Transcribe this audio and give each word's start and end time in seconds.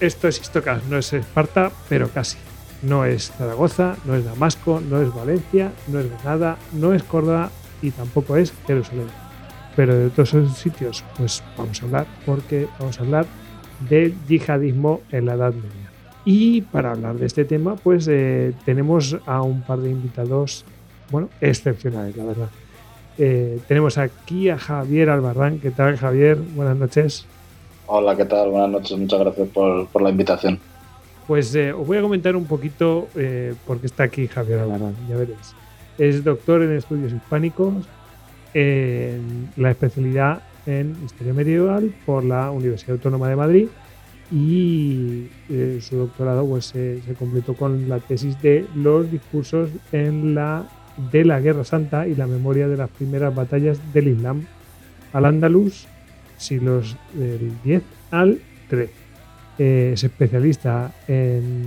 esto 0.00 0.28
es 0.28 0.40
Istocas, 0.40 0.84
no 0.84 0.98
es 0.98 1.12
Esparta, 1.12 1.72
pero 1.88 2.08
casi. 2.08 2.38
No 2.82 3.04
es 3.04 3.32
Zaragoza, 3.32 3.96
no 4.04 4.14
es 4.14 4.24
Damasco, 4.24 4.80
no 4.80 5.02
es 5.02 5.12
Valencia, 5.12 5.72
no 5.88 5.98
es 5.98 6.10
Granada, 6.10 6.56
no 6.72 6.94
es 6.94 7.02
Córdoba 7.02 7.50
y 7.82 7.90
tampoco 7.90 8.36
es 8.36 8.52
Jerusalén. 8.66 9.08
Pero 9.74 9.94
de 9.96 10.10
todos 10.10 10.34
esos 10.34 10.56
sitios, 10.56 11.04
pues 11.16 11.42
vamos 11.56 11.82
a 11.82 11.86
hablar, 11.86 12.06
porque 12.24 12.68
vamos 12.78 12.98
a 12.98 13.02
hablar 13.02 13.26
del 13.88 14.14
yihadismo 14.28 15.00
en 15.10 15.26
la 15.26 15.34
Edad 15.34 15.54
Media. 15.54 15.90
Y 16.24 16.62
para 16.62 16.92
hablar 16.92 17.16
de 17.16 17.26
este 17.26 17.44
tema, 17.44 17.76
pues 17.76 18.06
eh, 18.08 18.52
tenemos 18.64 19.16
a 19.26 19.42
un 19.42 19.62
par 19.62 19.78
de 19.78 19.90
invitados, 19.90 20.64
bueno, 21.10 21.28
excepcionales, 21.40 22.16
la 22.16 22.24
verdad. 22.24 22.48
Eh, 23.18 23.58
tenemos 23.66 23.98
aquí 23.98 24.48
a 24.48 24.58
Javier 24.58 25.10
Albarrán. 25.10 25.58
¿Qué 25.58 25.70
tal, 25.70 25.96
Javier? 25.96 26.36
Buenas 26.36 26.76
noches. 26.76 27.26
Hola, 27.90 28.14
¿qué 28.14 28.26
tal? 28.26 28.50
Buenas 28.50 28.68
noches. 28.68 28.98
Muchas 28.98 29.18
gracias 29.18 29.48
por, 29.48 30.02
la 30.02 30.10
invitación. 30.10 30.58
Pues 31.26 31.54
eh, 31.54 31.72
os 31.72 31.86
voy 31.86 31.96
a 31.96 32.02
comentar 32.02 32.36
un 32.36 32.44
poquito 32.44 33.08
eh, 33.16 33.54
por 33.66 33.80
qué 33.80 33.86
está 33.86 34.02
aquí 34.02 34.26
Javier 34.26 34.60
Albarrán, 34.60 34.94
ya 35.08 35.16
veréis. 35.16 35.54
Es 35.96 36.22
doctor 36.22 36.62
en 36.62 36.76
estudios 36.76 37.12
hispánicos, 37.12 37.74
en 38.52 39.48
la 39.56 39.70
especialidad 39.70 40.42
en 40.66 40.96
historia 41.02 41.32
medieval 41.32 41.94
por 42.04 42.24
la 42.24 42.50
Universidad 42.50 42.92
Autónoma 42.92 43.30
de 43.30 43.36
Madrid 43.36 43.68
y 44.30 45.28
su 45.80 45.96
doctorado 45.96 46.46
pues, 46.46 46.66
se 46.66 47.00
completó 47.18 47.54
con 47.54 47.88
la 47.88 48.00
tesis 48.00 48.40
de 48.42 48.66
los 48.74 49.10
discursos 49.10 49.70
en 49.92 50.34
la 50.34 50.68
de 51.10 51.24
la 51.24 51.40
Guerra 51.40 51.64
Santa 51.64 52.06
y 52.06 52.14
la 52.14 52.26
memoria 52.26 52.68
de 52.68 52.76
las 52.76 52.90
primeras 52.90 53.34
batallas 53.34 53.80
del 53.94 54.08
Islam 54.08 54.44
al 55.14 55.24
Andalus, 55.24 55.86
siglos 56.38 56.96
del 57.12 57.52
10 57.62 57.82
al 58.10 58.40
13. 58.68 58.92
Eh, 59.58 59.90
es 59.94 60.04
especialista 60.04 60.92
en, 61.08 61.64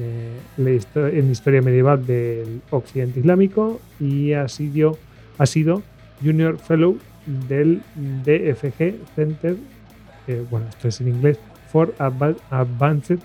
eh, 0.58 0.80
en, 0.96 1.30
historia 1.30 1.62
medieval 1.62 2.06
del 2.06 2.62
occidente 2.70 3.20
islámico 3.20 3.82
y 4.00 4.32
ha 4.34 4.48
sido, 4.48 4.98
ha 5.38 5.46
sido 5.46 5.84
Junior 6.24 6.58
Fellow 6.58 6.98
del 7.50 7.82
DFG 8.24 8.96
Center, 9.16 9.58
bueno, 10.50 10.68
esto 10.70 10.88
es 10.88 11.02
en 11.02 11.10
inglés, 11.10 11.38
for 11.72 11.94
Advanced 12.00 13.20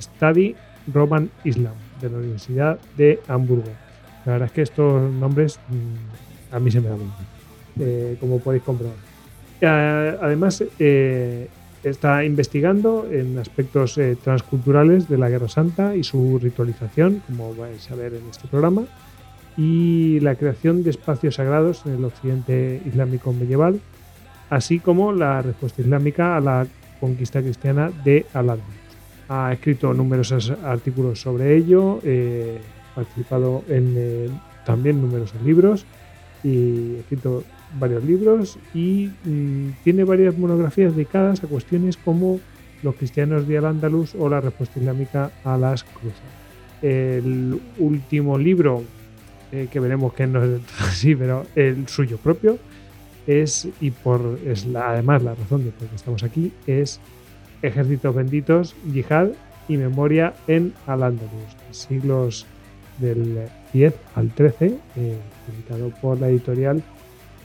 Study 0.00 0.54
Roman 0.92 1.30
Islam, 1.44 1.74
de 2.00 2.10
la 2.10 2.18
Universidad 2.18 2.78
de 2.96 3.20
Hamburgo. 3.28 3.70
La 4.24 4.32
verdad 4.32 4.46
es 4.46 4.52
que 4.52 4.62
estos 4.62 5.10
nombres 5.12 5.58
mm, 5.68 6.54
a 6.54 6.60
mí 6.60 6.70
se 6.70 6.80
me 6.80 6.88
dan 6.88 6.98
muy 6.98 7.08
eh, 7.80 8.16
como 8.20 8.38
podéis 8.38 8.62
comprobar. 8.62 8.96
Eh, 9.62 10.18
además, 10.20 10.62
eh, 10.78 11.48
está 11.82 12.24
investigando 12.24 13.08
en 13.10 13.38
aspectos 13.38 13.98
transculturales 14.22 15.08
de 15.08 15.16
la 15.16 15.30
Guerra 15.30 15.48
Santa 15.48 15.96
y 15.96 16.04
su 16.04 16.38
ritualización, 16.38 17.22
como 17.26 17.54
vais 17.54 17.90
a 17.90 17.94
ver 17.94 18.12
en 18.14 18.28
este 18.30 18.46
programa, 18.46 18.82
y 19.56 20.20
la 20.20 20.34
creación 20.34 20.84
de 20.84 20.90
espacios 20.90 21.36
sagrados 21.36 21.86
en 21.86 21.94
el 21.94 22.04
occidente 22.04 22.82
islámico 22.86 23.32
medieval, 23.32 23.80
así 24.50 24.78
como 24.78 25.12
la 25.12 25.40
respuesta 25.42 25.80
islámica 25.80 26.36
a 26.36 26.40
la 26.40 26.66
conquista 27.00 27.40
cristiana 27.40 27.90
de 28.04 28.26
al 28.34 28.60
Ha 29.28 29.52
escrito 29.54 29.94
numerosos 29.94 30.52
artículos 30.62 31.20
sobre 31.20 31.56
ello 31.56 32.00
participado 32.94 33.64
en 33.68 33.94
eh, 33.96 34.28
también 34.64 35.00
numerosos 35.00 35.40
libros 35.42 35.84
y 36.44 36.96
escrito 36.96 37.44
varios 37.78 38.04
libros 38.04 38.58
y 38.74 39.08
tiene 39.84 40.04
varias 40.04 40.36
monografías 40.36 40.94
dedicadas 40.94 41.42
a 41.42 41.46
cuestiones 41.46 41.96
como 41.96 42.40
los 42.82 42.96
cristianos 42.96 43.46
de 43.46 43.58
Al-Ándalus 43.58 44.14
o 44.18 44.28
la 44.28 44.40
respuesta 44.40 44.78
islámica 44.78 45.30
a 45.44 45.56
las 45.56 45.84
cruzas. 45.84 46.20
El 46.82 47.60
último 47.78 48.36
libro, 48.38 48.82
eh, 49.52 49.68
que 49.70 49.80
veremos 49.80 50.12
que 50.14 50.26
no 50.26 50.42
es 50.42 50.60
así, 50.80 51.14
pero 51.14 51.46
el 51.54 51.88
suyo 51.88 52.18
propio, 52.18 52.58
es, 53.26 53.68
y 53.80 53.92
por 53.92 54.38
es 54.44 54.66
la, 54.66 54.90
además 54.90 55.22
la 55.22 55.34
razón 55.34 55.64
de 55.64 55.70
por 55.70 55.88
qué 55.88 55.94
estamos 55.94 56.22
aquí, 56.24 56.52
es 56.66 57.00
Ejércitos 57.62 58.14
Benditos, 58.14 58.74
Yihad 58.92 59.28
y 59.68 59.76
Memoria 59.76 60.34
en 60.48 60.74
Al-Ándalus, 60.86 61.30
siglos 61.70 62.46
del 62.98 63.48
10 63.72 63.94
al 64.16 64.30
13, 64.30 64.66
eh, 64.96 65.18
publicado 65.46 65.90
por 66.00 66.20
la 66.20 66.28
editorial 66.28 66.82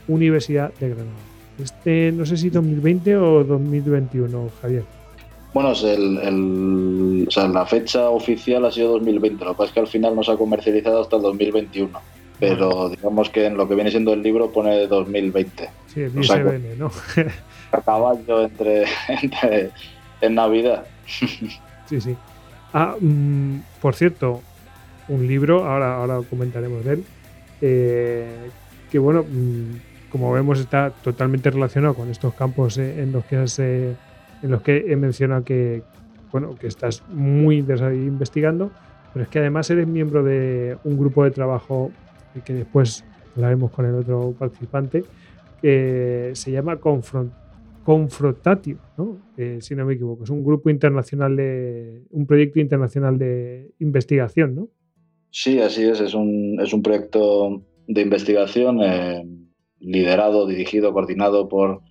Universidad 0.08 0.74
de 0.80 0.90
Granada. 0.90 1.18
Este, 1.62 2.12
no 2.12 2.26
sé 2.26 2.38
si 2.38 2.50
2020 2.50 3.18
o 3.18 3.44
2021, 3.44 4.50
Javier. 4.62 4.84
Bueno, 5.54 5.74
el, 5.84 7.26
la 7.26 7.66
fecha 7.66 8.10
oficial 8.10 8.66
ha 8.66 8.72
sido 8.72 8.92
2020, 8.92 9.44
lo 9.44 9.52
que 9.52 9.58
pasa 9.58 9.70
es 9.70 9.74
que 9.74 9.80
al 9.80 9.88
final 9.88 10.16
no 10.16 10.24
se 10.24 10.32
ha 10.32 10.38
comercializado 10.38 11.02
hasta 11.02 11.16
el 11.16 11.24
2021. 11.24 12.00
Pero 12.40 12.90
digamos 12.90 13.32
que 13.32 13.48
en 13.48 13.58
lo 13.58 13.68
que 13.68 13.74
viene 13.74 13.90
siendo 13.90 14.14
el 14.14 14.22
libro 14.22 14.52
pone 14.52 14.86
2020. 14.86 15.70
Sí, 15.88 16.02
el 16.02 16.20
ISBN, 16.20 16.78
¿no? 16.78 16.92
a 17.72 17.82
caballo 17.82 18.44
entre, 18.44 18.86
entre 19.08 19.72
en 20.22 20.36
Navidad. 20.36 20.86
sí, 21.08 22.00
sí. 22.02 22.16
Ah, 22.74 22.96
mm, 23.00 23.60
por 23.82 23.96
cierto, 23.96 24.42
un 25.08 25.28
libro, 25.28 25.66
ahora, 25.66 25.96
ahora 25.96 26.20
comentaremos 26.30 26.86
de 26.86 26.94
él, 26.94 27.04
eh, 27.62 28.50
que 28.92 29.00
bueno, 29.00 29.24
mm, 29.24 29.87
como 30.18 30.34
vemos 30.34 30.60
está 30.60 30.92
totalmente 31.04 31.52
relacionado 31.52 31.94
con 31.94 32.10
estos 32.10 32.34
campos 32.34 32.78
eh, 32.78 33.02
en 33.02 33.12
los 33.12 33.24
que 33.26 33.36
eh, 33.60 33.94
en 34.42 34.52
los 34.52 34.62
que 34.62 34.86
he 34.88 34.96
mencionado 34.96 35.44
que 35.44 35.84
bueno 36.32 36.56
que 36.56 36.68
estás 36.68 37.04
muy 37.10 37.58
investigando, 37.58 38.72
pero 39.14 39.24
es 39.24 39.30
que 39.30 39.40
además 39.40 39.70
eres 39.70 39.88
miembro 39.88 40.24
de 40.24 40.78
un 40.84 40.98
grupo 40.98 41.24
de 41.24 41.32
trabajo 41.32 41.92
que 42.46 42.54
después 42.54 43.04
hablaremos 43.36 43.72
con 43.72 43.86
el 43.86 43.96
otro 43.96 44.36
participante, 44.38 45.04
que 45.62 46.32
se 46.34 46.52
llama 46.52 46.78
Confront 46.78 47.32
Confrontatio, 47.84 48.78
¿no? 48.98 49.18
si 49.60 49.74
no 49.74 49.86
me 49.86 49.94
equivoco. 49.94 50.26
Es 50.26 50.30
un 50.30 50.44
grupo 50.44 50.70
internacional 50.70 51.38
de. 51.38 52.02
un 52.12 52.26
proyecto 52.26 52.60
internacional 52.60 53.18
de 53.18 53.72
investigación, 53.80 54.56
¿no? 54.56 54.68
Sí, 55.32 55.62
así 55.62 55.84
es. 55.84 56.02
Es 56.02 56.14
un, 56.14 56.60
es 56.62 56.74
un 56.74 56.82
proyecto 56.82 57.64
de 57.88 58.02
investigación 58.02 58.82
eh, 58.82 59.24
liderado, 59.80 60.48
dirigido, 60.48 60.94
coordinado 60.94 61.48
por, 61.48 61.82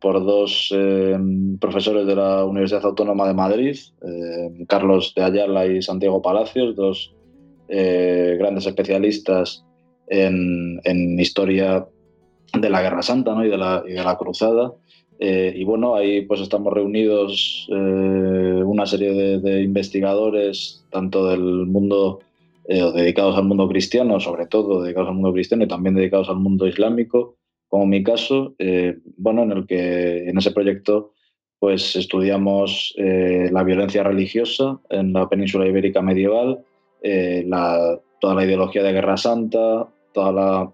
por 0.00 0.24
dos 0.24 0.72
eh, 0.74 1.18
profesores 1.60 2.06
de 2.06 2.16
la 2.16 2.44
Universidad 2.44 2.84
Autónoma 2.84 3.26
de 3.26 3.34
Madrid, 3.34 3.78
eh, 4.02 4.64
Carlos 4.68 5.12
de 5.14 5.24
Ayala 5.24 5.66
y 5.66 5.82
Santiago 5.82 6.22
Palacios, 6.22 6.76
dos 6.76 7.12
grandes 7.68 8.64
especialistas 8.64 9.64
en, 10.06 10.80
en, 10.84 11.18
historia 11.18 11.84
de 12.52 12.70
la 12.70 12.80
Guerra 12.80 13.02
Santa 13.02 13.34
y, 13.44 13.48
de 13.48 13.58
la, 13.58 13.82
y 13.84 13.92
de 13.92 14.04
la 14.04 14.16
Cruzada. 14.16 14.72
y 15.18 15.64
bueno, 15.64 15.96
ahí 15.96 16.22
pues 16.22 16.40
estamos 16.42 16.72
reunidos 16.72 17.66
una 17.68 18.86
serie 18.86 19.40
de, 19.40 19.62
investigadores, 19.62 20.86
tanto 20.90 21.26
del 21.26 21.66
mundo 21.66 22.20
eh, 22.68 22.82
dedicados 22.94 23.36
al 23.36 23.44
mundo 23.44 23.68
cristiano, 23.68 24.18
sobre 24.18 24.46
todo 24.46 24.82
dedicados 24.82 25.08
al 25.08 25.14
mundo 25.14 25.32
cristiano 25.32 25.62
y 25.62 25.68
también 25.68 25.94
dedicados 25.94 26.28
al 26.28 26.36
mundo 26.36 26.66
islámico, 26.66 27.36
como 27.68 27.86
mi 27.86 28.02
caso, 28.02 28.54
eh, 28.58 28.98
bueno, 29.16 29.44
en 29.44 29.52
el 29.52 29.66
que 29.66 30.28
en 30.28 30.36
ese 30.36 30.50
proyecto 30.50 31.12
pues 31.60 31.94
estudiamos 31.94 32.92
eh, 32.98 33.48
la 33.52 33.62
violencia 33.62 34.02
religiosa 34.02 34.80
en 34.90 35.12
la 35.12 35.28
península 35.28 35.66
ibérica 35.66 36.02
medieval, 36.02 36.64
toda 38.20 38.34
la 38.34 38.44
ideología 38.44 38.82
de 38.82 38.92
Guerra 38.92 39.16
Santa, 39.16 39.86
toda 40.12 40.32
la, 40.32 40.72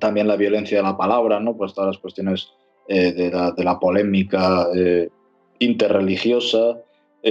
también 0.00 0.28
la 0.28 0.36
violencia 0.36 0.78
de 0.78 0.82
la 0.82 0.96
palabra, 0.96 1.40
¿no? 1.40 1.56
pues 1.56 1.74
todas 1.74 1.88
las 1.88 1.98
cuestiones 1.98 2.48
de 2.88 3.30
la, 3.30 3.52
de, 3.52 3.64
la, 3.64 3.78
polémica 3.78 4.66
interreligiosa, 5.58 6.78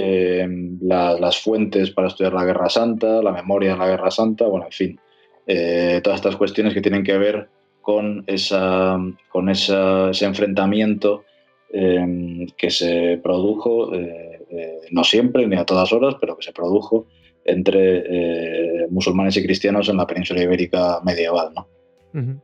Em, 0.00 0.78
las 0.80 1.40
fuentes 1.40 1.90
para 1.90 2.06
estudiar 2.06 2.32
la 2.32 2.44
Guerra 2.44 2.68
Santa, 2.68 3.20
la 3.20 3.32
memoria 3.32 3.72
de 3.72 3.78
la 3.78 3.88
Guerra 3.88 4.12
Santa, 4.12 4.46
bueno, 4.46 4.66
en 4.66 4.72
fin, 4.72 5.00
eh, 5.44 6.00
todas 6.04 6.20
estas 6.20 6.36
cuestiones 6.36 6.72
que 6.72 6.80
tienen 6.80 7.02
que 7.02 7.18
ver 7.18 7.48
con, 7.80 8.22
esa, 8.28 8.96
con 9.28 9.48
ese 9.48 10.24
enfrentamiento 10.24 11.24
em, 11.72 12.46
que 12.56 12.70
se 12.70 13.18
produjo, 13.20 13.92
eh, 13.92 14.40
eh, 14.50 14.78
no 14.92 15.02
siempre 15.02 15.48
ni 15.48 15.56
a 15.56 15.64
todas 15.64 15.92
horas, 15.92 16.14
pero 16.20 16.36
que 16.36 16.44
se 16.44 16.52
produjo 16.52 17.06
entre 17.44 18.86
musulmanes 18.90 19.36
y 19.36 19.42
cristianos 19.42 19.88
en 19.88 19.96
la 19.96 20.06
península 20.06 20.42
ibérica 20.42 21.00
medieval. 21.02 21.50
¿no? 21.56 22.40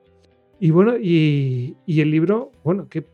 Y 0.58 0.70
bueno, 0.70 0.96
y, 0.96 1.76
y, 1.86 2.00
el 2.00 2.10
libro, 2.10 2.50
bueno, 2.64 2.88
¿qué, 2.88 3.02
¿Qué 3.02 3.13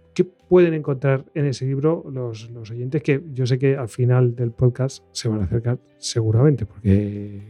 pueden 0.51 0.75
encontrar 0.75 1.25
en 1.33 1.47
ese 1.47 1.65
libro 1.65 2.05
los, 2.13 2.51
oyentes? 2.71 3.03
Que 3.03 3.23
yo 3.33 3.47
sé 3.47 3.57
que 3.57 3.77
al 3.77 3.89
final 3.89 4.35
del 4.35 4.51
podcast 4.51 5.05
se 5.13 5.29
van 5.29 5.43
a 5.43 5.45
acercar 5.45 5.79
seguramente, 5.97 6.67
porque 6.67 7.41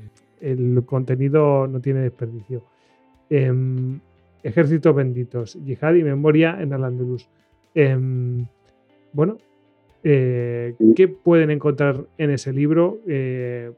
el 0.40 0.82
contenido 0.84 1.66
no 1.66 1.80
tiene 1.80 2.00
desperdicio. 2.00 2.62
Em, 3.30 4.00
ejércitos 4.42 4.94
benditos, 4.94 5.58
yihad 5.64 5.94
y 5.94 6.04
memoria 6.04 6.58
en 6.60 6.74
Al-Andalus. 6.74 7.26
Em, 7.74 8.46
bueno, 9.14 9.38
Eh, 10.02 10.76
¿Qué 10.96 11.08
pueden 11.08 11.50
encontrar 11.50 12.06
en 12.16 12.30
ese 12.30 12.54
libro 12.54 13.00
eh, 13.06 13.70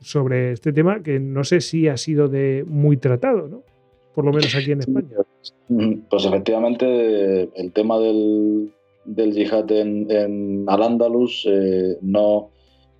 sobre 0.00 0.50
este 0.50 0.72
tema 0.72 1.04
que 1.04 1.20
no 1.20 1.44
sé 1.44 1.60
si 1.60 1.86
ha 1.86 1.96
sido 1.96 2.26
de 2.26 2.64
muy 2.66 2.96
tratado, 2.96 3.46
¿no? 3.46 3.62
Por 4.18 4.24
lo 4.24 4.32
menos 4.32 4.52
aquí 4.56 4.72
en 4.72 4.80
España. 4.80 5.14
Pues 6.10 6.24
efectivamente 6.24 7.48
el 7.54 7.70
tema 7.72 8.00
del, 8.00 8.72
del 9.04 9.32
yihad 9.32 9.70
en, 9.70 10.64
Al-Ándalus 10.66 11.46
eh, 11.48 11.98
no, 12.02 12.50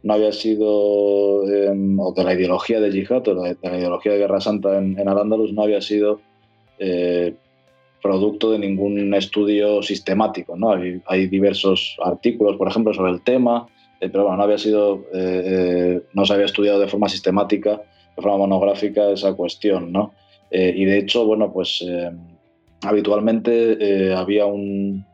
no 0.05 0.15
había 0.15 0.31
sido, 0.31 1.43
em, 1.53 1.99
o 1.99 2.13
de 2.13 2.23
la 2.23 2.35
ideología 2.35 2.79
del 2.79 2.93
yihad, 2.93 3.27
o 3.27 3.35
de 3.35 3.57
la, 3.61 3.79
ideología 3.79 4.13
de 4.13 4.19
Guerra 4.19 4.41
Santa 4.41 4.79
en, 4.79 4.97
en 4.97 5.09
Al-Ándalus 5.09 5.53
no 5.53 5.63
había 5.63 5.81
sido 5.81 6.21
producto 8.01 8.53
de 8.53 8.61
ningún 8.61 9.13
estudio 9.13 9.83
sistemático. 9.83 10.57
¿no? 10.57 10.71
Hay, 11.05 11.27
diversos 11.27 11.97
artículos, 12.01 12.57
por 12.59 12.69
ejemplo, 12.69 12.95
sobre 12.95 13.11
el 13.11 13.23
tema, 13.23 13.67
eh, 14.01 14.09
pero 14.09 14.23
bueno, 14.23 14.37
no 14.37 14.45
había 14.45 14.59
sido, 14.59 14.99
eh, 15.13 15.43
eh, 15.45 16.03
no 16.13 16.25
se 16.25 16.33
había 16.33 16.47
estudiado 16.47 16.79
de 16.79 16.87
forma 16.87 17.09
sistemática, 17.09 17.83
de 18.15 18.23
forma 18.23 18.39
monográfica 18.39 19.11
esa 19.11 19.33
cuestión. 19.33 19.91
¿no? 19.91 20.15
Y 20.51 20.85
de 20.85 20.99
hecho, 20.99 21.27
bueno, 21.27 21.53
pues 21.53 21.85
habitualmente 22.83 24.15
había 24.15 24.47
un, 24.47 25.05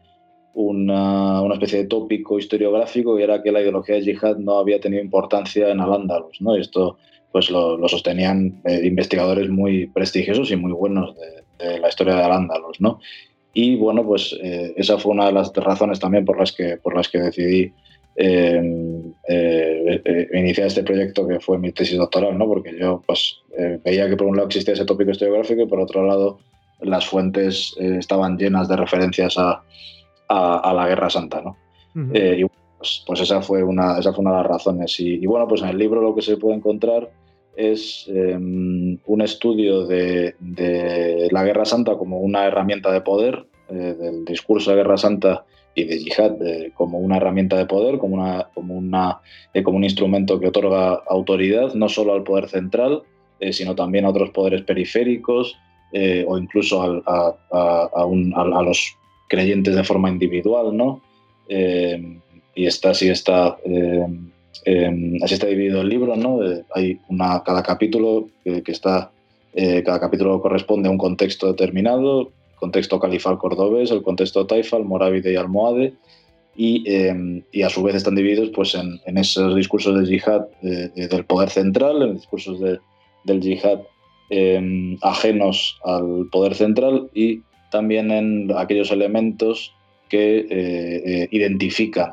una, 0.55 1.43
una, 1.43 1.55
especie 1.55 1.79
de 1.79 1.89
tópico 1.89 2.39
historiográfico 2.39 3.19
y 3.19 3.23
era 3.23 3.43
que 3.43 3.51
la 3.51 3.61
ideología 3.61 3.97
de 3.97 4.03
yihad 4.03 4.37
no 4.37 4.59
había 4.59 4.81
tenido 4.81 5.03
importancia 5.03 5.71
en 5.71 5.81
Al-Ándalus. 5.81 6.41
¿no? 6.41 6.57
Y 6.57 6.61
esto 6.61 6.99
pues 7.33 7.51
lo, 7.51 7.77
lo 7.77 7.89
sostenían 7.89 8.63
investigadores 8.85 9.49
muy 9.49 9.87
prestigiosos 9.87 10.53
y 10.53 10.57
muy 10.57 10.71
buenos 10.71 11.17
de, 11.17 11.45
de 11.59 11.81
la 11.81 11.89
historia 11.89 12.15
de 12.15 12.23
Al-Ándalus, 12.23 12.81
¿no? 12.81 13.01
Y 13.55 13.77
bueno, 13.77 14.05
pues 14.05 14.37
eh, 14.43 14.75
esa 14.77 14.99
fue 14.99 15.13
una 15.13 15.27
de 15.27 15.33
las 15.33 15.53
razones 15.55 16.01
también 16.01 16.25
por 16.25 16.39
las 16.39 16.53
que, 16.53 16.77
por 16.77 16.97
las 16.97 17.09
que 17.09 17.19
decidí 17.21 17.73
eh, 18.17 19.13
eh, 19.29 20.29
iniciar 20.35 20.67
este 20.69 20.83
proyecto 20.83 21.27
que 21.27 21.41
fue 21.41 21.59
mi 21.59 21.73
tesis 21.73 21.99
doctoral, 21.99 22.37
¿no? 22.39 22.47
Porque 22.47 22.77
yo 22.79 23.03
pues 23.07 23.41
veía 23.85 24.09
que 24.09 24.17
por 24.17 24.27
un 24.27 24.37
lado 24.37 24.49
existía 24.49 24.75
ese 24.75 24.85
tópico 24.85 25.11
historiográfico 25.11 25.63
y 25.63 25.67
por 25.67 25.81
otro 25.81 26.07
lado 26.07 26.39
las 26.81 27.07
fuentes 27.07 27.75
estaban 27.79 28.37
llenas 28.37 28.69
de 28.69 28.77
referencias 28.77 29.39
a, 29.39 29.63
a, 30.29 30.75
la 30.75 30.89
Guerra 30.89 31.09
Santa, 31.09 31.41
¿no? 31.41 31.57
y 32.13 32.45
pues, 32.79 33.05
pues, 33.07 33.21
esa, 33.21 33.41
fue 33.41 33.63
una, 33.63 33.99
esa 33.99 34.13
fue 34.13 34.23
una 34.23 34.33
de 34.33 34.37
las 34.39 34.47
razones. 34.47 34.99
Y, 34.99 35.23
y, 35.23 35.27
bueno, 35.27 35.47
pues 35.47 35.63
en 35.63 35.69
el 35.69 35.79
libro 35.79 36.03
lo 36.03 36.15
que 36.15 36.23
se 36.23 36.37
puede 36.37 36.57
encontrar 36.57 37.09
es 37.57 38.07
em, 38.09 38.99
un 39.07 39.21
estudio 39.23 39.87
de, 39.87 40.35
la 41.31 41.45
Guerra 41.45 41.65
Santa 41.65 41.97
como 41.97 42.21
una 42.21 42.47
herramienta 42.47 42.91
de 42.93 43.01
poder, 43.01 43.47
eh, 43.69 43.97
del 43.99 44.25
discurso 44.25 44.71
de 44.71 44.79
Guerra 44.79 44.97
Santa 44.97 45.45
y 45.75 45.85
de 45.85 45.99
yihad 45.99 46.43
eh, 46.43 46.73
como 46.75 46.99
una 46.99 47.17
herramienta 47.17 47.57
de 47.57 47.67
poder, 47.67 47.99
como, 47.99 48.15
una, 48.15 48.49
como, 48.55 48.75
una, 48.75 49.21
eh, 49.53 49.63
como 49.63 49.77
un 49.77 49.85
instrumento 49.85 50.39
que 50.39 50.49
otorga 50.49 51.03
autoridad 51.09 51.75
no 51.75 51.89
solo 51.89 52.15
al 52.15 52.23
poder 52.23 52.49
central, 52.49 53.03
sino 53.51 53.75
también 53.75 54.07
a 54.07 54.09
otros 54.09 54.31
poderes 54.31 54.63
periféricos 54.63 55.55
o 56.27 56.39
incluso 56.39 57.03
a, 57.05 57.37
a, 57.53 58.63
los 58.63 58.97
creyentes 59.29 59.77
de 59.77 59.85
forma 59.85 60.09
individual. 60.09 60.75
¿no? 60.75 61.03
y 61.47 62.67
esta 62.67 62.95
sí 62.95 63.09
está 63.11 63.59
em, 63.65 64.31
así 65.23 65.35
está 65.35 65.47
dividido 65.47 65.81
el 65.81 65.89
libro, 65.89 66.17
¿no? 66.17 66.43
Eh, 66.45 66.65
hay 66.75 66.99
una, 67.09 67.43
cada 67.43 67.63
capítulo 67.63 68.29
que, 68.45 68.63
está, 68.67 69.11
eh, 69.55 69.83
cada 69.83 70.01
capítulo 70.01 70.41
corresponde 70.41 70.89
a 70.89 70.93
un 70.93 70.99
contexto 70.99 71.49
determinado, 71.49 72.31
contexto 72.65 72.99
califal 72.99 73.39
cordobés, 73.39 73.91
el 73.91 74.03
contexto 74.03 74.47
taifal, 74.47 74.85
morávide 74.85 75.33
y 75.33 75.37
almohade, 75.37 75.95
y, 76.57 76.71
em, 76.87 77.43
y, 77.53 77.63
a 77.63 77.69
su 77.69 77.83
vez 77.83 77.95
están 77.97 78.15
divididos 78.15 78.51
pues, 78.55 78.75
en, 78.75 79.01
en 79.07 79.19
esos 79.19 79.55
discursos 79.57 79.95
del 79.97 80.07
yihad 80.07 80.47
eh, 80.63 81.09
del 81.13 81.25
poder 81.25 81.51
central, 81.51 82.03
en 82.03 82.15
discursos 82.15 82.61
del 82.61 83.41
yihad 83.41 83.81
em, 84.31 84.97
ajenos 85.03 85.79
al 85.85 86.29
poder 86.31 86.55
central 86.55 87.11
y 87.13 87.43
también 87.71 88.11
en 88.11 88.53
aquellos 88.57 88.91
elementos 88.93 89.73
que 90.09 91.27
identifican 91.33 92.13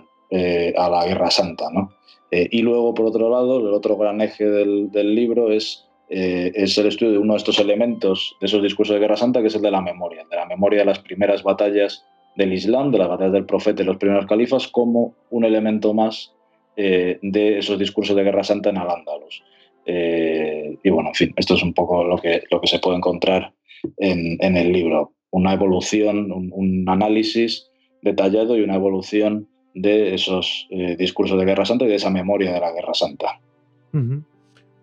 a 0.84 0.90
la 0.90 1.06
Guerra 1.06 1.30
Santa. 1.30 1.66
¿no? 1.72 1.92
Eh, 2.32 2.48
y 2.50 2.62
luego, 2.62 2.94
por 2.94 3.08
otro 3.08 3.30
lado, 3.30 3.60
el 3.60 3.74
otro 3.74 3.98
gran 3.98 4.22
eje 4.22 4.46
del, 4.46 5.16
libro 5.16 5.52
es, 5.52 5.86
eh, 6.12 6.52
es 6.56 6.78
el 6.78 6.88
estudio 6.88 7.14
de 7.14 7.18
uno 7.18 7.34
de 7.34 7.38
estos 7.38 7.60
elementos 7.60 8.36
de 8.40 8.48
esos 8.48 8.62
discursos 8.62 8.94
de 8.94 9.00
Guerra 9.00 9.18
Santa, 9.18 9.42
que 9.42 9.48
es 9.48 9.56
el 9.56 9.62
de 9.62 9.72
la 9.72 9.82
memoria, 9.82 10.26
de 10.30 10.36
la 10.36 10.46
memoria 10.46 10.80
de 10.80 10.86
las 10.86 11.00
primeras 11.00 11.44
batallas 11.44 12.06
del 12.36 12.54
Islam, 12.54 12.92
de 12.92 13.00
las 13.00 13.10
batallas 13.10 13.34
del 13.34 13.46
profeta 13.46 13.82
y 13.82 13.86
los 13.86 13.98
primeros 13.98 14.26
califas, 14.26 14.68
como 14.68 15.16
un 15.30 15.46
elemento 15.46 15.94
más 15.94 16.34
eh, 16.78 17.18
de 17.22 17.58
esos 17.58 17.80
discursos 17.80 18.16
de 18.16 18.24
Guerra 18.24 18.44
Santa 18.44 18.70
en 18.70 18.78
Al-Ándalus. 18.78 19.44
y 19.86 20.90
bueno, 20.90 21.10
en 21.10 21.16
fin, 21.16 21.34
esto 21.36 21.56
es 21.56 21.64
un 21.64 21.74
poco 21.74 22.04
lo 22.04 22.18
que, 22.18 22.44
lo 22.52 22.62
que 22.62 22.68
se 22.68 22.80
puede 22.80 22.98
encontrar 22.98 23.54
en, 23.98 24.38
en 24.40 24.58
el 24.58 24.72
libro. 24.72 25.14
Una 25.32 25.54
evolución, 25.54 26.32
un, 26.32 26.52
un 26.54 26.88
análisis 26.88 27.72
detallado 28.02 28.58
y 28.58 28.62
una 28.62 28.76
evolución 28.76 29.48
de 29.74 30.14
esos 30.14 30.68
eh, 30.70 30.96
discursos 30.98 31.40
de 31.40 31.46
Guerra 31.46 31.66
Santa 31.66 31.86
y 31.86 31.90
de 31.90 31.96
esa 31.96 32.10
memoria 32.10 32.52
de 32.52 32.60
la 32.60 32.72
Guerra 32.72 32.94
Santa. 32.94 33.40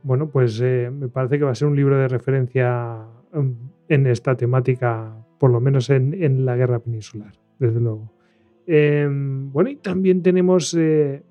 Bueno, 0.02 0.28
pues 0.30 0.60
eh, 0.62 0.90
me 0.92 1.08
parece 1.08 1.38
que 1.38 1.44
va 1.44 1.50
a 1.50 1.54
ser 1.54 1.68
un 1.68 1.76
libro 1.76 1.98
de 1.98 2.08
referencia 2.08 3.04
um, 3.32 3.54
en 3.88 4.06
esta 4.06 4.36
temática, 4.36 5.14
por 5.38 5.50
lo 5.50 5.60
menos 5.60 5.90
en, 5.90 6.44
la 6.44 6.56
guerra 6.56 6.78
peninsular, 6.78 7.32
desde 7.58 7.80
luego. 7.80 8.12
Em, 8.66 9.50
bueno, 9.50 9.70
y 9.70 9.76
también 9.76 10.22
tenemos 10.22 10.74
eh, 10.74 11.22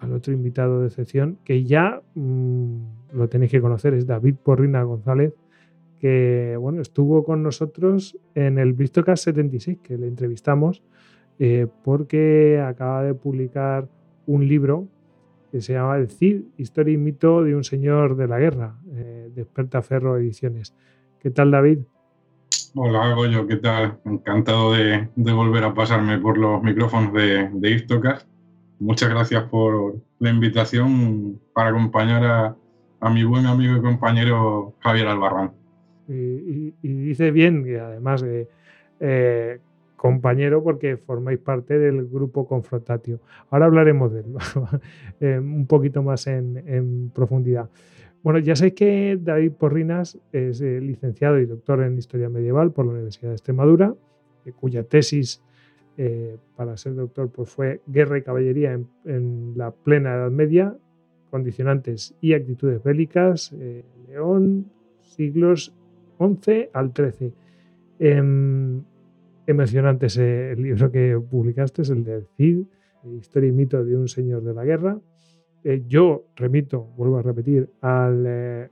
al 0.00 0.12
otro 0.12 0.32
invitado 0.32 0.80
de 0.80 0.88
excepción, 0.88 1.38
que 1.44 1.64
ya 1.64 2.02
mm, 2.14 2.76
lo 3.14 3.28
tenéis 3.28 3.50
que 3.50 3.60
conocer, 3.60 3.94
es 3.94 4.06
David 4.06 4.36
Porrina 4.42 4.82
González, 4.82 5.34
que 5.98 6.56
bueno, 6.60 6.82
estuvo 6.82 7.24
con 7.24 7.42
nosotros 7.42 8.18
en 8.34 8.58
el 8.58 8.74
Vistocast 8.74 9.24
76, 9.24 9.78
que 9.82 9.96
le 9.96 10.06
entrevistamos 10.06 10.82
eh, 11.38 11.66
porque 11.82 12.62
acaba 12.64 13.02
de 13.02 13.14
publicar 13.14 13.88
un 14.26 14.46
libro 14.46 14.86
que 15.54 15.60
se 15.60 15.74
llama 15.74 15.98
El 15.98 16.10
Cid, 16.10 16.40
Historia 16.56 16.94
y 16.94 16.96
mito 16.96 17.44
de 17.44 17.54
un 17.54 17.62
señor 17.62 18.16
de 18.16 18.26
la 18.26 18.40
guerra, 18.40 18.74
eh, 18.92 19.30
de 19.32 19.42
Experta 19.42 19.82
Ferro 19.82 20.16
Ediciones. 20.16 20.74
¿Qué 21.20 21.30
tal, 21.30 21.52
David? 21.52 21.78
Hola, 22.74 23.14
Goyo, 23.14 23.46
¿qué 23.46 23.58
tal? 23.58 24.00
Encantado 24.04 24.72
de, 24.72 25.08
volver 25.14 25.62
a 25.62 25.72
pasarme 25.72 26.18
por 26.18 26.38
los 26.38 26.60
micrófonos 26.60 27.12
de, 27.12 27.50
de 27.50 27.86
Muchas 28.80 29.08
gracias 29.08 29.44
por 29.44 29.94
la 30.18 30.30
invitación 30.30 31.40
para 31.52 31.68
acompañar 31.68 32.56
a, 33.00 33.10
mi 33.10 33.22
buen 33.22 33.46
amigo 33.46 33.76
y 33.76 33.80
compañero 33.80 34.74
Javier 34.80 35.06
Albarrán. 35.06 35.52
Y, 36.08 36.72
dice 36.82 37.30
bien, 37.30 37.62
que 37.62 37.78
además 37.78 38.22
de 38.22 38.48
eh, 38.98 39.60
compañero 40.04 40.62
porque 40.62 40.98
formáis 40.98 41.38
parte 41.38 41.78
del 41.78 42.06
grupo 42.06 42.46
Confrontatio. 42.46 43.20
Ahora 43.48 43.64
hablaremos 43.64 44.12
de 44.12 44.20
él 44.20 44.26
eh, 45.20 45.38
un 45.38 45.66
poquito 45.66 46.02
más 46.02 46.26
en, 46.26 47.10
profundidad. 47.14 47.70
Bueno, 48.22 48.38
ya 48.38 48.54
sé 48.54 48.74
que 48.74 49.18
David 49.18 49.52
Porrinas 49.52 50.18
es 50.30 50.60
eh, 50.60 50.78
licenciado 50.82 51.38
y 51.38 51.46
doctor 51.46 51.82
en 51.82 51.96
Historia 51.96 52.28
Medieval 52.28 52.70
por 52.70 52.84
la 52.84 52.92
Universidad 52.92 53.30
de 53.30 53.36
Extremadura, 53.36 53.94
eh, 54.44 54.52
cuya 54.52 54.82
tesis 54.82 55.42
para 56.56 56.76
ser 56.76 56.96
doctor 56.96 57.30
pues, 57.30 57.48
fue 57.48 57.80
Guerra 57.86 58.18
y 58.18 58.22
Caballería 58.22 58.72
en, 58.72 58.88
en, 59.06 59.56
la 59.56 59.70
plena 59.70 60.16
Edad 60.16 60.30
Media, 60.30 60.76
condicionantes 61.30 62.14
y 62.20 62.34
actitudes 62.34 62.82
bélicas, 62.82 63.54
León, 64.08 64.66
siglos 65.00 65.72
XI 66.18 66.68
al 66.74 66.92
XIII 66.92 67.32
emocionante 69.46 70.06
ese 70.06 70.52
el 70.52 70.62
libro 70.62 70.90
que 70.90 71.20
publicaste, 71.30 71.82
es 71.82 71.90
el 71.90 72.04
de 72.04 72.24
Cid, 72.36 72.64
Historia 73.18 73.48
y 73.48 73.52
mito 73.52 73.84
de 73.84 73.96
un 73.96 74.08
señor 74.08 74.42
de 74.42 74.54
la 74.54 74.64
guerra. 74.64 74.98
Eh, 75.62 75.82
yo 75.86 76.26
remito, 76.36 76.88
vuelvo 76.96 77.18
a 77.18 77.22
repetir, 77.22 77.68
al 77.80 78.24
eh, 78.26 78.68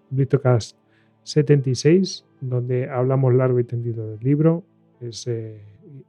76, 1.23 2.25
donde 2.41 2.89
hablamos 2.89 3.35
largo 3.35 3.61
y 3.61 3.65
tendido 3.65 4.09
del 4.09 4.21
libro 4.21 4.65
eh, 5.01 5.61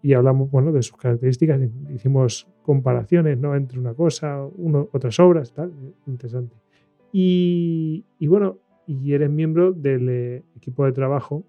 y 0.01 0.13
hablamos 0.13 0.49
bueno, 0.49 0.71
de 0.71 0.81
sus 0.81 0.97
características. 0.97 1.59
Hicimos 1.93 2.47
comparaciones 2.63 3.37
¿no? 3.37 3.55
entre 3.55 3.79
una 3.79 3.93
cosa, 3.93 4.45
uno, 4.55 4.89
otras 4.91 5.19
obras, 5.19 5.53
tal, 5.53 5.71
interesante. 6.07 6.55
Y, 7.11 8.05
y, 8.19 8.27
bueno, 8.27 8.57
y 8.87 9.13
eres 9.13 9.29
miembro 9.29 9.71
del 9.71 10.09
eh, 10.09 10.43
equipo 10.55 10.85
de 10.85 10.91
trabajo 10.91 11.43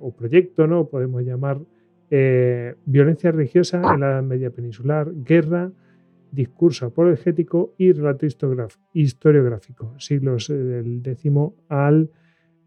o 0.00 0.10
proyecto, 0.10 0.66
¿no? 0.66 0.86
Podemos 0.86 1.22
llamar 1.22 1.58
eh, 2.10 2.74
violencia 2.84 3.32
religiosa 3.32 3.82
en 3.94 4.00
la 4.00 4.22
Media 4.22 4.50
Peninsular, 4.50 5.10
guerra, 5.14 5.70
discurso 6.30 6.86
apologético 6.86 7.74
y 7.78 7.92
relato 7.92 8.26
historiográfico, 8.92 9.94
siglos 9.98 10.50
eh, 10.50 10.54
del 10.54 11.02
décimo 11.02 11.56
al 11.68 12.10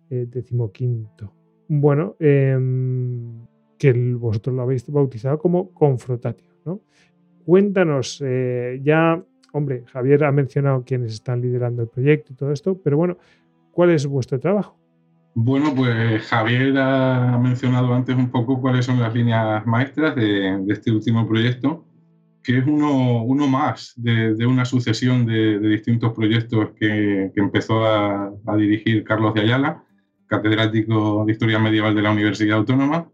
eh, 0.10 0.26
decimoquinto. 0.30 1.34
Bueno, 1.68 2.16
em, 2.20 3.46
que 3.78 3.94
vosotros 4.16 4.56
lo 4.56 4.64
habéis 4.64 4.90
bautizado 4.90 5.38
como 5.38 5.72
confrontatio. 5.72 6.50
¿no? 6.66 6.82
cuéntanos, 7.46 8.22
eh, 8.24 8.80
ya, 8.84 9.24
hombre, 9.54 9.84
Javier 9.88 10.24
ha 10.24 10.32
mencionado 10.32 10.84
quiénes 10.84 11.14
están 11.14 11.42
liderando 11.42 11.82
el 11.82 11.88
proyecto 11.88 12.34
y 12.34 12.36
todo 12.36 12.52
esto, 12.52 12.80
pero 12.80 12.98
bueno, 12.98 13.18
¿cuál 13.72 13.90
es 13.90 14.06
vuestro 14.06 14.40
trabajo? 14.40 14.79
Bueno, 15.42 15.74
pues 15.74 16.28
Javier 16.28 16.78
ha 16.78 17.38
mencionado 17.42 17.94
antes 17.94 18.14
un 18.14 18.30
poco 18.30 18.60
cuáles 18.60 18.86
son 18.86 19.00
las 19.00 19.14
líneas 19.14 19.66
maestras 19.66 20.14
de, 20.14 20.66
este 20.68 20.92
último 20.92 21.26
proyecto, 21.26 21.86
que 22.44 22.58
es 22.58 22.66
uno, 22.68 23.48
más 23.48 23.94
de, 23.96 24.46
una 24.46 24.66
sucesión 24.66 25.26
de, 25.26 25.60
distintos 25.60 26.12
proyectos 26.14 26.72
que, 26.78 27.32
empezó 27.38 27.86
a, 27.86 28.34
dirigir 28.58 29.06
Carlos 29.06 29.34
de 29.34 29.42
Ayala, 29.44 29.82
catedrático 30.28 31.24
de 31.26 31.32
Historia 31.32 31.58
Medieval 31.58 31.96
de 31.96 32.02
la 32.02 32.12
Universidad 32.12 32.58
Autónoma. 32.58 33.10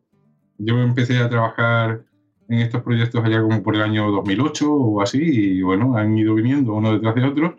Yo 0.57 0.81
empecé 0.81 1.19
a 1.19 1.29
trabajar 1.29 2.05
en 2.49 2.57
estos 2.57 2.81
proyectos 2.81 3.23
allá 3.23 3.39
como 3.43 3.61
por 3.61 3.75
el 3.75 3.83
año 3.83 4.09
2008 4.09 4.73
o 4.73 4.99
así, 4.99 5.19
y 5.21 5.61
bueno, 5.61 5.95
han 5.95 6.17
ido 6.17 6.33
viniendo 6.33 6.73
uno 6.73 6.91
detrás 6.91 7.13
de 7.13 7.23
otro, 7.23 7.55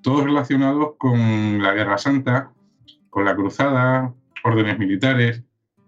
todos 0.00 0.24
relacionados 0.24 0.94
con 0.96 1.62
la 1.62 1.74
Guerra 1.74 1.98
Santa, 1.98 2.52
con 3.10 3.24
la 3.24 3.34
cruzada, 3.34 4.14
órdenes 4.44 4.78
militares. 4.78 5.42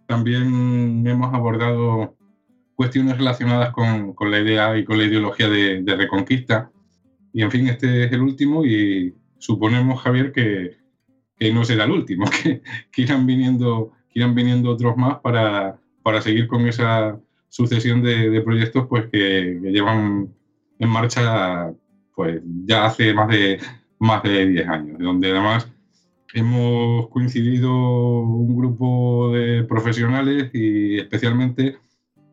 También 0.07 1.07
hemos 1.07 1.33
abordado 1.33 2.17
cuestiones 2.75 3.19
relacionadas 3.19 3.73
con, 3.73 4.15
con 4.15 4.31
la 4.31 4.41
idea 4.41 4.77
y 4.79 4.85
con 4.85 4.99
la 4.99 5.05
ideología 5.05 5.49
de, 5.49 5.85
reconquista. 5.97 6.71
Y 7.33 7.43
en 7.43 7.51
fin, 7.51 7.69
este 7.69 8.05
es 8.05 8.13
el 8.13 8.23
último 8.23 8.65
y 8.65 9.15
suponemos, 9.39 10.01
Javier, 10.01 10.33
que, 10.33 10.79
que 11.37 11.53
no 11.53 11.65
será 11.65 11.85
el 11.85 11.91
último, 11.91 12.25
que, 12.43 12.63
que, 12.91 13.03
irán, 13.03 13.27
viniendo, 13.27 13.93
que 14.09 14.27
viniendo 14.27 14.71
otros 14.71 14.97
más 14.97 15.19
para, 15.21 15.79
para 16.03 16.23
seguir 16.23 16.49
con 16.49 16.67
esa 16.67 17.21
sucesión 17.49 18.03
de, 18.03 18.31
de 18.31 18.41
proyectos 18.41 18.87
pues, 18.89 19.05
que, 19.13 19.61
que, 19.63 19.71
llevan 19.71 20.33
en 20.79 20.89
marcha 20.89 21.73
pues, 22.15 22.41
ya 22.65 22.87
hace 22.87 23.13
más 23.13 23.29
de, 23.29 23.61
más 23.99 24.23
de 24.23 24.47
10 24.47 24.69
años, 24.69 24.99
donde 24.99 25.31
además 25.31 25.71
hemos 26.35 27.09
coincidido 27.09 27.73
un 27.73 28.57
grupo 28.57 29.33
de 29.33 29.65
profesionales 29.65 30.51
y 30.53 30.99
especialmente 30.99 31.79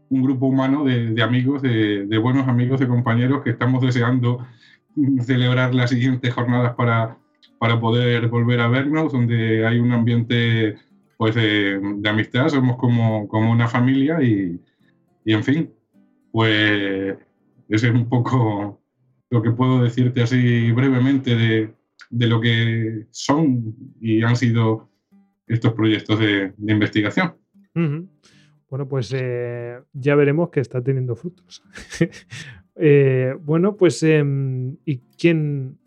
un 0.09 0.23
grupo 0.23 0.47
humano 0.47 0.85
de, 0.85 1.21
amigos, 1.21 1.61
de, 1.61 2.17
buenos 2.17 2.47
amigos, 2.47 2.79
de 2.79 2.87
compañeros 2.87 3.43
que 3.43 3.49
estamos 3.49 3.81
deseando 3.81 4.45
celebrar 5.21 5.75
las 5.75 5.89
siguientes 5.89 6.33
jornadas 6.33 6.75
para, 6.75 7.17
para 7.59 7.79
poder 7.79 8.27
volver 8.29 8.61
a 8.61 8.67
vernos, 8.67 9.11
donde 9.11 9.65
hay 9.65 9.79
un 9.79 9.91
ambiente 9.91 10.77
pues, 11.17 11.35
de, 11.35 11.81
amistad, 12.05 12.49
somos 12.49 12.77
como, 12.77 13.27
como 13.27 13.51
una 13.51 13.67
familia 13.67 14.21
y, 14.21 14.59
y, 15.25 15.33
en 15.33 15.43
fin, 15.43 15.71
pues 16.31 17.17
ese 17.69 17.87
es 17.87 17.93
un 17.93 18.07
poco 18.07 18.79
lo 19.29 19.41
que 19.41 19.51
puedo 19.51 19.83
decirte 19.83 20.21
así 20.21 20.71
brevemente 20.71 21.35
de, 21.35 21.76
de 22.09 22.27
lo 22.27 22.39
que 22.41 23.07
son 23.11 23.75
y 23.99 24.21
han 24.23 24.35
sido 24.35 24.89
estos 25.47 25.73
proyectos 25.73 26.19
de, 26.19 26.53
investigación. 26.57 27.35
Bueno, 28.69 28.87
pues 28.87 29.11
eh, 29.15 29.79
ya 29.93 30.15
veremos 30.15 30.49
que 30.49 30.59
está 30.59 30.81
teniendo 30.81 31.15
frutos. 31.15 31.63
Eh, 32.79 33.35
bueno, 33.41 33.75
pues, 33.75 34.03
em, 34.03 34.77
¿y 34.85 34.97
quién 35.17 35.79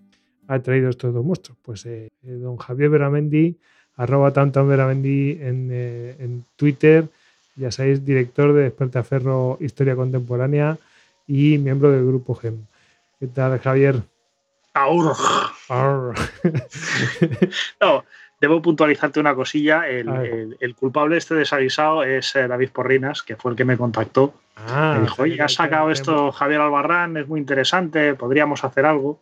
ha 0.48 0.58
traído 0.58 0.90
estos 0.90 1.14
dos 1.14 1.24
monstruos? 1.24 1.56
Pues 1.62 1.86
eh, 1.86 2.08
don 2.20 2.56
Javier 2.56 2.90
Veramendi, 2.90 3.56
arroba 3.94 4.32
tanto 4.32 4.66
Veramendi 4.66 5.38
en, 5.40 5.70
en 5.70 6.44
Twitter, 6.56 7.08
ya 7.54 7.70
sabéis, 7.70 8.04
director 8.04 8.52
de 8.52 8.62
Despertaferro 8.62 9.56
Historia 9.60 9.94
Contemporánea 9.94 10.78
y 11.28 11.58
miembro 11.58 11.92
del 11.92 12.04
grupo 12.04 12.34
GEM. 12.34 12.56
¿Qué 13.20 13.28
tal, 13.28 13.60
Javier? 13.60 14.02
no, 17.80 18.04
debo 18.40 18.62
puntualizarte 18.62 19.20
una 19.20 19.34
cosilla. 19.34 19.88
El, 19.88 20.74
culpable 20.78 21.16
este 21.16 21.34
desavisado 21.34 22.02
es 22.02 22.34
eh, 22.36 22.48
David 22.48 22.70
Porrinas, 22.70 23.22
que 23.22 23.36
fue 23.36 23.52
el 23.52 23.56
que 23.56 23.64
me 23.64 23.76
contactó. 23.76 24.34
Ah, 24.56 24.94
me 24.96 25.02
dijo, 25.02 25.22
oye, 25.22 25.40
ha 25.40 25.48
sacado 25.48 25.90
esto 25.90 26.32
Javier 26.32 26.60
Albarrán, 26.60 27.16
es 27.16 27.26
muy 27.26 27.40
interesante, 27.40 28.14
podríamos 28.14 28.64
hacer 28.64 28.86
algo. 28.86 29.20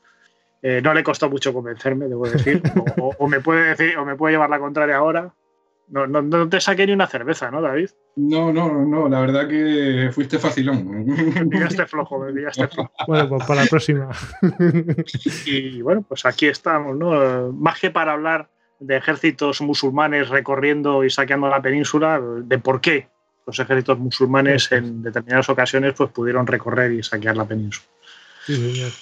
Eh, 0.60 0.80
no 0.82 0.92
le 0.92 1.04
costó 1.04 1.30
mucho 1.30 1.52
convencerme, 1.52 2.06
debo 2.06 2.28
decir. 2.28 2.62
o, 2.98 3.28
me 3.28 3.40
puede 3.40 3.70
decir, 3.70 3.96
o 3.96 4.04
me 4.04 4.16
puede 4.16 4.34
llevar 4.34 4.50
la 4.50 4.58
contraria 4.58 4.96
ahora. 4.96 5.32
No, 5.90 6.06
no, 6.06 6.48
te 6.48 6.60
saqué 6.60 6.86
ni 6.86 6.92
una 6.92 7.06
cerveza, 7.06 7.50
¿no, 7.50 7.62
David? 7.62 7.90
No, 8.16 8.52
no, 8.52 8.84
no, 8.84 9.08
la 9.08 9.20
verdad 9.20 9.48
que 9.48 10.10
fuiste 10.12 10.38
facilón. 10.38 11.06
Me 11.06 11.46
pillaste 11.46 11.86
flojo, 11.86 12.18
me 12.18 12.32
pillaste 12.32 12.68
flojo. 12.68 12.92
Bueno, 13.06 13.28
pues 13.28 13.44
para 13.46 13.62
la 13.62 13.68
próxima. 13.68 14.10
Y 15.46 15.80
bueno, 15.80 16.02
pues 16.02 16.26
aquí 16.26 16.46
estamos, 16.46 16.96
¿no? 16.96 17.52
Más 17.52 17.80
que 17.80 17.90
para 17.90 18.12
hablar 18.12 18.50
de 18.80 18.96
ejércitos 18.96 19.60
musulmanes 19.60 20.28
recorriendo 20.28 21.04
y 21.04 21.10
saqueando 21.10 21.48
la 21.48 21.62
península, 21.62 22.20
de 22.20 22.58
por 22.58 22.80
qué 22.80 23.08
los 23.46 23.58
ejércitos 23.58 23.98
musulmanes 23.98 24.70
en 24.72 25.02
determinadas 25.02 25.48
ocasiones 25.48 25.94
pues 25.94 26.10
pudieron 26.10 26.46
recorrer 26.46 26.92
y 26.92 27.02
saquear 27.02 27.36
la 27.36 27.46
península. 27.46 27.86
Sí, 28.44 28.54
señor. 28.54 28.92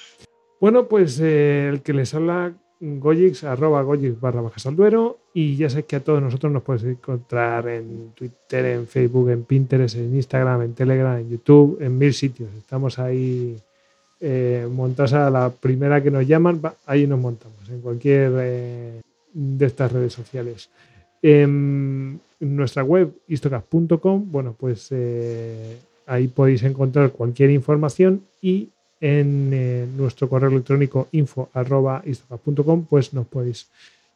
Bueno, 0.60 0.86
pues 0.88 1.20
eh, 1.20 1.68
el 1.68 1.82
que 1.82 1.92
les 1.92 2.14
habla 2.14 2.52
Goyix, 2.80 3.44
arroba 3.44 3.82
Goyix 3.82 4.20
barra 4.20 4.40
bajas 4.40 4.66
al 4.66 4.76
duero. 4.76 5.18
Y 5.32 5.56
ya 5.56 5.68
sé 5.70 5.84
que 5.84 5.96
a 5.96 6.00
todos 6.00 6.22
nosotros 6.22 6.52
nos 6.52 6.62
puedes 6.62 6.84
encontrar 6.84 7.68
en 7.68 8.12
Twitter, 8.14 8.64
en 8.66 8.86
Facebook, 8.86 9.30
en 9.30 9.44
Pinterest, 9.44 9.96
en 9.96 10.14
Instagram, 10.14 10.62
en 10.62 10.74
Telegram, 10.74 11.18
en 11.18 11.28
YouTube, 11.30 11.78
en 11.80 11.96
mil 11.96 12.12
sitios. 12.14 12.48
Estamos 12.54 12.98
ahí 12.98 13.56
eh, 14.20 14.66
montados 14.70 15.12
a 15.12 15.28
la 15.30 15.50
primera 15.50 16.02
que 16.02 16.10
nos 16.10 16.26
llaman, 16.26 16.60
ahí 16.86 17.06
nos 17.06 17.20
montamos, 17.20 17.68
en 17.68 17.82
cualquier 17.82 18.32
eh, 18.36 19.00
de 19.32 19.66
estas 19.66 19.92
redes 19.92 20.14
sociales. 20.14 20.70
En 21.20 22.20
nuestra 22.40 22.82
web, 22.82 23.12
istocas.com, 23.28 24.30
bueno, 24.30 24.54
pues 24.58 24.88
eh, 24.90 25.78
ahí 26.06 26.28
podéis 26.28 26.62
encontrar 26.62 27.10
cualquier 27.10 27.50
información 27.50 28.22
y 28.40 28.70
en 29.00 29.50
eh, 29.52 29.86
nuestro 29.96 30.28
correo 30.28 30.50
electrónico 30.50 31.08
info.istocas.com, 31.12 32.86
pues 32.86 33.12
nos 33.12 33.26
podéis 33.26 33.68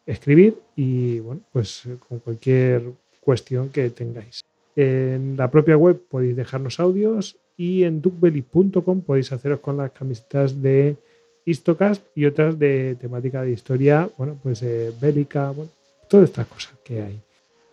escribir 0.07 0.57
y 0.77 1.21
bueno, 1.21 1.43
pues 1.53 1.87
eh, 1.87 1.97
con 2.09 2.19
cualquier 2.21 2.83
cuestión 3.21 3.69
que 3.71 3.91
tengáis. 3.91 4.43
En 4.77 5.37
la 5.37 5.51
propia 5.51 5.77
web 5.77 6.01
podéis 6.09 6.37
dejarnos 6.37 6.81
audios 6.81 7.37
y 7.57 7.85
en 7.85 8.01
duckbelly.com 8.01 9.03
podéis 9.03 9.33
haceros 9.33 9.61
con 9.61 9.77
las 9.77 9.91
camisetas 9.91 10.63
de 10.63 10.97
Histocast 11.45 12.03
y 12.15 12.27
otras 12.27 12.59
de 12.59 12.97
temática 13.01 13.43
de 13.43 13.53
historia, 13.53 14.09
bueno, 14.17 14.39
pues 14.43 14.63
eh, 14.63 14.93
bélica, 15.01 15.51
bueno, 15.51 15.71
todas 16.09 16.29
estas 16.29 16.47
cosas 16.47 16.75
que 16.85 17.03
hay 17.03 17.21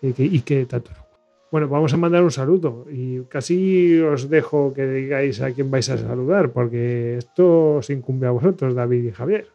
y 0.02 0.14
que, 0.14 0.24
y 0.26 0.66
tanto 0.66 0.92
bueno, 1.52 1.70
vamos 1.70 1.94
a 1.94 1.98
mandar 1.98 2.24
un 2.24 2.32
saludo 2.32 2.86
y 2.92 3.22
casi 3.24 4.00
os 4.02 4.30
dejo 4.30 4.74
que 4.74 4.86
digáis 4.86 5.42
a 5.42 5.52
quién 5.54 5.72
vais 5.72 5.90
a 5.90 5.98
saludar, 5.98 6.52
porque 6.52 7.18
esto 7.18 7.76
os 7.78 7.90
incumbe 7.90 8.28
a 8.28 8.32
vosotros, 8.32 8.76
David 8.76 9.06
y 9.06 9.12
Javier. 9.12 9.48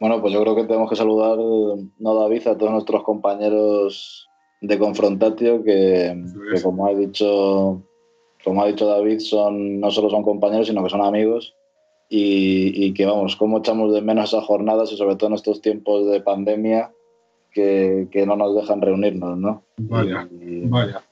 Bueno, 0.00 0.20
pues 0.20 0.32
yo 0.32 0.40
creo 0.42 0.54
que 0.54 0.64
tenemos 0.64 0.88
que 0.88 0.96
saludar, 0.96 1.38
no 1.38 2.14
David, 2.14 2.46
a 2.46 2.56
todos 2.56 2.72
nuestros 2.72 3.02
compañeros 3.02 4.28
de 4.60 4.78
Confrontatio, 4.78 5.64
que, 5.64 6.24
como 6.62 6.86
ha 6.86 6.94
dicho, 6.94 7.82
como 8.44 8.62
ha 8.62 8.66
dicho 8.66 8.86
David, 8.86 9.18
son, 9.20 9.80
no 9.80 9.90
solo 9.90 10.10
son 10.10 10.22
compañeros, 10.22 10.68
sino 10.68 10.82
que 10.82 10.90
son 10.90 11.02
amigos. 11.02 11.54
Y, 12.16 12.94
que 12.94 13.06
vamos, 13.06 13.34
cómo 13.34 13.58
echamos 13.58 13.92
de 13.92 14.00
menos 14.00 14.26
esas 14.26 14.44
jornadas 14.44 14.92
y 14.92 14.96
sobre 14.96 15.16
todo 15.16 15.30
en 15.30 15.34
estos 15.34 15.60
tiempos 15.60 16.06
de 16.06 16.20
pandemia 16.20 16.92
que, 17.50 18.24
no 18.26 18.36
nos 18.36 18.54
dejan 18.54 18.82
reunirnos, 18.82 19.36
¿no? 19.36 19.62
Vaya, 19.78 20.28
vaya. 20.30 21.02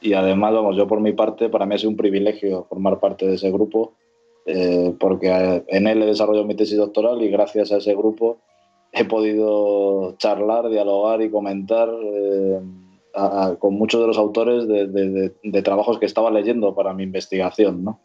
Y 0.00 0.14
además, 0.14 0.54
vamos, 0.54 0.76
yo 0.76 0.86
por 0.86 1.00
mi 1.00 1.12
parte, 1.12 1.48
para 1.48 1.66
mí 1.66 1.74
ha 1.74 1.78
sido 1.78 1.90
un 1.90 1.96
privilegio 1.96 2.64
formar 2.68 3.00
parte 3.00 3.26
de 3.26 3.34
ese 3.34 3.50
grupo, 3.50 3.92
eh, 4.46 4.94
porque 4.98 5.28
eh, 5.28 5.64
en 5.68 5.86
él 5.86 6.02
he 6.02 6.06
desarrollado 6.06 6.46
mi 6.46 6.54
tesis 6.54 6.78
doctoral 6.78 7.22
y 7.22 7.28
gracias 7.28 7.70
a 7.72 7.76
ese 7.76 7.94
grupo 7.94 8.38
he 8.92 9.04
podido 9.04 10.16
charlar, 10.16 10.68
dialogar 10.70 11.20
y 11.22 11.30
comentar 11.30 11.88
eh, 12.02 12.60
con 13.58 13.74
muchos 13.74 14.00
de 14.00 14.06
los 14.06 14.18
autores 14.18 14.66
de, 14.66 15.62
trabajos 15.62 15.98
que 15.98 16.06
estaba 16.06 16.30
leyendo 16.30 16.74
para 16.74 16.94
mi 16.94 17.02
investigación 17.02 17.84
¿no? 17.84 18.00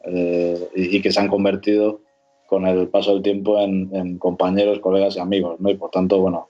y, 0.76 1.02
que 1.02 1.12
se 1.12 1.20
han 1.20 1.28
convertido 1.28 2.02
con 2.48 2.68
el 2.68 2.88
paso 2.88 3.14
del 3.14 3.22
tiempo 3.22 3.60
en, 3.60 4.18
compañeros, 4.18 4.80
colegas 4.80 5.16
y 5.16 5.20
amigos. 5.20 5.60
¿no? 5.60 5.70
Y 5.70 5.76
por 5.76 5.92
tanto, 5.92 6.20
bueno, 6.20 6.50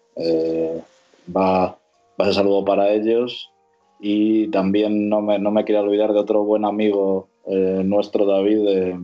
va, 1.35 1.77
va 2.19 2.25
ese 2.25 2.33
saludo 2.33 2.63
para 2.63 2.91
ellos 2.91 3.51
y 3.99 4.47
también 4.47 5.09
no 5.09 5.21
me, 5.21 5.39
no 5.39 5.51
me 5.51 5.63
quiero 5.63 5.81
olvidar 5.81 6.13
de 6.13 6.19
otro 6.19 6.43
buen 6.43 6.65
amigo 6.65 7.27
eh, 7.47 7.83
nuestro, 7.85 8.25
David, 8.25 8.95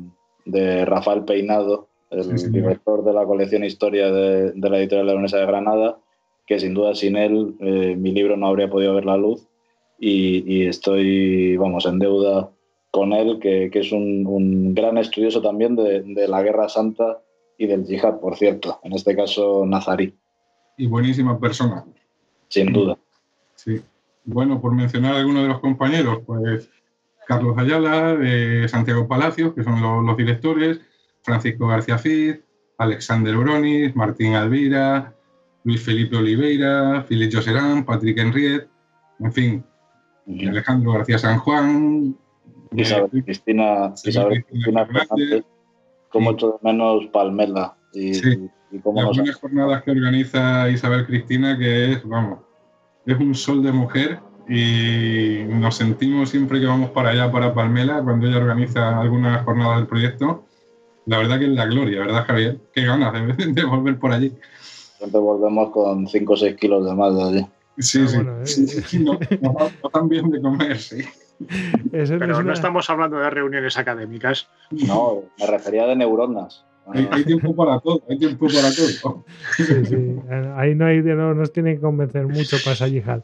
de, 0.45 0.85
Rafael 0.85 1.23
Peinado, 1.23 1.87
el 2.09 2.51
director 2.51 3.03
de 3.03 3.13
la 3.13 3.25
colección 3.25 3.63
Historia 3.63 4.11
de, 4.11 4.53
la 4.55 4.77
editorial 4.79 5.05
de 5.05 5.13
la 5.13 5.19
Universidad 5.19 5.41
de 5.41 5.47
Granada, 5.47 5.99
que 6.45 6.59
sin 6.59 6.73
duda 6.73 6.95
sin 6.95 7.15
él 7.15 7.55
eh, 7.59 7.95
mi 7.95 8.11
libro 8.11 8.35
no 8.35 8.47
habría 8.47 8.69
podido 8.69 8.95
ver 8.95 9.05
la 9.05 9.15
luz 9.15 9.47
y, 10.03 10.65
estoy, 10.65 11.55
vamos, 11.57 11.85
en 11.85 11.99
deuda 11.99 12.49
con 12.89 13.13
él, 13.13 13.39
que, 13.39 13.69
es 13.71 13.91
un, 13.91 14.73
gran 14.73 14.97
estudioso 14.97 15.41
también 15.41 15.75
de, 15.75 16.27
la 16.27 16.41
Guerra 16.41 16.67
Santa 16.69 17.21
y 17.57 17.67
del 17.67 17.85
yihad, 17.85 18.19
por 18.19 18.35
cierto, 18.35 18.79
en 18.83 18.93
este 18.93 19.15
caso 19.15 19.63
nazarí. 19.65 20.15
Y 20.77 20.87
buenísima 20.87 21.39
persona. 21.39 21.85
Sin 22.47 22.73
duda. 22.73 22.97
Sí. 23.55 23.79
Bueno, 24.23 24.61
por 24.61 24.73
mencionar 24.73 25.15
a 25.15 25.19
algunos 25.19 25.43
de 25.43 25.49
los 25.49 25.59
compañeros, 25.59 26.19
pues 26.25 26.69
Carlos 27.27 27.57
Ayala, 27.57 28.15
de 28.15 28.67
Santiago 28.67 29.07
Palacios, 29.07 29.53
que 29.53 29.63
son 29.63 29.81
los, 29.81 30.17
directores, 30.17 30.81
Francisco 31.23 31.67
García 31.67 31.97
Fitz, 31.97 32.43
Alexander 32.77 33.35
Bronis, 33.35 33.95
Martín 33.95 34.33
Alvira, 34.33 35.15
Luis 35.63 35.83
Felipe 35.83 36.17
Oliveira, 36.17 37.03
Filipe 37.07 37.37
Joserán, 37.37 37.85
Patrick 37.85 38.17
Henriet, 38.17 38.67
en 39.19 39.31
fin, 39.31 39.65
Alejandro 40.27 40.93
García 40.93 41.17
San 41.17 41.39
Juan, 41.39 42.15
Isabel, 42.75 43.09
eh, 43.13 43.23
Cristina, 43.23 43.93
Isabel 44.03 44.45
Cristina, 44.45 44.85
Fernández, 44.85 45.43
como 46.09 46.35
todo 46.35 46.59
menos 46.63 47.05
Palmela. 47.07 47.75
Y, 47.93 48.13
sí. 48.13 48.49
Las 48.71 49.35
jornadas 49.35 49.83
que 49.83 49.91
organiza 49.91 50.69
Isabel 50.69 51.05
Cristina, 51.05 51.57
que 51.57 51.91
es, 51.91 52.07
vamos, 52.07 52.39
es 53.05 53.19
un 53.19 53.35
sol 53.35 53.63
de 53.63 53.71
mujer 53.71 54.19
y 54.47 55.43
nos 55.47 55.75
sentimos 55.75 56.29
siempre 56.29 56.59
que 56.59 56.65
vamos 56.65 56.91
para 56.91 57.09
allá, 57.09 57.31
para 57.31 57.53
Palmela, 57.53 58.01
cuando 58.03 58.27
ella 58.27 58.37
organiza 58.37 58.99
algunas 58.99 59.43
jornadas 59.45 59.77
del 59.77 59.87
proyecto. 59.87 60.45
La 61.05 61.17
verdad 61.17 61.39
que 61.39 61.45
es 61.45 61.51
la 61.51 61.65
gloria, 61.65 62.01
¿verdad, 62.01 62.25
Javier? 62.25 62.59
Qué 62.73 62.85
ganas 62.85 63.13
de, 63.13 63.45
de 63.53 63.63
volver 63.63 63.97
por 63.97 64.11
allí. 64.11 64.33
Siempre 64.97 65.19
volvemos 65.19 65.71
con 65.71 66.07
5 66.07 66.33
o 66.33 66.37
6 66.37 66.55
kilos 66.57 66.85
de 66.85 66.93
más 66.93 67.15
de 67.15 67.23
allí. 67.23 67.47
Sí, 67.79 68.07
sí. 68.07 68.17
Ah, 68.19 68.45
sí, 68.45 68.99
no, 68.99 69.17
no, 69.41 70.07
bien 70.07 70.29
de 70.29 70.41
comer, 70.41 70.77
sí. 70.77 71.03
Pero 71.91 72.43
no 72.43 72.53
estamos 72.53 72.89
hablando 72.89 73.17
de 73.17 73.29
reuniones 73.29 73.77
académicas. 73.77 74.47
No, 74.69 75.23
me 75.39 75.47
refería 75.47 75.87
de 75.87 75.95
neuronas. 75.95 76.65
Hay, 76.87 77.23
tiempo 77.23 77.55
para 77.55 77.79
todo, 77.79 78.01
hay 78.09 78.17
tiempo 78.17 78.47
para 78.47 78.69
todo. 78.73 79.23
Sí, 79.55 79.63
sí. 79.85 80.15
Ahí 80.55 80.75
no, 80.75 80.85
hay, 80.85 81.01
no 81.01 81.33
nos 81.33 81.53
tienen 81.53 81.75
que 81.75 81.81
convencer 81.81 82.27
mucho 82.27 82.57
para 82.63 82.73
esa 82.73 82.87
yihad. 82.87 83.21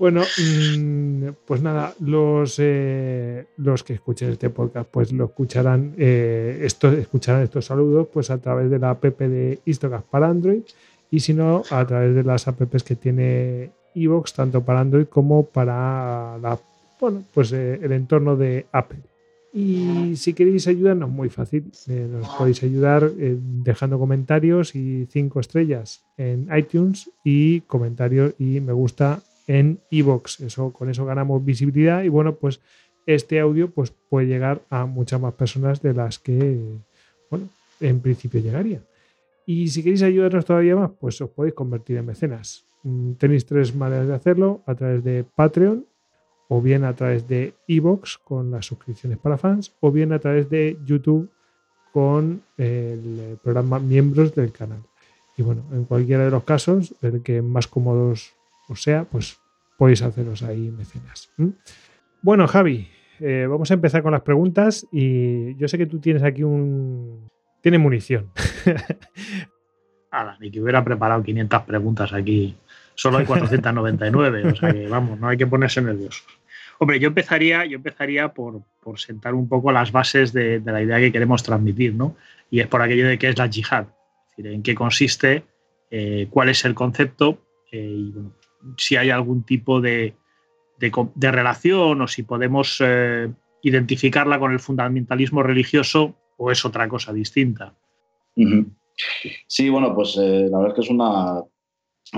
Bueno, 0.00 0.22
mm, 0.22 1.28
pues 1.44 1.60
nada, 1.60 1.92
los, 2.00 2.56
eh, 2.58 3.48
los 3.58 3.84
que 3.84 3.92
escuchen 3.92 4.30
este 4.30 4.48
podcast, 4.48 4.88
pues 4.90 5.12
lo 5.12 5.26
escucharán, 5.26 5.94
eh, 5.98 6.60
esto, 6.62 6.90
escucharán 6.90 7.42
estos 7.42 7.66
saludos 7.66 8.08
pues 8.10 8.30
a 8.30 8.38
través 8.38 8.70
de 8.70 8.78
la 8.78 8.88
app 8.92 9.04
de 9.04 9.60
Istocast 9.66 10.06
para 10.06 10.28
Android 10.28 10.62
y 11.10 11.20
si 11.20 11.34
no, 11.34 11.64
a 11.70 11.86
través 11.86 12.14
de 12.14 12.22
las 12.22 12.48
apps 12.48 12.82
que 12.82 12.96
tiene 12.96 13.72
Evox, 13.94 14.32
tanto 14.32 14.64
para 14.64 14.80
Android 14.80 15.04
como 15.04 15.44
para 15.44 16.38
la, 16.38 16.58
bueno, 16.98 17.24
pues, 17.34 17.52
eh, 17.52 17.78
el 17.82 17.92
entorno 17.92 18.36
de 18.36 18.66
Apple. 18.72 19.00
Y 19.52 20.14
si 20.16 20.32
queréis 20.32 20.68
ayudarnos, 20.68 21.10
muy 21.10 21.28
fácil. 21.28 21.70
Eh, 21.88 22.08
nos 22.10 22.28
podéis 22.36 22.62
ayudar 22.62 23.10
eh, 23.18 23.36
dejando 23.38 23.98
comentarios 23.98 24.76
y 24.76 25.06
cinco 25.06 25.40
estrellas 25.40 26.04
en 26.16 26.48
iTunes 26.56 27.10
y 27.24 27.62
comentarios 27.62 28.34
y 28.38 28.60
me 28.60 28.72
gusta 28.72 29.22
en 29.48 29.80
iVoox. 29.90 30.40
Eso, 30.40 30.72
con 30.72 30.88
eso 30.88 31.04
ganamos 31.04 31.44
visibilidad 31.44 32.04
y 32.04 32.08
bueno, 32.08 32.36
pues 32.36 32.60
este 33.06 33.40
audio 33.40 33.70
pues, 33.70 33.92
puede 34.08 34.28
llegar 34.28 34.62
a 34.70 34.86
muchas 34.86 35.20
más 35.20 35.34
personas 35.34 35.82
de 35.82 35.94
las 35.94 36.18
que, 36.18 36.58
bueno, 37.30 37.48
en 37.80 38.00
principio 38.00 38.40
llegaría. 38.40 38.82
Y 39.46 39.68
si 39.68 39.82
queréis 39.82 40.02
ayudarnos 40.02 40.44
todavía 40.44 40.76
más, 40.76 40.92
pues 41.00 41.20
os 41.20 41.30
podéis 41.30 41.54
convertir 41.54 41.96
en 41.96 42.06
mecenas. 42.06 42.64
Mm, 42.84 43.12
tenéis 43.14 43.44
tres 43.46 43.74
maneras 43.74 44.06
de 44.06 44.14
hacerlo, 44.14 44.62
a 44.66 44.74
través 44.76 45.02
de 45.02 45.24
Patreon, 45.34 45.84
o 46.52 46.60
bien 46.60 46.84
a 46.84 46.94
través 46.94 47.28
de 47.28 47.54
Evox 47.68 48.18
con 48.18 48.50
las 48.50 48.66
suscripciones 48.66 49.18
para 49.18 49.38
fans, 49.38 49.72
o 49.78 49.92
bien 49.92 50.12
a 50.12 50.18
través 50.18 50.50
de 50.50 50.76
YouTube 50.84 51.30
con 51.92 52.42
el 52.58 53.38
programa 53.40 53.78
miembros 53.78 54.34
del 54.34 54.50
canal. 54.50 54.82
Y 55.36 55.42
bueno, 55.42 55.62
en 55.72 55.84
cualquiera 55.84 56.24
de 56.24 56.32
los 56.32 56.42
casos, 56.42 56.92
el 57.02 57.22
que 57.22 57.40
más 57.40 57.68
cómodos 57.68 58.34
os 58.68 58.82
sea, 58.82 59.04
pues 59.04 59.38
podéis 59.78 60.02
haceros 60.02 60.42
ahí 60.42 60.72
mecenas. 60.76 61.30
Bueno, 62.20 62.48
Javi, 62.48 62.88
eh, 63.20 63.46
vamos 63.48 63.70
a 63.70 63.74
empezar 63.74 64.02
con 64.02 64.10
las 64.10 64.22
preguntas 64.22 64.84
y 64.90 65.54
yo 65.54 65.68
sé 65.68 65.78
que 65.78 65.86
tú 65.86 66.00
tienes 66.00 66.24
aquí 66.24 66.42
un... 66.42 67.30
Tiene 67.60 67.78
munición. 67.78 68.30
Nada, 70.12 70.36
ni 70.40 70.50
que 70.50 70.60
hubiera 70.60 70.82
preparado 70.82 71.22
500 71.22 71.62
preguntas 71.62 72.12
aquí 72.12 72.56
solo 73.00 73.16
hay 73.16 73.24
499, 73.24 74.44
o 74.44 74.56
sea 74.56 74.72
que 74.74 74.86
vamos, 74.86 75.18
no 75.18 75.28
hay 75.28 75.38
que 75.38 75.46
ponerse 75.46 75.80
nerviosos. 75.80 76.22
Hombre, 76.78 77.00
yo 77.00 77.08
empezaría, 77.08 77.64
yo 77.64 77.76
empezaría 77.76 78.34
por, 78.34 78.62
sentar 78.96 79.32
un 79.32 79.48
poco 79.48 79.72
las 79.72 79.90
bases 79.90 80.34
de, 80.34 80.60
la 80.62 80.82
idea 80.82 80.98
que 80.98 81.10
queremos 81.10 81.42
transmitir, 81.42 81.94
¿no? 81.94 82.16
Y 82.50 82.60
es 82.60 82.66
por 82.66 82.82
aquello 82.82 83.08
de 83.08 83.18
qué 83.18 83.30
es 83.30 83.38
la 83.38 83.46
yihad, 83.46 83.84
es 83.84 84.36
decir, 84.36 84.52
en 84.52 84.62
qué 84.62 84.74
consiste, 84.74 85.44
eh, 85.90 86.26
cuál 86.28 86.50
es 86.50 86.66
el 86.66 86.74
concepto 86.74 87.38
eh, 87.72 87.88
y 87.88 88.14
si 88.76 88.96
hay 88.96 89.08
algún 89.08 89.44
tipo 89.44 89.80
de, 89.80 90.14
relación 91.16 92.02
o 92.02 92.06
si 92.06 92.22
podemos 92.22 92.82
eh, 92.84 93.30
identificarla 93.62 94.38
con 94.38 94.52
el 94.52 94.60
fundamentalismo 94.60 95.42
religioso 95.42 96.16
o 96.36 96.50
es 96.50 96.66
otra 96.66 96.86
cosa 96.86 97.14
distinta. 97.14 97.72
Sí, 99.46 99.70
bueno, 99.70 99.94
pues 99.94 100.16
la 100.16 100.58
verdad 100.58 100.68
es 100.68 100.74
que 100.74 100.80
es 100.82 100.90
una 100.90 101.42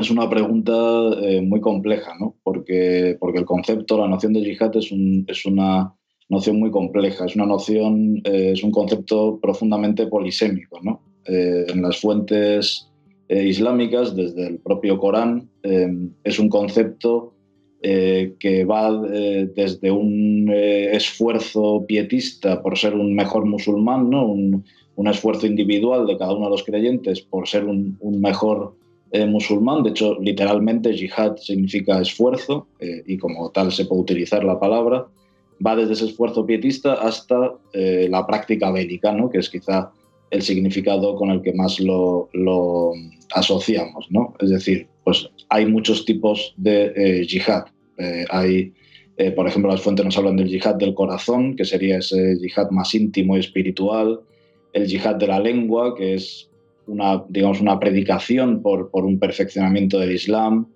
es 0.00 0.10
una 0.10 0.28
pregunta 0.28 0.72
eh, 1.20 1.42
muy 1.42 1.60
compleja, 1.60 2.12
¿no? 2.18 2.34
Porque, 2.42 3.16
porque 3.20 3.38
el 3.38 3.44
concepto, 3.44 3.98
la 3.98 4.08
noción 4.08 4.32
de 4.32 4.40
yihad 4.40 4.74
es, 4.76 4.90
una 5.44 5.94
noción 6.28 6.58
muy 6.58 6.70
compleja, 6.70 7.26
es 7.26 7.36
una 7.36 7.46
noción, 7.46 8.22
eh, 8.24 8.52
es 8.54 8.62
un 8.62 8.70
concepto 8.70 9.38
profundamente 9.40 10.06
polisémico, 10.06 10.80
¿no? 10.82 11.02
Eh, 11.26 11.66
en 11.68 11.82
las 11.82 12.00
fuentes 12.00 12.88
islámicas, 13.28 14.14
desde 14.14 14.46
el 14.46 14.58
propio 14.58 14.98
Corán, 14.98 15.48
es 15.62 16.38
un 16.38 16.50
concepto 16.50 17.32
que 17.80 18.66
va 18.68 18.92
desde 19.00 19.90
un 19.90 20.50
esfuerzo 20.52 21.82
pietista 21.88 22.60
por 22.60 22.76
ser 22.76 22.94
un 22.94 23.14
mejor 23.14 23.46
musulmán, 23.46 24.10
¿no? 24.10 24.26
Un, 24.26 24.64
un, 24.96 25.08
esfuerzo 25.08 25.46
individual 25.46 26.06
de 26.06 26.18
cada 26.18 26.34
uno 26.34 26.44
de 26.44 26.50
los 26.50 26.62
creyentes 26.62 27.22
por 27.22 27.48
ser 27.48 27.64
un, 27.64 27.96
un 28.00 28.20
mejor 28.20 28.74
eh, 29.14 29.26
musulmán. 29.26 29.82
De 29.82 29.90
hecho, 29.90 30.18
literalmente 30.20 30.96
yihad 30.96 31.36
significa 31.36 32.00
esfuerzo 32.00 32.66
eh, 32.80 33.02
y 33.06 33.18
como 33.18 33.50
tal 33.50 33.70
se 33.70 33.84
puede 33.84 34.00
utilizar 34.00 34.42
la 34.42 34.58
palabra. 34.58 35.06
Va 35.64 35.76
desde 35.76 35.92
ese 35.92 36.06
esfuerzo 36.06 36.46
pietista 36.46 36.94
hasta 36.94 37.52
eh, 37.74 38.08
la 38.10 38.26
práctica 38.26 38.70
bélica, 38.70 39.12
¿no? 39.12 39.28
que 39.28 39.40
es 39.40 39.50
quizá 39.50 39.90
el 40.30 40.40
significado 40.40 41.14
con 41.16 41.30
el 41.30 41.42
que 41.42 41.52
más 41.52 41.78
lo, 41.78 42.30
asociamos. 43.34 44.06
¿no? 44.08 44.32
Es 44.40 44.48
decir, 44.48 44.86
pues 45.04 45.28
hay 45.50 45.66
muchos 45.66 46.06
tipos 46.06 46.54
de 46.56 47.26
yihad. 47.28 47.66
hay, 48.30 48.72
por 49.36 49.46
ejemplo, 49.46 49.70
las 49.70 49.82
fuentes 49.82 50.06
nos 50.06 50.16
hablan 50.16 50.36
del 50.36 50.48
yihad 50.48 50.76
del 50.76 50.94
corazón, 50.94 51.54
que 51.54 51.66
sería 51.66 51.98
ese 51.98 52.38
yihad 52.40 52.70
más 52.70 52.94
íntimo 52.94 53.36
y 53.36 53.40
espiritual. 53.40 54.20
El 54.72 54.86
yihad 54.86 55.16
de 55.16 55.26
la 55.26 55.38
lengua, 55.38 55.94
que 55.94 56.14
es 56.14 56.48
una, 56.86 57.24
digamos, 57.28 57.60
una 57.60 57.78
predicación 57.78 58.62
por, 58.62 58.90
por 58.90 59.04
un 59.04 59.18
perfeccionamiento 59.18 59.98
del 59.98 60.12
Islam. 60.12 60.66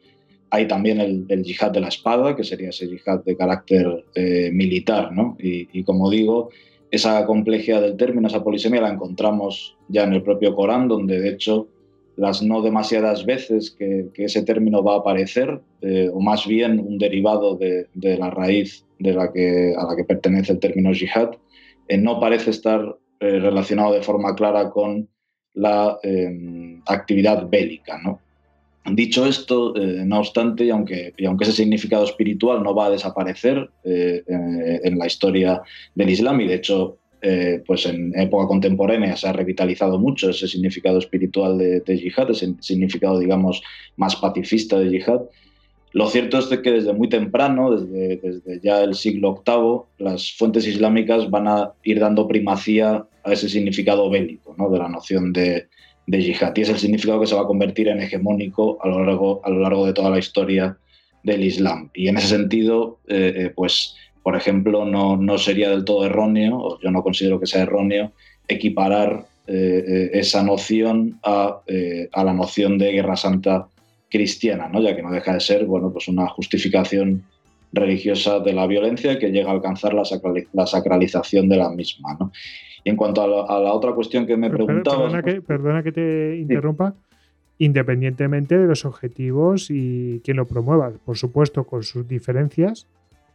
Hay 0.51 0.69
también 0.69 1.01
el, 1.01 1.27
el, 1.29 1.43
yihad 1.43 1.73
de 1.73 1.81
la 1.81 1.89
espada, 1.89 2.37
que 2.37 2.45
sería 2.45 2.71
ese 2.71 2.87
yihad 2.87 3.25
de 3.25 3.37
carácter 3.37 4.05
eh, 4.15 4.51
militar, 4.53 5.13
¿no? 5.13 5.37
Y, 5.39 5.83
como 5.83 6.11
digo, 6.11 6.51
esa 6.91 7.27
complejidad 7.27 7.83
del 7.83 7.97
término, 7.97 8.29
esa 8.29 8.45
polisemia, 8.45 8.81
la 8.81 8.93
encontramos 8.93 9.77
ya 9.89 10.05
en 10.05 10.13
el 10.13 10.23
propio 10.23 10.55
Corán, 10.55 10.89
donde 10.89 11.21
de 11.21 11.31
hecho 11.31 11.69
las 12.17 12.43
no 12.43 12.63
demasiadas 12.63 13.27
veces 13.27 13.73
que, 13.73 14.09
ese 14.15 14.43
término 14.43 14.83
va 14.83 14.95
a 14.95 14.99
aparecer, 14.99 15.61
eh, 15.83 16.09
o 16.13 16.21
más 16.21 16.47
bien 16.47 16.79
un 16.79 16.97
derivado 16.97 17.57
de, 17.57 17.89
de, 17.93 18.17
la 18.17 18.31
raíz 18.31 18.87
de 18.99 19.13
la 19.13 19.31
que, 19.33 19.75
a 19.77 19.85
la 19.85 19.97
que 19.97 20.05
pertenece 20.05 20.53
el 20.53 20.61
término 20.61 20.93
yihad, 20.93 21.31
eh, 21.89 21.99
no 21.99 22.21
parece 22.21 22.51
estar 22.51 22.97
relacionado 23.19 23.95
de 23.95 24.03
forma 24.03 24.35
clara 24.35 24.71
con 24.71 25.09
la 25.57 25.99
em, 26.03 26.81
actividad 26.87 27.49
bélica. 27.49 27.99
¿no? 28.03 28.21
Dicho 28.93 29.27
esto, 29.27 29.75
eh, 29.77 30.05
no 30.07 30.21
obstante, 30.21 30.65
y 30.65 30.71
aunque, 30.71 31.13
y 31.17 31.27
aunque 31.27 31.45
ese 31.45 31.53
significado 31.53 32.05
espiritual 32.05 32.63
no 32.63 32.75
va 32.75 32.87
a 32.87 32.91
desaparecer 32.91 33.69
eh, 33.85 34.23
en 34.27 34.99
la 34.99 35.07
historia 35.07 35.61
del 35.95 36.11
Islam, 36.11 36.41
y 36.41 36.47
de 36.47 36.55
hecho 36.55 36.99
eh, 37.23 37.63
pues 37.67 37.87
en 37.87 38.17
época 38.17 38.47
contemporánea 38.47 39.17
se 39.17 39.27
ha 39.27 39.33
revitalizado 39.33 39.99
mucho 39.99 40.31
ese 40.31 40.47
significado 40.47 40.99
espiritual 40.99 41.59
de, 41.59 41.81
de, 41.81 41.99
yihad, 41.99 42.31
ese 42.31 42.55
significado, 42.61 43.19
digamos, 43.19 43.63
más 43.97 44.15
pacifista 44.15 44.79
de 44.79 44.91
yihad. 44.91 45.23
Lo 45.93 46.09
cierto 46.09 46.39
es 46.39 46.47
que 46.47 46.71
desde 46.71 46.93
muy 46.93 47.09
temprano, 47.09 47.75
desde, 47.75 48.19
desde 48.19 48.61
ya 48.63 48.83
el 48.85 48.95
siglo 48.95 49.43
VIII, 49.45 50.07
las 50.07 50.35
fuentes 50.35 50.69
islámicas 50.69 51.31
van 51.31 51.49
a 51.49 51.73
ir 51.83 51.99
dando 51.99 52.29
primacía 52.29 53.07
a 53.27 53.33
ese 53.33 53.49
significado 53.49 54.09
bélico 54.09 54.55
¿no? 54.57 54.71
de 54.71 54.79
la 54.79 54.89
noción 54.89 55.33
de, 55.33 55.69
de, 56.07 56.23
yihad. 56.23 56.57
Y 56.57 56.63
es 56.63 56.69
el 56.69 56.79
significado 56.79 57.21
que 57.21 57.27
se 57.27 57.35
va 57.35 57.43
a 57.43 57.47
convertir 57.47 57.89
en 57.89 58.01
hegemónico 58.01 58.79
a 58.83 58.89
lo 58.89 59.05
largo, 59.05 59.41
a 59.45 59.51
lo 59.51 59.61
largo 59.61 59.87
de 59.87 59.93
toda 59.93 60.11
la 60.11 60.19
historia 60.19 60.79
del 61.23 61.45
Islam. 61.45 61.91
Y 61.95 62.09
en 62.09 62.19
ese 62.19 62.29
sentido, 62.29 63.01
pues, 63.57 63.97
por 64.23 64.37
ejemplo, 64.37 64.85
no, 64.85 65.17
no, 65.17 65.39
sería 65.39 65.71
del 65.71 65.85
todo 65.85 66.07
erróneo, 66.07 66.57
o 66.57 66.81
yo 66.81 66.91
no 66.91 67.03
considero 67.03 67.41
que 67.41 67.47
sea 67.47 67.63
erróneo, 67.63 68.13
equiparar 68.47 69.27
esa 69.49 70.43
noción 70.45 71.19
a, 71.25 71.61
a, 72.13 72.25
la 72.25 72.33
noción 72.33 72.79
de 72.79 72.93
guerra 72.93 73.17
santa 73.17 73.69
cristiana, 74.09 74.69
¿no? 74.69 74.81
ya 74.81 74.95
que 74.95 75.03
no 75.03 75.11
deja 75.11 75.35
de 75.35 75.41
ser 75.41 75.67
bueno, 75.67 75.93
pues 75.93 76.09
una 76.09 76.29
justificación 76.29 77.25
religiosa 77.73 78.41
de 78.41 78.53
la 78.53 78.67
violencia 78.67 79.19
que 79.19 79.31
llega 79.31 79.51
a 79.51 79.55
alcanzar 79.55 79.95
la, 79.95 80.67
sacralización 80.67 81.49
de 81.49 81.57
la 81.57 81.71
misma. 81.71 82.17
¿no? 82.19 82.33
Y 82.87 82.91
en 82.91 82.95
cuanto 82.95 83.21
a 83.21 83.59
la, 83.59 83.73
otra 83.73 83.93
cuestión 83.95 84.29
que 84.29 84.37
me 84.37 84.49
preguntaba... 84.49 85.11
Perdona 85.45 85.83
que, 85.83 85.91
te 85.91 86.37
interrumpa. 86.37 86.95
Independientemente 87.59 88.57
de 88.57 88.69
los 88.69 88.85
objetivos 88.85 89.73
y 89.73 90.21
quien 90.23 90.37
lo 90.37 90.47
promueva, 90.47 90.93
por 91.05 91.19
supuesto 91.19 91.65
con 91.65 91.83
sus 91.83 92.07
diferencias, 92.07 92.87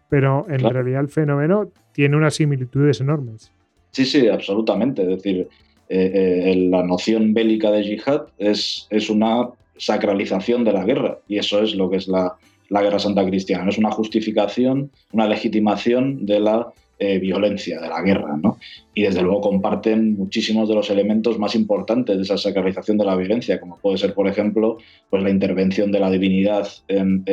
pero 0.09 0.45
en 0.47 0.61
realidad 0.61 1.01
el 1.01 1.09
fenómeno 1.09 1.69
tiene 1.91 2.15
unas 2.15 2.35
similitudes 2.35 3.01
enormes. 3.01 3.51
Sí, 3.89 4.05
sí, 4.05 4.29
absolutamente. 4.29 5.01
Es 5.01 5.09
decir, 5.09 5.49
eh, 5.89 6.11
eh, 6.45 6.55
la 6.69 6.83
noción 6.83 7.33
bélica 7.33 7.71
de 7.71 7.83
yihad 7.83 8.27
es, 8.37 8.87
es 8.89 9.09
una 9.09 9.49
sacralización 9.75 10.63
de 10.63 10.71
la 10.71 10.85
guerra 10.85 11.19
y 11.27 11.39
eso 11.39 11.61
es 11.61 11.75
lo 11.75 11.89
que 11.89 11.97
es 11.97 12.07
la, 12.07 12.37
la 12.69 12.83
guerra 12.83 12.99
santa 12.99 13.25
cristiana. 13.25 13.69
Es 13.69 13.77
una 13.77 13.91
justificación, 13.91 14.91
una 15.11 15.27
legitimación 15.27 16.25
de 16.25 16.39
la 16.39 16.71
eh, 17.03 17.17
violencia, 17.17 17.81
de 17.81 17.89
la 17.89 17.99
guerra. 18.03 18.37
¿no? 18.37 18.59
Y 18.93 19.01
desde 19.01 19.23
luego 19.23 19.41
comparten 19.41 20.15
muchísimos 20.17 20.69
de 20.69 20.75
los 20.75 20.91
elementos 20.91 21.39
más 21.39 21.55
importantes 21.55 22.15
de 22.15 22.21
esa 22.21 22.37
sacralización 22.37 22.99
de 22.99 23.05
la 23.05 23.15
violencia, 23.15 23.59
como 23.59 23.79
puede 23.79 23.97
ser, 23.97 24.13
por 24.13 24.27
ejemplo, 24.27 24.77
pues 25.09 25.23
la 25.23 25.31
intervención 25.31 25.91
de 25.91 25.99
la 25.99 26.11
divinidad 26.11 26.67
en, 26.87 27.23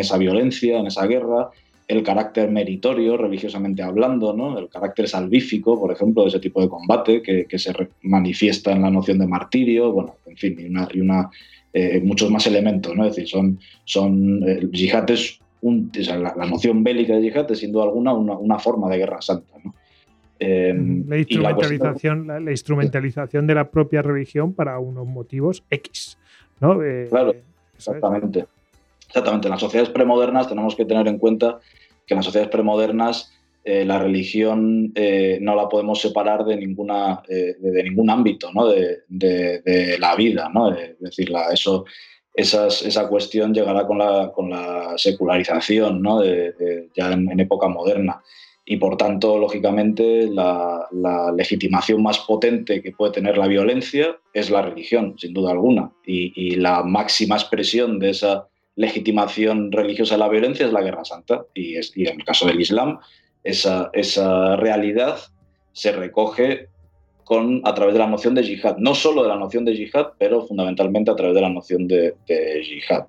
esa 0.00 0.18
violencia, 0.18 0.80
en 0.80 0.88
esa 0.88 1.06
guerra, 1.06 1.50
el 1.86 2.02
carácter 2.02 2.50
meritorio, 2.50 3.16
religiosamente 3.16 3.84
hablando, 3.84 4.32
¿no? 4.32 4.58
el 4.58 4.68
carácter 4.68 5.06
salvífico, 5.06 5.78
por 5.78 5.92
ejemplo, 5.92 6.24
de 6.24 6.30
ese 6.30 6.40
tipo 6.40 6.60
de 6.60 6.68
combate 6.68 7.22
que, 7.22 7.46
se 7.56 7.72
manifiesta 8.02 8.72
en 8.72 8.82
la 8.82 8.90
noción 8.90 9.20
de 9.20 9.28
martirio, 9.28 9.92
bueno, 9.92 10.16
en 10.26 10.36
fin, 10.36 10.56
y 10.58 10.64
una, 10.64 10.88
y 10.92 10.98
una 10.98 11.30
eh, 11.72 12.00
muchos 12.02 12.32
más 12.32 12.48
elementos, 12.48 12.96
¿no? 12.96 13.04
Es 13.04 13.14
decir, 13.14 13.28
son, 13.28 13.60
son 13.84 14.42
el 14.42 14.72
yihad 14.72 15.08
es 15.08 15.38
un, 15.60 15.90
la, 15.94 16.46
noción 16.46 16.84
bélica 16.84 17.14
de 17.14 17.22
yihad 17.22 17.50
es 17.50 17.58
sin 17.58 17.72
duda 17.72 17.84
alguna 17.84 18.12
una, 18.12 18.58
forma 18.58 18.88
de 18.88 18.98
guerra 18.98 19.20
santa, 19.20 19.54
em, 20.38 21.08
la, 21.08 21.18
instrumentalización, 21.18 22.44
la, 22.44 22.50
instrumentalización 22.50 23.46
de 23.46 23.54
la 23.54 23.70
propia 23.70 24.02
religión 24.02 24.52
para 24.52 24.78
unos 24.78 25.06
motivos 25.06 25.64
X, 25.70 26.18
¿no? 26.60 26.82
Eh, 26.82 27.06
claro, 27.08 27.34
exactamente. 27.74 28.46
Exactamente. 29.08 29.48
En 29.48 29.52
las 29.52 29.60
sociedades 29.60 29.90
premodernas 29.90 30.48
tenemos 30.48 30.76
que 30.76 30.84
tener 30.84 31.08
en 31.08 31.18
cuenta 31.18 31.58
que 32.06 32.14
en 32.14 32.18
las 32.18 32.26
sociedades 32.26 32.50
premodernas 32.52 33.32
eh, 33.64 33.84
la 33.84 33.98
religión 33.98 34.92
eh, 34.94 35.38
no 35.40 35.54
la 35.54 35.68
podemos 35.68 36.00
separar 36.00 36.44
de, 36.44 36.56
ninguna, 36.56 37.22
eh, 37.28 37.56
de, 37.58 37.82
ningún 37.82 38.08
ámbito 38.08 38.50
¿no? 38.52 38.68
de, 38.68 39.00
de, 39.08 39.96
la 39.98 40.14
vida. 40.14 40.50
¿no? 40.52 40.72
es 40.72 40.98
decir, 40.98 41.30
eso, 41.52 41.84
esa 42.38 43.08
cuestión 43.08 43.52
llegará 43.52 43.86
con 43.86 43.98
la, 43.98 44.30
con 44.32 44.50
la 44.50 44.94
secularización 44.96 46.00
¿no? 46.00 46.22
ya 46.24 47.12
en, 47.12 47.40
época 47.40 47.68
moderna. 47.68 48.22
Y 48.64 48.76
por 48.76 48.96
tanto, 48.96 49.38
lógicamente, 49.38 50.28
la, 50.28 50.86
la, 50.92 51.32
legitimación 51.32 52.02
más 52.02 52.18
potente 52.18 52.82
que 52.82 52.92
puede 52.92 53.12
tener 53.12 53.38
la 53.38 53.48
violencia 53.48 54.18
es 54.34 54.50
la 54.50 54.60
religión, 54.60 55.14
sin 55.18 55.32
duda 55.32 55.52
alguna. 55.52 55.90
Y, 56.06 56.32
y 56.36 56.56
la 56.56 56.82
máxima 56.82 57.36
expresión 57.36 57.98
de 57.98 58.10
esa 58.10 58.46
legitimación 58.76 59.72
religiosa 59.72 60.14
de 60.14 60.20
la 60.20 60.28
violencia 60.28 60.66
es 60.66 60.72
la 60.72 60.82
guerra 60.82 61.04
santa. 61.04 61.46
Y, 61.54 61.76
es, 61.76 61.96
y 61.96 62.06
en 62.06 62.20
el 62.20 62.24
caso 62.24 62.46
del 62.46 62.60
Islam, 62.60 62.98
esa, 63.42 63.90
esa 63.94 64.56
realidad 64.56 65.18
se 65.72 65.92
recoge 65.92 66.68
con, 67.28 67.60
a 67.64 67.74
través 67.74 67.92
de 67.92 67.98
la 67.98 68.06
noción 68.06 68.34
de 68.34 68.42
yihad, 68.42 68.78
no 68.78 68.94
solo 68.94 69.22
de 69.22 69.28
la 69.28 69.36
noción 69.36 69.66
de 69.66 69.76
yihad, 69.76 70.12
pero 70.16 70.46
fundamentalmente 70.46 71.10
a 71.10 71.14
través 71.14 71.34
de 71.34 71.42
la 71.42 71.50
noción 71.50 71.86
de, 71.86 72.14
de 72.26 72.62
yihad. 72.64 73.04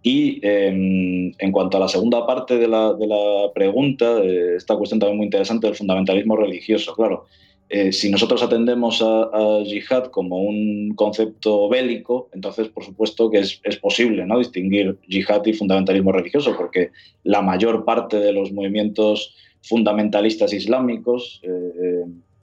Y 0.00 0.38
em, 0.46 1.32
en 1.36 1.50
cuanto 1.50 1.76
a 1.76 1.80
la 1.80 1.88
segunda 1.88 2.24
parte 2.24 2.56
de 2.56 2.68
la, 2.68 2.92
de 2.94 3.08
la 3.08 3.52
pregunta, 3.52 4.22
eh, 4.22 4.54
esta 4.56 4.76
cuestión 4.76 5.00
también 5.00 5.16
muy 5.16 5.24
interesante 5.24 5.66
del 5.66 5.74
fundamentalismo 5.74 6.36
religioso, 6.36 6.94
claro, 6.94 7.24
eh, 7.68 7.90
si 7.90 8.08
nosotros 8.12 8.44
atendemos 8.44 9.02
a, 9.02 9.22
a, 9.24 9.62
yihad 9.64 10.04
como 10.04 10.40
un 10.40 10.94
concepto 10.94 11.68
bélico, 11.68 12.30
entonces 12.32 12.68
por 12.68 12.84
supuesto 12.84 13.28
que 13.28 13.40
es, 13.40 13.60
es, 13.64 13.76
posible 13.78 14.24
¿no? 14.24 14.38
distinguir 14.38 14.98
yihad 15.08 15.44
y 15.46 15.52
fundamentalismo 15.52 16.12
religioso, 16.12 16.54
porque 16.56 16.92
la 17.24 17.42
mayor 17.42 17.84
parte 17.84 18.20
de 18.20 18.32
los 18.32 18.52
movimientos 18.52 19.34
fundamentalistas 19.62 20.52
islámicos, 20.52 21.42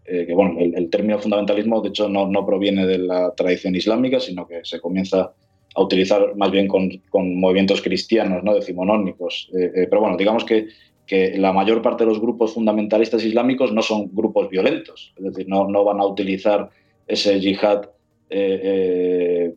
eh, 0.05 0.17
eh, 0.17 0.21
eh, 0.21 0.25
que 0.27 0.33
bueno, 0.33 0.59
el, 0.59 0.89
término 0.89 1.19
fundamentalismo 1.19 1.81
de 1.81 1.89
hecho 1.89 2.07
no, 2.09 2.45
proviene 2.45 2.85
de 2.85 2.99
la 2.99 3.33
tradición 3.35 3.75
islámica, 3.75 4.19
sino 4.19 4.47
que 4.47 4.61
se 4.63 4.79
comienza 4.79 5.33
a 5.75 5.81
utilizar 5.81 6.35
más 6.35 6.51
bien 6.51 6.67
con, 6.67 6.89
movimientos 7.13 7.81
cristianos, 7.81 8.43
¿no? 8.43 8.53
decimonónicos. 8.53 9.49
pero 9.51 9.99
bueno, 9.99 10.15
digamos 10.15 10.45
que, 10.45 10.67
que, 11.05 11.37
la 11.37 11.51
mayor 11.51 11.81
parte 11.81 12.05
de 12.05 12.09
los 12.09 12.21
grupos 12.21 12.53
fundamentalistas 12.53 13.23
islámicos 13.25 13.73
no 13.73 13.81
son 13.81 14.09
grupos 14.13 14.49
violentos, 14.49 15.13
es 15.17 15.23
decir, 15.23 15.49
no, 15.49 15.67
no 15.67 15.83
van 15.83 15.99
a 15.99 16.05
utilizar 16.05 16.69
ese 17.07 17.39
yihad 17.41 17.89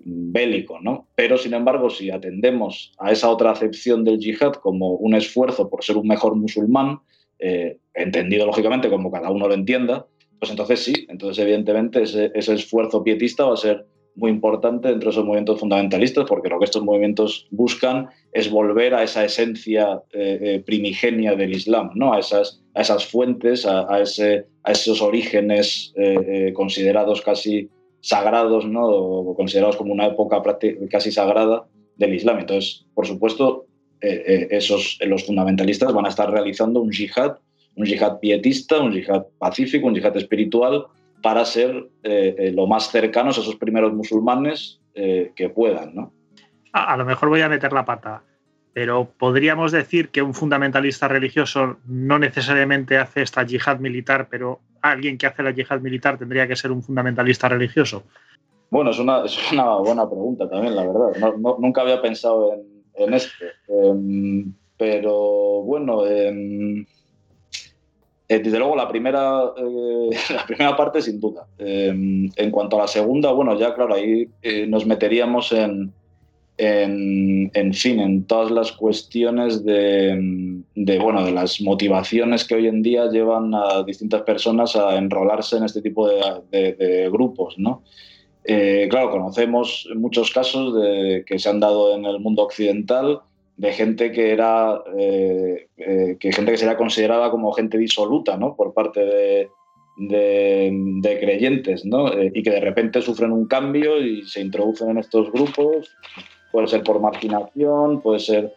bélico, 0.04 0.80
¿no? 0.80 1.08
Pero, 1.14 1.38
sin 1.38 1.54
embargo, 1.54 1.88
si 1.88 2.10
atendemos 2.10 2.92
a 2.98 3.12
esa 3.12 3.30
otra 3.30 3.52
acepción 3.52 4.04
del 4.04 4.18
yihad 4.18 4.54
como 4.54 4.94
un 4.94 5.14
esfuerzo 5.14 5.70
por 5.70 5.84
ser 5.84 5.96
un 5.96 6.08
mejor 6.08 6.34
musulmán, 6.34 7.00
eh, 7.38 7.78
entendido 7.94 8.46
lógicamente 8.46 8.90
como 8.90 9.12
cada 9.12 9.30
uno 9.30 9.46
lo 9.46 9.54
entienda, 9.54 10.06
pues 10.38 10.50
entonces 10.50 10.80
sí, 10.80 11.06
entonces 11.08 11.42
evidentemente 11.42 12.02
ese, 12.02 12.30
esfuerzo 12.34 13.02
pietista 13.02 13.44
va 13.44 13.54
a 13.54 13.58
ser 13.58 13.86
muy 14.14 14.30
importante 14.30 14.88
dentro 14.88 15.08
de 15.08 15.12
esos 15.12 15.24
movimientos 15.24 15.60
fundamentalistas, 15.60 16.24
porque 16.26 16.48
lo 16.48 16.58
que 16.58 16.64
estos 16.64 16.82
movimientos 16.82 17.46
buscan 17.50 18.08
es 18.32 18.50
volver 18.50 18.94
a 18.94 19.04
esa 19.04 19.24
esencia 19.24 20.02
eh, 20.12 20.38
eh, 20.40 20.62
primigenia 20.66 21.36
del 21.36 21.54
Islam, 21.54 21.90
¿no? 21.94 22.12
a, 22.12 22.18
esas, 22.18 23.06
fuentes, 23.06 23.64
a, 23.64 23.86
esos 24.00 25.02
orígenes 25.02 25.94
considerados 26.54 27.22
casi 27.22 27.68
sagrados, 28.00 28.66
¿no? 28.66 28.86
o 28.88 29.36
considerados 29.36 29.76
como 29.76 29.92
una 29.92 30.06
época 30.06 30.42
casi 30.90 31.12
sagrada 31.12 31.66
del 31.96 32.14
Islam. 32.14 32.40
Entonces, 32.40 32.86
por 32.94 33.06
supuesto, 33.06 33.66
eh, 34.00 34.22
eh, 34.26 34.48
esos, 34.52 34.98
los 35.06 35.24
fundamentalistas 35.24 35.92
van 35.92 36.06
a 36.06 36.08
estar 36.08 36.30
realizando 36.30 36.80
un 36.80 36.92
yihad, 36.92 37.38
un 37.78 37.86
yihad 37.86 38.18
pietista, 38.18 38.80
un 38.80 38.92
yihad 38.92 39.24
pacífico, 39.38 39.86
un 39.86 39.94
yihad 39.94 40.16
espiritual, 40.16 40.86
para 41.22 41.44
ser 41.44 41.88
eh, 42.02 42.52
lo 42.54 42.66
más 42.66 42.90
cercanos 42.90 43.38
a 43.38 43.40
esos 43.40 43.56
primeros 43.56 43.92
musulmanes 43.94 44.80
que 44.94 45.48
puedan. 45.54 45.94
¿no? 45.94 46.12
A, 46.72 46.96
lo 46.96 47.04
mejor 47.04 47.28
voy 47.28 47.40
a 47.40 47.48
meter 47.48 47.72
la 47.72 47.84
pata, 47.84 48.22
pero 48.72 49.08
podríamos 49.16 49.72
decir 49.72 50.08
que 50.08 50.22
un 50.22 50.34
fundamentalista 50.34 51.08
religioso 51.08 51.78
no 51.86 52.18
necesariamente 52.18 52.98
hace 52.98 53.22
esta 53.22 53.44
yihad 53.44 53.78
militar, 53.78 54.28
pero 54.28 54.60
alguien 54.82 55.18
que 55.18 55.26
hace 55.26 55.42
la 55.42 55.52
yihad 55.52 55.80
militar 55.80 56.18
tendría 56.18 56.46
que 56.46 56.56
ser 56.56 56.72
un 56.72 56.82
fundamentalista 56.82 57.48
religioso. 57.48 58.02
Bueno, 58.70 58.90
es 58.90 58.98
una, 58.98 59.24
es 59.24 59.52
una 59.52 59.76
buena 59.76 60.06
pregunta 60.08 60.48
también, 60.48 60.76
la 60.76 60.86
verdad. 60.86 61.34
nunca 61.58 61.80
había 61.80 62.02
pensado 62.02 62.52
en, 62.54 62.84
en 62.94 63.14
este. 63.14 63.46
Pero 64.76 65.62
bueno, 65.62 66.06
em, 66.06 66.84
eh, 68.30 68.40
desde 68.40 68.58
luego 68.58 68.76
la 68.76 68.88
primera, 68.88 69.52
eh, 69.56 70.10
la 70.34 70.46
primera 70.46 70.76
parte 70.76 71.00
sin 71.00 71.18
duda. 71.18 71.46
Em, 71.58 72.30
en 72.36 72.50
cuanto 72.50 72.76
a 72.76 72.82
la 72.82 72.88
segunda, 72.88 73.32
bueno, 73.32 73.58
ya 73.58 73.74
claro, 73.74 73.94
ahí 73.94 74.28
eh, 74.42 74.66
nos 74.66 74.84
meteríamos 74.84 75.50
en, 75.52 75.92
en, 76.58 77.72
fin, 77.72 78.00
en 78.00 78.24
todas 78.24 78.50
las 78.50 78.72
cuestiones 78.72 79.64
de, 79.64 80.60
bueno, 81.00 81.24
de 81.24 81.32
las 81.32 81.60
motivaciones 81.62 82.44
que 82.44 82.56
hoy 82.56 82.66
en 82.66 82.82
día 82.82 83.08
llevan 83.08 83.54
a 83.54 83.82
distintas 83.84 84.22
personas 84.22 84.76
a 84.76 84.96
enrolarse 84.98 85.56
en 85.56 85.64
este 85.64 85.80
tipo 85.80 86.08
de, 86.08 86.42
de 86.50 87.08
grupos, 87.10 87.54
¿no? 87.58 87.82
Claro, 88.42 89.10
conocemos 89.10 89.88
muchos 89.94 90.32
casos 90.32 90.74
de, 90.74 91.22
que 91.26 91.38
se 91.38 91.48
han 91.48 91.60
dado 91.60 91.94
en 91.94 92.06
el 92.06 92.18
mundo 92.18 92.42
occidental 92.42 93.20
de 93.58 93.72
gente 93.72 94.10
que 94.12 94.32
era 94.32 94.82
eh, 94.96 95.68
eh, 95.76 96.16
que 96.18 96.32
gente 96.32 96.54
que 96.54 96.76
considerada 96.76 97.30
como 97.30 97.52
gente 97.52 97.76
disoluta 97.76 98.36
¿no? 98.36 98.56
por 98.56 98.72
parte 98.72 99.00
de, 99.04 99.50
de, 99.98 101.18
creyentes 101.20 101.84
¿no? 101.84 102.10
y 102.22 102.42
que 102.42 102.50
de 102.50 102.60
repente 102.60 103.02
sufren 103.02 103.32
un 103.32 103.46
cambio 103.46 104.00
y 104.00 104.26
se 104.26 104.40
introducen 104.40 104.90
en 104.90 104.98
estos 104.98 105.30
grupos 105.30 105.90
puede 106.52 106.68
ser 106.68 106.82
por 106.82 107.00
marginación 107.00 108.00
puede 108.00 108.20
ser 108.20 108.54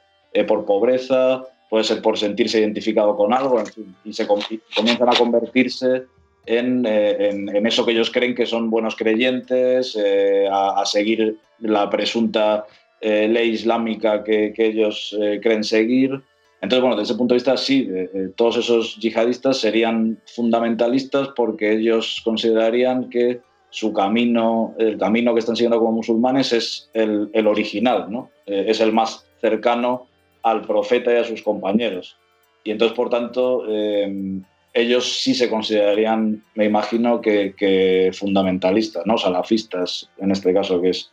por 0.48 0.66
pobreza 0.66 1.44
puede 1.70 1.84
ser 1.84 2.02
por 2.02 2.18
sentirse 2.18 2.60
identificado 2.60 3.18
con 3.18 3.34
algo 3.34 3.62
y 4.06 4.14
se 4.14 4.26
comienzan 4.28 5.10
a 5.10 5.18
convertirse 5.18 6.04
eh, 6.46 7.30
en, 7.32 7.66
eso 7.66 7.86
que 7.86 7.92
ellos 7.92 8.10
creen 8.10 8.34
que 8.34 8.46
son 8.46 8.70
buenos 8.70 8.96
creyentes, 8.96 9.96
eh, 9.96 10.48
a, 10.52 10.84
seguir 10.86 11.38
la 11.60 11.90
presunta 11.90 12.66
ley 13.02 13.50
islámica 13.50 14.24
que, 14.24 14.54
ellos 14.58 15.18
creen 15.42 15.64
seguir. 15.64 16.22
Entonces, 16.62 16.82
bueno, 16.82 16.96
desde 16.96 17.12
ese 17.12 17.18
punto 17.18 17.34
de 17.34 17.38
vista, 17.38 17.58
sí, 17.58 17.90
todos 18.36 18.58
esos 18.58 18.98
yihadistas 18.98 19.58
serían 19.58 20.20
fundamentalistas 20.28 21.30
porque 21.36 21.74
ellos 21.74 22.22
considerarían 22.24 23.10
que 23.10 23.42
su 23.72 23.94
camino, 23.94 24.76
el 24.78 24.98
camino 24.98 25.34
que 25.34 25.40
están 25.40 25.56
siguiendo 25.56 25.80
como 25.80 25.94
musulmanes 25.94 26.54
es 26.54 26.90
el, 26.94 27.30
el 27.34 27.48
original, 27.48 28.08
¿no? 28.10 28.30
es 28.46 28.80
el 28.80 28.92
más 28.92 29.26
cercano 29.40 30.08
al 30.44 30.62
profeta 30.62 31.14
y 31.14 31.18
a 31.18 31.24
sus 31.24 31.42
compañeros. 31.42 32.18
Y 32.64 32.72
entonces, 32.72 32.96
por 32.96 33.10
tanto, 33.10 33.64
eh, 33.68 34.42
ellos 34.74 35.22
sí 35.22 35.34
se 35.34 35.50
considerarían, 35.50 36.44
me 36.56 36.66
imagino, 36.66 37.22
que, 37.22 38.12
fundamentalistas, 38.14 39.06
¿no? 39.06 39.18
salafistas, 39.18 40.10
en 40.18 40.32
este 40.32 40.54
caso, 40.54 40.82
que 40.82 40.90
es, 40.90 41.12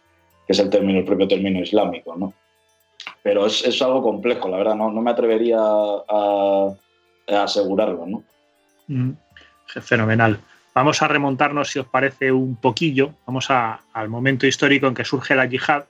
que 0.49 0.53
es 0.53 0.59
el 0.61 0.71
término, 0.71 1.01
el 1.01 1.05
propio 1.05 1.29
término 1.29 1.61
islámico. 1.61 2.17
¿no? 2.17 2.33
Pero 3.23 3.45
es, 3.45 3.63
es 3.65 3.83
algo 3.83 4.03
complejo, 4.03 4.49
la 4.49 4.57
verdad, 4.57 4.75
no, 4.75 4.91
no 4.91 5.03
me 5.03 5.11
atrevería 5.11 5.59
a, 5.61 6.75
asegurarlo. 7.29 8.07
¿no? 8.07 8.25
Mm, 8.87 9.11
fenomenal. 9.67 10.41
Vamos 10.75 11.03
a 11.03 11.09
remontarnos, 11.09 11.69
si 11.69 11.81
os 11.81 11.87
parece, 11.87 12.33
un 12.33 12.57
poquillo. 12.57 13.13
Vamos 13.27 13.51
al 13.51 14.09
momento 14.09 14.47
histórico 14.47 14.87
en 14.87 14.95
que 14.95 15.05
surge 15.05 15.35
la 15.35 15.45
yihad 15.45 15.85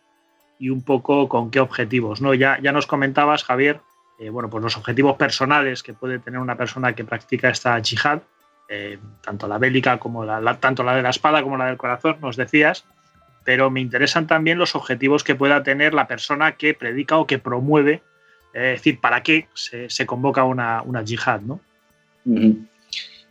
y 0.59 0.71
un 0.71 0.83
poco 0.83 1.29
con 1.29 1.53
qué 1.53 1.61
objetivos. 1.61 2.21
¿no? 2.21 2.35
Ya, 2.35 2.59
ya 2.61 2.73
nos 2.73 2.89
comentabas, 2.89 3.45
Javier, 3.45 3.81
eh, 4.19 4.31
bueno, 4.31 4.51
pues 4.51 4.65
los 4.65 4.77
objetivos 4.77 5.17
personales 5.17 5.85
que 5.85 5.95
puede 5.95 6.19
tener 6.19 6.41
una 6.41 6.57
persona 6.57 6.97
que 6.97 7.05
practica 7.05 7.51
esta 7.51 7.79
yihad, 7.79 8.23
eh, 8.69 8.99
tanto 9.23 9.47
la 9.47 9.59
bélica 9.59 9.99
como 9.99 10.25
la, 10.25 10.59
tanto 10.59 10.83
la 10.83 10.97
de 10.97 11.03
la 11.03 11.11
espada 11.11 11.45
como 11.45 11.57
la 11.57 11.67
del 11.67 11.77
corazón, 11.77 12.17
nos 12.21 12.37
decías, 12.37 12.85
pero 13.49 13.71
me 13.71 13.81
interesan 13.81 14.27
también 14.27 14.59
los 14.59 14.75
objetivos 14.75 15.25
que 15.25 15.35
pueda 15.35 15.63
tener 15.63 15.95
la 15.95 16.07
persona 16.07 16.59
que 16.59 16.75
predica 16.75 17.17
o 17.17 17.27
que 17.27 17.39
promueve, 17.39 18.03
es 18.53 18.77
decir, 18.77 19.01
para 19.01 19.23
qué 19.23 19.47
se, 19.55 20.05
convoca 20.05 20.45
una, 20.45 20.83
una, 20.83 21.03
yihad, 21.03 21.41
¿no? 21.41 21.59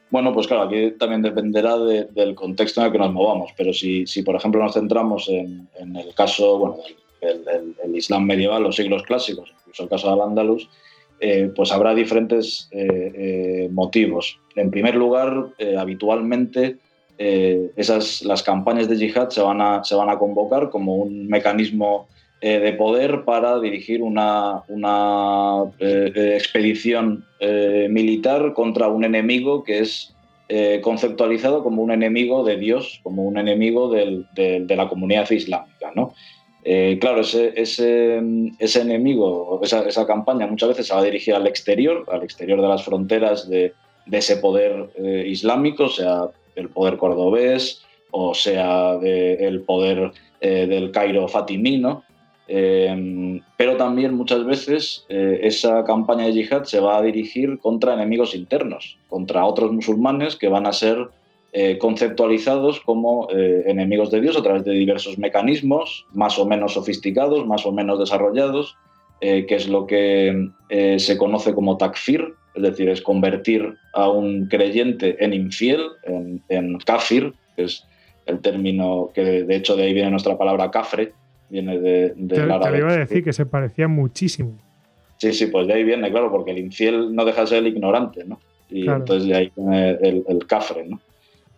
Bueno, 0.10 0.34
pues 0.34 0.48
claro, 0.48 0.64
aquí 0.64 0.90
también 0.98 1.22
dependerá 1.22 1.78
del 1.78 2.34
contexto 2.34 2.82
en 2.82 2.88
el 2.88 2.94
que 2.94 2.98
nos 2.98 3.14
movamos, 3.14 3.52
pero 3.56 3.72
si, 3.74 4.08
si 4.08 4.24
por 4.24 4.36
ejemplo 4.36 4.60
nos 4.60 4.74
centramos 4.74 5.30
en, 5.30 5.70
el 5.96 6.12
caso 6.16 6.58
bueno, 6.58 6.78
el, 7.22 7.96
Islam 7.96 8.26
medieval, 8.26 8.64
los 8.64 8.76
siglos 8.76 9.04
clásicos, 9.04 9.54
incluso 9.60 9.84
el 9.84 9.90
caso 9.90 10.10
del 10.10 10.22
Andalus, 10.22 10.68
eh, 11.20 11.52
pues 11.56 11.72
habrá 11.72 11.94
diferentes 11.94 12.70
eh, 12.72 12.88
eh, 12.90 13.70
motivos. 13.72 14.40
En 14.56 14.72
primer 14.72 14.96
lugar, 14.96 15.50
habitualmente 15.78 16.78
esas, 17.18 18.22
las 18.24 18.44
campañas 18.44 18.88
de 18.88 18.98
yihad 18.98 19.30
se 19.30 19.42
van 19.42 19.62
a, 19.62 19.84
se 19.84 19.96
van 19.96 20.10
a 20.10 20.18
convocar 20.18 20.70
como 20.70 20.96
un 20.96 21.28
mecanismo 21.28 22.08
de 22.40 22.72
poder 22.74 23.26
para 23.26 23.60
dirigir 23.60 24.04
una, 24.04 24.62
una 24.68 25.64
expedición 25.80 27.26
militar 27.90 28.54
contra 28.54 28.88
un 28.88 29.04
enemigo 29.04 29.64
que 29.64 29.80
es 29.80 30.14
conceptualizado 30.82 31.64
como 31.64 31.82
un 31.82 31.92
enemigo 31.92 32.44
de 32.44 32.58
Dios, 32.58 33.00
como 33.02 33.24
un 33.24 33.40
enemigo 33.40 33.90
de 33.90 34.76
la 34.76 34.88
comunidad 34.88 35.30
islámica. 35.32 35.92
¿no? 35.96 36.14
Eh, 36.70 36.98
claro, 37.00 37.22
ese, 37.22 37.54
ese, 37.56 38.22
ese 38.60 38.82
enemigo, 38.82 39.62
esa, 39.64 39.88
esa, 39.88 40.06
campaña 40.06 40.48
muchas 40.48 40.68
veces 40.68 40.88
se 40.88 40.94
va 40.94 41.00
a 41.00 41.04
dirigir 41.06 41.34
al 41.34 41.48
exterior, 41.48 42.06
al 42.12 42.24
exterior 42.24 42.62
de 42.62 42.68
las 42.68 42.84
fronteras 42.84 43.48
de, 43.48 43.74
de 44.06 44.18
ese 44.18 44.36
poder 44.36 44.90
eh, 44.98 45.24
islámico, 45.28 45.88
sea 45.88 46.30
el 46.58 46.70
poder 46.70 46.98
cordobés 46.98 47.84
o 48.12 48.34
sea 48.34 48.94
el 49.02 49.62
poder 49.62 50.12
eh, 50.42 50.68
del 50.68 50.92
Cairo 50.92 51.28
fatimino. 51.28 52.04
pero 53.58 53.76
también 53.76 54.14
muchas 54.14 54.46
veces 54.46 55.06
esa 55.10 55.84
campaña 55.84 56.26
de 56.26 56.34
yihad 56.34 56.64
se 56.64 56.80
va 56.80 56.98
a 56.98 57.02
dirigir 57.02 57.60
contra 57.60 57.94
enemigos 57.94 58.34
internos, 58.36 58.98
contra 59.10 59.46
otros 59.46 59.72
musulmanes 59.72 60.38
que 60.38 60.48
van 60.48 60.66
a 60.66 60.72
ser 60.72 61.10
eh, 61.54 61.80
conceptualizados 61.80 62.82
como 62.82 63.30
eh, 63.32 63.64
enemigos 63.68 64.12
de 64.12 64.22
Dios 64.22 64.38
a 64.38 64.44
través 64.44 64.66
de 64.66 64.74
diversos 64.74 65.18
mecanismos, 65.18 66.06
más 66.14 66.38
o 66.38 66.46
menos 66.46 66.74
sofisticados, 66.74 67.48
más 67.48 67.66
o 67.66 67.72
menos 67.72 67.98
desarrollados, 67.98 68.76
eh, 69.22 69.46
que 69.48 69.56
es 69.56 69.68
lo 69.68 69.88
que 69.88 70.50
se 71.00 71.18
conoce 71.18 71.56
como 71.56 71.78
takfir, 71.78 72.36
es 72.58 72.64
decir, 72.64 72.90
es 72.90 73.02
convertir 73.02 73.76
a 73.94 74.10
un 74.10 74.48
creyente 74.48 75.24
en 75.24 75.34
infiel, 75.34 75.82
en, 76.50 76.78
kafir, 76.80 77.34
que 77.56 77.64
es 77.64 77.86
el 78.26 78.40
término 78.40 79.12
que 79.14 79.44
de, 79.44 79.56
hecho 79.56 79.76
de 79.76 79.84
ahí 79.84 79.94
viene 79.94 80.12
nuestra 80.12 80.38
palabra 80.38 80.70
kafre, 80.72 81.14
viene 81.50 81.80
de, 81.80 82.14
de 82.16 82.36
te, 82.36 82.42
te 82.42 82.78
iba 82.78 82.94
a 82.94 82.98
decir 82.98 83.24
que 83.24 83.32
se 83.32 83.46
parecía 83.46 83.88
muchísimo. 83.88 84.58
Sí, 85.18 85.34
sí, 85.34 85.48
pues 85.48 85.68
de 85.68 85.74
ahí 85.74 85.84
viene, 85.84 86.12
claro, 86.12 86.32
porque 86.32 86.52
el 86.52 86.60
infiel 86.60 87.16
no 87.16 87.26
deja 87.26 87.42
de 87.42 87.48
ser 87.48 87.58
el 87.60 87.68
ignorante, 87.68 88.24
¿no? 88.26 88.40
Y 88.70 88.88
entonces 88.88 89.28
de 89.28 89.36
ahí 89.36 89.52
viene 89.56 89.92
el, 90.02 90.24
el 90.28 90.46
cafre, 90.46 90.86
¿no? 90.86 91.00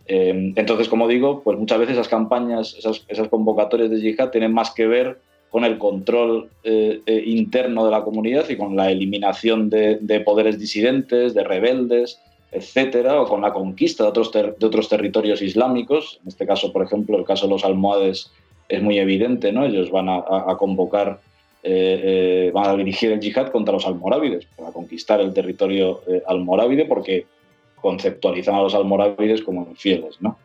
Eh, 0.10 0.54
entonces, 0.56 0.90
como 0.90 1.08
digo, 1.08 1.44
pues 1.44 1.58
muchas 1.58 1.78
veces 1.78 1.94
esas 1.94 2.08
campañas, 2.08 2.76
esas, 2.78 3.28
convocatorias 3.30 3.92
de 3.92 4.02
yihad 4.02 4.32
tienen 4.32 4.52
más 4.52 4.72
que 4.72 4.88
ver 4.88 5.20
con 5.50 5.66
el 5.66 5.78
control 5.78 6.50
eh, 6.64 7.02
eh, 7.06 7.24
interno 7.26 7.86
de 7.86 7.92
la 7.92 8.04
comunidad 8.04 8.48
y 8.50 8.58
con 8.58 8.76
la 8.76 8.92
eliminación 8.92 9.70
de, 9.70 10.22
poderes 10.26 10.60
disidentes, 10.60 11.34
de 11.34 11.44
rebeldes, 11.44 12.20
etcétera, 12.52 13.22
o 13.22 13.28
con 13.28 13.42
la 13.42 13.52
conquista 13.52 14.04
de 14.04 14.10
otros, 14.10 14.32
de 14.32 14.66
otros 14.66 14.90
territorios 14.90 15.42
islámicos. 15.42 16.20
En 16.24 16.30
este 16.30 16.46
caso, 16.46 16.72
por 16.72 16.84
ejemplo, 16.84 17.18
el 17.18 17.26
caso 17.26 17.48
de 17.48 17.54
los 17.54 17.66
almohades 17.66 18.32
es 18.68 18.82
muy 18.82 19.00
evidente, 19.00 19.52
¿no? 19.52 19.66
Ellos 19.66 19.90
van 19.90 20.10
a, 20.10 20.56
convocar, 20.58 21.20
van 21.64 22.68
a 22.68 22.76
dirigir 22.76 23.12
el 23.12 23.20
yihad 23.20 23.50
contra 23.50 23.74
los 23.74 23.88
almorávides, 23.88 24.48
para 24.56 24.72
conquistar 24.72 25.20
el 25.22 25.34
territorio 25.34 26.02
almorávide, 26.28 26.86
porque 26.86 27.26
conceptualizan 27.82 28.56
a 28.56 28.62
los 28.62 28.76
almorávides 28.76 29.42
como 29.42 29.68
infieles, 29.70 30.18
¿no? 30.20 30.38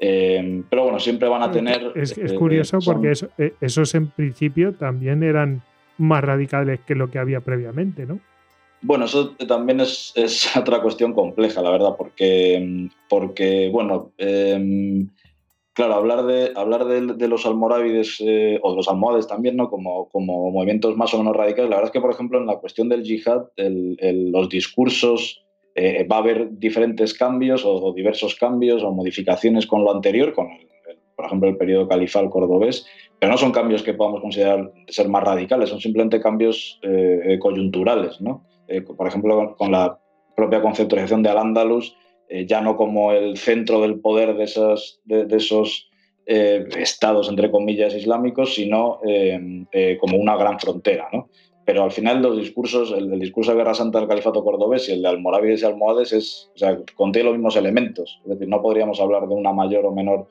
Eh, 0.00 0.62
pero 0.70 0.84
bueno, 0.84 1.00
siempre 1.00 1.28
van 1.28 1.42
a 1.42 1.50
tener... 1.50 1.92
Es, 1.94 2.16
eh, 2.16 2.34
curioso 2.36 2.78
porque 2.84 3.12
eh, 3.38 3.54
esos 3.60 3.94
en 3.94 4.08
principio 4.08 4.74
también 4.74 5.22
eran 5.22 5.62
más 5.96 6.22
radicales 6.22 6.80
que 6.86 6.94
lo 6.94 7.10
que 7.10 7.18
había 7.18 7.40
previamente, 7.40 8.06
¿no? 8.06 8.20
Bueno, 8.80 9.06
eso 9.06 9.30
también 9.48 9.80
es, 9.80 10.14
otra 10.56 10.80
cuestión 10.80 11.12
compleja, 11.12 11.60
la 11.62 11.70
verdad, 11.70 11.96
porque, 11.98 12.88
porque 13.08 13.68
bueno, 13.72 14.12
em, 14.18 15.08
claro, 15.72 15.94
hablar 15.94 16.26
de, 16.26 16.52
hablar 16.54 16.84
de, 16.84 17.28
los 17.28 17.44
almorávides 17.44 18.20
o 18.20 18.24
de 18.70 18.76
los 18.76 18.88
almohades 18.88 19.26
también, 19.26 19.56
¿no? 19.56 19.68
Como, 19.68 20.08
como 20.10 20.52
movimientos 20.52 20.96
más 20.96 21.12
o 21.12 21.18
menos 21.18 21.36
radicales, 21.36 21.70
la 21.70 21.76
verdad 21.76 21.88
es 21.88 21.92
que, 21.92 22.00
por 22.00 22.12
ejemplo, 22.12 22.38
en 22.38 22.46
la 22.46 22.58
cuestión 22.58 22.88
del 22.88 23.02
yihad, 23.02 23.46
los 23.56 24.48
discursos 24.48 25.44
eh, 25.80 26.04
va 26.10 26.16
a 26.16 26.18
haber 26.18 26.58
diferentes 26.58 27.14
cambios 27.14 27.62
o, 27.64 27.92
diversos 27.92 28.34
cambios 28.34 28.82
o 28.82 28.90
modificaciones 28.90 29.64
con 29.64 29.84
lo 29.84 29.94
anterior, 29.94 30.32
con, 30.32 30.48
por 31.14 31.26
ejemplo, 31.26 31.48
el 31.48 31.56
periodo 31.56 31.86
califal 31.86 32.28
cordobés, 32.30 32.84
pero 33.20 33.30
no 33.30 33.38
son 33.38 33.52
cambios 33.52 33.84
que 33.84 33.94
podamos 33.94 34.20
considerar 34.20 34.72
ser 34.88 35.08
más 35.08 35.22
radicales, 35.22 35.68
son 35.68 35.80
simplemente 35.80 36.20
cambios 36.20 36.80
eh, 36.82 37.20
eh, 37.24 37.38
coyunturales. 37.38 38.20
¿no? 38.20 38.44
por 38.96 39.06
ejemplo, 39.06 39.54
con 39.56 39.70
la 39.70 39.98
propia 40.36 40.60
conceptualización 40.60 41.22
de 41.22 41.30
Al-Ándalus, 41.30 41.96
ya 42.46 42.60
no 42.60 42.76
como 42.76 43.12
el 43.12 43.38
centro 43.38 43.80
del 43.80 44.00
poder 44.00 44.36
de, 44.36 44.44
esos, 44.44 45.00
de, 45.06 45.26
esos 45.34 45.88
estados, 46.26 47.30
entre 47.30 47.50
comillas, 47.50 47.94
islámicos, 47.94 48.54
sino 48.56 49.00
como 50.00 50.18
una 50.18 50.36
gran 50.36 50.60
frontera. 50.60 51.08
¿no? 51.14 51.30
Pero 51.68 51.84
al 51.84 51.90
final 51.90 52.22
los 52.22 52.38
discursos, 52.38 52.94
el, 52.96 53.20
discurso 53.20 53.50
de 53.50 53.58
Guerra 53.58 53.74
Santa 53.74 53.98
del 53.98 54.08
Califato 54.08 54.42
Cordobés 54.42 54.88
y 54.88 54.92
el 54.92 55.02
de 55.02 55.08
Almorávides 55.08 55.60
y 55.60 55.66
Almohades 55.66 56.14
es, 56.14 56.50
o 56.54 56.58
sea, 56.58 56.78
contiene 56.94 57.28
los 57.28 57.36
mismos 57.36 57.56
elementos. 57.56 58.20
Es 58.22 58.30
decir, 58.30 58.48
no 58.48 58.62
podríamos 58.62 58.98
hablar 59.02 59.28
de 59.28 59.34
una 59.34 59.52
mayor 59.52 59.84
o 59.84 59.92
menor 59.92 60.28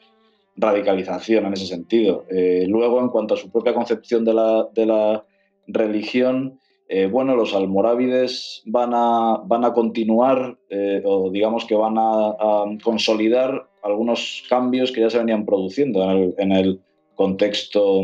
radicalización 0.55 1.45
en 1.45 1.53
ese 1.53 1.67
sentido. 1.67 2.25
Eh, 2.31 2.65
luego, 2.67 2.99
en 3.01 3.09
cuanto 3.09 3.35
a 3.35 3.37
su 3.37 3.51
propia 3.51 3.75
concepción 3.75 4.25
de 4.25 4.33
la, 4.33 4.67
de 4.73 4.87
la 4.87 5.25
religión, 5.67 6.59
eh, 6.89 7.05
bueno, 7.05 7.35
los 7.35 7.53
almorávides 7.53 8.63
van 8.65 8.95
a, 8.95 9.39
van 9.45 9.63
a 9.63 9.73
continuar 9.73 10.57
eh, 10.71 11.03
o 11.05 11.29
digamos 11.29 11.65
que 11.65 11.75
van 11.75 11.97
a, 11.99 12.65
consolidar 12.83 13.67
algunos 13.83 14.43
cambios 14.49 14.91
que 14.91 15.01
ya 15.01 15.11
se 15.11 15.19
venían 15.19 15.45
produciendo 15.45 16.03
en 16.03 16.09
el, 16.09 16.35
en 16.39 16.51
el 16.51 16.81
contexto 17.13 18.01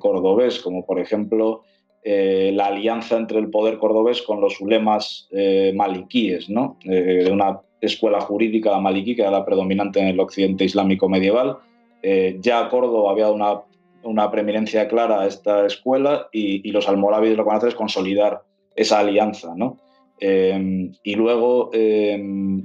cordobés, 0.00 0.58
como 0.58 0.84
por 0.84 0.98
ejemplo 0.98 1.62
eh, 2.04 2.50
la 2.52 2.66
alianza 2.66 3.16
entre 3.16 3.38
el 3.38 3.48
poder 3.48 3.78
cordobés 3.78 4.22
con 4.22 4.40
los 4.40 4.60
ulemas 4.60 5.28
eh, 5.30 5.72
maliquíes, 5.72 6.50
¿no? 6.50 6.76
Eh, 6.84 7.22
de 7.24 7.30
una 7.30 7.60
escuela 7.80 8.20
jurídica 8.20 8.76
maliquí 8.80 9.14
que 9.14 9.22
era 9.22 9.30
la 9.30 9.44
predominante 9.44 10.00
en 10.00 10.08
el 10.08 10.18
occidente 10.18 10.64
islámico 10.64 11.08
medieval. 11.08 11.58
ya 12.40 12.68
Córdoba 12.68 13.12
había 13.12 13.26
dado 13.26 13.64
una, 14.02 14.30
preeminencia 14.32 14.88
clara 14.88 15.20
a 15.20 15.26
esta 15.26 15.64
escuela 15.66 16.28
y, 16.32 16.68
los 16.72 16.88
almorávides 16.88 17.36
lo 17.36 17.44
que 17.44 17.48
van 17.48 17.54
a 17.54 17.58
hacer 17.58 17.68
es 17.70 17.74
consolidar 17.76 18.42
esa 18.74 18.98
alianza. 18.98 19.54
¿no? 19.56 19.78
y 20.20 21.14
luego 21.16 21.70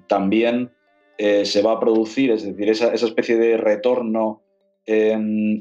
también 0.08 0.70
se 1.18 1.62
va 1.64 1.72
a 1.74 1.80
producir, 1.80 2.30
es 2.30 2.44
decir, 2.44 2.70
esa, 2.70 2.94
esa 2.94 3.08
especie 3.08 3.38
de 3.38 3.58
retorno 3.58 4.42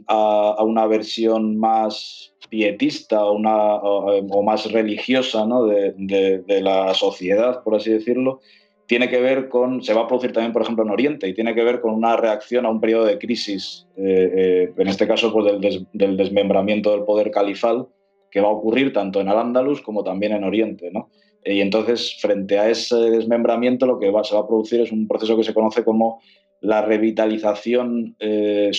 a, 0.06 0.62
una 0.64 0.86
versión 0.86 1.56
más 1.56 2.35
pietista 2.48 3.24
o, 3.24 3.32
una, 3.32 3.76
o, 3.76 4.42
más 4.42 4.70
religiosa 4.70 5.46
de, 5.66 6.60
la 6.62 6.94
sociedad, 6.94 7.62
por 7.62 7.74
así 7.74 7.90
decirlo, 7.90 8.40
tiene 8.86 9.08
que 9.08 9.20
ver 9.20 9.48
con, 9.48 9.82
se 9.82 9.94
va 9.94 10.02
a 10.02 10.06
producir 10.06 10.32
también, 10.32 10.52
por 10.52 10.62
ejemplo, 10.62 10.84
en 10.84 10.90
Oriente, 10.90 11.28
y 11.28 11.34
tiene 11.34 11.54
que 11.54 11.64
ver 11.64 11.80
con 11.80 11.92
una 11.92 12.16
reacción 12.16 12.66
a 12.66 12.70
un 12.70 12.80
periodo 12.80 13.04
de 13.04 13.18
crisis, 13.18 13.86
eh, 13.96 14.30
eh, 14.36 14.72
en 14.76 14.88
este 14.88 15.08
caso 15.08 15.32
pues, 15.32 15.60
del, 15.92 16.16
desmembramiento 16.16 16.92
del 16.92 17.04
poder 17.04 17.30
califal, 17.30 17.86
que 18.30 18.40
va 18.40 18.48
a 18.48 18.52
ocurrir 18.52 18.92
tanto 18.92 19.20
en 19.20 19.28
Al-Ándalus 19.28 19.80
como 19.80 20.04
también 20.04 20.32
en 20.32 20.44
Oriente. 20.44 20.92
Y 21.44 21.60
entonces, 21.60 22.16
frente 22.20 22.58
a 22.58 22.68
ese 22.68 22.96
desmembramiento, 22.96 23.86
lo 23.86 23.98
que 23.98 24.10
va, 24.10 24.24
se 24.24 24.34
va 24.34 24.42
a 24.42 24.46
producir 24.46 24.80
es 24.80 24.92
un 24.92 25.08
proceso 25.08 25.36
que 25.36 25.44
se 25.44 25.54
conoce 25.54 25.84
como 25.84 26.20
la 26.60 26.82
revitalización 26.82 28.16
eh, 28.18 28.70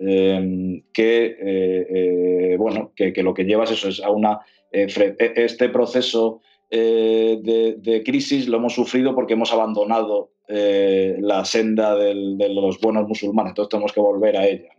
sunní, 0.00 0.84
que, 0.92 2.56
bueno, 2.58 2.92
que, 2.96 3.12
que, 3.12 3.22
lo 3.22 3.34
que 3.34 3.44
lleva 3.44 3.64
es 3.64 3.72
eso, 3.72 3.88
es 3.88 4.02
a 4.02 4.10
una, 4.10 4.40
este 4.72 5.68
proceso 5.68 6.40
eh, 6.72 7.40
de, 7.42 8.02
crisis 8.04 8.46
lo 8.48 8.58
hemos 8.58 8.74
sufrido 8.74 9.12
porque 9.14 9.32
hemos 9.34 9.52
abandonado 9.52 10.30
eh, 10.46 11.16
la 11.20 11.44
senda 11.44 11.96
de 11.96 12.14
los 12.14 12.80
buenos 12.80 13.08
musulmanes, 13.08 13.50
entonces 13.50 13.70
tenemos 13.70 13.92
que 13.92 14.00
volver 14.00 14.36
a 14.36 14.46
ella. 14.46 14.70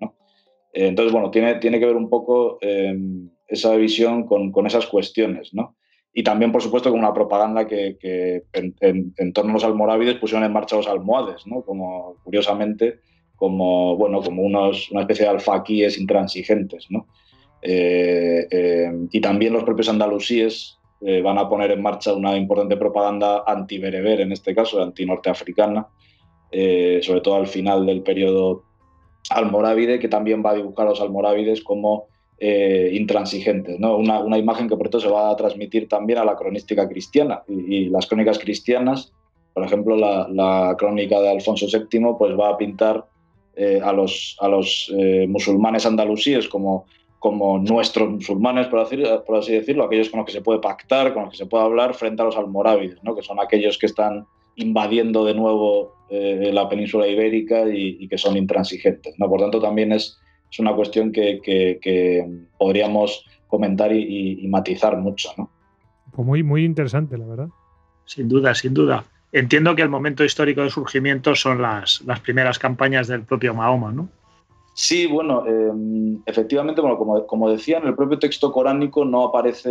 Eh, 0.74 0.88
entonces, 0.88 1.12
bueno, 1.12 1.32
tiene, 1.32 1.56
tiene 1.56 1.80
que 1.80 1.86
ver 1.86 1.98
un 1.98 2.10
poco 2.10 2.60
esa 3.48 3.76
visión 3.76 4.26
con, 4.26 4.66
esas 4.66 4.88
cuestiones. 4.88 5.52
Y 6.14 6.24
también, 6.24 6.52
por 6.54 6.62
supuesto, 6.62 6.90
con 6.90 7.00
una 7.00 7.14
propaganda 7.14 7.68
que, 7.68 7.98
en, 8.54 9.34
torno 9.34 9.52
a 9.52 9.54
los 9.54 9.64
almorávides 9.66 10.16
pusieron 10.16 10.46
en 10.46 10.54
marcha 10.54 10.78
los 10.78 10.88
almohades, 10.88 11.46
¿no? 11.46 11.62
como 11.64 12.16
curiosamente, 12.24 13.00
como, 13.41 13.97
bueno, 13.97 14.21
como 14.21 14.43
unos, 14.43 14.91
una 14.91 15.01
especie 15.01 15.25
de 15.25 15.32
alfaquíes 15.32 15.97
intransigentes. 15.97 16.88
y 17.63 19.21
también 19.21 19.54
los 19.54 19.63
propios 19.63 19.89
andalusíes 19.89 20.77
eh, 21.04 21.23
van 21.23 21.39
a 21.39 21.49
poner 21.49 21.71
en 21.71 21.82
marcha 21.82 22.13
una 22.13 22.38
importante 22.38 22.77
propaganda 22.77 23.43
anti-bereber, 23.47 24.21
en 24.21 24.32
este 24.32 24.54
caso, 24.54 24.80
anti-norteafricana, 24.84 25.88
eh, 26.51 26.99
sobre 27.01 27.21
todo 27.21 27.36
al 27.38 27.47
final 27.47 27.88
del 27.88 28.04
periodo 28.04 28.63
almorávide, 29.32 29.97
que 29.97 30.08
también 30.08 30.43
va 30.45 30.51
a 30.51 30.56
dibujar 30.56 30.86
a 30.86 30.89
los 30.91 31.01
almorávides 31.01 31.63
como 31.63 32.06
eh, 32.38 32.91
intransigentes. 32.93 33.80
¿no? 33.80 33.97
Una, 33.97 34.38
imagen 34.38 34.69
que 34.69 34.77
por 34.77 34.86
esto 34.86 34.99
se 34.99 35.10
va 35.10 35.32
a 35.32 35.36
transmitir 35.36 35.89
también 35.89 36.19
a 36.19 36.25
la 36.25 36.36
cronística 36.36 36.88
cristiana. 36.88 37.41
Y, 37.47 37.86
las 37.86 38.06
crónicas 38.06 38.38
cristianas, 38.38 39.12
por 39.56 39.63
ejemplo, 39.65 39.95
la, 39.95 40.75
crónica 40.77 41.19
de 41.19 41.32
Alfonso 41.32 41.65
VII, 41.65 42.13
pues 42.19 42.39
va 42.39 42.49
a 42.49 42.58
pintar 42.58 43.06
a 43.84 43.92
los, 43.94 44.38
a 44.40 44.48
los 44.48 44.92
musulmanes 45.28 45.86
andalusíes 45.86 46.48
como 46.48 46.86
como 47.22 47.60
nuestros 47.60 48.10
musulmanes, 48.10 48.66
por 48.66 48.80
así, 48.80 48.98
por 49.28 49.38
así, 49.38 49.52
decirlo, 49.52 49.84
aquellos 49.84 50.10
con 50.10 50.18
los 50.18 50.26
que 50.26 50.32
se 50.32 50.42
puede 50.42 50.60
pactar, 50.60 51.14
con 51.14 51.26
los 51.26 51.32
que 51.32 51.38
se 51.38 51.46
puede 51.46 51.64
hablar 51.64 51.94
frente 51.94 52.24
a 52.24 52.26
los 52.26 52.36
almorávides, 52.36 52.98
¿no? 53.04 53.16
que 53.16 53.22
son 53.22 53.40
aquellos 53.40 53.78
que 53.78 53.86
están 53.86 54.26
invadiendo 54.56 55.24
de 55.24 55.36
nuevo 55.36 55.94
eh, 56.10 56.50
la 56.52 56.68
península 56.68 57.08
ibérica 57.08 57.70
y, 57.70 58.08
que 58.08 58.18
son 58.18 58.38
intransigentes. 58.38 59.14
¿no? 59.20 59.30
Por 59.30 59.40
tanto, 59.40 59.62
también 59.62 59.92
es, 59.92 60.18
es 60.52 60.58
una 60.58 60.74
cuestión 60.76 61.12
que, 61.12 61.40
que, 61.44 62.28
podríamos 62.58 63.24
comentar 63.46 63.96
y, 63.96 64.44
matizar 64.48 64.98
mucho. 64.98 65.30
¿no? 65.38 65.52
Pues 66.12 66.28
muy, 66.28 66.42
muy 66.42 66.66
interesante, 66.66 67.20
la 67.20 67.28
verdad. 67.28 67.50
Sin 68.06 68.28
duda, 68.28 68.56
sin 68.56 68.74
duda. 68.74 69.06
Entiendo 69.34 69.76
que 69.76 69.82
el 69.82 69.89
momento 69.89 70.24
histórico 70.24 70.62
de 70.62 70.70
surgimiento 70.70 71.36
son 71.36 71.62
las, 71.62 72.02
las 72.02 72.20
primeras 72.20 72.60
campañas 72.60 73.08
del 73.08 73.24
propio 73.24 73.54
Mahoma, 73.54 73.91
¿no? 73.91 74.10
Sí, 74.74 75.06
bueno, 75.06 75.46
em, 75.46 76.22
efectivamente, 76.26 76.82
bueno, 76.82 76.98
como, 77.28 77.50
decía, 77.50 77.78
en 77.78 77.88
el 77.88 77.96
propio 77.96 78.20
texto 78.20 78.52
coránico 78.52 79.04
no 79.04 79.26
aparece 79.26 79.70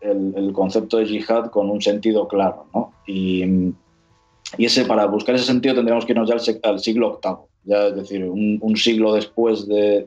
el, 0.00 0.52
concepto 0.52 0.98
de 0.98 1.06
yihad 1.06 1.50
con 1.50 1.68
un 1.70 1.82
sentido 1.82 2.28
claro, 2.28 2.66
¿no? 2.72 2.92
Y, 3.06 3.72
ese, 4.58 4.84
para 4.84 5.06
buscar 5.06 5.34
ese 5.34 5.44
sentido 5.44 5.74
tendríamos 5.74 6.04
que 6.04 6.12
irnos 6.12 6.28
ya 6.28 6.36
al, 6.62 6.78
siglo 6.78 7.18
VIII, 7.22 7.36
ya 7.64 7.86
es 7.86 7.96
decir, 7.96 8.24
un, 8.24 8.76
siglo 8.76 9.14
después 9.14 9.66
de, 9.66 10.04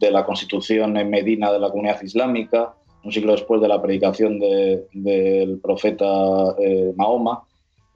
la 0.00 0.24
constitución 0.24 0.96
en 0.96 1.10
Medina 1.10 1.52
de 1.52 1.60
la 1.60 1.70
comunidad 1.70 2.02
islámica, 2.02 2.74
un 3.02 3.12
siglo 3.12 3.32
después 3.32 3.60
de 3.60 3.68
la 3.68 3.80
predicación 3.80 4.38
del 4.38 5.58
profeta 5.62 6.54
eh, 6.58 6.92
Mahoma, 6.96 7.44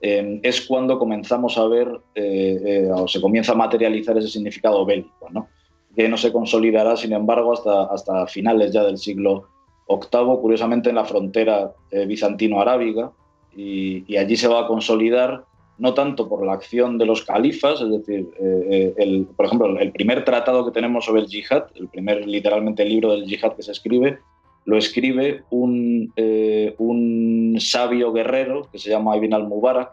Em, 0.01 0.39
es 0.43 0.61
cuando 0.61 0.99
comenzamos 0.99 1.57
a 1.57 1.67
ver 1.67 1.87
eh, 2.13 2.59
eh, 2.63 2.89
o 2.93 3.07
se 3.07 3.19
comienza 3.19 3.53
a 3.53 3.55
materializar 3.55 4.15
ese 4.17 4.27
significado 4.27 4.85
bélico, 4.85 5.29
¿no? 5.31 5.47
que 5.95 6.07
no 6.07 6.15
se 6.17 6.31
consolidará, 6.31 6.95
sin 6.95 7.13
embargo, 7.13 7.53
hasta, 7.53 7.85
hasta 7.85 8.27
finales 8.27 8.71
ya 8.71 8.83
del 8.83 8.99
siglo 8.99 9.47
VIII, 9.87 10.37
curiosamente 10.41 10.89
en 10.89 10.95
la 10.95 11.05
frontera 11.05 11.73
eh, 11.89 12.05
bizantino-arábiga, 12.05 13.13
y, 13.55 14.15
allí 14.15 14.35
se 14.35 14.47
va 14.47 14.61
a 14.61 14.67
consolidar 14.67 15.45
no 15.79 15.95
tanto 15.95 16.29
por 16.29 16.45
la 16.45 16.53
acción 16.53 16.99
de 16.99 17.05
los 17.05 17.23
califas, 17.23 17.81
es 17.81 17.89
decir, 17.89 18.29
el, 18.39 19.27
por 19.35 19.45
ejemplo, 19.45 19.79
el 19.79 19.91
primer 19.91 20.23
tratado 20.23 20.65
que 20.65 20.71
tenemos 20.71 21.05
sobre 21.05 21.21
el 21.21 21.27
yihad, 21.27 21.63
el 21.75 21.87
primer 21.87 22.27
literalmente 22.27 22.85
libro 22.85 23.11
del 23.11 23.25
yihad 23.25 23.53
que 23.53 23.63
se 23.63 23.71
escribe, 23.71 24.19
lo 24.65 24.77
escribe 24.77 25.43
un, 25.51 26.11
eh, 26.15 26.75
un 26.79 27.57
sabio 27.59 28.11
guerrero 28.11 28.67
que 28.71 28.79
se 28.79 28.89
llama 28.89 29.15
Ibn 29.15 29.33
al-Mubarak, 29.33 29.91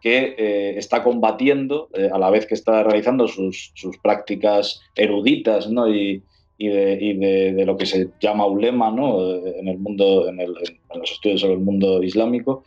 que 0.00 0.34
eh, 0.36 0.74
está 0.76 1.02
combatiendo 1.02 1.88
eh, 1.94 2.10
a 2.12 2.18
la 2.18 2.30
vez 2.30 2.46
que 2.46 2.54
está 2.54 2.82
realizando 2.82 3.26
sus, 3.26 3.72
sus 3.74 3.96
prácticas 3.98 4.80
eruditas 4.94 5.70
¿no? 5.70 5.88
y, 5.88 6.22
de, 6.58 7.54
de, 7.54 7.64
lo 7.64 7.76
que 7.76 7.86
se 7.86 8.10
llama 8.20 8.46
ulema 8.46 8.90
¿no? 8.90 9.36
en, 9.46 9.68
el 9.68 9.78
mundo, 9.78 10.28
en, 10.28 10.38
los 10.38 11.10
estudios 11.12 11.40
sobre 11.40 11.54
el 11.54 11.60
mundo 11.60 12.02
islámico, 12.02 12.64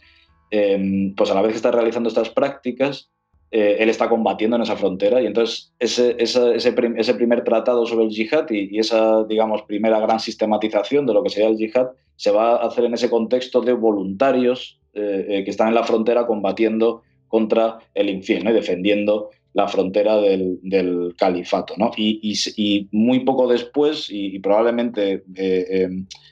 pues 0.49 1.31
a 1.31 1.33
la 1.33 1.41
vez 1.41 1.51
que 1.51 1.57
está 1.57 1.71
realizando 1.71 2.07
estas 2.07 2.29
prácticas, 2.29 3.11
eh, 3.53 3.83
él 3.83 3.89
está 3.89 4.07
combatiendo 4.07 4.55
en 4.55 4.61
esa 4.61 4.77
frontera 4.77 5.21
y 5.21 5.25
entonces 5.25 5.73
ese, 5.77 6.15
ese, 6.17 6.55
ese, 6.55 7.13
primer 7.13 7.43
tratado 7.43 7.85
sobre 7.85 8.05
el 8.05 8.09
yihad 8.09 8.49
y, 8.49 8.79
esa, 8.79 9.25
digamos, 9.25 9.63
primera 9.63 9.99
gran 9.99 10.21
sistematización 10.21 11.05
de 11.05 11.13
lo 11.13 11.21
que 11.21 11.31
sería 11.31 11.49
el 11.49 11.57
yihad 11.57 11.87
se 12.15 12.31
va 12.31 12.51
a 12.55 12.67
hacer 12.67 12.85
en 12.85 12.93
ese 12.93 13.09
contexto 13.09 13.59
de 13.59 13.73
voluntarios 13.73 14.79
eh, 14.93 15.25
eh, 15.27 15.43
que 15.43 15.51
están 15.51 15.67
en 15.67 15.75
la 15.75 15.83
frontera 15.83 16.25
combatiendo 16.27 17.01
contra 17.27 17.79
el 17.93 18.09
infierno 18.09 18.51
y 18.51 18.53
defendiendo 18.53 19.31
la 19.51 19.67
frontera 19.67 20.15
del, 20.15 21.13
califato. 21.17 21.73
¿no? 21.75 21.91
Y, 21.97 22.21
y, 22.55 22.87
muy 22.93 23.19
poco 23.25 23.49
después, 23.49 24.07
y, 24.09 24.39
probablemente 24.39 25.25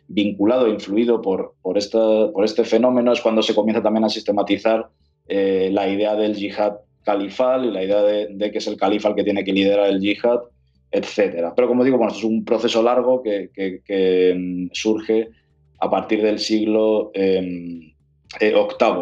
vinculado 0.07 0.67
e 0.67 0.69
influido 0.69 1.21
por, 1.21 1.55
por, 1.61 1.77
esta, 1.77 2.31
por 2.31 2.45
este 2.45 2.63
fenómeno, 2.63 3.11
es 3.11 3.19
cuando 3.19 3.41
se 3.41 3.53
comienza 3.53 3.83
también 3.83 4.05
a 4.05 4.09
sistematizar 4.09 4.87
la 5.27 5.87
idea 5.89 6.15
del 6.15 6.35
yihad 6.35 6.77
califal 7.03 7.65
y 7.65 7.71
la 7.71 7.83
idea 7.83 8.01
de, 8.01 8.51
que 8.51 8.57
es 8.57 8.67
el 8.67 8.77
califa 8.77 9.09
el 9.09 9.15
que 9.15 9.23
tiene 9.23 9.43
que 9.43 9.53
liderar 9.53 9.89
el 9.89 9.99
yihad, 9.99 10.39
etc. 10.91 11.51
Pero 11.55 11.67
como 11.67 11.83
digo, 11.83 11.97
bueno, 11.97 12.11
esto 12.11 12.25
es 12.25 12.31
un 12.31 12.43
proceso 12.43 12.81
largo 12.81 13.21
que, 13.23 14.33
mm, 14.35 14.69
surge 14.73 15.29
a 15.79 15.89
partir 15.89 16.21
del 16.21 16.39
siglo 16.39 17.11
VIII. 17.15 17.95
Eh, 18.41 18.53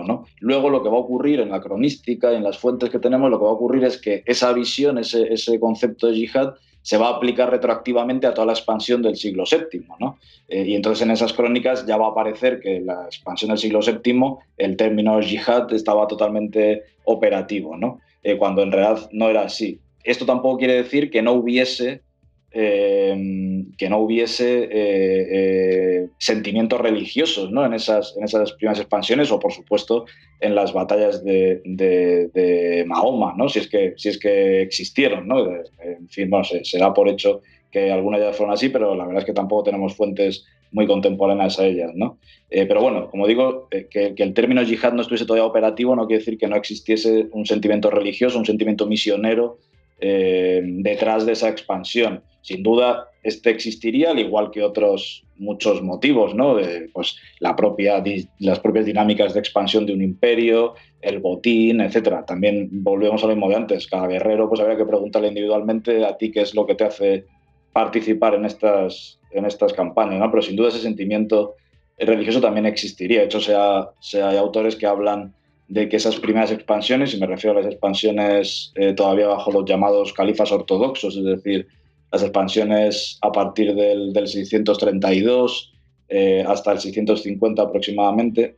¿no? 0.08 0.26
Luego 0.40 0.70
lo 0.70 0.82
que 0.82 0.90
va 0.90 0.96
a 0.96 1.02
ocurrir 1.02 1.42
en 1.42 1.50
la 1.50 1.60
cronística 1.60 2.32
y 2.32 2.38
en 2.38 2.44
las 2.44 2.58
fuentes 2.58 2.90
que 2.90 3.00
tenemos, 3.00 3.30
lo 3.30 3.38
que 3.40 3.46
va 3.46 3.52
a 3.52 3.54
ocurrir 3.54 3.84
es 3.84 4.00
que 4.00 4.24
esa 4.26 4.54
visión, 4.54 4.98
ese, 4.98 5.34
ese 5.34 5.60
concepto 5.60 6.08
de 6.08 6.16
yihad, 6.16 6.54
se 6.88 6.96
va 6.96 7.08
a 7.08 7.16
aplicar 7.18 7.52
retroactivamente 7.52 8.28
a 8.28 8.34
toda 8.34 8.48
la 8.48 8.54
expansión 8.54 9.02
del 9.02 9.18
siglo 9.18 9.44
VII. 9.44 9.88
¿no? 10.00 10.20
Eh, 10.48 10.64
y 10.68 10.74
entonces 10.74 11.04
en 11.04 11.12
esas 11.12 11.34
crónicas 11.34 11.86
ya 11.86 11.98
va 11.98 12.06
a 12.06 12.12
aparecer 12.12 12.62
que 12.62 12.80
la 12.80 13.04
expansión 13.04 13.50
del 13.50 13.58
siglo 13.58 13.82
VII, 13.82 14.38
el 14.56 14.78
término 14.78 15.20
yihad 15.20 15.74
estaba 15.74 16.08
totalmente 16.08 16.84
operativo, 17.04 17.76
¿no? 17.76 18.00
Eh, 18.24 18.38
cuando 18.38 18.64
en 18.64 18.72
realidad 18.72 19.10
no 19.12 19.28
era 19.28 19.42
así. 19.42 19.82
Esto 20.06 20.26
tampoco 20.26 20.60
quiere 20.60 20.76
decir 20.76 21.12
que 21.12 21.22
no 21.22 21.34
hubiese 21.34 22.04
Em, 22.52 23.74
que 23.78 23.90
no 23.90 24.00
hubiese 24.00 24.64
eh, 24.64 24.70
eh, 24.72 26.08
sentimientos 26.18 26.80
religiosos 26.80 27.52
¿no? 27.52 27.66
en, 27.66 27.74
esas, 27.74 28.16
en 28.16 28.24
esas 28.24 28.54
primeras 28.54 28.80
expansiones 28.80 29.30
o, 29.32 29.40
por 29.40 29.52
supuesto, 29.52 30.06
en 30.40 30.56
las 30.56 30.72
batallas 30.72 31.26
de, 31.26 32.86
Mahoma, 32.88 33.34
¿no? 33.38 33.50
si, 33.50 33.60
es 33.60 33.68
que, 33.68 33.94
si 33.98 34.10
es 34.10 34.18
que 34.18 34.62
existieron. 34.62 35.28
¿no? 35.28 35.46
En 35.46 36.08
fin, 36.08 36.30
bueno, 36.30 36.46
se, 36.46 36.80
por 36.96 37.10
hecho 37.10 37.42
que 37.70 37.92
algunas 37.92 38.22
ya 38.22 38.32
fueron 38.32 38.54
así, 38.54 38.70
pero 38.70 38.96
la 38.96 39.06
verdad 39.06 39.24
es 39.24 39.26
que 39.26 39.34
tampoco 39.34 39.64
tenemos 39.64 39.96
fuentes 39.96 40.46
muy 40.72 40.88
contemporáneas 40.88 41.60
a 41.60 41.66
ellas. 41.66 41.92
¿no? 41.96 42.18
Eh, 42.50 42.66
pero 42.66 42.82
bueno, 42.82 43.10
como 43.10 43.28
digo, 43.28 43.68
que, 43.70 43.88
que, 43.90 44.24
el 44.24 44.34
término 44.34 44.64
yihad 44.64 44.94
no 44.94 45.02
estuviese 45.02 45.26
todavía 45.26 45.46
operativo 45.46 45.98
no 45.98 46.08
quiere 46.08 46.20
decir 46.20 46.38
que 46.38 46.48
no 46.48 46.56
existiese 46.56 47.28
un 47.34 47.46
sentimiento 47.46 47.92
religioso, 47.92 48.40
un 48.40 48.46
sentimiento 48.46 48.88
misionero 48.88 49.60
detrás 50.00 51.26
de 51.26 51.32
esa 51.32 51.50
expansión 51.50 52.22
sin 52.48 52.64
duda 52.64 53.10
este 53.24 53.50
existiría, 53.50 54.12
al 54.12 54.20
igual 54.20 54.52
que 54.52 54.64
otros 54.64 55.26
muchos 55.36 55.82
motivos, 55.82 56.34
¿no? 56.34 56.56
De, 56.56 56.90
pues, 56.94 57.18
la 57.42 57.58
propia, 57.58 58.02
las 58.40 58.60
propias 58.62 58.86
dinámicas 58.86 59.34
de 59.34 59.42
expansión 59.42 59.86
de 59.86 59.92
un 59.92 60.02
imperio, 60.02 60.76
el 61.02 61.20
botín, 61.20 61.82
etcétera. 61.82 62.26
También 62.26 62.70
volvemos 62.72 63.22
a 63.22 63.28
lo 63.28 63.36
mismo 63.36 63.50
de 63.50 63.58
antes. 63.58 63.88
Cada 63.88 64.08
guerrero, 64.08 64.48
pues 64.48 64.62
habría 64.62 64.78
que 64.78 64.86
preguntarle 64.86 65.28
individualmente 65.28 66.06
a 66.06 66.16
ti 66.16 66.32
qué 66.32 66.40
es 66.40 66.56
lo 66.56 66.66
que 66.66 66.76
te 66.76 66.86
hace 66.86 67.26
participar 67.74 68.34
en 68.36 68.46
estas, 68.46 69.20
en 69.32 69.44
estas 69.44 69.74
campañas, 69.74 70.18
¿no? 70.18 70.32
Pero 70.32 70.42
sin 70.42 70.56
duda 70.56 70.70
ese 70.70 70.80
sentimiento 70.80 71.56
religioso 71.98 72.40
también 72.40 72.66
existiría. 72.66 73.20
De 73.20 73.26
hecho, 73.26 73.42
sea, 73.42 73.90
sea 74.00 74.30
hay 74.30 74.38
autores 74.38 74.78
que 74.78 74.86
hablan 74.86 75.34
de 75.68 75.90
que 75.90 75.98
esas 75.98 76.16
primeras 76.16 76.52
expansiones, 76.52 77.14
y 77.14 77.20
me 77.20 77.28
refiero 77.28 77.58
a 77.58 77.62
las 77.62 77.70
expansiones 77.70 78.72
eh, 78.76 78.94
todavía 78.94 79.28
bajo 79.28 79.52
los 79.52 79.66
llamados 79.66 80.14
califas 80.14 80.54
ortodoxos, 80.54 81.18
es 81.18 81.26
decir, 81.26 81.68
las 82.12 82.22
expansiones 82.24 83.20
a 83.22 83.32
partir 83.32 83.76
del, 83.76 84.14
632 84.14 85.74
eh, 86.10 86.44
hasta 86.48 86.72
el 86.72 86.80
650 86.80 87.62
aproximadamente, 87.62 88.58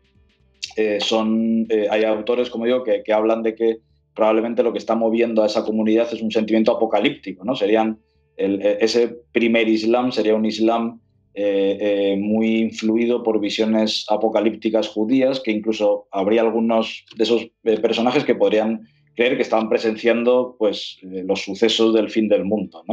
eh, 0.76 1.00
son, 1.02 1.68
hay 1.90 2.04
autores, 2.04 2.50
como 2.50 2.66
digo, 2.66 2.84
que, 2.84 3.02
que, 3.04 3.12
hablan 3.14 3.42
de 3.42 3.56
que 3.56 3.78
probablemente 4.14 4.64
lo 4.64 4.72
que 4.72 4.78
está 4.78 4.96
moviendo 4.96 5.42
a 5.42 5.48
esa 5.48 5.64
comunidad 5.64 6.08
es 6.14 6.22
un 6.22 6.32
sentimiento 6.32 6.72
apocalíptico, 6.72 7.44
¿no? 7.44 7.56
Serían 7.56 8.00
ese 8.40 9.18
primer 9.34 9.68
Islam 9.68 10.12
sería 10.12 10.36
un 10.36 10.46
Islam 10.46 11.02
eh, 11.36 11.78
eh, 11.80 12.18
muy 12.18 12.58
influido 12.58 13.22
por 13.22 13.40
visiones 13.40 14.06
apocalípticas 14.10 14.88
judías, 14.88 15.40
que 15.40 15.52
incluso 15.52 16.08
habría 16.12 16.42
algunos 16.42 17.06
de 17.16 17.24
esos 17.24 17.48
eh, 17.64 17.80
personajes 17.80 18.24
que 18.24 18.36
podrían 18.36 18.88
creer 19.16 19.36
que 19.36 19.44
estaban 19.44 19.70
presenciando 19.70 20.56
pues, 20.58 20.98
los 21.02 21.42
sucesos 21.42 21.94
del 21.94 22.10
fin 22.10 22.30
del 22.30 22.46
mundo. 22.46 22.84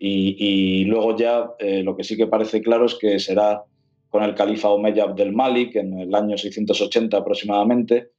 Y, 0.00 0.84
luego 0.84 1.16
ya 1.16 1.50
lo 1.82 1.96
que 1.96 2.04
sí 2.04 2.16
que 2.16 2.28
parece 2.28 2.60
claro 2.62 2.86
es 2.86 2.94
que 2.94 3.18
será 3.18 3.62
con 4.10 4.22
el 4.22 4.34
califa 4.34 4.70
Omeyyad 4.70 5.10
Abdel 5.10 5.32
Malik 5.32 5.74
en 5.76 5.98
el 5.98 6.14
año 6.14 6.38
680 6.38 7.16
aproximadamente, 7.16 8.10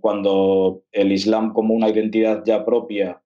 cuando 0.00 0.82
el 0.90 1.12
Islam 1.12 1.52
como 1.52 1.74
una 1.74 1.88
identidad 1.88 2.42
ya 2.44 2.64
propia 2.64 3.20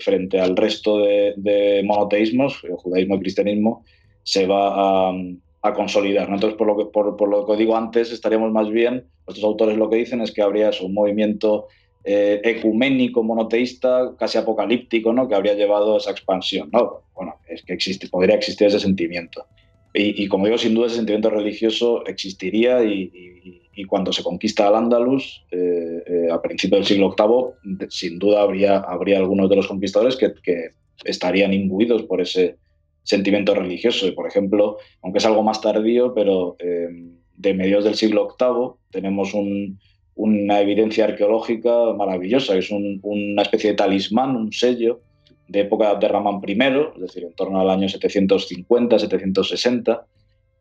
frente 0.00 0.40
al 0.40 0.56
resto 0.56 0.98
de, 0.98 1.34
de 1.36 1.82
monoteísmos, 1.84 2.64
el 2.64 2.74
judaísmo 2.74 3.14
y 3.14 3.20
cristianismo, 3.20 3.84
se 4.28 4.46
va 4.46 5.08
a, 5.08 5.72
consolidar. 5.74 6.28
Entonces, 6.28 6.56
por 6.58 6.66
lo, 6.66 6.76
que, 6.76 6.84
por, 6.86 7.28
lo 7.28 7.46
que 7.46 7.56
digo 7.56 7.76
antes, 7.76 8.12
estaríamos 8.12 8.52
más 8.52 8.68
bien, 8.70 9.06
estos 9.26 9.42
autores 9.44 9.78
lo 9.78 9.88
que 9.88 9.96
dicen 9.96 10.20
es 10.20 10.32
que 10.32 10.42
habría 10.42 10.70
un 10.82 10.92
movimiento 10.92 11.66
eh, 12.04 12.40
ecuménico, 12.44 13.22
monoteísta, 13.22 14.14
casi 14.18 14.38
apocalíptico, 14.38 15.12
¿no? 15.12 15.28
que 15.28 15.34
habría 15.34 15.54
llevado 15.54 15.94
a 15.94 15.98
esa 15.98 16.10
expansión. 16.10 16.70
¿no? 16.72 17.02
Bueno, 17.14 17.36
es 17.48 17.62
que 17.62 17.72
existe, 17.72 18.08
podría 18.08 18.36
existir 18.36 18.66
ese 18.66 18.80
sentimiento. 18.80 19.46
Y, 19.94 20.28
como 20.28 20.44
digo, 20.44 20.58
sin 20.58 20.74
duda 20.74 20.86
ese 20.86 20.96
sentimiento 20.96 21.30
religioso 21.30 22.06
existiría 22.06 22.84
y, 22.84 23.10
cuando 23.88 24.12
se 24.12 24.22
conquista 24.22 24.68
al 24.68 24.74
Andalus, 24.74 25.44
eh, 25.50 26.02
eh, 26.06 26.28
a 26.30 26.42
principios 26.42 26.80
del 26.80 26.86
siglo 26.86 27.14
VIII, 27.16 27.86
sin 27.88 28.18
duda 28.18 28.42
habría, 28.42 28.78
habría 28.78 29.18
algunos 29.18 29.48
de 29.48 29.56
los 29.56 29.66
conquistadores 29.66 30.16
que, 30.16 30.34
que 30.42 30.70
estarían 31.04 31.54
imbuidos 31.54 32.02
por 32.02 32.20
ese, 32.20 32.58
sentimiento 33.08 33.54
religioso. 33.54 34.06
Y, 34.06 34.12
por 34.12 34.28
ejemplo, 34.28 34.76
aunque 35.02 35.18
es 35.18 35.24
algo 35.24 35.42
más 35.42 35.62
tardío, 35.62 36.12
pero 36.12 36.56
eh, 36.58 36.88
de 37.36 37.54
mediados 37.54 37.84
del 37.84 37.94
siglo 37.94 38.36
VIII 38.38 38.72
tenemos 38.90 39.32
una 40.18 40.60
evidencia 40.60 41.04
arqueológica 41.04 41.92
maravillosa, 41.96 42.54
que 42.54 42.58
es 42.58 42.70
una 42.70 43.42
especie 43.42 43.70
de 43.70 43.76
talismán, 43.76 44.34
un 44.34 44.52
sello 44.52 45.00
de 45.46 45.60
época 45.60 45.94
de 45.94 46.08
Ramán 46.08 46.40
I, 46.46 46.52
es 46.96 47.00
decir, 47.00 47.22
en 47.22 47.32
torno 47.34 47.60
al 47.60 47.70
año 47.70 47.88
750, 47.88 48.98
760, 48.98 50.06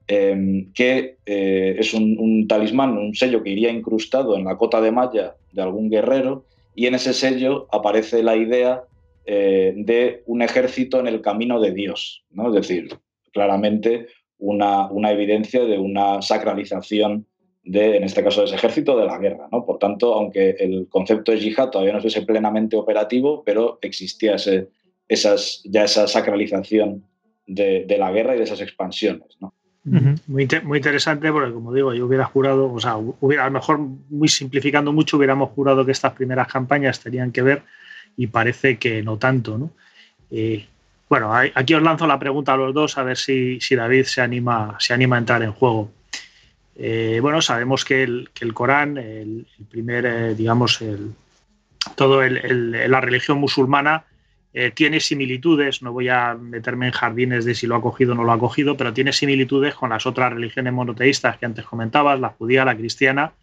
em, 0.08 0.72
que 0.74 1.18
eh, 1.26 1.76
es 1.78 1.94
un, 1.96 2.18
un, 2.20 2.48
talismán, 2.48 2.98
un 2.98 3.16
sello 3.16 3.42
que 3.42 3.50
iría 3.50 3.72
incrustado 3.72 4.38
en 4.38 4.46
la 4.46 4.58
cota 4.58 4.80
de 4.80 4.92
malla 4.92 5.36
de 5.52 5.62
algún 5.62 5.90
guerrero, 5.90 6.46
y 6.76 6.86
en 6.86 6.94
ese 6.94 7.14
sello 7.14 7.68
aparece 7.72 8.22
la 8.22 8.36
idea 8.36 8.84
eh, 9.26 9.74
de 9.76 10.22
un 10.28 10.44
ejército 10.44 11.00
en 11.00 11.08
el 11.08 11.22
camino 11.22 11.60
de 11.60 11.72
Dios, 11.72 12.24
¿no? 12.30 12.50
es 12.50 12.54
decir, 12.54 12.90
claramente 13.34 14.06
una, 14.38 14.90
una, 14.92 15.12
evidencia 15.12 15.66
de 15.66 15.80
una 15.80 16.22
sacralización 16.22 17.26
de, 17.68 17.98
en 17.98 18.04
este 18.04 18.24
caso, 18.24 18.42
de 18.42 18.48
ese 18.48 18.56
ejército 18.56 18.98
de 18.98 19.06
la 19.06 19.18
guerra. 19.18 19.48
¿no? 19.52 19.66
Por 19.66 19.78
tanto, 19.78 20.14
aunque 20.14 20.52
el 20.60 20.88
concepto 20.90 21.32
de 21.32 21.40
yihad 21.40 21.70
todavía 21.70 21.94
no 21.94 22.02
fuese 22.02 22.22
plenamente 22.22 22.78
operativo, 22.78 23.44
pero 23.46 23.78
existía 23.82 24.36
ese, 24.36 24.70
esas, 25.08 25.62
ya 25.66 25.84
esa 25.84 26.08
sacralización 26.08 27.04
de, 27.46 27.86
de, 27.86 27.98
la 27.98 28.12
guerra 28.12 28.36
y 28.36 28.38
de 28.38 28.46
esas 28.46 28.62
expansiones. 28.62 29.38
¿no? 29.42 29.54
muy, 29.84 30.48
muy, 30.64 30.78
interesante 30.78 31.32
porque, 31.32 31.54
como 31.54 31.74
digo, 31.74 31.94
yo 31.94 32.06
hubiera 32.06 32.26
jurado, 32.26 32.72
o 32.72 32.80
sea, 32.80 32.98
hubiera, 32.98 33.44
a 33.44 33.48
lo 33.48 33.54
mejor 33.54 33.80
muy 33.80 34.28
simplificando 34.28 34.92
mucho, 34.92 35.18
hubiéramos 35.18 35.52
jurado 35.52 35.86
que 35.86 35.92
estas 35.92 36.14
primeras 36.14 36.48
campañas 36.48 37.00
tenían 37.02 37.32
que 37.32 37.42
ver 37.42 37.64
y 38.16 38.28
parece 38.28 38.78
que 38.78 39.04
no 39.04 39.18
tanto. 39.18 39.58
¿no? 39.58 39.72
Eh, 40.32 40.66
bueno, 41.10 41.34
aquí 41.34 41.74
os 41.74 41.82
lanzo 41.82 42.08
la 42.08 42.20
pregunta 42.20 42.54
a 42.54 42.58
los 42.58 42.74
dos 42.74 42.98
a 42.98 43.04
ver 43.04 43.18
si, 43.18 43.60
si 43.60 43.76
David 43.76 44.04
se 44.04 44.22
anima, 44.22 44.76
se 44.80 44.94
anima 44.94 45.18
a 45.18 45.20
entrar 45.20 45.44
en 45.44 45.52
juego. 45.52 45.92
Eh, 46.78 47.20
bueno, 47.22 47.42
sabemos 47.42 47.84
que 47.84 48.04
el, 48.04 48.30
que 48.34 48.46
el 48.46 48.54
Corán, 48.54 48.98
el, 48.98 49.48
primer, 49.70 50.06
eh, 50.06 50.36
digamos, 50.36 50.82
el, 50.82 51.14
todo 51.96 52.22
la 52.22 53.02
religión 53.02 53.40
musulmana 53.40 54.06
tiene 54.74 55.00
similitudes, 55.00 55.84
no 55.84 55.94
voy 55.94 56.10
a 56.10 56.34
meterme 56.34 56.88
en 56.88 56.92
jardines 56.92 57.46
de 57.46 57.54
si 57.54 57.68
lo 57.68 57.76
ha 57.76 57.82
cogido 57.82 58.14
o 58.14 58.16
no 58.16 58.24
lo 58.24 58.32
ha 58.32 58.40
cogido, 58.40 58.76
pero 58.76 58.92
tiene 58.92 59.14
similitudes 59.14 59.76
con 59.76 59.92
las 59.92 60.08
otras 60.08 60.34
religiones 60.34 60.74
monoteístas 60.74 61.38
que 61.38 61.46
antes 61.46 61.64
comentabas, 61.64 62.20
la 62.20 62.30
judía, 62.30 62.66
la 62.66 62.76
cristiana, 62.76 63.34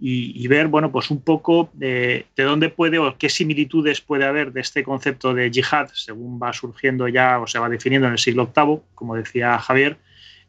y, 0.00 0.46
ver, 0.48 0.68
bueno, 0.68 0.90
pues 0.90 1.10
un 1.10 1.22
poco 1.22 1.70
de, 1.72 2.26
dónde 2.36 2.68
puede 2.68 2.98
o 2.98 3.16
qué 3.16 3.28
similitudes 3.28 4.00
puede 4.00 4.24
haber 4.24 4.52
de 4.52 4.60
este 4.60 4.82
concepto 4.82 5.32
de 5.32 5.50
yihad, 5.50 5.88
según 5.94 6.38
va 6.42 6.52
surgiendo 6.52 7.08
ya 7.08 7.38
o 7.38 7.46
se 7.46 7.58
va 7.58 7.68
definiendo 7.68 8.08
en 8.08 8.12
el 8.12 8.18
siglo 8.18 8.52
VIII, 8.54 8.80
como 8.94 9.14
decía 9.14 9.58
Javier, 9.58 9.96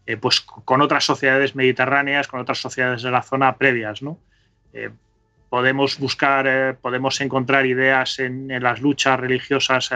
eh, 0.05 0.17
pues 0.17 0.41
con 0.41 0.81
otras 0.81 1.03
sociedades 1.03 1.55
mediterráneas, 1.55 2.27
con 2.27 2.39
otras 2.39 2.59
sociedades 2.59 3.01
de 3.01 3.11
la 3.11 3.21
zona 3.21 3.57
previas, 3.57 4.01
¿no? 4.01 4.19
Eh, 4.73 4.89
podemos 5.49 5.99
buscar, 5.99 6.45
eh, 6.47 6.75
podemos 6.79 7.19
encontrar 7.21 7.65
ideas 7.65 8.19
en, 8.19 8.47
las 8.61 8.81
luchas 8.81 9.19
religiosas 9.19 9.89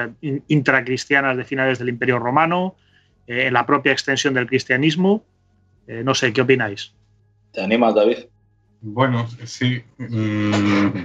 intracristianas 0.47 1.35
de 1.35 1.43
finales 1.43 1.79
del 1.79 1.89
Imperio 1.89 2.19
Romano, 2.19 2.75
en 3.27 3.53
la 3.53 3.65
propia 3.65 3.91
extensión 3.91 4.33
del 4.33 4.47
cristianismo. 4.47 5.23
no 5.87 6.15
sé, 6.15 6.33
¿qué 6.33 6.41
opináis? 6.41 6.93
¿Te 7.51 7.61
animas, 7.61 7.93
David? 7.93 8.17
Bueno, 8.81 9.27
sí. 9.45 9.81
Mm, 9.97 11.03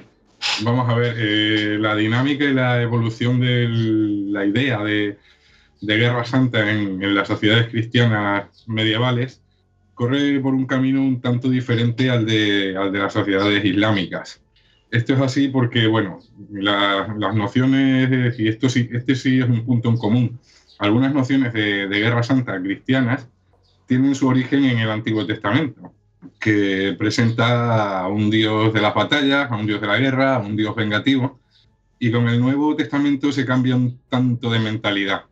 vamos 0.62 0.88
a 0.88 0.94
ver, 0.94 1.14
eh, 1.18 1.76
la 1.78 1.96
dinámica 1.96 2.44
y 2.44 2.54
la 2.54 2.82
evolución 2.82 3.40
de 3.40 3.68
la 3.68 4.44
idea 4.44 4.82
de, 4.82 5.18
Guerra 5.82 6.24
Santa 6.24 6.70
en, 6.70 7.14
las 7.14 7.28
sociedades 7.28 7.68
cristianas 7.68 8.64
medievales 8.66 9.42
corre 9.94 10.40
por 10.40 10.54
un 10.54 10.66
camino 10.66 11.00
un 11.02 11.20
tanto 11.20 11.48
diferente 11.48 12.10
al 12.10 12.26
de, 12.26 12.76
al 12.76 12.92
de 12.92 12.98
las 12.98 13.12
sociedades 13.12 13.64
islámicas. 13.64 14.40
Esto 14.90 15.14
es 15.14 15.20
así 15.20 15.48
porque, 15.48 15.86
bueno, 15.86 16.20
las 16.50 17.34
nociones, 17.34 18.38
y 18.38 18.48
esto 18.48 18.68
sí, 18.68 18.88
este 18.92 19.14
sí 19.14 19.40
es 19.40 19.48
un 19.48 19.64
punto 19.64 19.88
en 19.88 19.96
común, 19.96 20.38
algunas 20.78 21.12
nociones 21.14 21.52
de 21.52 21.86
Guerra 21.88 22.22
Santa 22.22 22.60
cristianas 22.60 23.28
tienen 23.86 24.14
su 24.14 24.28
origen 24.28 24.64
en 24.64 24.78
el 24.78 24.90
Antiguo 24.90 25.26
Testamento 25.26 25.92
que 26.38 26.94
presenta 26.98 28.00
a 28.00 28.08
un 28.08 28.30
dios 28.30 28.72
de 28.72 28.80
las 28.80 28.94
batallas, 28.94 29.50
a 29.50 29.56
un 29.56 29.66
dios 29.66 29.80
de 29.80 29.86
la 29.86 29.98
guerra, 29.98 30.36
a 30.36 30.38
un 30.40 30.56
dios 30.56 30.74
vengativo. 30.74 31.40
Y 31.98 32.10
con 32.10 32.28
el 32.28 32.40
Nuevo 32.40 32.76
Testamento 32.76 33.32
se 33.32 33.46
cambia 33.46 33.76
un 33.76 33.98
tanto 34.08 34.50
de 34.50 34.58
mentalidad, 34.58 35.24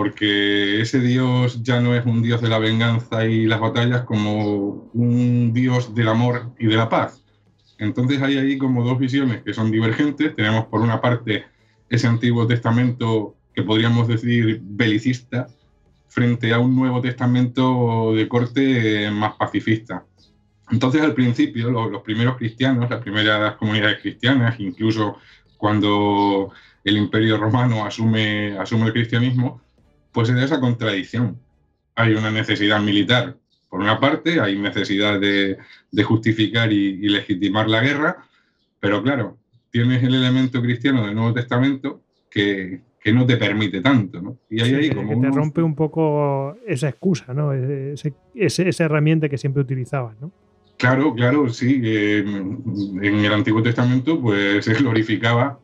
porque 0.00 0.80
ese 0.80 0.98
dios 0.98 1.62
ya 1.62 1.78
no 1.78 1.94
es 1.94 2.06
un 2.06 2.22
dios 2.22 2.40
de 2.40 2.48
la 2.48 2.58
venganza 2.58 3.26
y 3.26 3.44
las 3.44 3.60
batallas 3.60 4.04
como 4.04 4.88
un 4.94 5.52
dios 5.52 5.94
del 5.94 6.08
amor 6.08 6.54
y 6.58 6.68
de 6.68 6.76
la 6.76 6.88
paz. 6.88 7.22
Entonces 7.76 8.22
hay 8.22 8.38
ahí 8.38 8.56
como 8.56 8.82
dos 8.82 8.98
visiones 8.98 9.42
que 9.42 9.52
son 9.52 9.70
divergentes. 9.70 10.34
Tenemos 10.34 10.64
por 10.68 10.80
una 10.80 11.02
parte 11.02 11.44
ese 11.90 12.06
Antiguo 12.06 12.46
Testamento 12.46 13.34
que 13.54 13.62
podríamos 13.62 14.08
decir 14.08 14.62
belicista, 14.62 15.48
frente 16.08 16.54
a 16.54 16.60
un 16.60 16.74
Nuevo 16.74 17.02
Testamento 17.02 18.14
de 18.14 18.26
corte 18.26 19.10
más 19.10 19.34
pacifista. 19.34 20.06
Entonces, 20.70 21.02
al 21.02 21.12
principio, 21.12 21.70
los, 21.70 22.00
primeros 22.00 22.38
cristianos, 22.38 22.88
las 22.88 23.02
primeras 23.02 23.56
comunidades 23.56 24.00
cristianas, 24.00 24.58
incluso 24.60 25.18
cuando 25.58 26.50
el 26.84 26.96
Imperio 26.96 27.36
Romano 27.36 27.84
asume, 27.84 28.56
asume 28.56 28.86
el 28.86 28.94
cristianismo, 28.94 29.60
pues 30.12 30.28
se 30.28 30.34
da 30.34 30.44
esa 30.44 30.60
contradicción. 30.60 31.38
Hay 31.94 32.14
una 32.14 32.30
necesidad 32.30 32.80
militar, 32.80 33.36
por 33.68 33.80
una 33.80 34.00
parte, 34.00 34.40
hay 34.40 34.58
necesidad 34.58 35.20
de, 35.20 35.58
justificar 36.02 36.72
y, 36.72 37.08
legitimar 37.08 37.68
la 37.68 37.80
guerra, 37.80 38.24
pero 38.80 39.02
claro, 39.02 39.38
tienes 39.70 40.02
el 40.02 40.14
elemento 40.14 40.60
cristiano 40.60 41.06
del 41.06 41.14
Nuevo 41.14 41.34
Testamento 41.34 42.02
que, 42.30 42.80
que 43.00 43.12
no 43.12 43.26
te 43.26 43.36
permite 43.36 43.80
tanto, 43.80 44.20
¿no? 44.20 44.38
Y 44.50 44.60
ahí, 44.60 44.90
que 44.90 44.94
te 44.94 45.30
rompe 45.30 45.62
un 45.62 45.74
poco 45.74 46.56
esa 46.66 46.88
excusa, 46.88 47.32
¿no? 47.32 47.52
esa 47.52 48.84
herramienta 48.84 49.28
que 49.28 49.38
siempre 49.38 49.62
utilizabas, 49.62 50.20
¿no? 50.20 50.32
Claro, 50.76 51.14
claro, 51.14 51.48
sí. 51.50 51.74
en 51.84 53.02
el 53.02 53.32
Antiguo 53.32 53.62
Testamento, 53.62 54.20
pues 54.20 54.64
se 54.64 54.74
glorificaba 54.74 55.60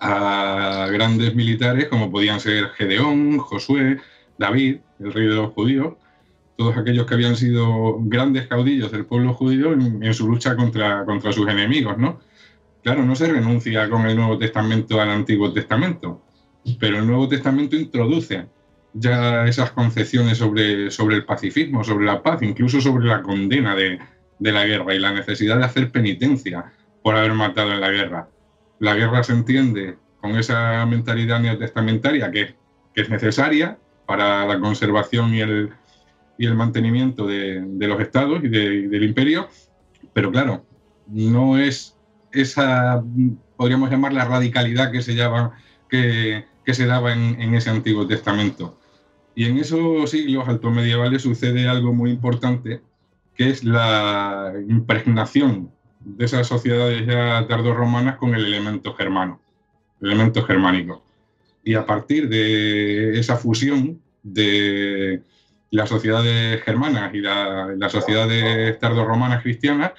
a 0.00 0.88
grandes 0.90 1.34
militares 1.34 1.88
como 1.88 2.10
podían 2.10 2.40
ser 2.40 2.68
Gedeón, 2.70 3.38
Josué, 3.38 3.98
David, 4.38 4.78
el 5.00 5.12
rey 5.12 5.26
de 5.26 5.34
los 5.34 5.52
judíos, 5.52 5.94
todos 6.56 6.76
aquellos 6.76 7.06
que 7.06 7.14
habían 7.14 7.36
sido 7.36 7.98
grandes 8.00 8.48
caudillos 8.48 8.90
del 8.90 9.06
pueblo 9.06 9.32
judío 9.32 9.72
en, 9.72 10.14
su 10.14 10.28
lucha 10.28 10.56
contra, 10.56 11.04
contra 11.04 11.32
sus 11.32 11.48
enemigos, 11.48 11.96
¿no? 11.98 12.20
Claro, 12.82 13.04
no 13.04 13.14
se 13.14 13.30
renuncia 13.30 13.88
con 13.88 14.06
el 14.06 14.16
Nuevo 14.16 14.38
Testamento 14.38 15.00
al 15.00 15.10
Antiguo 15.10 15.52
Testamento, 15.52 16.22
pero 16.80 16.98
el 16.98 17.06
Nuevo 17.06 17.28
Testamento 17.28 17.76
introduce 17.76 18.46
ya 18.92 19.46
esas 19.46 19.70
concepciones 19.72 20.38
sobre, 20.38 20.90
sobre 20.90 21.16
el 21.16 21.24
pacifismo, 21.24 21.84
sobre 21.84 22.06
la 22.06 22.22
paz, 22.22 22.42
incluso 22.42 22.80
sobre 22.80 23.06
la 23.06 23.22
condena 23.22 23.74
de, 23.74 23.98
de 24.38 24.52
la 24.52 24.64
guerra 24.64 24.94
y 24.94 24.98
la 24.98 25.12
necesidad 25.12 25.58
de 25.58 25.64
hacer 25.64 25.90
penitencia 25.90 26.72
por 27.02 27.16
haber 27.16 27.34
matado 27.34 27.72
en 27.72 27.80
la 27.80 27.90
guerra. 27.90 28.28
La 28.78 28.94
guerra 28.94 29.22
se 29.22 29.32
entiende 29.32 29.96
con 30.20 30.36
esa 30.36 30.84
mentalidad 30.86 31.40
neotestamentaria 31.40 32.30
que, 32.30 32.54
que 32.94 33.02
es 33.02 33.10
necesaria 33.10 33.78
para 34.06 34.46
la 34.46 34.58
conservación 34.58 35.34
y 35.34 35.40
el, 35.40 35.70
y 36.38 36.46
el 36.46 36.54
mantenimiento 36.54 37.26
de, 37.26 37.66
los 37.78 38.00
estados 38.00 38.42
y 38.44 38.48
del 38.48 39.02
imperio, 39.02 39.48
pero 40.12 40.30
claro, 40.30 40.64
no 41.08 41.58
es 41.58 41.96
esa, 42.32 43.04
podríamos 43.56 43.90
llamar 43.90 44.12
la 44.12 44.24
radicalidad 44.24 44.92
que 44.92 45.02
se, 45.02 45.14
daba 45.16 45.52
en, 45.90 47.54
ese 47.54 47.70
Antiguo 47.70 48.06
Testamento. 48.06 48.78
Y 49.34 49.46
en 49.46 49.58
esos 49.58 50.10
siglos 50.10 50.48
altomedievales 50.48 51.22
sucede 51.22 51.68
algo 51.68 51.92
muy 51.92 52.10
importante, 52.10 52.82
que 53.34 53.50
es 53.50 53.64
la 53.64 54.52
impregnación 54.68 55.72
de 56.00 56.24
esas 56.24 56.46
sociedades 56.46 57.06
ya 57.06 57.46
tardorromanas 57.48 58.16
con 58.16 58.34
el 58.34 58.44
elemento 58.44 58.94
germano, 58.94 59.40
el 60.00 60.12
elemento 60.12 60.42
germánico. 60.44 61.04
Y 61.64 61.74
a 61.74 61.84
partir 61.84 62.28
de 62.28 63.18
esa 63.18 63.36
fusión 63.36 64.00
de 64.22 65.22
las 65.70 65.88
sociedades 65.88 66.62
germanas 66.62 67.12
y 67.14 67.20
las 67.20 67.92
sociedades 67.92 68.78
tardorromanas 68.78 69.42
cristianas, 69.42 69.92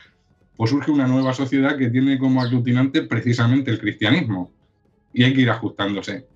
pues 0.56 0.72
surge 0.72 0.92
una 0.92 1.08
nueva 1.08 1.34
sociedad 1.34 1.78
que 1.78 1.90
tiene 1.90 2.18
como 2.18 2.42
aglutinante 2.42 3.04
precisamente 3.04 3.72
el 3.72 3.80
cristianismo. 3.80 4.52
Y 5.14 5.24
hay 5.24 5.34
que 5.34 5.42
ir 5.42 5.50
ajustándose. 5.50 6.28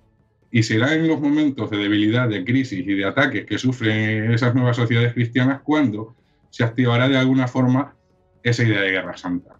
Y 0.50 0.62
será 0.62 0.94
en 0.94 1.08
los 1.08 1.20
momentos 1.20 1.70
de 1.70 1.78
debilidad, 1.78 2.28
de 2.28 2.44
crisis 2.44 2.86
y 2.86 2.94
de 2.94 3.04
ataques 3.04 3.44
que 3.44 3.58
sufren 3.58 4.32
esas 4.32 4.54
nuevas 4.54 4.76
sociedades 4.76 5.14
cristianas 5.14 5.62
cuando 5.62 6.14
se 6.50 6.62
activará 6.62 7.08
de 7.08 7.16
alguna 7.18 7.48
forma 7.48 7.96
esa 8.44 8.62
idea 8.62 8.82
de 8.82 8.92
guerra 8.92 9.16
santa. 9.16 9.58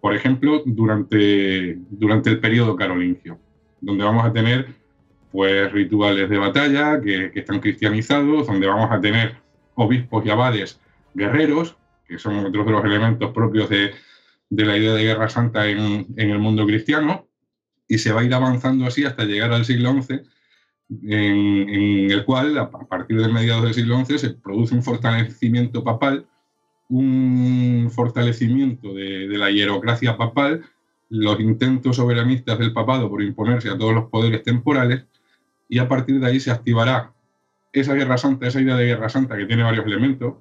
Por 0.00 0.14
ejemplo, 0.14 0.62
durante, 0.64 1.78
durante 1.90 2.30
el 2.30 2.38
periodo 2.38 2.76
carolingio, 2.76 3.40
donde 3.80 4.04
vamos 4.04 4.24
a 4.24 4.32
tener 4.32 4.68
pues, 5.32 5.72
rituales 5.72 6.28
de 6.28 6.38
batalla 6.38 7.00
que, 7.00 7.32
están 7.34 7.60
cristianizados, 7.60 8.46
donde 8.46 8.68
vamos 8.68 8.90
a 8.92 9.00
tener 9.00 9.36
obispos 9.74 10.24
y 10.24 10.30
abades 10.30 10.80
guerreros, 11.14 11.76
que 12.06 12.18
son 12.18 12.38
otros 12.44 12.66
de 12.66 12.72
los 12.72 12.84
elementos 12.84 13.32
propios 13.32 13.68
de, 13.68 13.94
la 14.50 14.76
idea 14.76 14.92
de 14.92 15.02
guerra 15.02 15.28
santa 15.28 15.66
en, 15.66 16.06
el 16.16 16.38
mundo 16.38 16.66
cristiano, 16.66 17.26
y 17.88 17.98
se 17.98 18.12
va 18.12 18.20
a 18.20 18.24
ir 18.24 18.34
avanzando 18.34 18.86
así 18.86 19.04
hasta 19.04 19.24
llegar 19.24 19.52
al 19.52 19.64
siglo 19.64 19.90
XI, 19.90 20.20
en, 21.04 22.10
el 22.10 22.24
cual, 22.24 22.56
a 22.58 22.70
partir 22.70 23.20
de 23.20 23.28
mediados 23.28 23.64
del 23.64 23.74
siglo 23.74 24.04
XI, 24.04 24.18
se 24.18 24.30
produce 24.30 24.74
un 24.74 24.82
fortalecimiento 24.82 25.82
papal 25.82 26.26
un 26.88 27.90
fortalecimiento 27.92 28.94
de, 28.94 29.26
la 29.28 29.50
hierocracia 29.50 30.16
papal, 30.16 30.64
los 31.08 31.40
intentos 31.40 31.96
soberanistas 31.96 32.58
del 32.58 32.72
papado 32.72 33.08
por 33.08 33.22
imponerse 33.22 33.70
a 33.70 33.78
todos 33.78 33.94
los 33.94 34.08
poderes 34.10 34.42
temporales, 34.42 35.04
y 35.68 35.78
a 35.78 35.88
partir 35.88 36.20
de 36.20 36.26
ahí 36.26 36.40
se 36.40 36.50
activará 36.50 37.12
esa 37.72 37.94
guerra 37.94 38.18
santa, 38.18 38.46
esa 38.46 38.60
idea 38.60 38.76
de 38.76 38.86
guerra 38.86 39.08
santa 39.08 39.36
que 39.36 39.46
tiene 39.46 39.62
varios 39.62 39.86
elementos, 39.86 40.34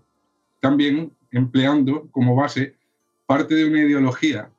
también 0.60 1.12
empleando 1.32 2.08
como 2.12 2.36
base 2.36 2.76
parte 3.26 3.56
de 3.56 3.66
una 3.66 3.82
ideología 3.82 4.50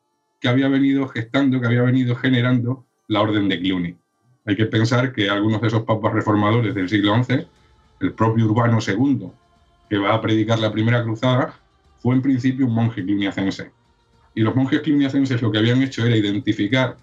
que 0.41 0.49
había 0.49 0.68
venido 0.68 1.09
gestando, 1.09 1.61
que 1.61 1.66
había 1.66 1.82
venido 1.82 2.14
generando 2.16 2.84
la 3.09 3.22
orden 3.22 3.49
de 3.49 3.61
Cluny. 3.61 3.97
Hay 4.45 4.57
que 4.57 4.66
pensar 4.66 5.12
que 5.12 5.30
algunos 5.30 5.61
de 5.61 5.68
esos 5.68 5.84
papas 5.84 6.12
reformadores 6.12 6.74
del 6.74 6.89
siglo 6.89 7.22
XI, 7.22 7.47
el 8.01 8.12
propio 8.12 8.47
Urbano 8.47 8.78
II, 8.87 9.30
que 9.89 9.99
va 9.99 10.14
a 10.14 10.20
predicar 10.20 10.59
la 10.59 10.72
primera 10.72 11.03
cruzada, 11.03 11.55
fue 11.99 12.14
en 12.14 12.22
principio 12.22 12.66
un 12.66 12.74
monje 12.74 13.03
cluniacense. 13.03 13.70
Y 14.34 14.42
los 14.42 14.55
monjes 14.55 14.80
cluniacenses 14.80 15.40
lo 15.42 15.51
que 15.51 15.59
habían 15.59 15.82
hecho 15.82 16.05
era 16.05 16.16
identificar 16.16 16.97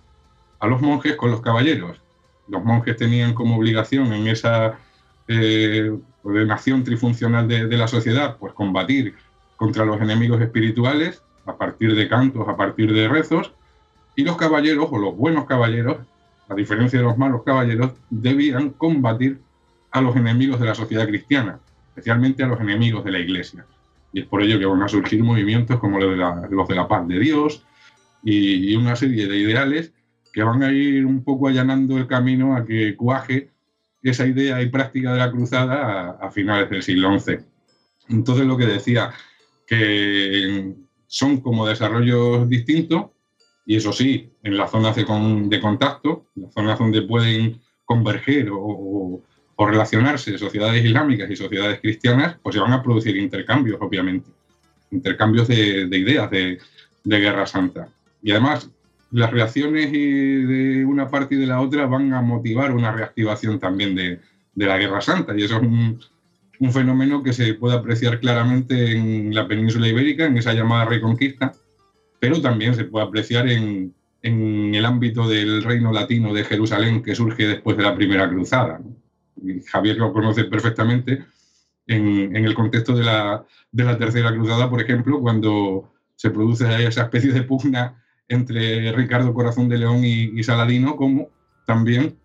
a 0.60 0.68
los 0.68 0.82
monjes 0.82 1.16
con 1.16 1.32
los 1.32 1.42
caballeros. 1.42 2.02
Los 2.48 2.64
monjes 2.64 2.96
tenían 2.98 3.34
como 3.34 3.58
obligación 3.58 4.14
en 4.14 4.28
esa 4.28 4.78
eh, 5.28 5.92
ordenación 6.24 6.84
trifuncional 6.84 7.48
de, 7.48 7.68
de 7.68 7.78
la 7.78 7.88
sociedad, 7.88 8.38
pues 8.38 8.54
combatir 8.54 9.16
contra 9.56 9.86
los 9.86 10.02
enemigos 10.02 10.42
espirituales 10.42 11.22
a 11.46 11.58
partir 11.58 11.96
de 11.96 12.08
cantos, 12.08 12.48
a 12.48 12.56
partir 12.56 12.94
de 12.94 13.08
rezos, 13.08 13.54
y 14.16 14.24
los 14.24 14.38
caballeros, 14.38 14.88
o 14.92 14.98
los 14.98 15.16
buenos 15.16 15.46
caballeros, 15.46 15.98
a 16.50 16.56
diferencia 16.56 17.00
de 17.00 17.06
los 17.06 17.18
malos 17.18 17.44
caballeros, 17.44 17.94
debían 18.10 18.70
combatir 18.70 19.40
a 19.92 20.02
los 20.02 20.16
enemigos 20.16 20.60
de 20.60 20.68
la 20.68 20.76
sociedad 20.76 21.08
cristiana, 21.08 21.60
especialmente 21.90 22.44
a 22.44 22.48
los 22.48 22.60
enemigos 22.60 23.04
de 23.04 23.12
la 23.12 23.20
iglesia. 23.20 23.66
Y 24.14 24.22
es 24.22 24.28
por 24.28 24.42
ello 24.42 24.60
que 24.60 24.66
van 24.66 24.82
a 24.82 24.88
surgir 24.88 25.24
movimientos 25.24 25.80
como 25.80 26.00
los 26.00 26.12
de 26.68 26.76
la, 26.76 26.88
paz 26.88 27.08
de 27.08 27.20
Dios 27.20 27.64
y, 28.24 28.76
una 28.76 28.96
serie 28.96 29.28
de 29.28 29.38
ideales 29.38 29.92
que 30.32 30.44
van 30.44 30.64
a 30.64 30.72
ir 30.72 31.06
un 31.06 31.24
poco 31.24 31.48
allanando 31.48 31.98
el 31.98 32.08
camino 32.08 32.56
a 32.56 32.66
que 32.66 32.96
cuaje 32.96 33.50
esa 34.02 34.26
idea 34.28 34.62
y 34.62 34.70
práctica 34.70 35.14
de 35.14 35.20
la 35.20 35.32
cruzada 35.32 36.12
a, 36.22 36.32
finales 36.32 36.70
del 36.70 36.84
siglo 36.84 37.20
XI. 37.20 37.40
Entonces 38.10 38.46
lo 38.46 38.58
que 38.58 38.66
decía, 38.66 39.12
que 39.66 40.76
son 41.08 41.42
como 41.42 41.68
desarrollos 41.68 42.48
distintos 42.48 43.08
y 43.66 43.78
eso 43.78 43.94
sí, 43.94 44.32
en 44.44 44.58
las 44.58 44.72
zonas 44.72 44.96
de, 44.96 45.06
contacto, 45.06 46.28
las 46.36 46.54
zonas 46.54 46.78
donde 46.78 47.02
pueden 47.02 47.62
converger 47.86 48.50
o 48.52 49.24
relacionarse 49.58 50.38
sociedades 50.38 50.84
islámicas 50.84 51.30
y 51.30 51.36
sociedades 51.36 51.80
cristianas, 51.80 52.38
pues 52.42 52.56
se 52.56 52.62
van 52.62 52.74
a 52.74 52.82
producir 52.82 53.16
intercambios, 53.18 53.78
obviamente. 53.82 54.30
Intercambios 54.92 55.48
de, 55.48 55.88
ideas 55.92 56.30
de, 56.30 56.60
Guerra 57.06 57.46
Santa. 57.46 57.90
Y 58.22 58.32
además, 58.32 58.70
las 59.12 59.32
reacciones 59.32 59.92
de 59.92 60.86
una 60.86 61.08
parte 61.10 61.36
y 61.36 61.38
de 61.38 61.48
la 61.48 61.62
otra 61.62 61.86
van 61.86 62.14
a 62.14 62.22
motivar 62.22 62.72
una 62.72 62.92
reactivación 62.92 63.60
también 63.60 63.96
de, 63.96 64.20
la 64.56 64.78
Guerra 64.78 65.02
Santa. 65.02 65.34
Y 65.38 65.44
eso 65.44 65.58
es 65.58 65.64
un, 65.64 66.00
fenómeno 66.72 67.22
que 67.22 67.34
se 67.34 67.56
puede 67.56 67.76
apreciar 67.76 68.22
claramente 68.22 68.94
en 68.94 69.36
la 69.36 69.48
península 69.48 69.88
ibérica, 69.88 70.26
en 70.26 70.38
esa 70.38 70.54
llamada 70.54 70.86
reconquista, 70.86 71.54
pero 72.20 72.42
también 72.42 72.74
se 72.74 72.86
puede 72.86 73.06
apreciar 73.06 73.50
en, 73.50 73.94
el 74.22 74.86
ámbito 74.86 75.28
del 75.28 75.62
reino 75.62 75.92
latino 75.92 76.34
de 76.34 76.46
Jerusalén 76.46 77.04
que 77.04 77.16
surge 77.16 77.46
después 77.46 77.76
de 77.76 77.84
la 77.84 77.94
primera 77.94 78.30
cruzada. 78.30 78.80
Javier 79.66 79.98
lo 79.98 80.14
conoce 80.14 80.46
perfectamente, 80.46 81.26
en, 81.88 82.36
el 82.36 82.54
contexto 82.54 82.96
de 82.96 83.04
la, 83.04 83.46
Tercera 83.98 84.32
Cruzada, 84.32 84.70
por 84.70 84.82
ejemplo, 84.82 85.20
cuando 85.20 85.92
se 86.16 86.30
produce 86.30 86.66
esa 86.86 87.04
especie 87.04 87.34
de 87.34 87.44
pugna 87.44 88.02
entre 88.28 88.92
Ricardo 88.94 89.34
Corazón 89.34 89.68
de 89.70 89.78
León 89.78 90.02
y, 90.04 90.42
Saladino, 90.44 90.96
como 90.96 91.30
también 91.66 92.18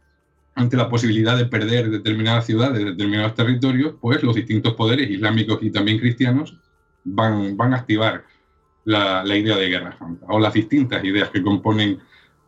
ante 0.54 0.76
la 0.76 0.88
posibilidad 0.88 1.36
de 1.36 1.46
perder 1.46 1.90
determinadas 1.90 2.46
ciudades, 2.46 2.84
determinados 2.84 3.34
territorios, 3.34 3.94
pues 4.00 4.22
los 4.22 4.34
distintos 4.34 4.74
poderes 4.74 5.08
islámicos 5.08 5.62
y 5.62 5.70
también 5.70 5.98
cristianos 5.98 6.58
van, 7.04 7.56
van 7.56 7.74
a 7.74 7.76
activar 7.76 8.24
la, 8.84 9.22
la, 9.22 9.36
idea 9.36 9.56
de 9.56 9.68
guerra 9.68 9.96
santa 9.96 10.26
o 10.28 10.40
las 10.40 10.52
distintas 10.54 11.04
ideas 11.04 11.30
que 11.30 11.42
componen 11.42 12.00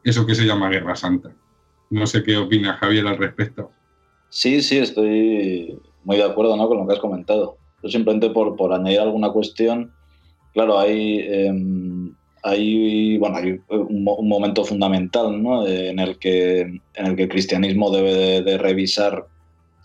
eso 0.02 0.26
que 0.26 0.34
se 0.34 0.44
llama 0.44 0.70
guerra 0.70 0.96
santa. 0.96 1.30
No 1.90 2.06
sé 2.06 2.22
qué 2.24 2.36
opina 2.36 2.78
Javier 2.78 3.06
al 3.06 3.18
respecto. 3.18 3.70
Sí, 4.30 4.62
sí, 4.62 4.78
estoy 4.78 5.76
muy 6.04 6.16
de 6.16 6.22
acuerdo 6.22 6.56
¿no? 6.56 6.68
con 6.68 6.78
lo 6.78 6.86
que 6.86 6.94
has 6.94 7.00
comentado. 7.00 7.56
Yo 7.82 7.88
simplemente 7.88 8.30
por, 8.30 8.56
por 8.56 8.72
añadir 8.72 9.00
alguna 9.00 9.30
cuestión, 9.30 9.92
claro, 10.54 10.78
hay, 10.78 11.20
em, 11.20 12.14
hay, 12.42 13.18
bueno, 13.18 13.38
un, 13.68 14.28
momento 14.28 14.64
fundamental 14.64 15.42
¿no? 15.42 15.66
en, 15.66 15.98
el 15.98 16.18
que, 16.18 16.60
en 16.60 17.06
el 17.06 17.16
que 17.16 17.24
el 17.24 17.28
cristianismo 17.28 17.90
debe 17.90 18.42
de, 18.42 18.58
revisar 18.58 19.26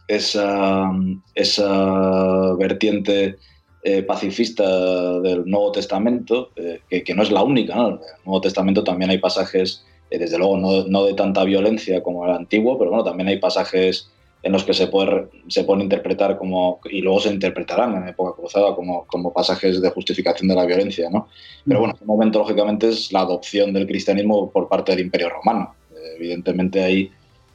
esa, 0.08 0.92
esa 1.34 2.54
vertiente 2.60 3.38
eh, 3.84 4.04
pacifista 4.04 5.20
del 5.22 5.46
Nuevo 5.46 5.72
Testamento, 5.72 6.52
eh, 6.56 6.82
que, 6.90 7.04
que, 7.04 7.16
no 7.16 7.24
es 7.24 7.32
la 7.32 7.44
única. 7.44 7.76
¿no? 7.76 7.88
En 7.88 7.94
el 7.94 8.00
Nuevo 8.26 8.42
Testamento 8.42 8.84
también 8.84 9.10
hay 9.10 9.18
pasajes 9.18 9.84
desde 10.12 10.38
luego 10.38 10.58
no, 10.58 10.86
no, 10.88 11.06
de 11.06 11.14
tanta 11.14 11.44
violencia 11.44 12.04
como 12.04 12.26
el 12.26 12.32
antiguo, 12.32 12.78
pero 12.78 12.92
bueno, 12.92 13.04
también 13.04 13.28
hay 13.28 13.40
pasajes 13.40 14.12
en 14.46 14.52
los 14.52 14.64
que 14.64 14.76
se 14.76 14.86
puede, 14.86 15.28
se 15.48 15.64
pueden 15.64 15.82
interpretar 15.82 16.38
como, 16.38 16.80
y 16.92 17.02
luego 17.02 17.20
se 17.20 17.34
interpretarán 17.34 17.96
en 17.96 18.10
época 18.10 18.40
cruzada 18.40 18.76
como, 18.76 19.08
como 19.08 19.34
pasajes 19.34 19.82
de 19.82 19.90
justificación 19.90 20.48
de 20.48 20.54
la 20.54 20.68
violencia, 20.68 21.10
¿no? 21.10 21.30
Pero 21.66 21.80
bueno, 21.80 21.94
en 21.94 21.96
este 21.96 22.06
momento, 22.06 22.40
lógicamente, 22.40 22.90
es 22.90 23.12
la 23.12 23.22
adopción 23.22 23.74
del 23.74 23.88
cristianismo 23.88 24.52
por 24.52 24.70
parte 24.70 24.92
del 24.92 25.06
Imperio 25.06 25.30
Romano. 25.30 25.74
Eh, 25.92 26.18
evidentemente 26.18 26.84
ahí, 26.84 27.10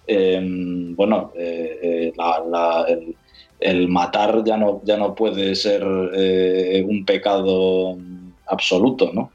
em, 0.08 0.96
bueno, 0.96 1.30
eh, 1.36 2.12
eh, 2.12 3.14
el, 3.60 3.86
matar 3.86 4.42
ya 4.44 4.56
no, 4.56 4.80
ya 4.84 4.96
no 4.96 5.14
puede 5.14 5.54
ser 5.54 5.84
un 5.84 7.04
pecado 7.06 7.96
absoluto, 8.48 9.12
¿no? 9.12 9.30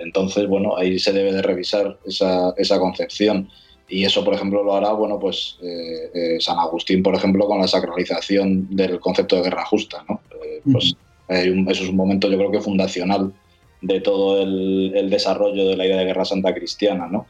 entonces, 0.00 0.46
bueno, 0.46 0.76
ahí 0.76 0.96
se 1.00 1.12
debe 1.12 1.32
de 1.32 1.42
revisar 1.42 1.98
esa, 2.04 2.54
esa 2.56 2.78
concepción. 2.78 3.48
Y 3.88 4.04
eso, 4.04 4.22
por 4.22 4.34
ejemplo, 4.34 4.62
lo 4.62 4.76
hará, 4.76 4.92
bueno, 4.92 5.18
pues 5.18 5.58
eh, 5.62 6.10
eh, 6.12 6.36
San 6.40 6.58
Agustín, 6.58 7.02
por 7.02 7.14
ejemplo, 7.14 7.46
con 7.46 7.58
la 7.58 7.66
sacralización 7.66 8.68
del 8.74 9.00
concepto 9.00 9.36
de 9.36 9.42
guerra 9.42 9.64
justa, 9.64 10.04
¿no? 10.08 10.20
Eh, 10.44 10.60
pues 10.70 10.94
eso 11.28 11.84
es 11.84 11.88
un 11.88 11.96
momento, 11.96 12.30
yo 12.30 12.38
creo 12.38 12.50
que 12.50 12.60
fundacional 12.60 13.32
de 13.80 14.00
todo 14.00 14.42
el, 14.42 15.08
desarrollo 15.10 15.68
de 15.68 15.76
la 15.76 15.86
idea 15.86 15.98
de 15.98 16.04
guerra 16.04 16.24
santa 16.24 16.54
cristiana, 16.54 17.06
¿no? 17.06 17.26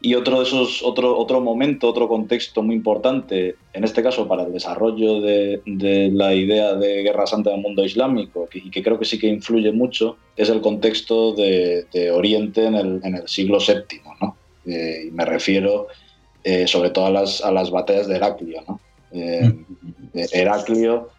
Y 0.00 0.14
otro 0.14 0.38
de 0.38 0.44
esos, 0.44 0.82
otro, 0.84 1.18
otro 1.18 1.40
momento, 1.40 1.88
otro 1.88 2.06
contexto 2.06 2.62
muy 2.62 2.76
importante, 2.76 3.56
en 3.72 3.82
este 3.82 4.00
caso 4.00 4.28
para 4.28 4.44
el 4.44 4.52
desarrollo 4.52 5.20
de, 5.20 5.60
la 6.12 6.34
idea 6.34 6.74
de 6.74 7.02
guerra 7.02 7.26
santa 7.26 7.50
en 7.50 7.56
el 7.56 7.62
mundo 7.62 7.84
islámico, 7.84 8.48
y 8.52 8.70
que 8.70 8.82
creo 8.82 8.98
que 8.98 9.04
sí 9.04 9.18
que 9.18 9.26
influye 9.26 9.72
mucho, 9.72 10.16
es 10.36 10.48
el 10.50 10.60
contexto 10.60 11.32
de, 11.32 12.12
Oriente 12.12 12.66
en 12.66 12.76
el, 12.76 13.00
en 13.02 13.16
el 13.16 13.28
siglo 13.28 13.58
VII, 13.58 14.00
¿no? 14.20 14.36
Eh, 14.68 15.04
y 15.08 15.10
me 15.10 15.24
refiero 15.24 15.88
eh, 16.44 16.66
sobre 16.66 16.90
todo 16.90 17.06
a 17.06 17.10
las, 17.10 17.42
a 17.42 17.50
las, 17.50 17.70
batallas 17.70 18.06
de 18.06 18.16
Heraclio. 18.16 18.62
¿no? 18.66 18.80
Eh, 19.12 19.54
Heraclio, 20.32 21.10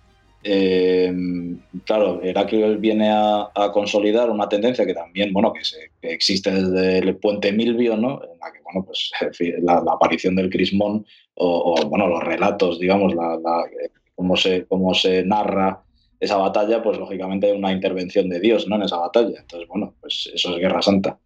claro, 1.86 2.22
Heraclio 2.24 2.78
viene 2.78 3.10
a, 3.12 3.50
consolidar 3.74 4.30
una 4.30 4.48
tendencia 4.48 4.86
que 4.86 4.94
también, 4.94 5.34
bueno, 5.34 5.52
que, 5.52 5.64
se, 5.64 5.92
existe 6.02 6.52
desde 6.52 7.00
el 7.00 7.18
puente 7.18 7.52
Milvio, 7.52 7.98
¿no? 7.98 8.22
En 8.24 8.40
la 8.40 8.52
que, 8.52 8.60
bueno, 8.64 8.86
pues 8.86 9.12
la, 9.62 9.84
aparición 9.92 10.36
del 10.36 10.50
Crismón 10.50 11.06
o, 11.36 11.76
bueno, 11.88 12.08
los 12.08 12.24
relatos, 12.24 12.80
digamos, 12.80 13.14
la, 13.16 13.38
cómo, 14.16 14.36
se, 14.36 14.66
cómo 14.66 14.94
se 14.94 15.24
narra 15.24 15.82
esa 16.20 16.38
batalla, 16.38 16.84
pues 16.84 16.98
lógicamente 16.98 17.48
hay 17.48 17.58
una 17.58 17.72
intervención 17.72 18.28
de 18.30 18.40
Dios 18.40 18.68
¿no? 18.68 18.76
en 18.76 18.84
esa 18.84 18.98
batalla. 18.98 19.40
Entonces, 19.40 19.68
bueno, 19.68 19.94
pues 20.02 20.30
eso 20.34 20.52
es 20.52 20.58
Guerra 20.58 20.82
Santa. 20.82 21.18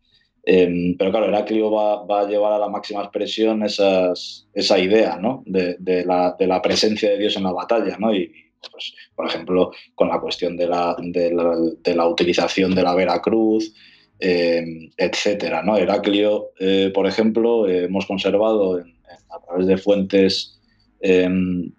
Em, 0.46 0.98
pero 0.98 1.12
claro, 1.12 1.28
Heraclio 1.28 1.72
va, 1.72 2.04
va, 2.04 2.22
a 2.22 2.28
llevar 2.28 2.52
a 2.52 2.60
la 2.60 2.68
máxima 2.68 3.02
expresión 3.02 3.64
esa 3.64 4.80
idea 4.80 5.18
¿no? 5.18 5.42
de, 5.46 5.78
de, 5.80 6.04
la, 6.04 6.36
de, 6.38 6.48
la, 6.48 6.62
presencia 6.62 7.10
de 7.10 7.18
Dios 7.18 7.38
en 7.38 7.44
la 7.44 7.54
batalla. 7.54 7.98
¿no? 7.98 8.14
Y, 8.14 8.30
pues, 8.72 8.94
por 9.16 9.28
ejemplo, 9.28 9.72
con 9.96 10.10
la 10.10 10.20
cuestión 10.20 10.58
de 10.58 10.68
la, 10.68 10.96
de 11.00 11.96
la 11.96 12.08
utilización 12.08 12.76
de 12.76 12.84
la 12.84 12.94
Veracruz, 12.94 13.74
eh, 14.20 14.90
etcétera. 14.98 15.64
¿no? 15.64 15.78
Heraclio, 15.78 16.52
eh, 16.60 16.92
por 16.94 17.08
ejemplo, 17.08 17.68
hemos 17.68 18.06
conservado 18.06 18.84
a 19.30 19.46
través 19.46 19.68
de 19.68 19.78
fuentes 19.78 20.60
em, 21.00 21.72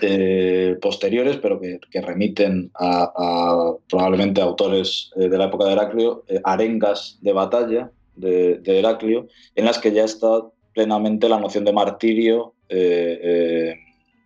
eh, 0.00 0.76
posteriores, 0.82 1.36
pero 1.36 1.60
que, 1.60 2.00
remiten 2.00 2.70
a, 2.74 3.72
probablemente 3.88 4.40
autores 4.40 5.12
eh, 5.16 5.28
de 5.28 5.38
la 5.38 5.44
época 5.44 5.66
de 5.66 5.72
Heraclio, 5.72 6.24
eh, 6.28 6.40
arengas 6.42 7.18
de 7.20 7.32
batalla 7.32 7.90
de, 8.16 8.60
Heraclio, 8.66 9.28
en 9.54 9.64
las 9.64 9.78
que 9.78 9.92
ya 9.92 10.04
está 10.04 10.42
plenamente 10.72 11.28
la 11.28 11.38
noción 11.38 11.64
de 11.64 11.72
martirio 11.72 12.54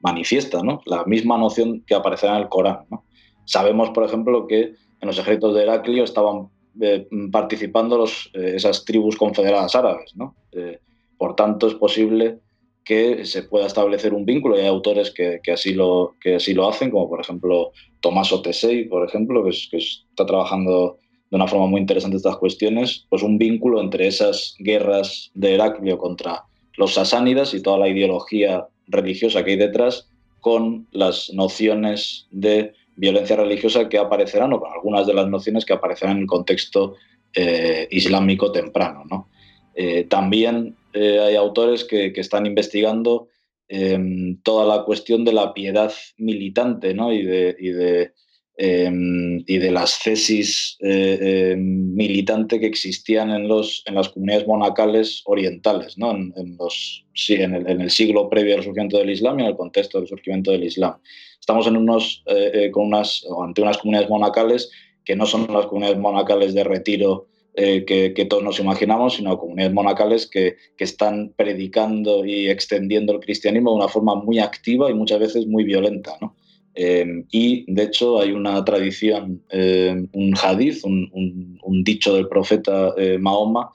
manifiesta, 0.00 0.62
¿no? 0.62 0.80
la 0.86 1.04
misma 1.04 1.36
noción 1.36 1.82
que 1.86 1.94
aparece 1.94 2.26
en 2.26 2.36
el 2.36 2.48
Corán. 2.48 2.86
Sabemos, 3.44 3.90
por 3.90 4.04
ejemplo, 4.04 4.46
que 4.46 4.60
en 5.00 5.06
los 5.06 5.18
ejércitos 5.18 5.54
de 5.54 5.64
Heraclio 5.64 6.04
estaban 6.04 6.48
participando 7.30 8.06
esas 8.32 8.84
tribus 8.86 9.16
confederadas 9.16 9.74
árabes. 9.74 10.14
por 11.18 11.36
tanto, 11.36 11.66
es 11.66 11.74
posible 11.74 12.38
que 12.88 13.26
se 13.26 13.42
pueda 13.42 13.66
establecer 13.66 14.14
un 14.14 14.24
vínculo. 14.24 14.56
Y 14.56 14.62
hay 14.62 14.66
autores 14.66 15.10
que, 15.10 15.42
así, 15.52 15.74
lo, 15.74 16.14
que 16.22 16.36
así 16.36 16.54
lo 16.54 16.66
hacen, 16.66 16.90
como 16.90 17.06
por 17.06 17.20
ejemplo 17.20 17.72
Tomás 18.00 18.32
Otesei, 18.32 18.88
por 18.88 19.06
ejemplo, 19.06 19.44
que, 19.44 19.50
está 19.76 20.24
trabajando 20.24 20.96
de 21.30 21.36
una 21.36 21.46
forma 21.46 21.66
muy 21.66 21.82
interesante 21.82 22.16
estas 22.16 22.38
cuestiones, 22.38 23.04
pues 23.10 23.22
un 23.22 23.36
vínculo 23.36 23.82
entre 23.82 24.06
esas 24.06 24.56
guerras 24.58 25.30
de 25.34 25.56
Heraclio 25.56 25.98
contra 25.98 26.44
los 26.78 26.94
sasánidas 26.94 27.52
y 27.52 27.60
toda 27.60 27.76
la 27.76 27.88
ideología 27.88 28.66
religiosa 28.86 29.44
que 29.44 29.50
hay 29.50 29.58
detrás 29.58 30.08
con 30.40 30.86
las 30.90 31.30
nociones 31.34 32.26
de 32.30 32.72
violencia 32.96 33.36
religiosa 33.36 33.90
que 33.90 33.98
aparecerán 33.98 34.54
o 34.54 34.60
con 34.60 34.72
algunas 34.72 35.06
de 35.06 35.12
las 35.12 35.28
nociones 35.28 35.66
que 35.66 35.74
aparecerán 35.74 36.16
en 36.16 36.22
el 36.22 36.26
contexto 36.26 36.94
eh, 37.34 37.86
islámico 37.90 38.50
temprano. 38.50 39.04
¿no? 39.10 39.28
Eh, 39.74 40.04
también 40.04 40.77
eh, 40.92 41.18
hay 41.20 41.34
autores 41.36 41.84
que, 41.84 42.12
están 42.16 42.46
investigando 42.46 43.28
em, 43.68 44.40
toda 44.42 44.64
la 44.64 44.84
cuestión 44.84 45.24
de 45.24 45.32
la 45.32 45.52
piedad 45.52 45.92
militante 46.16 46.94
¿no? 46.94 47.12
y, 47.12 47.22
de, 47.22 48.12
em, 48.56 49.44
las 49.46 49.98
cesis 49.98 50.76
eh, 50.80 51.52
em, 51.52 51.94
militantes 51.94 52.58
que 52.58 52.66
existían 52.66 53.30
en, 53.30 53.48
las 53.48 54.08
comunidades 54.08 54.46
monacales 54.46 55.22
orientales, 55.26 55.98
¿no? 55.98 56.12
en, 56.12 56.34
el, 56.34 57.90
siglo 57.90 58.28
previo 58.28 58.56
al 58.56 58.64
surgimiento 58.64 58.98
del 58.98 59.10
Islam 59.10 59.38
y 59.38 59.42
en 59.42 59.48
el 59.48 59.56
contexto 59.56 59.98
del 59.98 60.08
surgimiento 60.08 60.50
del 60.50 60.64
Islam. 60.64 60.96
Estamos 61.38 61.66
unas, 61.66 62.22
ante 62.26 63.62
unas 63.62 63.78
comunidades 63.78 64.10
monacales 64.10 64.70
que 65.04 65.16
no 65.16 65.24
son 65.24 65.46
las 65.50 65.66
comunidades 65.66 65.98
monacales 65.98 66.52
de 66.52 66.64
retiro 66.64 67.27
eh, 67.60 67.84
que, 67.84 68.24
todos 68.26 68.44
nos 68.44 68.60
imaginamos, 68.60 69.14
sino 69.14 69.36
comunidades 69.36 69.74
monacales 69.74 70.26
que, 70.28 70.56
están 70.78 71.32
predicando 71.36 72.24
y 72.24 72.48
extendiendo 72.48 73.12
el 73.12 73.18
cristianismo 73.18 73.70
de 73.70 73.76
una 73.78 73.88
forma 73.88 74.14
muy 74.14 74.38
activa 74.38 74.88
y 74.88 74.94
muchas 74.94 75.18
veces 75.18 75.44
muy 75.46 75.64
violenta. 75.64 76.16
Em, 76.76 77.24
y 77.32 77.64
de 77.66 77.82
hecho 77.82 78.20
hay 78.20 78.30
una 78.30 78.64
tradición, 78.64 79.42
em, 79.50 80.06
un 80.12 80.34
hadith, 80.40 80.84
un, 80.84 81.82
dicho 81.82 82.14
del 82.14 82.28
profeta 82.28 82.94
eh, 82.96 83.18
Mahoma, 83.18 83.70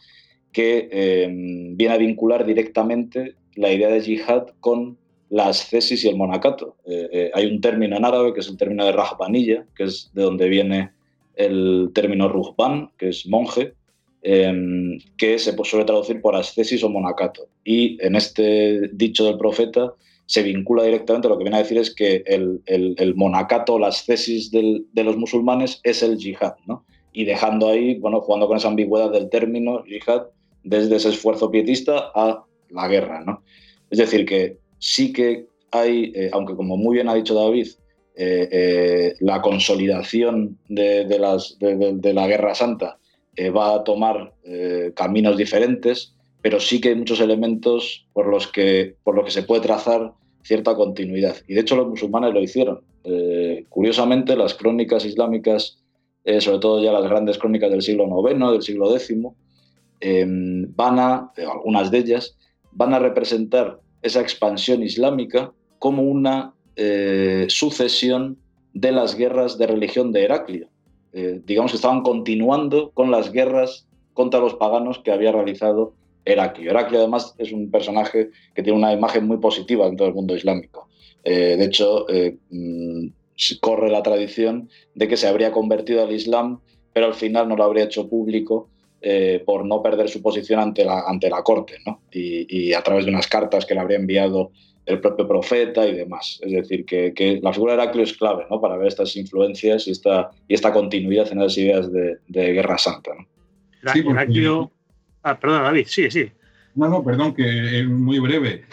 que 0.53 0.88
em, 0.91 1.75
viene 1.75 1.93
a 1.93 1.97
vincular 1.97 2.45
directamente 2.45 3.36
la 3.55 3.69
idea 3.73 3.89
de 3.89 3.99
yihad 3.99 4.47
con 4.61 4.97
la 5.29 5.47
ascesis 5.49 6.05
y 6.05 6.07
el 6.07 6.15
monacato. 6.15 6.77
Eh, 6.86 7.31
hay 7.34 7.47
un 7.47 7.59
término 7.59 7.97
en 7.97 8.05
árabe 8.05 8.34
que 8.34 8.39
es 8.39 8.47
el 8.47 8.55
término 8.55 8.86
de 8.86 8.93
rahbanilla, 8.93 9.65
que 9.75 9.84
es 9.84 10.09
de 10.13 10.23
donde 10.23 10.47
viene 10.47 10.91
el 11.36 11.91
término 11.93 12.29
ruhban, 12.29 12.91
que 12.97 13.09
es 13.09 13.27
monje, 13.27 13.73
em, 14.21 14.99
que 15.17 15.38
se 15.39 15.55
suele 15.63 15.86
traducir 15.86 16.21
por 16.21 16.36
ascesis 16.36 16.84
o 16.84 16.89
monacato. 16.89 17.47
Y 17.63 17.97
en 18.05 18.15
este 18.15 18.89
dicho 18.93 19.25
del 19.25 19.38
profeta 19.38 19.93
se 20.25 20.43
vincula 20.43 20.84
directamente, 20.84 21.27
lo 21.27 21.38
que 21.38 21.43
viene 21.43 21.57
a 21.57 21.63
decir 21.63 21.77
es 21.77 21.93
que 21.93 22.23
el, 22.25 22.61
el, 22.65 23.15
monacato, 23.15 23.77
la 23.77 23.88
ascesis 23.88 24.51
de 24.51 25.03
los 25.03 25.17
musulmanes 25.17 25.81
es 25.84 26.01
el 26.01 26.17
yihad, 26.17 26.55
¿no? 26.65 26.86
Y 27.11 27.25
dejando 27.25 27.69
ahí, 27.69 27.99
bueno, 27.99 28.21
jugando 28.21 28.47
con 28.47 28.57
esa 28.57 28.69
ambigüedad 28.69 29.11
del 29.11 29.29
término 29.29 29.84
yihad, 29.86 30.27
desde 30.63 30.95
ese 30.95 31.09
esfuerzo 31.09 31.51
pietista 31.51 32.11
a 32.15 32.45
la 32.69 32.88
guerra, 32.88 33.21
¿no? 33.25 33.43
Es 33.89 33.99
decir, 33.99 34.25
que 34.25 34.57
sí 34.79 35.11
que 35.11 35.45
hay, 35.71 36.11
eh, 36.15 36.29
aunque 36.34 36.55
como 36.55 36.77
muy 36.77 36.95
bien 36.95 37.09
ha 37.09 37.15
dicho 37.15 37.36
David, 37.36 37.67
eh, 38.16 38.47
eh, 38.51 39.16
la 39.22 39.41
consolidación 39.41 40.59
de, 40.70 41.05
la 42.14 42.28
Guerra 42.28 42.53
Santa 42.53 42.99
eh, 43.36 43.49
va 43.49 43.74
a 43.74 43.84
tomar 43.84 44.34
caminos 44.93 45.38
diferentes, 45.38 46.14
pero 46.41 46.59
sí 46.59 46.80
que 46.80 46.89
hay 46.89 46.95
muchos 46.95 47.20
elementos 47.20 48.05
por 48.14 48.28
los 48.28 48.47
que, 48.47 48.95
por 49.03 49.16
los 49.16 49.26
que 49.26 49.32
se 49.32 49.43
puede 49.43 49.61
trazar 49.61 50.14
cierta 50.43 50.76
continuidad. 50.76 51.38
Y 51.47 51.55
de 51.55 51.61
hecho 51.61 51.76
los 51.76 51.88
musulmanes 51.88 52.34
lo 52.34 52.41
hicieron. 52.41 52.82
curiosamente, 53.70 54.36
las 54.36 54.53
crónicas 54.53 55.05
islámicas, 55.05 55.80
sobre 56.39 56.59
todo 56.59 56.84
ya 56.84 56.91
las 56.91 57.09
grandes 57.09 57.38
crónicas 57.38 57.72
del 57.72 57.82
siglo 57.82 58.05
IX, 58.05 58.51
del 58.51 58.61
siglo 58.61 58.95
X, 58.95 59.18
van 60.76 60.99
a, 60.99 61.32
algunas 61.38 61.89
de 61.89 61.97
ellas, 61.97 62.38
van 62.72 62.93
a 62.93 62.99
representar 62.99 63.80
esa 64.01 64.22
expansión 64.22 64.84
islámica 64.84 65.51
como 65.80 66.03
una 66.03 66.53
eh, 66.76 67.45
sucesión 67.49 68.38
de 68.74 68.91
las 68.91 69.15
guerras 69.15 69.57
de 69.57 69.67
religión 69.67 70.11
de 70.11 70.24
Heraclio. 70.24 70.67
Eh, 71.13 71.41
digamos 71.45 71.71
que 71.71 71.76
estaban 71.76 72.01
continuando 72.01 72.91
con 72.91 73.11
las 73.11 73.32
guerras 73.32 73.88
contra 74.13 74.39
los 74.39 74.55
paganos 74.55 74.99
que 74.99 75.11
había 75.11 75.32
realizado 75.32 75.93
Heraclio. 76.26 76.71
Heraclio 76.71 76.99
además 76.99 77.36
es 77.38 77.51
un 77.51 77.69
personaje 77.69 78.30
que 78.55 78.63
tiene 78.63 78.80
una 78.80 78.93
imagen 78.93 79.28
muy 79.28 79.38
positiva 79.38 79.86
en 79.86 79.95
todo 79.95 80.07
el 80.07 80.15
mundo 80.15 80.36
islámico. 80.36 80.88
Eh, 81.24 81.55
de 81.57 81.65
hecho, 81.65 82.07
mm, 82.49 83.07
corre 83.61 83.89
la 83.89 84.01
tradición 84.01 84.69
de 84.95 85.07
que 85.07 85.17
se 85.17 85.28
habría 85.28 85.51
convertido 85.51 86.03
al 86.03 86.11
Islam, 86.11 86.59
pero 86.93 87.05
al 87.05 87.13
final 87.13 87.47
no 87.47 87.55
lo 87.55 87.63
habría 87.63 87.86
hecho 87.86 88.09
público 88.09 88.69
por 89.45 89.65
no 89.65 89.84
perder 89.84 90.07
su 90.07 90.21
posición 90.21 90.61
ante 90.61 90.86
la, 90.86 91.01
ante 91.01 91.30
la 91.30 91.43
corte, 91.43 91.76
¿no? 91.86 91.99
y, 92.09 92.71
a 92.71 92.82
través 92.82 93.03
de 93.03 93.11
unas 93.11 93.28
cartas 93.28 93.65
que 93.65 93.74
le 93.74 93.82
habría 93.82 93.97
enviado 93.97 94.51
el 94.86 94.99
propio 94.99 95.27
profeta 95.27 95.88
y 95.88 95.95
demás. 95.95 96.39
Es 96.41 96.51
decir, 96.51 96.86
que, 96.86 97.39
la 97.41 97.53
figura 97.53 97.75
de 97.75 97.84
Heraclio 97.84 98.03
es 98.03 98.17
clave 98.17 98.45
¿no? 98.49 98.59
para 98.59 98.77
ver 98.77 98.88
estas 98.88 99.15
influencias 99.15 99.88
y 99.88 99.91
esta, 99.91 100.31
y 100.47 100.53
esta 100.53 100.73
continuidad 100.73 101.31
en 101.31 101.39
las 101.39 101.57
ideas 101.57 101.91
de, 101.91 102.19
Guerra 102.27 102.77
Santa. 102.77 103.11
¿no? 103.15 103.93
Sí, 103.93 104.03
Heraclio... 104.07 104.71
Ah, 105.23 105.39
perdón, 105.39 105.63
David, 105.63 105.86
sí, 105.88 106.11
sí. 106.11 106.29
No, 106.75 106.89
no, 106.89 107.03
perdón, 107.03 107.34
que 107.34 107.79
es 107.79 107.88
muy 107.88 108.19
breve. 108.19 108.65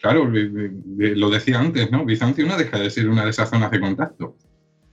Claro, 0.00 0.30
lo 0.30 1.30
decía 1.30 1.58
antes, 1.58 1.90
¿no? 1.90 2.04
Bizancio 2.04 2.46
no 2.46 2.56
deja 2.56 2.78
de 2.78 2.88
ser 2.88 3.08
una 3.08 3.24
de 3.24 3.30
esas 3.30 3.50
zonas 3.50 3.70
de 3.72 3.80
contacto 3.80 4.36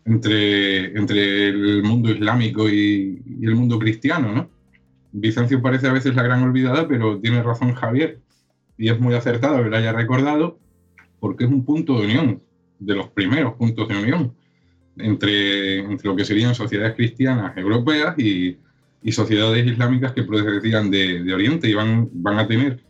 entre, 0.04 0.98
entre 0.98 1.50
el 1.50 1.84
mundo 1.84 2.10
islámico 2.10 2.68
y, 2.68 3.22
y 3.40 3.46
el 3.46 3.56
mundo 3.56 3.78
cristiano, 3.78 4.32
¿no? 4.32 4.50
Bizancio 5.12 5.62
parece 5.62 5.88
a 5.88 5.94
veces 5.94 6.16
la 6.16 6.24
gran 6.24 6.42
olvidada, 6.42 6.88
pero 6.88 7.20
tiene 7.20 7.44
razón 7.44 7.74
Javier, 7.74 8.20
y 8.78 8.90
es 8.90 9.00
muy 9.00 9.14
acertado 9.14 9.64
que 9.64 9.70
lo 9.70 9.78
haya 9.78 9.94
recordado, 9.94 10.60
porque 11.20 11.46
es 11.46 11.50
un 11.50 11.64
punto 11.66 12.00
de 12.00 12.06
unión, 12.06 12.42
de 12.80 12.96
los 12.96 13.08
primeros 13.10 13.54
puntos 13.54 13.88
de 13.88 13.98
unión 13.98 14.34
entre, 14.98 15.80
entre 15.80 16.08
lo 16.08 16.16
que 16.16 16.26
serían 16.26 16.56
sociedades 16.56 16.96
cristianas 16.96 17.56
europeas 17.58 18.18
y, 18.18 18.58
y 19.02 19.12
sociedades 19.12 19.66
islámicas 19.66 20.12
que 20.14 20.24
procedían 20.24 20.92
de, 20.92 21.24
de, 21.24 21.34
Oriente 21.34 21.70
y 21.70 21.74
van, 21.74 22.10
van 22.14 22.40
a 22.40 22.48
tener 22.48 22.82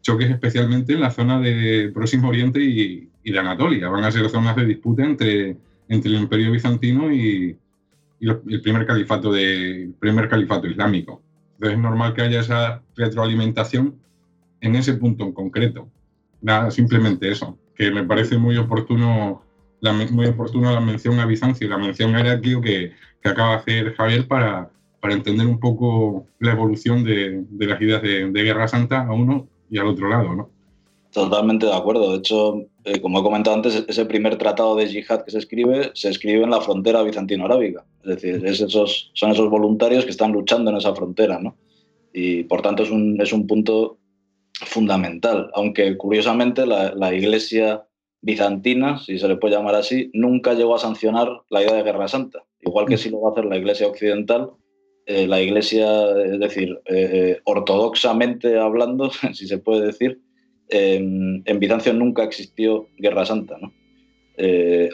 choques 0.00 0.30
especialmente 0.30 0.92
en 0.92 1.00
la 1.00 1.10
zona 1.10 1.40
de 1.40 1.90
Próximo 1.94 2.28
Oriente 2.28 2.60
y, 2.62 3.08
y 3.22 3.32
de 3.32 3.38
Anatolia. 3.38 3.88
Van 3.88 4.04
a 4.04 4.12
ser 4.12 4.28
zonas 4.28 4.56
de 4.56 4.66
disputa 4.66 5.04
entre, 5.04 5.56
entre 5.88 6.10
el 6.10 6.18
Imperio 6.18 6.52
Bizantino 6.52 7.12
y, 7.12 7.56
y 8.20 8.28
el 8.28 8.60
primer 8.60 8.86
califato, 8.86 9.32
de, 9.32 9.84
el 9.84 9.94
primer 9.98 10.28
califato 10.28 10.66
islámico. 10.66 11.22
Entonces 11.54 11.78
es 11.78 11.82
normal 11.82 12.14
que 12.14 12.22
haya 12.22 12.40
esa 12.40 12.82
retroalimentación 12.96 14.01
en 14.62 14.76
ese 14.76 14.94
punto 14.94 15.24
en 15.24 15.32
concreto. 15.32 15.88
Nada, 16.40 16.70
simplemente 16.70 17.30
eso, 17.30 17.58
que 17.76 17.90
me 17.90 18.04
parece 18.04 18.38
muy 18.38 18.56
oportuno 18.56 19.42
la, 19.80 19.92
muy 19.92 20.26
oportuna 20.26 20.72
la 20.72 20.80
mención 20.80 21.18
a 21.20 21.26
Bizancio 21.26 21.66
y 21.66 21.70
la 21.70 21.76
mención 21.76 22.14
a 22.14 22.20
Heraclio 22.20 22.60
que, 22.60 22.92
que 23.20 23.28
acaba 23.28 23.50
de 23.50 23.56
hacer 23.56 23.94
Javier 23.94 24.26
para, 24.26 24.70
para 25.00 25.14
entender 25.14 25.46
un 25.46 25.58
poco 25.58 26.26
la 26.38 26.52
evolución 26.52 27.04
de, 27.04 27.44
de 27.50 27.66
las 27.66 27.80
ideas 27.82 28.00
de, 28.00 28.30
de, 28.30 28.42
Guerra 28.42 28.68
Santa 28.68 29.02
a 29.02 29.12
uno 29.12 29.48
y 29.68 29.78
al 29.78 29.88
otro 29.88 30.08
lado, 30.08 30.34
¿no? 30.34 30.50
Totalmente 31.10 31.66
de 31.66 31.74
acuerdo. 31.74 32.12
De 32.12 32.18
hecho, 32.18 32.64
eh, 32.84 33.00
como 33.00 33.20
he 33.20 33.22
comentado 33.22 33.56
antes, 33.56 33.84
ese 33.86 34.06
primer 34.06 34.38
tratado 34.38 34.76
de 34.76 34.86
yihad 34.86 35.24
que 35.24 35.32
se 35.32 35.38
escribe, 35.38 35.90
se 35.94 36.08
escribe 36.08 36.44
en 36.44 36.50
la 36.50 36.60
frontera 36.60 37.02
bizantino-arábiga. 37.02 37.84
Es 38.02 38.08
decir, 38.08 38.46
es 38.46 38.60
esos, 38.60 39.10
son 39.12 39.32
esos 39.32 39.50
voluntarios 39.50 40.04
que 40.04 40.10
están 40.10 40.32
luchando 40.32 40.70
en 40.70 40.78
esa 40.78 40.94
frontera, 40.94 41.38
¿no? 41.38 41.56
Y 42.14 42.44
por 42.44 42.62
tanto 42.62 42.84
es 42.84 42.90
un, 42.90 43.20
es 43.20 43.32
un 43.32 43.46
punto 43.46 43.98
fundamental, 44.60 45.50
aunque 45.54 45.96
curiosamente 45.96 46.66
la, 46.66 46.94
la, 46.94 47.14
Iglesia 47.14 47.86
bizantina, 48.20 48.98
si 48.98 49.18
se 49.18 49.28
le 49.28 49.36
puede 49.36 49.56
llamar 49.56 49.74
así, 49.74 50.10
nunca 50.12 50.54
llegó 50.54 50.74
a 50.74 50.78
sancionar 50.78 51.42
la 51.50 51.62
idea 51.62 51.74
de 51.74 51.82
Guerra 51.82 52.08
Santa, 52.08 52.44
igual 52.60 52.86
que 52.86 52.98
sí 52.98 53.10
lo 53.10 53.20
va 53.20 53.30
a 53.30 53.32
hacer 53.32 53.44
la 53.46 53.56
Iglesia 53.56 53.86
occidental. 53.86 54.50
Eh, 55.06 55.26
la 55.26 55.42
Iglesia, 55.42 56.10
es 56.24 56.38
decir, 56.38 56.78
eh, 56.86 57.10
eh 57.12 57.40
ortodoxamente 57.44 58.56
hablando, 58.58 59.10
si 59.32 59.48
se 59.48 59.58
puede 59.58 59.86
decir, 59.86 60.20
en 60.68 61.58
Bizancio 61.58 61.92
nunca 61.92 62.24
existió 62.24 62.88
Guerra 62.96 63.26
Santa, 63.26 63.58
¿no? 63.60 63.74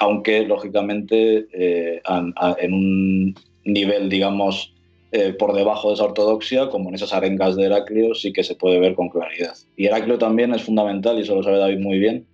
Aunque 0.00 0.44
lógicamente 0.44 1.46
en 1.54 2.72
un 2.72 3.34
nivel, 3.64 4.08
digamos, 4.08 4.74
eh, 5.12 5.32
por 5.32 5.54
debajo 5.54 5.88
de 5.88 5.94
esa 5.94 6.04
ortodoxia, 6.04 6.68
como 6.68 6.88
en 6.88 6.94
esas 6.94 7.12
arengas 7.12 7.56
de 7.56 7.64
Heraclio, 7.64 8.14
sí 8.14 8.32
que 8.32 8.44
se 8.44 8.54
puede 8.54 8.78
ver 8.78 8.94
con 8.94 9.08
claridad. 9.08 9.54
Y 9.76 9.86
Heraclio 9.86 10.18
también 10.18 10.54
es 10.54 10.62
fundamental, 10.62 11.18
y 11.18 11.22
eso 11.22 11.34
lo 11.34 11.42
sabe 11.42 11.58
David 11.58 11.78
muy 11.78 11.98
bien, 11.98 12.26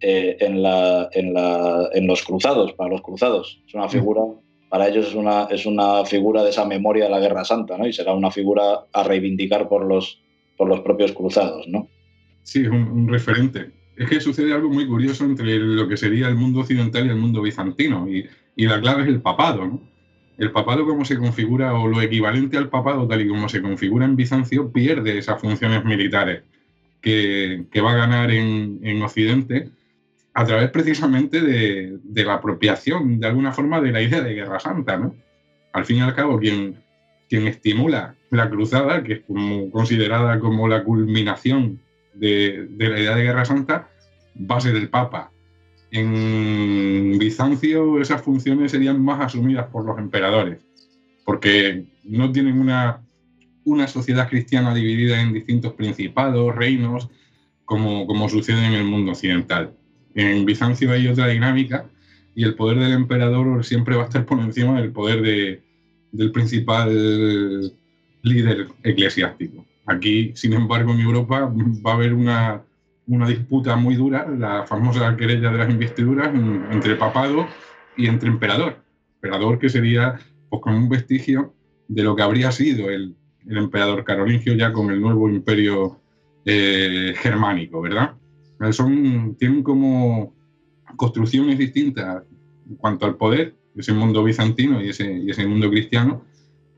en, 0.00 0.62
la, 0.62 1.08
en, 1.12 2.06
los 2.06 2.22
cruzados, 2.22 2.72
para 2.74 2.90
los 2.90 3.02
cruzados. 3.02 3.60
Es 3.66 3.74
una 3.74 3.88
figura, 3.88 4.22
para 4.68 4.88
ellos 4.88 5.08
es 5.08 5.14
una, 5.14 5.44
es 5.50 5.66
una 5.66 6.04
figura 6.04 6.44
de 6.44 6.50
esa 6.50 6.64
memoria 6.64 7.04
de 7.04 7.10
la 7.10 7.18
Guerra 7.18 7.44
Santa, 7.44 7.76
¿no? 7.76 7.86
Y 7.86 7.92
será 7.92 8.12
una 8.12 8.30
figura 8.30 8.84
a 8.92 9.02
reivindicar 9.02 9.68
por 9.68 9.84
los, 9.84 10.20
por 10.56 10.68
los 10.68 10.80
propios 10.80 11.12
cruzados, 11.12 11.66
¿no? 11.66 11.88
Sí, 12.42 12.66
un, 12.66 12.88
un 12.88 13.08
referente 13.08 13.72
es 13.98 14.08
que 14.08 14.20
sucede 14.20 14.54
algo 14.54 14.70
muy 14.70 14.86
curioso 14.86 15.24
entre 15.24 15.58
lo 15.58 15.88
que 15.88 15.96
sería 15.96 16.28
el 16.28 16.36
mundo 16.36 16.60
occidental 16.60 17.06
y 17.06 17.10
el 17.10 17.16
mundo 17.16 17.42
bizantino, 17.42 18.08
y, 18.08 18.26
y 18.54 18.66
la 18.66 18.80
clave 18.80 19.02
es 19.02 19.08
el 19.08 19.20
papado. 19.20 19.66
¿no? 19.66 19.80
El 20.38 20.52
papado 20.52 20.86
como 20.86 21.04
se 21.04 21.18
configura, 21.18 21.74
o 21.74 21.88
lo 21.88 22.00
equivalente 22.00 22.56
al 22.56 22.68
papado 22.68 23.06
tal 23.06 23.20
y 23.20 23.28
como 23.28 23.48
se 23.48 23.60
configura 23.60 24.04
en 24.04 24.16
Bizancio, 24.16 24.72
pierde 24.72 25.18
esas 25.18 25.40
funciones 25.40 25.84
militares 25.84 26.42
que, 27.00 27.66
que 27.70 27.80
va 27.80 27.92
a 27.92 27.96
ganar 27.96 28.30
en, 28.30 28.78
en, 28.82 29.02
Occidente 29.02 29.70
a 30.34 30.44
través 30.44 30.70
precisamente 30.70 31.40
de, 31.40 31.98
de, 32.02 32.24
la 32.24 32.34
apropiación, 32.34 33.18
de 33.18 33.26
alguna 33.26 33.52
forma, 33.52 33.80
de 33.80 33.90
la 33.90 34.00
idea 34.00 34.20
de 34.20 34.34
Guerra 34.34 34.60
Santa. 34.60 34.96
¿no? 34.96 35.14
Al 35.72 35.84
fin 35.84 35.98
y 35.98 36.00
al 36.02 36.14
cabo, 36.14 36.38
quien, 36.38 36.76
quien 37.28 37.46
estimula 37.48 38.14
la 38.30 38.48
cruzada, 38.48 39.02
que 39.02 39.14
es 39.14 39.20
como, 39.20 39.70
considerada 39.70 40.38
como 40.38 40.68
la 40.68 40.84
culminación 40.84 41.80
de, 42.14 42.68
la 42.78 43.00
idea 43.00 43.14
de 43.14 43.22
Guerra 43.22 43.44
Santa 43.44 43.88
va 44.38 44.56
a 44.56 44.60
ser 44.60 44.76
el 44.76 44.88
Papa. 44.88 45.30
En 45.90 47.18
Bizancio 47.18 48.00
esas 48.00 48.22
funciones 48.22 48.72
serían 48.72 49.02
más 49.02 49.20
asumidas 49.20 49.66
por 49.66 49.84
los 49.84 49.98
emperadores, 49.98 50.58
porque 51.24 51.84
no 52.04 52.30
tienen 52.30 52.60
una, 52.60 53.00
una 53.64 53.88
sociedad 53.88 54.28
cristiana 54.28 54.74
dividida 54.74 55.20
en 55.20 55.32
distintos 55.32 55.72
principados, 55.72 56.54
reinos, 56.54 57.08
como, 57.64 58.06
como 58.06 58.28
sucede 58.28 58.66
en 58.66 58.74
el 58.74 58.84
mundo 58.84 59.12
occidental. 59.12 59.72
En 60.14 60.44
Bizancio 60.44 60.90
hay 60.90 61.06
otra 61.06 61.28
dinámica 61.28 61.86
y 62.34 62.44
el 62.44 62.54
poder 62.54 62.78
del 62.78 62.92
emperador 62.92 63.64
siempre 63.64 63.96
va 63.96 64.02
a 64.02 64.06
estar 64.06 64.24
por 64.24 64.40
encima 64.40 64.80
del 64.80 64.92
poder 64.92 65.22
de, 65.22 65.62
del 66.12 66.32
principal 66.32 67.72
líder 68.22 68.68
eclesiástico. 68.82 69.66
Aquí, 69.86 70.32
sin 70.34 70.52
embargo, 70.52 70.92
en 70.92 71.00
Europa 71.00 71.50
va 71.84 71.92
a 71.92 71.94
haber 71.94 72.12
una, 72.12 72.62
una 73.08 73.26
disputa 73.26 73.76
muy 73.76 73.96
dura, 73.96 74.28
la 74.28 74.66
famosa 74.66 75.16
querella 75.16 75.50
de 75.50 75.58
las 75.58 75.70
investiduras 75.70 76.32
entre 76.70 76.94
papado 76.96 77.46
y 77.96 78.06
entre 78.06 78.28
emperador. 78.28 78.76
Emperador 79.16 79.58
que 79.58 79.68
sería 79.68 80.18
pues, 80.48 80.62
como 80.62 80.76
un 80.76 80.88
vestigio 80.88 81.54
de 81.88 82.02
lo 82.02 82.14
que 82.14 82.22
habría 82.22 82.52
sido 82.52 82.90
el, 82.90 83.16
el 83.48 83.56
emperador 83.56 84.04
carolingio 84.04 84.54
ya 84.54 84.72
con 84.72 84.90
el 84.90 85.00
nuevo 85.00 85.28
imperio 85.28 86.00
eh, 86.44 87.14
germánico, 87.16 87.80
¿verdad? 87.80 88.14
Son, 88.70 89.36
tienen 89.38 89.62
como 89.62 90.34
construcciones 90.96 91.58
distintas 91.58 92.22
en 92.68 92.76
cuanto 92.76 93.06
al 93.06 93.16
poder, 93.16 93.54
ese 93.76 93.92
mundo 93.92 94.24
bizantino 94.24 94.82
y 94.82 94.88
ese, 94.88 95.12
y 95.12 95.30
ese 95.30 95.46
mundo 95.46 95.70
cristiano, 95.70 96.24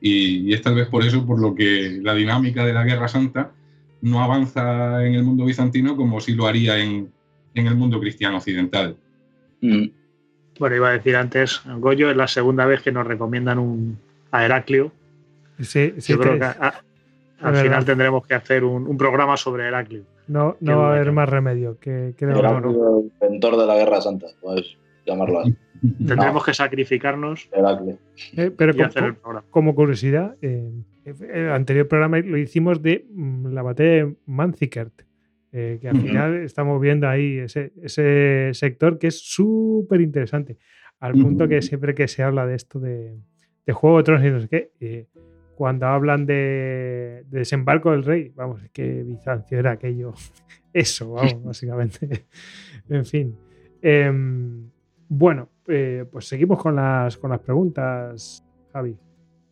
y, 0.01 0.53
es 0.53 0.63
tal 0.63 0.75
vez 0.75 0.89
por 0.89 1.05
eso 1.05 1.27
por 1.27 1.41
lo 1.41 1.55
que 1.55 1.99
la 2.03 2.15
dinámica 2.15 2.65
de 2.65 2.73
la 2.73 2.85
Guerra 2.85 3.09
Santa 3.09 3.53
no 4.03 4.23
avanza 4.23 5.05
en 5.05 5.15
el 5.15 5.25
mundo 5.25 5.45
bizantino 5.45 5.97
como 5.97 6.21
si 6.21 6.35
lo 6.35 6.47
haría 6.47 6.79
en, 6.79 7.11
en 7.55 7.67
el 7.67 7.75
mundo 7.77 8.01
cristiano 8.01 8.39
occidental. 8.39 8.97
Mm. 9.61 9.87
Bueno, 10.59 10.77
iba 10.77 10.89
a 10.89 10.93
decir 10.93 11.17
antes, 11.17 11.63
Goyo, 11.79 12.11
es 12.11 12.17
la 12.17 12.29
segunda 12.29 12.67
vez 12.67 12.83
que 12.83 12.93
nos 12.93 13.07
recomiendan 13.07 13.59
un, 13.59 13.99
a 14.31 14.45
Heraclio. 14.45 14.93
Sí, 15.61 15.95
sí. 15.99 16.13
Yo 16.13 16.19
creo 16.19 16.39
que 16.39 16.45
al 16.45 17.57
final 17.57 17.85
tendremos 17.85 18.27
que 18.27 18.35
hacer 18.35 18.65
un, 18.65 18.87
un, 18.87 18.97
programa 18.99 19.37
sobre 19.37 19.67
Heraclio. 19.67 20.05
No, 20.29 20.57
no 20.61 20.79
va 20.79 20.91
a 20.91 20.95
haber 20.97 21.13
más 21.13 21.29
remedio 21.29 21.79
que, 21.79 22.15
que 22.17 22.25
Heraclio, 22.27 23.01
el 23.01 23.11
inventor 23.29 23.57
de 23.57 23.67
la 23.67 23.77
Guerra 23.77 24.01
Santa, 24.01 24.27
puedes 24.41 24.77
llamarlo 25.07 25.41
así. 25.41 25.57
Tendremos 26.07 26.45
que 26.45 26.55
sacrificarnos. 26.55 27.49
Eh, 28.37 28.51
pero 28.57 28.75
como, 29.51 29.75
curiosidad, 29.75 30.37
eh, 30.43 30.71
el 31.05 31.51
anterior 31.51 31.89
programa 31.89 32.19
lo 32.19 32.37
hicimos 32.37 32.83
de 32.83 33.07
mm, 33.11 33.47
la 33.49 33.63
batalla 33.63 33.91
de 33.91 34.15
Manzikert, 34.27 35.03
eh, 35.53 35.79
que 35.81 35.89
al 35.89 36.01
final 36.01 36.37
estamos 36.37 36.81
viendo 36.81 37.09
ahí 37.09 37.39
ese, 37.39 37.73
ese 37.83 38.51
sector 38.53 38.99
que 38.99 39.09
es 39.09 39.19
súper 39.19 40.01
interesante, 40.01 40.59
al 41.01 41.13
punto 41.13 41.49
que 41.49 41.63
siempre 41.63 41.95
que 41.95 42.07
se 42.09 42.23
habla 42.23 42.47
de 42.47 42.55
esto 42.55 42.79
de, 42.79 43.17
de 43.67 43.73
Juego 43.73 43.99
de 43.99 44.05
Tronos 44.05 44.25
y 44.25 44.31
no 44.31 44.41
sé 44.41 44.49
qué, 44.49 45.09
cuando 45.55 45.87
hablan 45.87 46.25
de, 46.25 47.25
de, 47.29 47.39
desembarco 47.41 47.91
del 47.91 48.05
rey, 48.05 48.33
vamos, 48.35 48.63
es 48.63 48.71
que 48.71 49.03
Bizancio 49.03 49.59
era 49.59 49.73
aquello, 49.73 50.15
eso, 50.73 51.13
vamos, 51.13 51.43
básicamente. 51.45 52.27
en 52.89 53.05
fin. 53.05 53.37
Em, 53.83 54.71
bueno, 55.09 55.49
eh, 55.67 56.05
pues 56.11 56.27
seguimos 56.27 56.63
con 56.63 56.77
las, 56.77 57.17
con 57.17 57.31
las 57.31 57.41
preguntas, 57.41 58.47
Javi. 58.73 58.97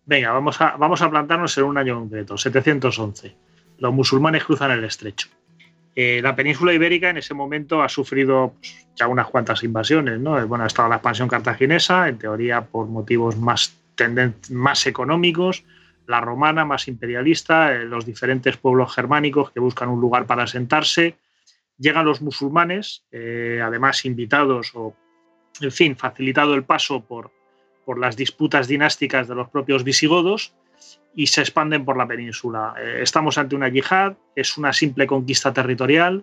Venga, 0.09 0.33
vamos 0.33 0.59
a, 1.03 1.11
plantarnos 1.11 1.59
en 1.59 1.65
un 1.65 1.77
año 1.77 1.99
concreto, 1.99 2.39
711. 2.39 3.37
Los 3.77 3.93
musulmanes 3.93 4.43
cruzan 4.43 4.71
el 4.71 4.83
estrecho. 4.83 5.29
Eh, 5.95 6.21
la 6.23 6.35
península 6.35 6.73
ibérica 6.73 7.11
en 7.11 7.19
ese 7.19 7.35
momento 7.35 7.83
ha 7.83 7.91
sufrido 7.91 8.55
pues, 8.59 8.89
ya 8.97 9.07
unas 9.07 9.27
cuantas 9.27 9.63
invasiones. 9.65 10.19
¿no? 10.19 10.47
Bueno, 10.49 10.65
ha 10.65 10.67
estado 10.67 10.89
la 10.89 10.95
expansión 10.95 11.29
cartaginesa, 11.29 12.09
en 12.09 12.17
teoría 12.17 12.63
por 12.63 12.87
motivos 12.87 13.37
más, 13.37 13.77
más 14.49 14.87
económicos. 14.87 15.65
la 16.07 16.23
romana 16.23 16.65
más 16.65 16.89
imperialista, 16.89 17.75
eh, 17.75 17.85
los 17.85 18.07
diferentes 18.07 18.57
pueblos 18.57 18.95
germánicos 18.95 19.51
que 19.51 19.61
buscan 19.61 19.91
un 19.91 20.01
lugar 20.01 20.25
para 20.25 20.45
asentarse. 20.45 21.19
Llegan 21.77 22.07
los 22.07 22.23
musulmanes, 22.23 23.05
eh, 23.13 23.61
además 23.63 24.07
invitados 24.07 24.71
o, 24.75 24.97
en 25.61 25.71
fin, 25.71 25.97
facilitado 25.97 26.55
el 26.55 26.65
paso 26.65 27.05
por, 27.05 27.31
por 27.89 27.99
las 27.99 28.17
disputas 28.17 28.69
dinásticas 28.69 29.29
de 29.29 29.35
los 29.35 29.49
propios 29.49 29.83
visigodos 29.83 30.53
y 31.17 31.29
se 31.29 31.41
expanden 31.41 31.87
por 31.87 31.97
la 31.97 32.07
península. 32.07 32.75
Eh, 32.79 33.01
estamos 33.01 33.39
ante 33.39 33.57
una 33.57 33.71
yihad, 33.71 34.13
es 34.37 34.59
una 34.59 34.75
simple 34.75 35.07
conquista 35.07 35.55
territorial, 35.55 36.23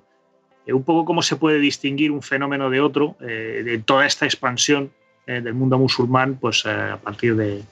un 0.68 0.84
poco 0.84 1.06
cómo 1.06 1.24
se 1.24 1.38
puede 1.38 1.58
distinguir 1.58 2.12
un 2.12 2.22
fenómeno 2.22 2.70
de 2.70 2.82
otro, 2.82 3.16
de 3.20 3.82
toda 3.86 4.06
esta 4.06 4.26
expansión 4.26 4.92
del 5.28 5.54
mundo 5.54 5.78
musulmán, 5.78 6.40
pues 6.42 6.66
a 6.66 6.98
partir 6.98 7.36
de, 7.36 7.64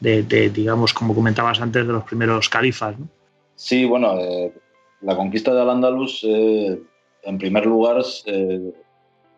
de, 0.00 0.50
digamos, 0.50 0.92
como 0.92 1.14
comentabas 1.14 1.60
antes, 1.60 1.86
de 1.86 1.92
los 1.92 2.04
primeros 2.04 2.48
califas. 2.48 2.98
¿no? 2.98 3.08
Sí, 3.54 3.84
bueno, 3.84 4.18
eh, 4.20 4.52
la 5.00 5.16
conquista 5.16 5.52
de 5.52 5.60
Al-Ándalus, 5.60 6.24
eh, 6.24 6.78
en 7.24 7.38
primer 7.38 7.66
lugar, 7.66 8.02
eh, 8.26 8.72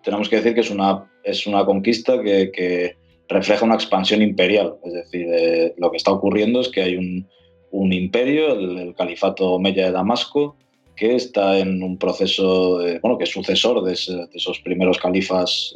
tenemos 0.03 0.29
que 0.29 0.37
decir 0.37 0.55
que 0.55 0.61
es 0.61 0.71
una, 0.71 1.11
es 1.25 1.47
una 1.47 1.65
conquista 1.65 2.21
que, 2.23 2.97
refleja 3.31 3.65
una 3.65 3.77
expansión 3.77 4.21
imperial. 4.23 4.75
Es 4.85 4.93
decir, 4.93 5.27
lo 5.79 5.91
que 5.91 5.97
está 5.97 6.11
ocurriendo 6.11 6.61
es 6.61 6.69
que 6.69 6.83
hay 6.83 6.97
un, 6.97 7.93
imperio, 7.93 8.53
el, 8.53 8.95
califato 8.95 9.53
Omeya 9.53 9.87
de 9.87 9.93
Damasco, 9.93 10.57
que 10.97 11.15
está 11.15 11.59
en 11.59 11.83
un 11.83 11.97
proceso, 11.97 12.81
bueno, 13.01 13.17
que 13.17 13.25
es 13.25 13.31
sucesor 13.31 13.83
de, 13.83 13.93
esos 13.93 14.61
primeros 14.63 14.99
califas 14.99 15.75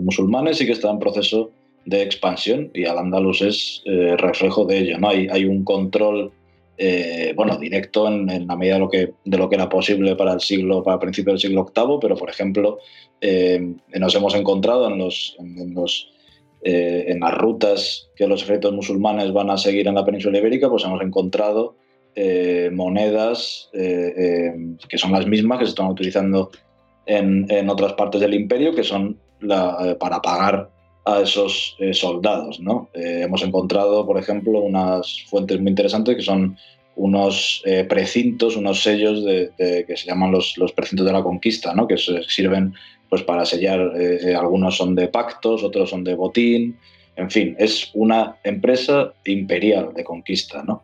musulmanes 0.00 0.60
y 0.60 0.66
que 0.66 0.72
está 0.72 0.90
en 0.90 0.98
proceso 0.98 1.50
de 1.84 2.02
expansión 2.02 2.70
y 2.74 2.84
Al-Ándalus 2.84 3.42
es 3.42 3.82
eh, 3.84 4.16
reflejo 4.16 4.64
de 4.64 4.78
ello. 4.78 4.98
¿no? 4.98 5.08
Hay, 5.08 5.44
un 5.44 5.64
control 5.64 6.32
eh, 6.78 7.32
bueno, 7.36 7.56
directo 7.58 8.08
en, 8.08 8.46
la 8.46 8.56
medida 8.56 8.74
de 8.74 8.80
lo, 9.38 9.48
que, 9.48 9.56
era 9.56 9.68
posible 9.68 10.16
para 10.16 10.32
el 10.32 10.40
siglo, 10.40 10.82
para 10.82 10.98
principios 10.98 11.34
del 11.34 11.50
siglo 11.50 11.72
VIII, 11.74 11.98
pero 12.00 12.16
por 12.16 12.30
ejemplo, 12.30 12.78
eh, 13.20 13.74
nos 13.98 14.14
hemos 14.14 14.34
encontrado 14.34 14.88
en, 14.88 14.98
los, 14.98 15.36
en 16.64 17.20
las 17.20 17.34
rutas 17.34 18.10
que 18.14 18.26
los 18.26 18.42
ejércitos 18.42 18.72
musulmanes 18.72 19.32
van 19.32 19.50
a 19.50 19.58
seguir 19.58 19.88
en 19.88 19.96
la 19.96 20.04
península 20.04 20.38
ibérica, 20.38 20.70
pues 20.70 20.84
hemos 20.84 21.02
encontrado 21.02 21.74
monedas 22.72 23.68
que 23.72 24.98
son 24.98 25.12
las 25.12 25.26
mismas 25.26 25.58
que 25.58 25.64
se 25.64 25.70
están 25.70 25.88
utilizando 25.88 26.50
en, 27.06 27.46
en 27.50 27.68
otras 27.68 27.94
partes 27.94 28.20
del 28.20 28.34
imperio, 28.34 28.74
que 28.74 28.84
son 28.84 29.18
para 29.98 30.22
pagar 30.22 30.70
a 31.04 31.20
esos 31.20 31.76
eh, 31.78 31.92
soldados. 31.94 32.60
¿no? 32.60 32.88
Eh, 32.94 33.22
hemos 33.24 33.42
encontrado, 33.42 34.06
por 34.06 34.18
ejemplo, 34.18 34.60
unas 34.60 35.24
fuentes 35.28 35.60
muy 35.60 35.70
interesantes 35.70 36.16
que 36.16 36.22
son 36.22 36.56
unos 36.94 37.62
eh, 37.64 37.84
precintos, 37.84 38.56
unos 38.56 38.82
sellos 38.82 39.24
que 39.56 39.96
se 39.96 40.06
llaman 40.06 40.30
los, 40.30 40.58
los, 40.58 40.72
precintos 40.72 41.06
de 41.06 41.12
la 41.12 41.22
conquista, 41.22 41.74
¿no? 41.74 41.88
que 41.88 41.96
sirven 41.96 42.74
pues, 43.12 43.24
para 43.24 43.44
sellar, 43.44 43.92
algunos 44.38 44.76
son 44.76 44.94
de 44.94 45.08
pactos, 45.08 45.62
otros 45.62 45.90
son 45.90 46.02
de 46.02 46.14
botín, 46.14 46.78
en 47.16 47.30
fin, 47.30 47.54
es 47.58 47.90
una 47.92 48.36
empresa 48.42 49.12
imperial 49.26 49.92
de 49.94 50.02
conquista. 50.02 50.62
¿no? 50.62 50.82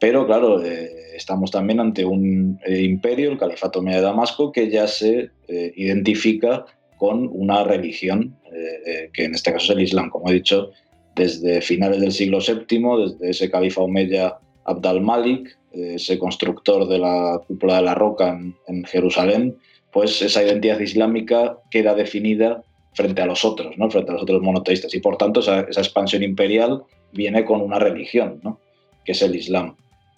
Pero 0.00 0.26
claro, 0.26 0.62
estamos 0.62 1.50
también 1.50 1.80
ante 1.80 2.02
un 2.04 2.58
imperio, 2.66 3.30
el 3.30 3.38
Califato 3.38 3.82
Medio 3.82 3.98
de 3.98 4.04
Damasco, 4.04 4.52
que 4.52 4.70
ya 4.70 4.86
se 4.88 5.32
identifica 5.48 6.64
con 6.96 7.28
una 7.32 7.64
religión, 7.64 8.36
eh, 8.52 8.80
eh, 8.86 9.10
que 9.12 9.24
en 9.24 9.34
este 9.34 9.52
caso 9.52 9.72
es 9.72 9.78
el 9.78 9.84
Islam, 9.84 10.10
como 10.10 10.30
he 10.30 10.34
dicho, 10.34 10.70
desde 11.14 11.60
finales 11.60 12.00
del 12.00 12.12
siglo 12.12 12.38
VII, 12.40 13.04
desde 13.04 13.30
ese 13.30 13.50
califa 13.50 13.82
omeya 13.82 14.38
Abd 14.64 14.86
al-Malik, 14.86 15.58
eh, 15.72 15.94
ese 15.96 16.18
constructor 16.18 16.88
de 16.88 16.98
la 16.98 17.40
cúpula 17.46 17.76
de 17.76 17.82
la 17.82 17.94
roca 17.94 18.38
en, 18.66 18.84
Jerusalén, 18.84 19.56
pues 19.92 20.20
esa 20.22 20.42
identidad 20.42 20.78
islámica 20.80 21.58
queda 21.70 21.94
definida 21.94 22.62
frente 22.96 23.22
a 23.22 23.26
los 23.26 23.44
otros, 23.44 23.76
¿no? 23.76 23.90
frente 23.90 24.10
a 24.10 24.14
los 24.14 24.22
otros 24.22 24.42
monoteístas. 24.42 24.94
Y 24.94 25.00
por 25.00 25.16
tanto 25.16 25.40
esa, 25.40 25.60
expansión 25.60 26.22
imperial 26.22 26.82
viene 27.12 27.44
con 27.44 27.60
una 27.60 27.78
religión, 27.78 28.40
¿no? 28.42 28.58
que 29.04 29.12
es 29.12 29.22
el 29.22 29.36
Islam. 29.36 29.76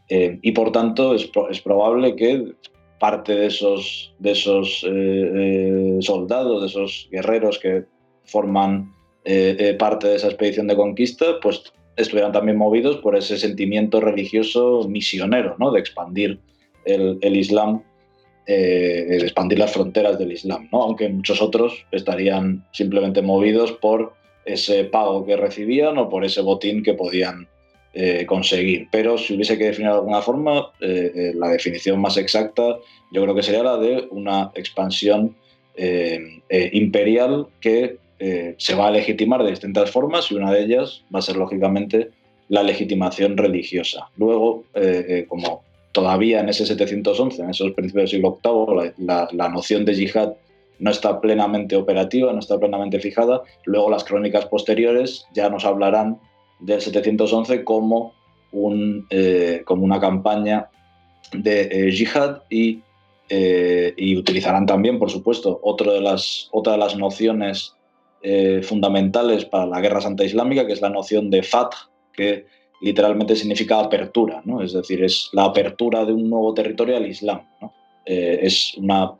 y 0.08 0.52
por 0.52 0.72
tanto 0.72 1.14
es, 1.14 1.60
probable 1.60 2.16
que 2.16 2.54
parte 2.98 3.34
de 3.34 3.46
esos, 3.46 4.14
de 4.18 4.30
esos 4.30 4.84
eh, 4.84 4.88
eh, 4.88 5.98
soldados, 6.00 6.62
de 6.62 6.66
esos 6.68 7.08
guerreros 7.10 7.58
que 7.58 7.84
forman 8.24 8.92
eh, 9.24 9.76
parte 9.78 10.08
de 10.08 10.16
esa 10.16 10.28
expedición 10.28 10.68
de 10.68 10.76
conquista, 10.76 11.38
pues 11.42 11.72
estuvieran 11.96 12.32
también 12.32 12.56
movidos 12.56 12.96
por 12.98 13.16
ese 13.16 13.36
sentimiento 13.36 14.00
religioso 14.00 14.86
misionero, 14.88 15.56
¿no? 15.58 15.72
de 15.72 15.80
expandir 15.80 16.40
el 16.84 17.36
Islam, 17.36 17.82
de 18.48 19.18
expandir 19.18 19.58
las 19.58 19.72
fronteras 19.72 20.18
del 20.18 20.32
Islam, 20.32 20.68
¿no? 20.72 20.82
aunque 20.82 21.08
muchos 21.08 21.42
otros 21.42 21.84
estarían 21.92 22.64
simplemente 22.72 23.20
movidos 23.20 23.72
por 23.72 24.14
ese 24.46 24.84
pago 24.84 25.26
que 25.26 25.36
recibían 25.36 25.98
o 25.98 26.08
por 26.08 26.24
ese 26.24 26.40
botín 26.40 26.82
que 26.82 26.94
podían 26.94 27.46
eh, 27.94 28.26
conseguir. 28.26 28.88
Pero 28.90 29.18
si 29.18 29.34
hubiese 29.34 29.56
que 29.58 29.64
definir 29.64 29.90
de 29.90 29.96
alguna 29.96 30.22
forma, 30.22 30.70
eh, 30.80 31.10
eh, 31.14 31.32
la 31.34 31.48
definición 31.48 32.00
más 32.00 32.16
exacta 32.16 32.78
yo 33.10 33.22
creo 33.22 33.34
que 33.34 33.42
sería 33.42 33.62
la 33.62 33.78
de 33.78 34.06
una 34.10 34.52
expansión 34.54 35.34
imperial 36.50 37.46
que 37.60 37.98
se 38.58 38.74
va 38.74 38.88
a 38.88 38.90
legitimar 38.90 39.44
de 39.44 39.50
distintas 39.50 39.90
formas 39.92 40.28
y 40.30 40.34
una 40.34 40.52
de 40.52 40.64
ellas 40.64 41.04
va 41.14 41.20
a 41.20 41.22
ser 41.22 41.36
lógicamente 41.36 42.10
la 42.48 42.64
legitimación 42.64 43.36
religiosa. 43.36 44.10
Luego, 44.16 44.64
como 45.28 45.62
todavía 45.92 46.40
en 46.40 46.48
ese 46.48 46.66
711, 46.66 47.42
en 47.42 47.50
esos 47.50 47.72
principios 47.72 48.10
del 48.10 48.20
siglo 48.20 48.38
VIII, 48.42 48.92
la, 48.98 49.48
noción 49.48 49.84
de 49.84 49.94
yihad 49.94 50.34
no 50.78 50.90
está 50.90 51.20
plenamente 51.20 51.76
operativa, 51.76 52.32
no 52.32 52.38
está 52.38 52.58
plenamente 52.58 53.00
fijada. 53.00 53.42
Luego 53.64 53.90
las 53.90 54.04
crónicas 54.04 54.46
posteriores 54.46 55.26
ya 55.34 55.48
nos 55.48 55.64
hablarán 55.64 56.20
del 56.60 56.80
711 56.80 57.64
como, 57.64 58.14
un, 58.52 59.06
eh, 59.10 59.62
como 59.64 59.84
una 59.84 59.98
campaña 59.98 60.68
de 61.32 61.62
eh, 61.62 61.90
yihad 61.90 62.42
y, 62.48 62.80
eh, 63.28 63.92
y, 63.96 64.16
utilizarán 64.16 64.66
también, 64.66 64.98
por 64.98 65.10
supuesto, 65.10 65.58
otra 65.62 65.92
de 65.92 66.00
las, 66.00 66.48
otra 66.52 66.74
de 66.74 66.78
las 66.78 66.96
nociones 66.96 67.74
fundamentales 68.62 69.44
para 69.44 69.64
la 69.64 69.80
guerra 69.80 70.00
santa 70.00 70.24
islámica, 70.24 70.66
que 70.66 70.72
es 70.72 70.80
la 70.80 70.90
noción 70.90 71.30
de 71.30 71.44
Fath, 71.44 71.74
que 72.12 72.46
literalmente 72.80 73.36
significa 73.36 73.80
apertura, 73.80 74.42
¿no? 74.44 74.62
es 74.62 74.72
decir, 74.72 75.02
es 75.02 75.30
la 75.32 75.44
apertura 75.44 76.04
de 76.04 76.12
un 76.12 76.28
nuevo 76.30 76.54
territorio 76.54 76.96
al 76.96 77.06
Islam. 77.06 77.40
es 78.04 78.74
una 78.76 79.14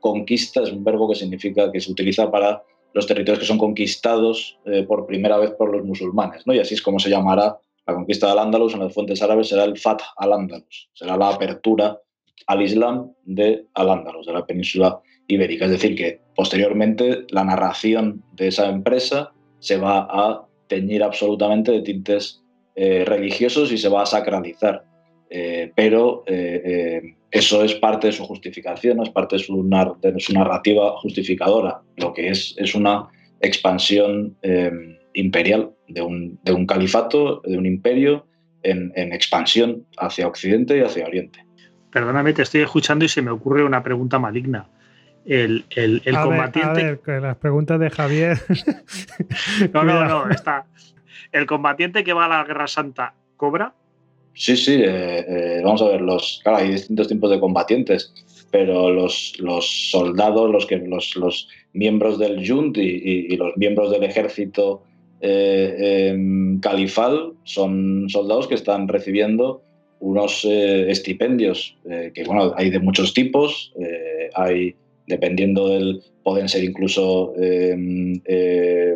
conquista, 0.00 0.62
es 0.62 0.70
un 0.70 0.84
verbo 0.84 1.08
que 1.08 1.16
significa 1.16 1.72
que 1.72 1.80
se 1.80 1.90
utiliza 1.90 2.30
para 2.30 2.62
los 2.96 3.06
territorios 3.06 3.40
que 3.40 3.46
son 3.46 3.58
conquistados 3.58 4.58
eh, 4.64 4.82
por 4.84 5.06
primera 5.06 5.36
vez 5.36 5.50
por 5.50 5.70
los 5.70 5.84
musulmanes. 5.84 6.46
¿no? 6.46 6.54
Y 6.54 6.60
así 6.60 6.72
es 6.72 6.80
como 6.80 6.98
se 6.98 7.10
llamará 7.10 7.58
la 7.86 7.94
conquista 7.94 8.28
del 8.28 8.38
Ándalus 8.38 8.72
en 8.72 8.80
las 8.80 8.94
fuentes 8.94 9.20
árabes, 9.20 9.48
será 9.48 9.64
el 9.64 9.78
Fath 9.78 10.00
al-Ándalus, 10.16 10.88
será 10.94 11.16
la 11.18 11.28
apertura 11.28 12.00
al 12.46 12.62
Islam 12.62 13.12
de 13.24 13.66
al-Ándalus, 13.74 14.26
de 14.26 14.32
la 14.32 14.46
península 14.46 14.98
ibérica. 15.28 15.66
Es 15.66 15.72
decir, 15.72 15.94
que 15.94 16.22
posteriormente 16.34 17.26
la 17.28 17.44
narración 17.44 18.24
de 18.32 18.48
esa 18.48 18.66
empresa 18.70 19.32
se 19.58 19.76
va 19.76 20.08
a 20.10 20.45
teñir 20.68 21.02
absolutamente 21.02 21.72
de 21.72 21.82
tintes 21.82 22.42
eh, 22.74 23.04
religiosos 23.06 23.72
y 23.72 23.78
se 23.78 23.88
va 23.88 24.02
a 24.02 24.06
sacralizar. 24.06 24.84
Eh, 25.28 25.72
pero 25.74 26.24
eso 27.30 27.62
es 27.64 27.74
parte 27.74 28.06
de 28.06 28.12
su 28.12 28.24
justificación, 28.24 29.02
es 29.02 29.10
parte 29.10 29.36
de 29.36 29.42
su, 29.42 29.62
narrativa 29.62 30.96
justificadora. 30.98 31.82
Lo 31.96 32.12
que 32.12 32.28
es 32.28 32.54
es 32.56 32.74
una 32.74 33.08
expansión 33.40 34.36
eh, 34.42 34.70
imperial 35.14 35.70
de 35.88 36.02
un, 36.02 36.66
califato, 36.66 37.42
de 37.44 37.58
un 37.58 37.66
imperio 37.66 38.26
en, 38.62 38.92
expansión 39.12 39.86
hacia 39.98 40.26
Occidente 40.26 40.78
y 40.78 40.80
hacia 40.80 41.06
Oriente. 41.06 41.44
Perdóname, 41.90 42.32
te 42.32 42.42
estoy 42.42 42.62
escuchando 42.62 43.04
y 43.04 43.08
se 43.08 43.22
me 43.22 43.30
ocurre 43.30 43.64
una 43.64 43.82
pregunta 43.82 44.18
maligna. 44.18 44.68
El, 45.26 45.64
combatiente. 46.22 46.98
las 47.20 47.36
preguntas 47.36 47.80
de 47.80 47.90
Javier. 47.90 48.38
no, 49.72 49.82
no, 49.82 50.04
no, 50.04 50.30
está. 50.30 50.66
¿El 51.32 51.46
combatiente 51.46 52.04
que 52.04 52.12
va 52.12 52.26
a 52.26 52.28
la 52.28 52.44
Guerra 52.44 52.66
Santa 52.68 53.14
cobra? 53.36 53.74
Sí, 54.36 54.54
sí, 54.54 54.74
eh, 54.74 55.24
eh, 55.26 55.60
vamos 55.64 55.80
a 55.80 55.88
ver, 55.88 56.02
los, 56.02 56.40
claro, 56.42 56.58
hay 56.58 56.72
distintos 56.72 57.08
tipos 57.08 57.30
de 57.30 57.40
combatientes, 57.40 58.12
pero 58.50 58.90
los, 58.90 59.32
los 59.38 59.90
soldados, 59.90 60.50
los, 60.50 60.66
que, 60.66 60.76
los, 60.76 61.16
los 61.16 61.48
miembros 61.72 62.18
del 62.18 62.46
Junt 62.46 62.76
y, 62.76 63.34
los 63.36 63.56
miembros 63.56 63.90
del 63.90 64.04
ejército 64.04 64.82
eh, 65.22 66.10
em, 66.10 66.60
califal 66.60 67.32
son 67.44 68.10
soldados 68.10 68.46
que 68.46 68.54
están 68.54 68.88
recibiendo 68.88 69.62
unos 70.00 70.44
estipendios, 70.44 71.78
que 72.14 72.22
bueno, 72.26 72.52
hay 72.54 72.68
de 72.68 72.78
muchos 72.78 73.14
tipos, 73.14 73.72
hay, 74.34 74.76
dependiendo 75.06 75.68
del, 75.68 76.02
pueden 76.22 76.48
ser 76.48 76.64
incluso 76.64 77.34
em, 77.36 78.20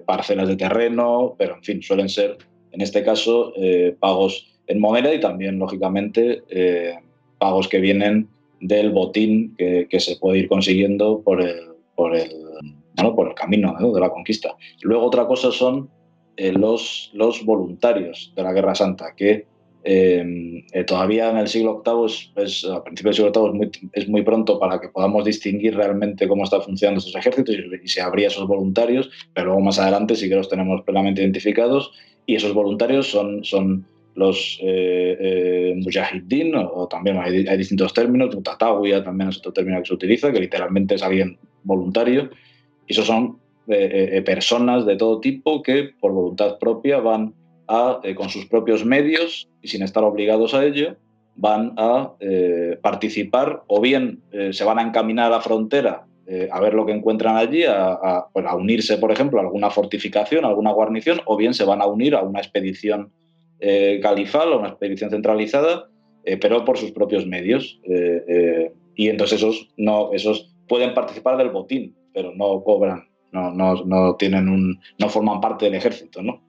parcelas 0.07 0.49
de 0.49 0.57
terreno, 0.57 1.35
pero 1.39 1.57
en 1.57 1.63
fin, 1.63 1.83
suelen 1.83 2.09
ser, 2.09 2.39
en 2.73 2.81
este 2.81 3.03
caso, 3.03 3.53
pagos 3.99 4.51
en 4.71 4.81
moneda 4.81 5.13
y 5.13 5.21
también, 5.21 5.59
lógicamente, 5.59 6.43
eh, 6.49 6.95
pagos 7.39 7.69
que 7.69 7.81
vienen 7.81 8.29
del 8.61 8.91
botín 8.91 9.57
que, 9.57 10.01
se 10.01 10.17
puede 10.17 10.39
ir 10.39 10.49
consiguiendo 10.49 11.23
por 11.23 11.43
el, 11.43 11.57
por 11.97 12.15
el, 12.15 12.31
por 13.17 13.29
el 13.29 13.35
camino 13.35 13.75
de 13.75 14.01
la 14.01 14.11
conquista. 14.11 14.55
Luego 14.83 15.07
otra 15.07 15.27
cosa 15.27 15.51
son 15.51 15.91
eh, 16.37 16.53
los, 16.53 17.11
los 17.15 17.45
voluntarios 17.45 18.33
de 18.37 18.43
la 18.45 18.53
Guerra 18.53 18.77
Santa, 18.77 19.15
que 19.17 19.47
eh, 19.83 20.65
eh, 20.73 20.85
todavía 20.85 21.31
en 21.31 21.39
el 21.39 21.49
siglo 21.49 21.83
VIII, 21.85 22.45
es, 22.45 22.65
a 22.67 22.85
principios 22.85 23.17
del 23.17 23.33
siglo 23.33 23.51
VIII, 23.51 23.51
es 23.51 23.55
muy, 23.55 23.91
es 23.93 24.09
muy, 24.09 24.23
pronto 24.23 24.59
para 24.59 24.79
que 24.79 24.89
podamos 24.89 25.25
distinguir 25.25 25.75
realmente 25.75 26.29
cómo 26.29 26.45
están 26.45 26.63
funcionando 26.63 26.99
estos 26.99 27.17
ejércitos 27.17 27.55
y, 27.55 27.89
se 27.89 28.03
habría 28.03 28.29
esos 28.29 28.47
voluntarios, 28.47 29.11
pero 29.33 29.47
luego 29.47 29.61
más 29.61 29.79
adelante 29.79 30.17
sí 30.17 30.29
que 30.29 30.37
los 30.37 30.49
tenemos 30.49 30.83
plenamente 30.83 31.23
identificados 31.23 31.93
y 32.27 32.35
esos 32.35 32.53
voluntarios 32.53 33.11
son, 33.11 33.43
son 33.43 33.87
los 34.15 34.59
eh, 34.63 35.73
mujahideen, 35.77 36.55
o, 36.57 36.87
también 36.87 37.19
hay, 37.19 37.47
hay, 37.47 37.57
distintos 37.57 37.95
términos, 37.95 38.35
mutatawiyah 38.35 39.03
también 39.03 39.31
es 39.31 39.39
otro 39.39 39.53
término 39.53 39.79
que 39.81 39.87
se 39.87 39.95
utiliza, 39.95 40.31
que 40.31 40.41
literalmente 40.41 40.97
es 40.97 41.03
alguien 41.03 41.39
voluntario, 41.65 42.29
y 42.87 42.93
esos 42.93 43.07
son 43.07 43.39
personas 44.25 44.85
de 44.85 44.97
todo 44.97 45.21
tipo 45.21 45.63
que 45.63 45.91
por 46.01 46.11
voluntad 46.11 46.59
propia 46.59 46.99
van 46.99 47.35
eh, 48.03 48.17
con 48.17 48.29
sus 48.31 48.47
propios 48.47 48.85
medios 48.85 49.49
y 49.63 49.69
sin 49.69 49.83
estar 49.83 50.03
obligados 50.03 50.55
a 50.55 50.65
ello, 50.65 50.97
van 51.37 51.75
a 51.77 52.15
eh, 52.19 52.77
participar 52.83 53.63
o 53.69 53.81
bien 53.81 54.23
eh, 54.33 54.53
se 54.53 54.65
van 54.65 54.81
a 54.81 54.83
encaminar 54.83 55.27
a 55.27 55.37
la 55.37 55.41
frontera 55.41 56.07
a 56.53 56.61
ver 56.61 56.75
lo 56.75 56.87
que 56.87 56.93
encuentran 56.93 57.37
allí, 57.37 57.65
a, 57.67 58.29
unirse, 58.57 58.99
por 58.99 59.11
ejemplo, 59.11 59.41
a 59.41 59.43
alguna 59.43 59.69
fortificación, 59.69 60.45
a 60.45 60.49
alguna 60.49 60.71
guarnición, 60.71 61.21
o 61.27 61.37
bien 61.37 61.55
se 61.55 61.65
van 61.65 61.83
a 61.83 61.87
unir 61.87 62.15
a 62.15 62.23
una 62.23 62.39
expedición 62.39 63.11
califal, 64.01 64.53
a 64.53 64.57
una 64.59 64.69
expedición 64.69 65.11
centralizada, 65.11 65.89
pero 66.41 66.65
por 66.65 66.79
sus 66.79 66.93
propios 66.93 67.27
medios. 67.27 67.81
y 68.95 69.09
entonces 69.09 69.39
esos, 69.39 69.71
no, 69.77 70.13
esos 70.13 70.55
pueden 70.69 70.95
participar 70.95 71.37
del 71.37 71.51
botín, 71.51 71.97
pero 72.15 72.33
no 72.33 72.63
cobran, 72.63 73.09
no, 73.33 73.51
no, 73.51 73.85
no 73.85 74.15
tienen 74.15 74.49
un, 74.49 74.79
no 75.01 75.09
forman 75.09 75.41
parte 75.41 75.65
del 75.65 75.75
ejército, 75.75 76.23
¿no? 76.23 76.45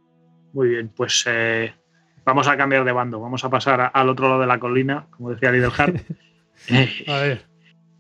Muy 0.53 0.69
bien, 0.69 0.89
pues 0.89 1.23
eh, 1.27 1.73
vamos 2.25 2.47
a 2.47 2.57
cambiar 2.57 2.83
de 2.83 2.91
bando, 2.91 3.19
vamos 3.19 3.43
a 3.43 3.49
pasar 3.49 3.91
al 3.93 4.09
otro 4.09 4.27
lado 4.27 4.41
de 4.41 4.47
la 4.47 4.59
colina, 4.59 5.07
como 5.11 5.31
decía 5.31 5.51
Lidelhardt. 5.51 6.01
a 7.07 7.17
ver. 7.19 7.45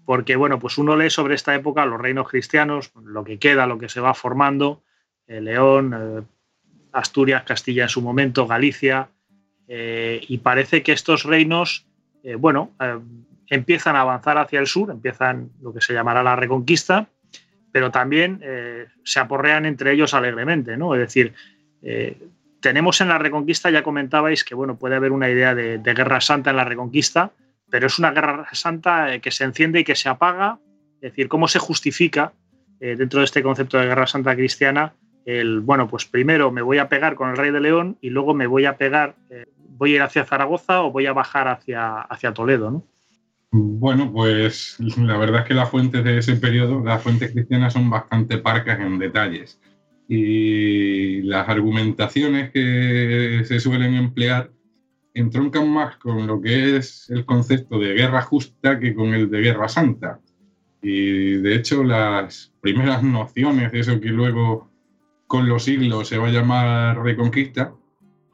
Porque, 0.05 0.35
bueno, 0.35 0.59
pues 0.59 0.77
uno 0.77 0.97
lee 0.97 1.09
sobre 1.09 1.35
esta 1.35 1.55
época 1.55 1.85
los 1.85 2.01
reinos 2.01 2.27
cristianos, 2.27 2.91
lo 3.03 3.23
que 3.23 3.39
queda, 3.39 3.67
lo 3.67 3.77
que 3.77 3.87
se 3.87 4.01
va 4.01 4.13
formando, 4.13 4.83
eh, 5.27 5.39
León, 5.39 5.93
eh, 5.95 6.21
Asturias, 6.91 7.43
Castilla 7.43 7.83
en 7.83 7.89
su 7.89 8.01
momento, 8.01 8.47
Galicia, 8.47 9.09
y 9.73 10.37
parece 10.39 10.83
que 10.83 10.91
estos 10.91 11.23
reinos, 11.23 11.87
bueno, 12.39 12.71
empiezan 13.47 13.95
a 13.95 14.01
avanzar 14.01 14.37
hacia 14.37 14.59
el 14.59 14.67
sur, 14.67 14.91
empiezan 14.91 15.49
lo 15.61 15.73
que 15.73 15.79
se 15.79 15.93
llamará 15.93 16.21
la 16.23 16.35
reconquista, 16.35 17.07
pero 17.71 17.89
también 17.89 18.41
se 19.05 19.19
aporrean 19.21 19.65
entre 19.65 19.93
ellos 19.93 20.13
alegremente, 20.13 20.75
¿no? 20.75 20.93
Es 20.93 20.99
decir, 20.99 21.33
tenemos 22.61 23.01
en 23.01 23.09
la 23.09 23.17
Reconquista, 23.17 23.69
ya 23.69 23.83
comentabais 23.83 24.43
que 24.43 24.55
bueno, 24.55 24.77
puede 24.77 24.95
haber 24.95 25.11
una 25.11 25.29
idea 25.29 25.53
de, 25.53 25.77
guerra 25.79 26.21
santa 26.21 26.51
en 26.51 26.57
la 26.57 26.63
Reconquista, 26.63 27.31
pero 27.69 27.87
es 27.87 27.99
una 27.99 28.11
guerra 28.11 28.47
santa 28.53 29.13
eh, 29.13 29.19
que 29.19 29.31
se 29.31 29.43
enciende 29.43 29.81
y 29.81 29.83
que 29.83 29.95
se 29.95 30.09
apaga. 30.09 30.59
Es 30.95 31.11
decir, 31.11 31.27
¿cómo 31.27 31.47
se 31.47 31.59
justifica 31.59 32.33
eh, 32.79 32.95
dentro 32.95 33.19
de 33.19 33.25
este 33.25 33.43
concepto 33.43 33.77
de 33.77 33.87
guerra 33.87 34.07
santa 34.07 34.35
cristiana 34.35 34.93
el, 35.25 35.59
bueno, 35.59 35.87
pues 35.87 36.05
primero 36.05 36.51
me 36.51 36.61
voy 36.61 36.77
a 36.77 36.89
pegar 36.89 37.15
con 37.15 37.29
el 37.29 37.37
rey 37.37 37.51
de 37.51 37.59
León 37.59 37.97
y 38.01 38.09
luego 38.09 38.33
me 38.33 38.47
voy 38.47 38.65
a 38.65 38.77
pegar, 38.77 39.15
eh, 39.29 39.45
voy 39.69 39.93
a 39.93 39.95
ir 39.97 40.01
hacia 40.01 40.25
Zaragoza 40.25 40.81
o 40.81 40.91
voy 40.91 41.05
a 41.05 41.13
bajar 41.13 41.47
hacia, 41.47 42.01
hacia 42.01 42.33
Toledo, 42.33 42.71
¿no? 42.71 42.87
Bueno, 43.53 44.11
pues 44.13 44.77
la 44.97 45.17
verdad 45.17 45.41
es 45.41 45.47
que 45.47 45.53
las 45.53 45.69
fuentes 45.69 46.03
de 46.05 46.17
ese 46.17 46.37
periodo, 46.37 46.81
las 46.83 47.03
fuentes 47.03 47.31
cristianas 47.31 47.73
son 47.73 47.89
bastante 47.89 48.37
parcas 48.37 48.79
en 48.79 48.97
detalles 48.97 49.59
y 50.13 51.21
las 51.21 51.47
argumentaciones 51.47 52.51
que 52.51 53.43
se 53.45 53.61
suelen 53.61 53.93
emplear 53.93 54.51
entroncan 55.13 55.69
más 55.69 55.95
con 55.95 56.27
lo 56.27 56.41
que 56.41 56.75
es 56.75 57.09
el 57.09 57.23
concepto 57.23 57.79
de 57.79 57.93
guerra 57.93 58.21
justa 58.21 58.77
que 58.77 58.93
con 58.93 59.13
el 59.13 59.29
de 59.29 59.39
guerra 59.39 59.69
santa. 59.69 60.19
Y 60.81 61.37
de 61.37 61.55
hecho 61.55 61.85
las 61.85 62.53
primeras 62.59 63.03
nociones 63.03 63.71
de 63.71 63.79
eso 63.79 64.01
que 64.01 64.09
luego 64.09 64.69
con 65.27 65.47
los 65.47 65.63
siglos 65.63 66.09
se 66.09 66.17
va 66.17 66.27
a 66.27 66.31
llamar 66.31 67.01
reconquista 67.01 67.73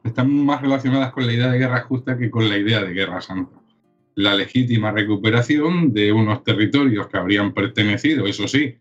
están 0.03 0.33
más 0.47 0.63
relacionadas 0.63 1.11
con 1.11 1.27
la 1.27 1.33
idea 1.33 1.51
de 1.51 1.59
guerra 1.59 1.81
justa 1.81 2.17
que 2.17 2.31
con 2.31 2.49
la 2.49 2.57
idea 2.57 2.83
de 2.83 2.93
guerra 2.93 3.21
santa. 3.21 3.55
La 4.15 4.33
legítima 4.33 4.89
recuperación 4.91 5.93
de 5.93 6.11
unos 6.11 6.43
territorios 6.43 7.05
que 7.05 7.17
habrían 7.17 7.53
pertenecido, 7.53 8.25
eso 8.25 8.47
sí, 8.47 8.79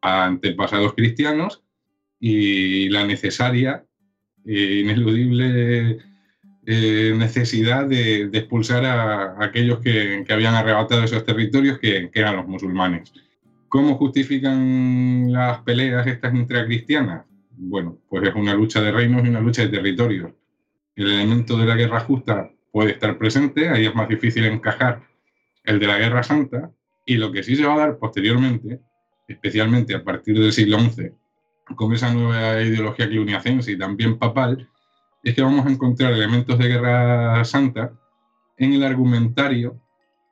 a 0.00 0.24
antepasados 0.24 0.94
cristianos 0.94 1.61
y 2.24 2.88
la 2.88 3.04
necesaria 3.04 3.84
e 4.46 4.80
ineludible 4.84 5.98
eh, 6.64 7.14
necesidad 7.16 7.84
de, 7.86 8.30
expulsar 8.32 8.84
a, 8.84 9.44
aquellos 9.44 9.80
que, 9.80 10.24
habían 10.30 10.54
arrebatado 10.54 11.02
esos 11.02 11.24
territorios, 11.24 11.80
que, 11.80 12.10
eran 12.14 12.36
los 12.36 12.46
musulmanes. 12.46 13.12
¿Cómo 13.68 13.96
justifican 13.96 15.32
las 15.32 15.62
peleas 15.62 16.06
estas 16.06 16.32
intracristianas? 16.32 17.24
Bueno, 17.50 17.98
pues 18.08 18.22
es 18.28 18.34
una 18.36 18.54
lucha 18.54 18.80
de 18.80 18.92
reinos 18.92 19.24
y 19.24 19.28
una 19.28 19.40
lucha 19.40 19.62
de 19.62 19.70
territorios. 19.70 20.30
El 20.94 21.10
elemento 21.10 21.56
de 21.56 21.66
la 21.66 21.74
guerra 21.74 22.00
justa 22.00 22.52
puede 22.70 22.92
estar 22.92 23.18
presente, 23.18 23.68
ahí 23.68 23.86
es 23.86 23.94
más 23.96 24.08
difícil 24.08 24.44
encajar 24.44 25.02
el 25.64 25.80
de 25.80 25.86
la 25.88 25.98
guerra 25.98 26.22
santa, 26.22 26.70
y 27.04 27.16
lo 27.16 27.32
que 27.32 27.42
sí 27.42 27.56
se 27.56 27.66
va 27.66 27.74
a 27.74 27.78
dar 27.78 27.98
posteriormente, 27.98 28.78
especialmente 29.26 29.96
a 29.96 30.04
partir 30.04 30.38
del 30.38 30.52
siglo 30.52 30.78
XI 30.78 31.10
con 31.76 31.92
esa 31.92 32.12
nueva 32.12 32.60
ideología 32.60 33.08
cluniacense 33.08 33.72
y 33.72 33.78
también 33.78 34.18
papal, 34.18 34.68
es 35.22 35.34
que 35.34 35.42
vamos 35.42 35.66
a 35.66 35.70
encontrar 35.70 36.12
elementos 36.12 36.58
de 36.58 36.68
guerra 36.68 37.44
santa 37.44 37.92
en 38.56 38.72
el 38.72 38.82
argumentario 38.82 39.80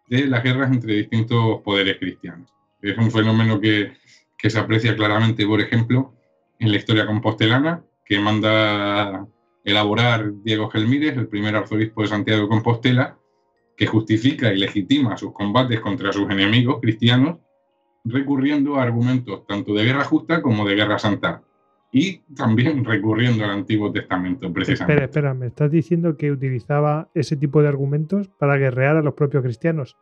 de 0.09 0.27
las 0.27 0.43
guerras 0.43 0.71
entre 0.73 0.95
distintos 0.95 1.61
poderes 1.63 1.99
cristianos. 1.99 2.53
Es 2.83 2.99
un 2.99 3.11
fenómeno 3.11 3.61
que, 3.61 3.93
que 4.37 4.51
se 4.51 4.59
aprecia 4.59 4.97
claramente, 4.97 5.47
por 5.47 5.61
ejemplo, 5.61 6.15
en 6.59 6.71
la 6.71 6.77
historia 6.77 7.07
compostelana, 7.07 7.85
que 8.05 8.19
manda 8.19 9.27
elaborar 9.65 10.33
Diego 10.43 10.69
Gelmírez, 10.71 11.17
el 11.17 11.29
primer 11.29 11.55
arzobispo 11.55 12.03
de 12.03 12.09
Santiago 12.09 12.43
de 12.43 12.49
Compostela, 12.49 13.19
que 13.77 13.87
justifica 13.87 14.53
y 14.53 14.59
legitima 14.59 15.17
sus 15.17 15.33
combates 15.33 15.81
contra 15.81 16.13
sus 16.13 16.29
enemigos 16.29 16.81
cristianos 16.81 17.39
recurriendo 18.05 18.77
a 18.77 18.83
argumentos 18.83 19.47
tanto 19.47 19.75
de 19.75 19.85
guerra 19.85 20.05
justa 20.05 20.43
como 20.43 20.67
de 20.67 20.75
guerra 20.75 20.99
santa. 20.99 21.43
Y 21.93 22.19
también 22.37 22.85
recurriendo 22.85 23.45
al 23.45 23.51
Antiguo 23.51 23.93
Testamento, 23.93 24.53
precisamente. 24.53 25.05
Espera, 25.05 25.05
espera, 25.07 25.35
¿me 25.35 25.47
estás 25.49 25.71
diciendo 25.71 26.17
que 26.17 26.31
utilizaba 26.31 27.09
ese 27.15 27.37
tipo 27.37 27.63
de 27.63 27.69
argumentos 27.69 28.29
para 28.39 28.57
guerrear 28.57 28.97
a 28.97 29.03
los 29.03 29.15
propios 29.15 29.43
cristianos? 29.43 29.97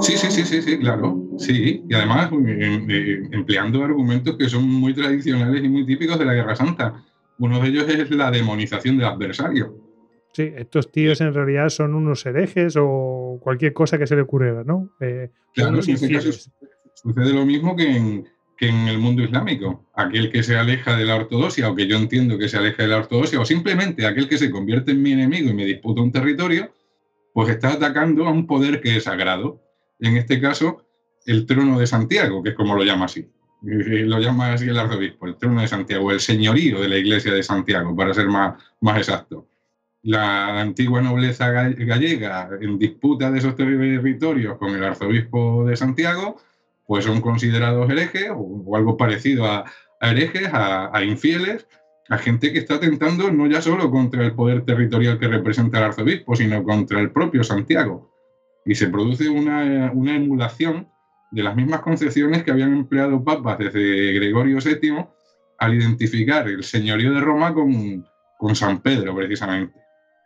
Sí, 0.00 0.16
sí, 0.16 0.30
sí, 0.30 0.44
sí, 0.44 0.62
sí, 0.62 0.78
claro. 0.78 1.22
Sí, 1.38 1.84
y 1.88 1.94
además 1.94 2.30
eh, 2.32 2.86
eh, 2.88 3.28
empleando 3.32 3.84
argumentos 3.84 4.36
que 4.36 4.48
son 4.48 4.68
muy 4.68 4.94
tradicionales 4.94 5.62
y 5.62 5.68
muy 5.68 5.84
típicos 5.84 6.18
de 6.18 6.24
la 6.24 6.34
Guerra 6.34 6.56
Santa. 6.56 7.04
Uno 7.38 7.60
de 7.60 7.68
ellos 7.68 7.88
es 7.88 8.10
la 8.10 8.30
demonización 8.30 8.98
del 8.98 9.06
adversario. 9.06 9.76
Sí, 10.32 10.52
estos 10.56 10.90
tíos 10.92 11.20
en 11.20 11.34
realidad 11.34 11.68
son 11.68 11.94
unos 11.94 12.24
herejes 12.26 12.76
o 12.78 13.38
cualquier 13.42 13.72
cosa 13.72 13.98
que 13.98 14.06
se 14.06 14.14
le 14.14 14.22
ocurriera, 14.22 14.62
¿no? 14.64 14.90
Eh, 15.00 15.30
claro, 15.54 15.78
en 15.78 15.98
Sucede 17.02 17.32
lo 17.32 17.46
mismo 17.46 17.76
que 17.76 17.96
en, 17.96 18.88
el 18.88 18.98
mundo 18.98 19.22
islámico. 19.22 19.84
Aquel 19.94 20.32
que 20.32 20.42
se 20.42 20.56
aleja 20.56 20.96
de 20.96 21.04
la 21.04 21.14
ortodoxia, 21.14 21.70
o 21.70 21.76
que 21.76 21.86
yo 21.86 21.96
entiendo 21.96 22.38
que 22.38 22.48
se 22.48 22.56
aleja 22.56 22.82
de 22.82 22.88
la 22.88 22.96
ortodoxia, 22.96 23.40
o 23.40 23.44
simplemente 23.44 24.04
aquel 24.04 24.28
que 24.28 24.36
se 24.36 24.50
convierte 24.50 24.90
en 24.90 25.02
mi 25.02 25.12
enemigo 25.12 25.48
y 25.50 25.54
me 25.54 25.64
disputa 25.64 26.02
un 26.02 26.10
territorio, 26.10 26.72
pues 27.32 27.50
está 27.50 27.74
atacando 27.74 28.26
a 28.26 28.32
un 28.32 28.48
poder 28.48 28.80
que 28.80 28.96
es 28.96 29.04
sagrado. 29.04 29.62
En 30.00 30.16
este 30.16 30.40
caso, 30.40 30.84
el 31.24 31.46
trono 31.46 31.78
de 31.78 31.86
Santiago, 31.86 32.42
que 32.42 32.50
es 32.50 32.56
como 32.56 32.74
lo 32.74 32.82
llama 32.82 33.04
así. 33.04 33.28
Lo 33.62 34.18
llama 34.18 34.52
así 34.52 34.68
el 34.68 34.78
arzobispo, 34.78 35.26
el 35.26 35.36
trono 35.36 35.60
de 35.60 35.68
Santiago, 35.68 36.10
el 36.10 36.20
señorío 36.20 36.80
de 36.80 36.88
la 36.88 36.96
iglesia 36.96 37.32
de 37.32 37.44
Santiago, 37.44 37.94
para 37.94 38.12
ser 38.12 38.26
más, 38.26 38.60
más 38.80 38.98
exacto. 38.98 39.46
La 40.02 40.60
antigua 40.60 41.00
nobleza 41.00 41.50
gallega 41.50 42.50
en 42.60 42.78
disputa 42.78 43.30
de 43.30 43.38
esos 43.38 43.54
territorios 43.54 44.58
con 44.58 44.74
el 44.74 44.82
arzobispo 44.82 45.64
de 45.64 45.76
Santiago, 45.76 46.40
pues 46.88 47.04
son 47.04 47.20
considerados 47.20 47.88
herejes 47.90 48.30
o, 48.34 48.74
algo 48.74 48.96
parecido 48.96 49.44
a, 49.44 49.70
herejes, 50.00 50.48
a, 50.50 51.04
infieles, 51.04 51.68
a 52.08 52.16
gente 52.16 52.50
que 52.50 52.60
está 52.60 52.76
atentando 52.76 53.30
no 53.30 53.46
ya 53.46 53.60
solo 53.60 53.90
contra 53.90 54.24
el 54.24 54.32
poder 54.32 54.64
territorial 54.64 55.18
que 55.18 55.28
representa 55.28 55.76
el 55.78 55.84
arzobispo, 55.84 56.34
sino 56.34 56.64
contra 56.64 56.98
el 57.00 57.10
propio 57.10 57.44
Santiago. 57.44 58.10
Y 58.64 58.74
se 58.74 58.88
produce 58.88 59.28
una, 59.28 59.92
emulación 59.92 60.88
de 61.30 61.42
las 61.42 61.54
mismas 61.54 61.82
concepciones 61.82 62.42
que 62.42 62.52
habían 62.52 62.72
empleado 62.72 63.22
papas 63.22 63.58
desde 63.58 64.14
Gregorio 64.14 64.56
VII 64.58 65.06
al 65.58 65.74
identificar 65.74 66.48
el 66.48 66.64
señorío 66.64 67.12
de 67.12 67.20
Roma 67.20 67.52
con, 67.52 68.02
con 68.38 68.56
San 68.56 68.80
Pedro, 68.80 69.14
precisamente. 69.14 69.78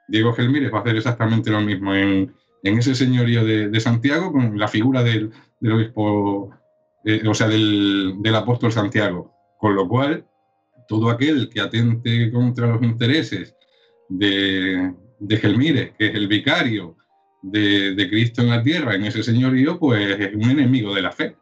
Diego 0.07 0.33
Gelmírez 0.33 0.73
va 0.73 0.79
a 0.79 0.81
hacer 0.83 0.95
exactamente 0.95 1.51
lo 1.51 1.61
mismo 1.61 1.93
en, 1.93 2.33
ese 2.63 2.95
señorío 2.95 3.45
de, 3.45 3.81
Santiago 3.81 4.33
con 4.33 4.59
la 4.59 4.69
figura 4.69 5.03
del, 5.03 5.33
obispo, 5.63 6.51
eh, 7.05 7.23
o 7.27 7.35
sea, 7.35 7.49
del, 7.49 8.35
apóstol 8.35 8.73
Santiago. 8.73 9.33
Con 9.59 9.75
lo 9.75 9.89
cual, 9.89 10.27
todo 10.89 11.11
aquel 11.11 11.49
que 11.49 11.61
atente 11.61 12.31
contra 12.33 12.67
los 12.67 12.83
intereses 12.83 13.57
de, 14.09 14.93
de 15.19 15.37
Gelmírez, 15.37 15.93
que 15.99 16.07
es 16.07 16.15
el 16.15 16.29
vicario 16.29 16.97
de, 17.43 17.95
de, 17.95 18.09
Cristo 18.09 18.43
en 18.43 18.51
la 18.51 18.63
tierra, 18.63 18.95
en 18.95 19.05
ese 19.05 19.23
señorío, 19.23 19.79
pues 19.79 20.19
es 20.19 20.35
un 20.35 20.51
enemigo 20.51 20.95
de 20.95 21.03
la 21.03 21.13
fe. 21.13 21.37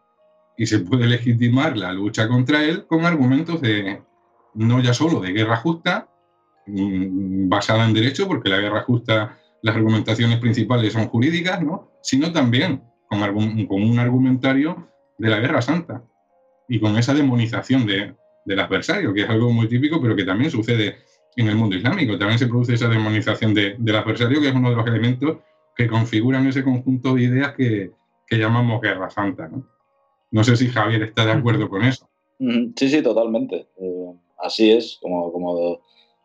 Y 0.56 0.66
se 0.66 0.80
puede 0.80 1.06
legitimar 1.06 1.76
la 1.76 1.92
lucha 1.92 2.28
contra 2.28 2.64
él 2.64 2.86
con 2.86 3.06
argumentos 3.06 3.60
de, 3.62 4.02
no 4.54 4.80
ya 4.80 4.94
solo 4.94 5.20
de 5.20 5.32
guerra 5.32 5.56
justa, 5.56 6.08
mm, 6.66 7.48
basada 7.48 7.86
en 7.86 7.94
derecho, 7.94 8.26
porque 8.26 8.48
la 8.48 8.60
guerra 8.60 8.82
justa, 8.82 9.38
las 9.62 9.76
argumentaciones 9.76 10.38
principales 10.38 10.92
son 10.92 11.08
jurídicas, 11.08 11.62
¿no? 11.62 11.90
sino 12.02 12.32
también 12.32 12.82
con, 13.08 13.20
con 13.66 13.82
un 13.82 13.98
argumentario 13.98 14.88
de 15.18 15.28
la 15.28 15.40
guerra 15.40 15.62
santa 15.62 16.04
y 16.68 16.80
con 16.80 16.96
esa 16.96 17.14
demonización 17.14 17.86
de, 17.86 18.14
del 18.44 18.60
adversario, 18.60 19.12
que 19.12 19.22
es 19.22 19.28
algo 19.28 19.50
muy 19.50 19.68
típico, 19.68 20.00
pero 20.00 20.16
que 20.16 20.24
también 20.24 20.50
sucede 20.50 20.96
en 21.36 21.48
el 21.48 21.56
mundo 21.56 21.76
islámico. 21.76 22.18
También 22.18 22.38
se 22.38 22.46
produce 22.46 22.74
esa 22.74 22.88
demonización 22.88 23.54
de, 23.54 23.76
del 23.78 23.96
adversario, 23.96 24.40
que 24.40 24.48
es 24.48 24.54
uno 24.54 24.70
de 24.70 24.76
los 24.76 24.86
elementos 24.86 25.38
que 25.76 25.86
configuran 25.86 26.46
ese 26.46 26.62
conjunto 26.62 27.14
de 27.14 27.22
ideas 27.22 27.54
que, 27.54 27.92
que 28.26 28.38
llamamos 28.38 28.80
guerra 28.80 29.10
santa. 29.10 29.48
¿no? 29.48 29.66
no 30.30 30.44
sé 30.44 30.56
si 30.56 30.68
Javier 30.68 31.02
está 31.02 31.24
de 31.24 31.32
acuerdo 31.32 31.68
con 31.68 31.82
eso. 31.82 32.08
Sí, 32.38 32.88
sí, 32.88 33.02
totalmente. 33.02 33.68
Eh, 33.76 34.12
así 34.38 34.70
es, 34.70 34.98
como, 35.02 35.30
como 35.32 35.80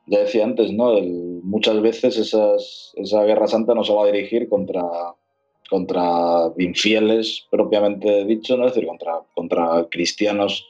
ya 0.08 0.20
decía 0.20 0.44
antes, 0.44 0.72
¿no? 0.72 1.00
muchas 1.44 1.82
veces 1.82 2.18
esas, 2.18 2.94
esa 2.96 3.24
guerra 3.24 3.48
santa 3.48 3.74
no 3.74 3.84
se 3.84 3.94
va 3.94 4.04
a 4.04 4.12
dirigir 4.12 4.50
contra, 4.50 4.84
contra 5.70 6.52
infieles 6.58 7.46
propiamente 7.50 8.26
dicho, 8.26 8.58
¿no? 8.58 8.68
es 8.68 8.74
decir, 8.74 8.88
contra, 8.88 9.22
contra 9.34 9.88
cristianos 9.90 10.66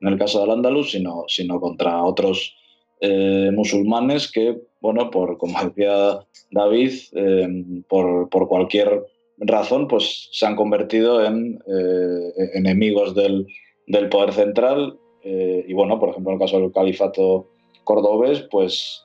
en 0.00 0.08
el 0.08 0.18
caso 0.18 0.40
del 0.40 0.50
Andalus, 0.50 0.92
sino, 0.92 1.24
sino 1.28 1.60
contra 1.60 2.02
otros 2.02 2.56
eh, 3.00 3.50
musulmanes 3.52 4.30
que, 4.30 4.58
bueno, 4.80 5.10
por, 5.10 5.38
como 5.38 5.62
decía 5.64 6.20
David, 6.50 6.92
eh, 7.12 7.64
por, 7.88 8.28
por, 8.28 8.48
cualquier 8.48 9.04
razón, 9.38 9.88
pues 9.88 10.28
se 10.32 10.46
han 10.46 10.56
convertido 10.56 11.24
en 11.24 11.62
eh, 11.66 12.50
enemigos 12.54 13.14
del, 13.14 13.46
del, 13.86 14.08
poder 14.08 14.32
central. 14.32 14.98
y 15.22 15.72
bueno, 15.74 15.98
por 15.98 16.10
ejemplo, 16.10 16.32
en 16.32 16.34
el 16.34 16.40
caso 16.40 16.58
del 16.58 16.72
califato 16.72 17.46
cordobés, 17.90 18.46
pues 18.50 19.04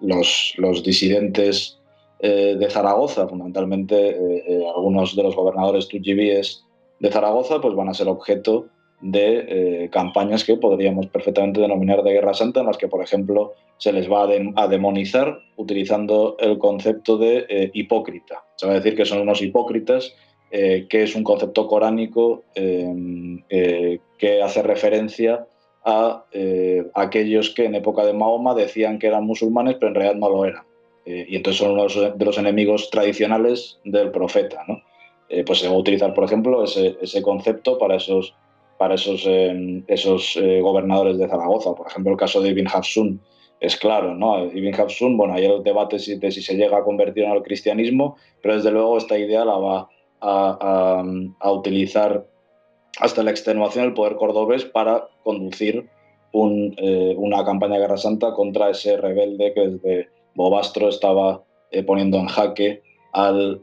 los, 0.00 0.54
los, 0.56 0.82
disidentes 0.82 1.78
de 2.20 2.66
Zaragoza, 2.70 3.28
fundamentalmente 3.28 4.16
algunos 4.74 5.14
de 5.14 5.22
los 5.22 5.36
gobernadores 5.36 5.88
tujibíes 5.88 6.64
de 7.00 7.10
Zaragoza, 7.10 7.60
pues 7.60 7.74
van 7.74 7.88
a 7.88 7.94
ser 7.94 8.08
objeto 8.08 8.66
de 9.00 9.84
eh, 9.84 9.90
campañas 9.90 10.44
que 10.44 10.56
podríamos 10.56 11.06
perfectamente 11.06 11.60
denominar 11.60 12.02
de 12.02 12.12
guerra 12.12 12.34
santa, 12.34 12.60
en 12.60 12.66
las 12.66 12.76
que, 12.76 12.88
por 12.88 13.02
ejemplo, 13.02 13.54
se 13.78 13.92
les 13.92 14.10
va 14.10 14.24
a, 14.56 14.68
demonizar 14.68 15.40
utilizando 15.56 16.36
el 16.38 16.58
concepto 16.58 17.16
de 17.16 17.46
eh, 17.48 17.70
hipócrita. 17.72 18.44
Se 18.56 18.66
va 18.66 18.72
a 18.72 18.76
decir 18.76 18.94
que 18.94 19.06
son 19.06 19.20
unos 19.20 19.40
hipócritas, 19.40 20.14
eh, 20.50 20.86
que 20.90 21.02
es 21.04 21.14
un 21.14 21.24
concepto 21.24 21.66
coránico 21.66 22.44
que 22.54 24.42
hace 24.42 24.62
referencia 24.62 25.46
a 25.84 26.24
aquellos 26.94 27.50
que 27.50 27.64
en 27.64 27.74
época 27.74 28.04
de 28.04 28.12
Mahoma 28.12 28.54
decían 28.54 28.98
que 28.98 29.06
eran 29.06 29.24
musulmanes, 29.24 29.76
pero 29.76 29.88
en 29.88 29.94
realidad 29.94 30.16
no 30.16 30.28
lo 30.28 30.44
eran. 30.44 30.64
y 31.06 31.36
entonces 31.36 31.58
son 31.58 31.72
uno 31.72 31.86
de 31.88 32.24
los 32.24 32.38
enemigos 32.38 32.90
tradicionales 32.90 33.78
del 33.84 34.10
profeta. 34.10 34.64
¿no? 34.68 34.82
pues 35.46 35.60
se 35.60 35.68
va 35.68 35.74
a 35.74 35.78
utilizar, 35.78 36.12
por 36.12 36.24
ejemplo, 36.24 36.64
ese, 36.64 36.96
ese 37.00 37.22
concepto 37.22 37.78
para 37.78 37.96
esos 37.96 38.34
para 38.80 38.94
esos, 38.94 39.24
eh, 39.26 39.82
esos 39.88 40.38
eh, 40.38 40.62
gobernadores 40.62 41.18
de 41.18 41.28
Zaragoza. 41.28 41.74
Por 41.74 41.86
ejemplo, 41.86 42.12
el 42.12 42.18
caso 42.18 42.40
de 42.40 42.48
Ibn 42.48 42.66
Hafsun 42.66 43.20
es 43.60 43.76
claro, 43.76 44.14
¿no? 44.14 44.46
Ibn 44.46 44.74
Hafsun, 44.74 45.18
bueno, 45.18 45.34
hay 45.34 45.44
el 45.44 45.62
debate 45.62 45.98
de 45.98 46.30
si 46.30 46.40
se 46.40 46.56
llega 46.56 46.78
a 46.78 46.82
convertir 46.82 47.24
el 47.24 47.42
cristianismo, 47.42 48.16
pero 48.40 48.56
desde 48.56 48.70
luego 48.70 48.96
esta 48.96 49.18
idea 49.18 49.44
la 49.44 49.58
va 49.58 49.88
a, 50.22 51.52
utilizar 51.52 52.26
hasta 52.98 53.22
la 53.22 53.30
extenuación 53.30 53.84
del 53.84 53.94
poder 53.94 54.16
cordobés 54.16 54.64
para 54.64 55.08
conducir 55.22 55.88
eh, 56.32 57.14
una 57.16 57.44
campaña 57.44 57.74
de 57.74 57.80
guerra 57.80 57.96
santa 57.96 58.32
contra 58.34 58.70
ese 58.70 58.96
rebelde 58.96 59.52
que 59.54 59.68
desde 59.68 60.08
Bobastro 60.34 60.88
estaba 60.88 61.44
poniendo 61.86 62.18
en 62.18 62.26
jaque 62.26 62.82
al, 63.12 63.62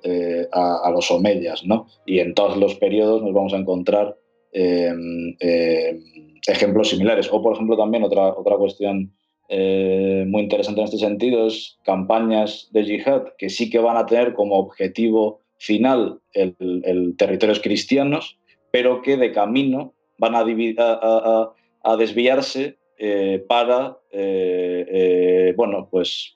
a, 0.52 0.82
a, 0.86 0.92
los 0.92 1.12
omeyas, 1.12 1.66
¿no? 1.66 1.88
Y 2.06 2.20
en 2.20 2.34
todos 2.34 2.56
los 2.58 2.76
periodos 2.76 3.22
nos 3.22 3.34
vamos 3.34 3.54
a 3.54 3.58
encontrar 3.58 4.16
Em, 4.60 5.36
em, 5.40 6.02
ejemplos 6.48 6.90
similares. 6.90 7.30
O, 7.32 7.42
por 7.44 7.54
ejemplo, 7.54 7.78
también 7.78 8.04
otra, 8.04 8.30
otra 8.30 8.56
cuestión 8.56 9.14
eh, 9.50 10.26
muy 10.28 10.42
interesante 10.42 10.80
en 10.82 10.86
este 10.86 10.98
sentido 10.98 11.48
es 11.48 11.78
campañas 11.84 12.70
de 12.72 12.84
yihad 12.84 13.24
que 13.38 13.50
sí 13.50 13.70
que 13.70 13.80
van 13.80 13.98
a 13.98 14.06
tener 14.06 14.34
como 14.34 14.56
objetivo 14.56 15.42
final 15.58 16.20
el, 16.34 17.16
territorios 17.18 17.60
cristianos, 17.60 18.40
pero 18.78 19.02
que 19.02 19.18
de 19.18 19.32
camino 19.32 19.96
van 20.20 20.36
a, 20.36 20.42
a, 21.84 21.98
desviarse 21.98 22.78
eh, 23.00 23.44
para 23.50 23.98
eh, 24.12 25.52
bueno, 25.58 25.88
pues, 25.90 26.36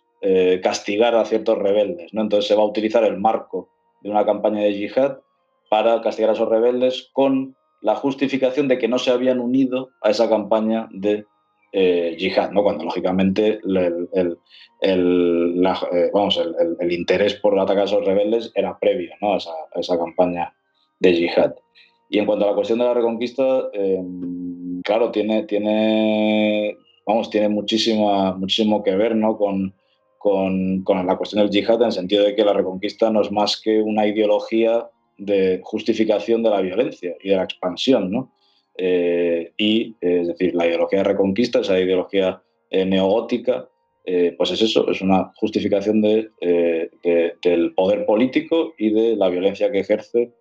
castigar 0.64 1.14
a 1.14 1.26
ciertos 1.26 1.60
rebeldes. 1.60 2.12
¿no? 2.16 2.24
Entonces 2.24 2.48
se 2.48 2.56
va 2.56 2.64
a 2.64 2.66
utilizar 2.66 3.04
el 3.04 3.20
marco 3.20 3.70
de 4.02 4.10
una 4.10 4.26
campaña 4.26 4.62
de 4.62 4.74
yihad 4.74 5.20
para 5.70 6.02
castigar 6.02 6.32
a 6.32 6.34
esos 6.34 6.50
rebeldes 6.50 7.12
con 7.14 7.56
la 7.80 7.96
justificación 7.96 8.68
de 8.68 8.80
que 8.80 8.88
no 8.88 8.98
se 8.98 9.12
habían 9.12 9.40
unido 9.40 9.92
a 10.02 10.10
esa 10.10 10.28
campaña 10.28 10.90
de 10.92 11.26
eh, 11.74 12.18
yihad, 12.18 12.52
¿no? 12.52 12.64
cuando 12.64 12.84
lógicamente 12.84 13.62
el, 13.64 14.38
eh, 14.82 16.10
vamos, 16.14 16.38
el, 16.80 16.92
interés 16.92 17.36
por 17.36 17.58
atacar 17.58 17.84
a 17.84 17.86
esos 17.86 18.04
rebeldes 18.04 18.52
era 18.56 18.78
previo 18.78 19.12
¿no? 19.22 19.36
a, 19.36 19.40
esa, 19.76 19.98
campaña 19.98 20.54
de 21.00 21.14
yihad. 21.14 21.56
Y 22.12 22.20
en 22.20 22.26
cuanto 22.26 22.44
a 22.44 22.50
la 22.50 22.56
cuestión 22.56 22.80
de 22.80 22.86
la 22.86 22.94
reconquista, 22.94 23.70
em, 23.72 24.82
claro, 24.82 25.12
tiene, 25.12 25.44
tiene, 25.44 26.76
vamos, 27.06 27.30
tiene 27.30 27.48
muchísima, 27.48 28.34
muchísimo 28.34 28.84
que 28.84 28.98
ver 28.98 29.16
¿no? 29.16 29.38
con, 29.38 29.74
con, 30.18 30.84
la 31.08 31.16
cuestión 31.16 31.42
del 31.42 31.50
yihad 31.50 31.80
en 31.80 31.88
el 31.88 31.92
sentido 31.94 32.26
de 32.26 32.36
que 32.36 32.44
la 32.44 32.52
reconquista 32.52 33.10
no 33.10 33.22
es 33.22 33.32
más 33.32 33.60
que 33.62 33.82
una 33.82 34.06
ideología 34.06 34.90
de 35.18 35.62
justificación 35.64 36.44
de 36.44 36.50
la 36.50 36.60
violencia 36.60 37.16
y 37.22 37.30
de 37.30 37.36
la 37.38 37.44
expansión, 37.46 38.12
¿no? 38.12 38.34
Eh, 38.78 39.54
y, 39.58 39.96
es 40.02 40.28
decir, 40.28 40.54
la 40.54 40.68
ideología 40.68 41.00
de 41.00 41.06
reconquista, 41.06 41.62
esa 41.62 41.80
ideología 41.80 42.42
eh, 42.70 42.86
neogótica, 42.86 43.70
eh, 44.04 44.36
pues 44.38 44.52
es 44.52 44.62
eso, 44.62 44.92
es 44.92 45.02
una 45.02 45.32
justificación 45.38 46.02
de, 46.02 46.30
del 47.42 47.74
poder 47.74 48.06
político 48.06 48.74
y 48.78 48.92
de 48.92 49.16
la 49.16 49.30
violencia 49.30 49.72
que 49.72 49.80
ejerce, 49.80 50.34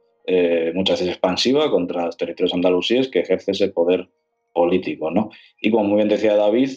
muchas 0.74 1.01
veces 1.01 1.15
expansiva, 1.15 1.70
contra 1.70 2.07
los 2.07 2.16
territorios 2.16 2.55
andalusíes, 2.55 3.09
que 3.09 3.20
ejerce 3.20 3.52
ese 3.52 3.69
poder 3.69 4.09
político, 4.52 5.11
¿no? 5.11 5.31
Y 5.61 5.70
como 5.70 5.85
muy 5.85 5.97
bien 5.97 6.09
decía 6.09 6.36
David, 6.36 6.70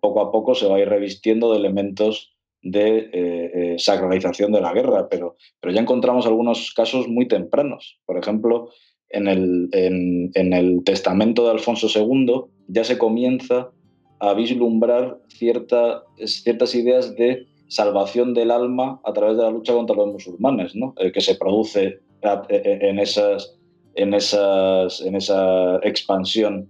poco 0.00 0.20
a 0.20 0.30
poco 0.30 0.54
se 0.54 0.66
va 0.66 0.76
a 0.76 0.80
ir 0.80 0.88
revistiendo 0.88 1.52
de 1.52 1.58
elementos 1.58 2.34
de 2.64 2.98
eh, 2.98 3.10
eh, 3.12 3.74
sacralización 3.78 4.50
de 4.50 4.62
la 4.62 4.72
guerra, 4.72 5.08
pero, 5.08 5.36
pero 5.60 5.72
ya 5.72 5.82
encontramos 5.82 6.26
algunos 6.26 6.72
casos 6.72 7.06
muy 7.08 7.28
tempranos. 7.28 8.00
Por 8.06 8.16
ejemplo, 8.16 8.70
en 9.10 9.28
el, 9.28 9.68
en, 9.72 10.52
el 10.52 10.82
testamento 10.82 11.44
de 11.44 11.50
Alfonso 11.50 11.86
II 11.94 12.46
ya 12.68 12.82
se 12.82 12.96
comienza 12.96 13.70
a 14.18 14.32
vislumbrar 14.32 15.18
cierta, 15.28 16.02
ciertas 16.24 16.74
ideas 16.74 17.14
de 17.16 17.46
salvación 17.68 18.32
del 18.32 18.50
alma 18.50 19.00
a 19.04 19.12
través 19.12 19.36
de 19.36 19.42
la 19.42 19.50
lucha 19.50 19.74
contra 19.74 19.96
los 19.96 20.08
musulmanes, 20.08 20.74
¿no? 20.74 20.94
Eh, 20.96 21.12
que 21.12 21.20
se 21.20 21.34
produce 21.34 22.00
en, 22.48 22.98
esas, 22.98 23.56
en, 23.94 24.14
esas, 24.14 25.00
en 25.00 25.16
esa 25.16 25.76
expansión 25.82 26.68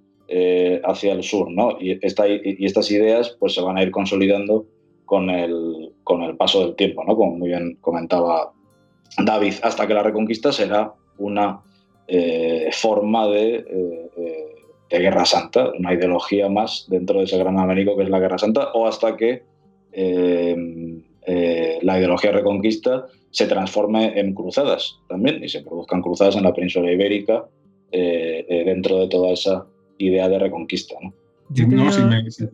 hacia 0.84 1.12
el 1.12 1.22
sur. 1.22 1.50
¿no? 1.50 1.76
Y, 1.80 1.98
esta, 2.04 2.26
y 2.28 2.64
estas 2.64 2.90
ideas 2.90 3.36
pues, 3.38 3.54
se 3.54 3.60
van 3.60 3.78
a 3.78 3.82
ir 3.82 3.90
consolidando 3.90 4.66
con 5.04 5.30
el, 5.30 5.92
con 6.02 6.22
el 6.22 6.36
paso 6.36 6.60
del 6.60 6.76
tiempo, 6.76 7.04
¿no? 7.04 7.16
como 7.16 7.36
muy 7.36 7.48
bien 7.48 7.76
comentaba 7.80 8.52
David, 9.22 9.54
hasta 9.62 9.86
que 9.86 9.94
la 9.94 10.02
reconquista 10.02 10.52
será 10.52 10.92
una 11.18 11.60
eh, 12.08 12.70
forma 12.72 13.28
de, 13.28 13.56
eh, 13.56 14.10
eh, 14.16 14.54
de, 14.90 14.98
guerra 14.98 15.24
santa, 15.24 15.70
una 15.78 15.94
ideología 15.94 16.48
más 16.48 16.86
dentro 16.88 17.18
de 17.18 17.24
ese 17.24 17.38
gran 17.38 17.58
Américo 17.58 17.96
que 17.96 18.02
es 18.04 18.10
la 18.10 18.18
guerra 18.18 18.38
santa, 18.38 18.72
o 18.72 18.86
hasta 18.86 19.16
que 19.16 19.42
la 21.26 21.98
ideología 21.98 22.30
de 22.30 22.38
reconquista 22.38 23.06
se 23.30 23.46
transforme 23.46 24.18
en 24.18 24.34
cruzadas 24.34 24.98
también 25.08 25.42
y 25.42 25.48
se 25.48 25.62
produzcan 25.62 26.02
cruzadas 26.02 26.36
en 26.36 26.42
la 26.42 26.52
península 26.52 26.92
ibérica 26.92 27.46
dentro 27.90 29.00
de 29.00 29.08
toda 29.08 29.32
esa 29.32 29.66
idea 29.98 30.28
de 30.28 30.38
reconquista. 30.38 30.96
¿no? 31.00 31.12
si 31.92 32.02
me, 32.02 32.30
si, 32.30 32.44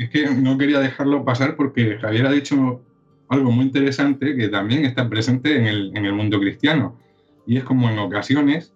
es 0.00 0.10
que 0.10 0.26
no 0.34 0.56
quería 0.56 0.80
dejarlo 0.80 1.24
pasar 1.24 1.56
porque 1.56 1.98
Javier 1.98 2.26
ha 2.26 2.32
dicho 2.32 2.80
algo 3.28 3.50
muy 3.50 3.66
interesante 3.66 4.34
que 4.34 4.48
también 4.48 4.84
está 4.84 5.08
presente 5.08 5.56
en 5.56 5.66
el, 5.66 5.96
en 5.96 6.06
el 6.06 6.12
mundo 6.12 6.40
cristiano. 6.40 6.98
Y 7.46 7.58
es 7.58 7.64
como 7.64 7.90
en 7.90 7.98
ocasiones 7.98 8.72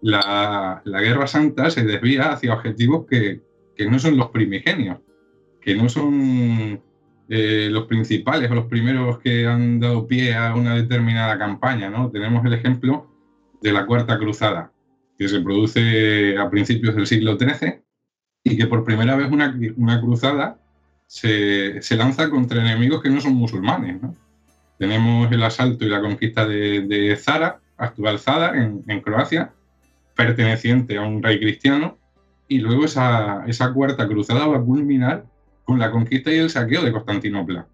la, 0.00 0.82
la, 0.84 1.00
Guerra 1.00 1.26
Santa 1.26 1.70
se 1.70 1.84
desvía 1.84 2.32
hacia 2.32 2.54
objetivos 2.54 3.06
que, 3.06 3.40
que 3.76 3.88
no 3.88 3.98
son 3.98 4.16
los 4.16 4.30
primigenios, 4.30 4.98
que 5.60 5.74
no 5.74 5.88
son 5.88 6.80
eh, 7.34 7.70
los 7.70 7.86
principales 7.86 8.50
o 8.50 8.54
los 8.54 8.66
primeros 8.66 9.18
que 9.20 9.46
han 9.46 9.80
dado 9.80 10.06
pie 10.06 10.34
a 10.34 10.54
una 10.54 10.74
determinada 10.74 11.38
campaña. 11.38 11.88
¿no? 11.88 12.10
Tenemos 12.10 12.44
el 12.44 12.52
ejemplo 12.52 13.10
de 13.62 13.72
la 13.72 13.86
Cuarta 13.86 14.18
Cruzada, 14.18 14.70
que 15.16 15.26
se 15.28 15.40
produce 15.40 16.36
a 16.36 16.50
principios 16.50 16.94
del 16.94 17.06
siglo 17.06 17.38
XIII 17.38 17.80
y 18.44 18.54
que 18.58 18.66
por 18.66 18.84
primera 18.84 19.16
vez 19.16 19.32
una, 19.32 19.58
una 19.78 19.98
cruzada 19.98 20.58
se, 21.06 21.80
se, 21.80 21.96
lanza 21.96 22.28
contra 22.28 22.60
enemigos 22.60 23.00
que 23.00 23.08
no 23.08 23.18
son 23.22 23.32
musulmanes. 23.32 24.02
¿no? 24.02 24.14
Tenemos 24.78 25.32
el 25.32 25.42
asalto 25.42 25.86
y 25.86 25.88
la 25.88 26.02
conquista 26.02 26.46
de, 26.46 26.82
de 26.82 27.16
Zara, 27.16 27.60
actual 27.78 28.18
Zara, 28.18 28.62
en, 28.62 28.84
en, 28.88 29.00
Croacia, 29.00 29.54
perteneciente 30.14 30.98
a 30.98 31.00
un 31.00 31.22
rey 31.22 31.40
cristiano, 31.40 31.96
y 32.46 32.58
luego 32.58 32.84
esa, 32.84 33.46
esa 33.46 33.72
cuarta 33.72 34.06
cruzada 34.06 34.46
va 34.46 34.58
a 34.58 34.62
culminar 34.62 35.31
con 35.64 35.78
la 35.78 35.90
conquista 35.90 36.32
y 36.32 36.38
el 36.38 36.50
saqueo 36.50 36.82
de 36.82 36.92
Constantinopla. 36.92 37.66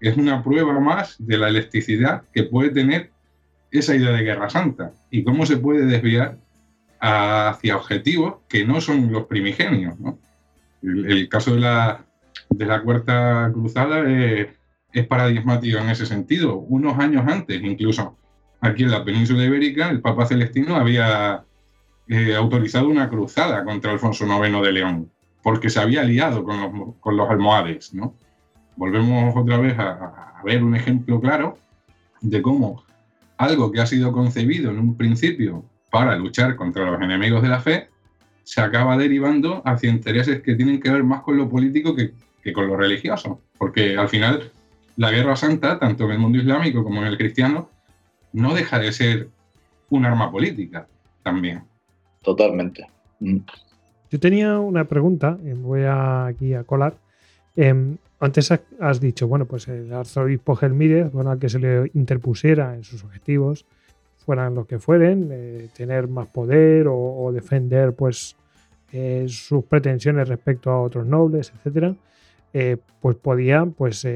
Es 0.00 0.16
una 0.16 0.42
prueba 0.42 0.78
más 0.78 1.16
de 1.18 1.38
la 1.38 1.48
electricidad 1.48 2.22
que 2.32 2.44
puede 2.44 2.70
tener 2.70 3.10
esa 3.70 3.94
idea 3.94 4.10
de 4.10 4.22
guerra 4.22 4.50
santa 4.50 4.92
y 5.10 5.24
cómo 5.24 5.46
se 5.46 5.56
puede 5.56 5.86
desviar 5.86 6.38
hacia 7.00 7.76
objetivos 7.76 8.36
que 8.48 8.64
no 8.64 8.80
son 8.80 9.12
los 9.12 9.26
primigenios. 9.26 9.94
El, 10.82 11.28
caso 11.28 11.54
de 11.54 11.60
la, 11.60 12.04
de 12.50 12.66
la 12.66 12.82
Cuarta 12.82 13.50
Cruzada 13.52 14.08
es, 14.10 14.48
es 14.92 15.06
paradigmático 15.06 15.78
en 15.78 15.90
ese 15.90 16.06
sentido. 16.06 16.56
Unos 16.56 16.98
años 16.98 17.24
antes, 17.26 17.62
incluso 17.62 18.16
aquí 18.60 18.84
en 18.84 18.90
la 18.90 19.04
península 19.04 19.44
ibérica, 19.44 19.90
el 19.90 20.00
Papa 20.00 20.26
Celestino 20.26 20.76
había 20.76 21.44
eh, 22.08 22.34
autorizado 22.36 22.88
una 22.88 23.08
cruzada 23.08 23.64
contra 23.64 23.92
Alfonso 23.92 24.26
IX 24.26 24.62
de 24.62 24.72
León, 24.72 25.10
porque 25.46 25.70
se 25.70 25.78
había 25.78 26.00
aliado 26.00 26.42
con 26.42 27.16
los, 27.16 27.30
almohades. 27.30 27.94
¿no? 27.94 28.14
Volvemos 28.74 29.32
otra 29.36 29.58
vez 29.58 29.78
a, 29.78 30.42
ver 30.44 30.64
un 30.64 30.74
ejemplo 30.74 31.20
claro 31.20 31.56
de 32.20 32.42
cómo 32.42 32.82
algo 33.36 33.70
que 33.70 33.80
ha 33.80 33.86
sido 33.86 34.10
concebido 34.10 34.72
en 34.72 34.80
un 34.80 34.96
principio 34.96 35.64
para 35.88 36.16
luchar 36.16 36.56
contra 36.56 36.90
los 36.90 37.00
enemigos 37.00 37.42
de 37.42 37.48
la 37.48 37.60
fe, 37.60 37.88
se 38.42 38.60
acaba 38.60 38.96
derivando 38.96 39.62
hacia 39.64 39.88
intereses 39.88 40.42
que 40.42 40.56
tienen 40.56 40.80
que 40.80 40.90
ver 40.90 41.04
más 41.04 41.22
con 41.22 41.36
lo 41.36 41.48
político 41.48 41.94
que, 41.94 42.12
que, 42.42 42.52
con 42.52 42.66
lo 42.66 42.76
religioso. 42.76 43.40
Porque 43.56 43.96
al 43.96 44.08
final 44.08 44.50
la 44.96 45.12
guerra 45.12 45.36
santa, 45.36 45.78
tanto 45.78 46.06
en 46.06 46.10
el 46.10 46.18
mundo 46.18 46.38
islámico 46.38 46.82
como 46.82 47.02
en 47.02 47.06
el 47.06 47.16
cristiano, 47.16 47.70
no 48.32 48.52
deja 48.52 48.80
de 48.80 48.90
ser 48.90 49.28
un 49.90 50.06
arma 50.06 50.28
política 50.28 50.88
también. 51.22 51.62
Totalmente. 52.22 52.84
Mm. 53.20 53.38
Yo 54.10 54.20
tenía 54.20 54.58
una 54.58 54.84
pregunta, 54.84 55.38
voy 55.56 55.82
a, 55.82 56.26
aquí 56.26 56.54
a 56.54 56.64
colar. 56.64 56.94
Eh, 57.56 57.96
antes 58.18 58.50
has 58.80 59.00
dicho, 59.00 59.28
bueno, 59.28 59.46
pues 59.46 59.68
el 59.68 59.92
arzobispo 59.92 60.56
Gelmírez, 60.56 61.12
bueno, 61.12 61.30
al 61.30 61.38
que 61.38 61.48
se 61.48 61.58
le 61.58 61.90
interpusiera 61.94 62.74
en 62.74 62.82
sus 62.82 63.04
objetivos, 63.04 63.66
fueran 64.26 64.54
los 64.54 64.66
que 64.66 64.78
fueren, 64.78 65.28
eh, 65.30 65.68
tener 65.76 66.08
más 66.08 66.26
poder 66.28 66.86
o, 66.88 67.30
defender 67.32 67.94
pues 67.94 68.36
eh, 68.92 69.26
sus 69.28 69.64
pretensiones 69.64 70.28
respecto 70.28 70.70
a 70.70 70.80
otros 70.80 71.06
nobles, 71.06 71.52
etcétera, 71.54 71.94
eh, 72.52 72.78
pues 73.00 73.16
podían 73.16 73.72
pues 73.72 74.06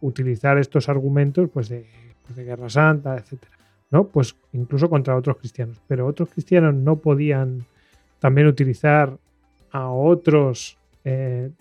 utilizar 0.00 0.58
estos 0.58 0.88
argumentos 0.88 1.48
pues 1.48 1.68
de, 1.68 1.86
pues 2.24 2.36
de, 2.36 2.44
guerra 2.44 2.68
santa, 2.68 3.16
etcétera, 3.16 3.52
¿no? 3.90 4.08
Pues 4.08 4.36
incluso 4.52 4.90
contra 4.90 5.16
otros 5.16 5.38
cristianos, 5.38 5.80
pero 5.86 6.06
otros 6.06 6.28
cristianos 6.28 6.74
no 6.74 6.96
podían 6.96 7.64
también 8.18 8.48
utilizar 8.48 9.16
a 9.74 9.90
otros, 9.90 10.78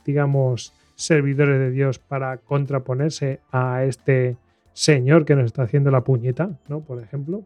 digamos, 0.06 0.72
servidores 0.96 1.60
de 1.60 1.72
Dios 1.72 1.98
para 1.98 2.38
contraponerse 2.38 3.40
a 3.52 3.84
este 3.84 4.38
señor 4.72 5.26
que 5.26 5.36
nos 5.36 5.46
está 5.46 5.64
haciendo 5.64 5.90
la 5.90 6.04
puñeta, 6.04 6.52
¿no? 6.70 6.82
Por 6.82 7.02
ejemplo. 7.02 7.44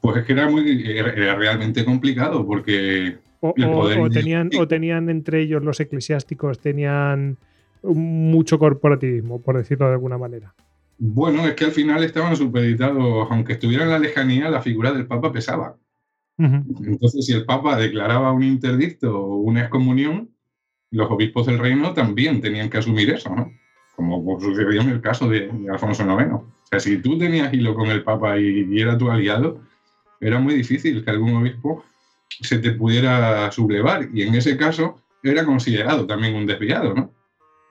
Pues 0.00 0.18
es 0.18 0.24
que 0.24 0.32
era, 0.32 0.48
muy, 0.48 0.84
era 0.96 1.34
realmente 1.34 1.84
complicado 1.84 2.46
porque... 2.46 3.18
O, 3.40 3.48
o, 3.48 4.02
o, 4.02 4.08
tenían, 4.10 4.50
o 4.58 4.68
tenían 4.68 5.10
entre 5.10 5.42
ellos 5.42 5.62
los 5.62 5.80
eclesiásticos, 5.80 6.60
tenían 6.60 7.36
mucho 7.82 8.58
corporativismo, 8.58 9.42
por 9.42 9.56
decirlo 9.56 9.86
de 9.86 9.92
alguna 9.92 10.18
manera. 10.18 10.54
Bueno, 10.98 11.46
es 11.46 11.54
que 11.54 11.64
al 11.64 11.72
final 11.72 12.04
estaban 12.04 12.36
supeditados, 12.36 13.28
aunque 13.30 13.54
estuviera 13.54 13.84
en 13.84 13.90
la 13.90 13.98
lejanía, 13.98 14.48
la 14.50 14.62
figura 14.62 14.92
del 14.92 15.06
Papa 15.06 15.32
pesaba. 15.32 15.76
Entonces, 16.38 17.26
si 17.26 17.32
el 17.32 17.46
Papa 17.46 17.76
declaraba 17.76 18.32
un 18.32 18.42
interdicto 18.42 19.18
o 19.18 19.36
una 19.36 19.62
excomunión, 19.62 20.30
los 20.90 21.10
obispos 21.10 21.46
del 21.46 21.58
reino 21.58 21.94
también 21.94 22.40
tenían 22.40 22.70
que 22.70 22.78
asumir 22.78 23.10
eso, 23.10 23.34
¿no? 23.34 23.50
Como 23.94 24.38
sucedió 24.40 24.82
en 24.82 24.90
el 24.90 25.00
caso 25.00 25.28
de, 25.28 25.50
Alfonso 25.72 26.04
IX. 26.04 26.32
O 26.32 26.44
sea, 26.70 26.80
si 26.80 26.98
tú 26.98 27.18
tenías 27.18 27.52
hilo 27.54 27.74
con 27.74 27.88
el 27.88 28.02
Papa 28.02 28.38
y, 28.38 28.78
era 28.78 28.98
tu 28.98 29.10
aliado, 29.10 29.60
era 30.20 30.38
muy 30.38 30.54
difícil 30.54 31.02
que 31.04 31.10
algún 31.10 31.34
obispo 31.36 31.82
se 32.28 32.58
te 32.58 32.72
pudiera 32.72 33.50
sublevar. 33.50 34.08
Y 34.12 34.22
en 34.22 34.34
ese 34.34 34.56
caso 34.56 35.00
era 35.22 35.44
considerado 35.44 36.06
también 36.06 36.34
un 36.34 36.46
desviado, 36.46 36.94
¿no? 36.94 37.12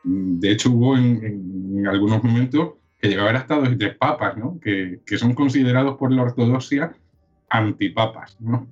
De 0.03 0.51
hecho, 0.51 0.71
hubo 0.71 0.97
en, 0.97 1.85
algunos 1.87 2.23
momentos 2.23 2.73
que 2.99 3.09
llegaban 3.09 3.35
hasta 3.35 3.59
dos 3.59 3.71
y 3.71 3.77
tres 3.77 3.95
papas, 3.95 4.37
¿no? 4.37 4.59
Que, 4.59 5.01
que 5.05 5.17
son 5.19 5.35
considerados 5.35 5.97
por 5.97 6.11
la 6.11 6.23
ortodoxia 6.23 6.95
antipapas, 7.57 8.37
¿no? 8.39 8.67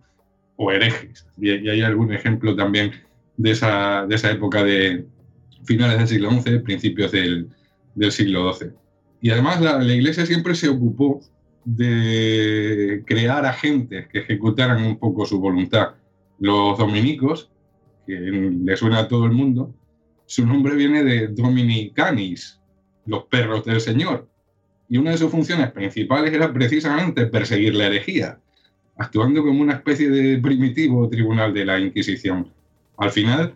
O 0.56 0.72
herejes. 0.72 1.28
Y, 1.38 1.50
hay 1.50 1.82
algún 1.82 2.14
ejemplo 2.14 2.56
también 2.56 2.92
de 3.38 3.52
esa, 3.52 4.06
de 4.06 4.16
esa 4.16 4.32
época 4.32 4.64
de 4.64 5.06
finales 5.66 5.98
del 5.98 6.08
siglo 6.08 6.32
XI, 6.32 6.60
principios 6.60 7.12
del, 7.12 7.50
del 7.96 8.12
siglo 8.12 8.54
XII. 8.54 8.72
Y 9.22 9.30
además 9.32 9.62
la, 9.62 9.80
la, 9.80 9.94
Iglesia 9.94 10.26
siempre 10.26 10.56
se 10.56 10.70
ocupó 10.70 11.22
de 11.66 13.04
crear 13.06 13.46
agentes 13.46 14.08
que 14.08 14.20
ejecutaran 14.20 14.84
un 14.84 15.00
poco 15.00 15.26
su 15.26 15.40
voluntad. 15.40 15.96
Los 16.40 16.78
dominicos, 16.78 17.50
que 18.06 18.20
le 18.20 18.76
suena 18.76 19.00
a 19.00 19.08
todo 19.08 19.26
el 19.26 19.32
mundo, 19.32 19.74
su 20.26 20.46
nombre 20.46 20.76
viene 20.76 21.04
de 21.04 21.28
Dominicanis, 21.28 22.60
los 23.06 23.26
perros 23.26 23.66
del 23.66 23.82
Señor. 23.82 24.28
Y 24.90 24.98
una 24.98 25.12
de 25.12 25.18
sus 25.18 25.32
funciones 25.32 25.72
principales 25.72 26.34
era 26.34 26.52
precisamente 26.52 27.26
perseguir 27.26 27.76
la 27.76 27.88
herejía, 27.88 28.40
actuando 28.98 29.44
como 29.44 29.62
una 29.62 29.74
especie 29.74 30.10
de 30.10 30.38
primitivo 30.40 31.10
tribunal 31.10 31.54
de 31.54 31.66
la 31.66 31.80
Inquisición 31.80 32.52
al 32.98 33.12
final 33.12 33.56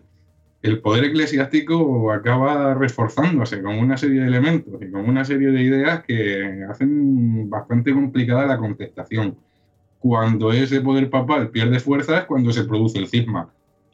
el 0.62 0.80
poder 0.80 1.04
eclesiástico 1.04 2.12
acaba 2.12 2.74
reforzándose 2.74 3.62
con 3.62 3.78
una 3.78 3.96
serie 3.96 4.20
de 4.20 4.26
elementos 4.26 4.82
y 4.82 4.90
con 4.90 5.08
una 5.08 5.24
serie 5.24 5.50
de 5.50 5.62
ideas 5.62 6.02
que 6.02 6.64
hacen 6.68 7.48
bastante 7.48 7.92
complicada 7.92 8.46
la 8.46 8.58
contestación. 8.58 9.36
Cuando 10.00 10.52
ese 10.52 10.80
poder 10.80 11.10
papal 11.10 11.50
pierde 11.50 11.78
fuerza 11.78 12.18
es 12.18 12.24
cuando 12.24 12.52
se 12.52 12.64
produce 12.64 12.98
el 12.98 13.06
cisma, 13.06 13.52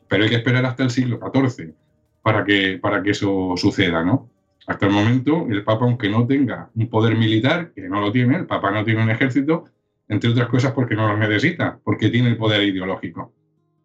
pero 0.09 0.25
hay 0.25 0.31
que 0.31 0.37
esperar 0.37 0.65
hasta 0.65 0.85
el 0.85 0.91
siglo 0.91 1.21
XIV 1.21 1.75
para 2.23 2.45
que, 2.45 2.79
para 2.81 3.03
que 3.03 3.11
eso 3.11 3.55
suceda, 3.57 4.03
¿no? 4.03 4.31
Hasta 4.67 4.87
el 4.87 4.93
momento, 4.93 5.47
el 5.51 5.63
Papa, 5.63 5.85
aunque 5.85 6.09
no 6.09 6.27
tenga 6.27 6.71
un 6.75 6.89
poder 6.89 7.17
militar, 7.17 7.73
que 7.75 7.83
no 7.83 8.01
lo 8.01 8.11
tiene, 8.11 8.37
el 8.37 8.47
Papa 8.47 8.71
no 8.71 8.83
tiene 8.83 9.03
un 9.03 9.11
ejército, 9.11 9.67
entre 10.09 10.31
otras 10.31 10.49
cosas 10.49 10.73
porque 10.73 10.95
no 10.95 11.09
lo 11.09 11.17
necesita, 11.17 11.79
porque 11.83 12.11
tiene 12.11 12.29
el 12.29 12.37
poder 12.37 12.63
ideológico, 12.63 13.33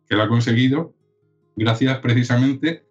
que 0.07 0.15
lo 0.15 0.23
ha 0.23 0.27
conseguido 0.27 0.93
gracias 1.55 1.97
precisamente 1.99 2.83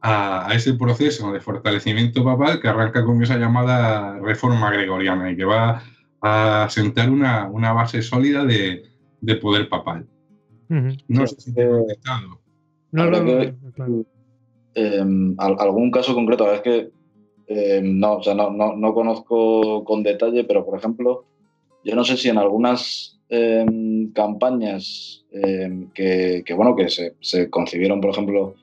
a, 0.00 0.48
a, 0.48 0.54
ese 0.54 0.74
proceso 0.74 1.32
de 1.32 1.40
fortalecimiento 1.40 2.24
papal 2.24 2.60
que 2.60 2.68
arranca 2.68 3.04
con 3.04 3.22
esa 3.22 3.36
llamada 3.36 4.18
reforma 4.18 4.70
gregoriana 4.70 5.30
y 5.30 5.36
que 5.36 5.44
va 5.44 5.82
a 6.22 6.68
sentar 6.70 7.10
una, 7.10 7.48
una 7.48 7.72
base 7.72 8.00
sólida 8.02 8.44
de, 8.44 8.84
de, 9.20 9.36
poder 9.36 9.68
papal. 9.68 10.06
Uh 10.70 10.74
-huh. 10.74 11.04
No 11.08 11.26
sé 11.26 11.40
si 11.40 11.54
te 11.54 11.62
he 11.62 11.68
contestado. 11.68 12.40
No, 12.92 13.10
no, 13.10 13.24
claro. 13.74 14.04
eh, 14.74 15.04
algún 15.38 15.90
caso 15.90 16.14
concreto, 16.14 16.52
es 16.52 16.60
que 16.60 16.90
eh, 17.48 17.80
no, 17.82 18.14
o 18.14 18.22
sea, 18.22 18.34
no, 18.34 18.50
no, 18.50 18.76
no, 18.76 18.94
conozco 18.94 19.84
con 19.84 20.02
detalle, 20.02 20.44
pero 20.44 20.64
por 20.64 20.78
ejemplo, 20.78 21.24
yo 21.84 21.94
no 21.94 22.04
sé 22.04 22.16
si 22.16 22.28
en 22.28 22.38
algunas 22.38 23.20
eh, 23.28 23.66
campañas 24.14 25.24
eh, 25.32 25.86
que, 25.94 26.42
que, 26.44 26.54
bueno, 26.54 26.76
que 26.76 26.88
se, 26.88 27.14
se, 27.20 27.48
concibieron, 27.50 28.00
por 28.00 28.10
ejemplo, 28.10 28.54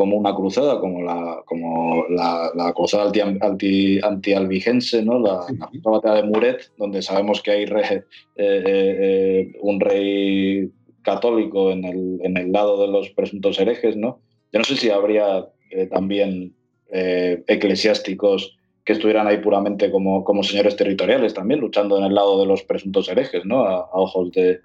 como 0.00 0.16
una 0.16 0.34
cruzada, 0.34 0.80
como 0.80 1.02
la, 1.02 1.42
como 1.44 2.06
la, 2.08 2.50
la 2.54 2.72
cruzada 2.72 3.12
anti-albigense, 3.12 4.96
anti, 4.96 4.98
anti 4.98 5.06
¿no? 5.06 5.18
la, 5.18 5.42
sí. 5.46 5.54
la, 5.58 5.90
batalla 5.90 6.22
de 6.22 6.22
Muret, 6.22 6.72
donde 6.78 7.02
sabemos 7.02 7.42
que 7.42 7.50
hay 7.50 7.66
re, 7.66 7.82
eh, 7.94 8.04
eh, 8.36 9.52
un 9.60 9.78
rey 9.78 10.70
católico 11.02 11.70
en 11.70 11.84
el, 11.84 12.18
en 12.22 12.38
el, 12.38 12.50
lado 12.50 12.80
de 12.80 12.88
los 12.90 13.10
presuntos 13.10 13.60
herejes. 13.60 13.94
¿no? 13.94 14.20
Yo 14.50 14.60
no 14.60 14.64
sé 14.64 14.76
si 14.76 14.88
habría 14.88 15.46
eh, 15.70 15.84
también 15.84 16.54
eclesiásticos 16.92 18.56
que 18.84 18.92
estuvieran 18.92 19.26
ahí 19.26 19.38
puramente 19.38 19.90
como, 19.90 20.24
como 20.24 20.42
señores 20.42 20.76
territoriales 20.76 21.34
también, 21.34 21.60
luchando 21.60 21.98
en 21.98 22.04
el 22.04 22.14
lado 22.14 22.40
de 22.40 22.46
los 22.46 22.62
presuntos 22.62 23.08
herejes, 23.08 23.44
¿no? 23.44 23.64
A, 23.64 23.88
ojos 23.92 24.32
de, 24.32 24.60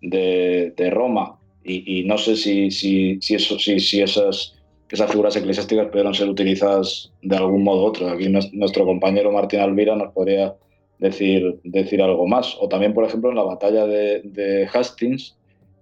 de, 0.00 0.90
Roma. 0.90 1.38
Y, 1.64 2.04
no 2.04 2.16
sé 2.16 2.36
si, 2.36 2.70
si, 2.70 3.18
si, 3.20 3.34
eso, 3.34 3.58
si, 3.58 3.78
si 3.78 4.00
esas, 4.00 4.54
esas 4.88 5.10
figuras 5.10 5.36
eclesiásticas 5.36 5.88
pudieron 5.88 6.14
ser 6.14 6.28
utilizadas 6.28 7.12
de 7.20 7.36
algún 7.36 7.62
modo 7.62 7.82
u 7.82 7.86
otro. 7.86 8.08
Aquí 8.08 8.28
nuestro 8.28 8.86
compañero 8.86 9.30
Martín 9.32 9.60
Alvira 9.60 9.94
nos 9.94 10.12
podría 10.14 10.54
decir, 10.98 11.60
decir 11.64 12.02
algo 12.02 12.26
más. 12.26 12.56
O 12.60 12.68
también, 12.68 12.94
por 12.94 13.04
ejemplo, 13.04 13.30
en 13.30 13.36
la 13.36 13.42
batalla 13.42 13.86
de, 13.86 14.68
Hastings, 14.72 15.36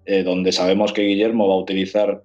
eh, 0.07 0.23
donde 0.23 0.51
sabemos 0.51 0.93
que 0.93 1.03
Guillermo 1.03 1.49
va 1.49 1.55
a 1.55 1.59
utilizar 1.59 2.23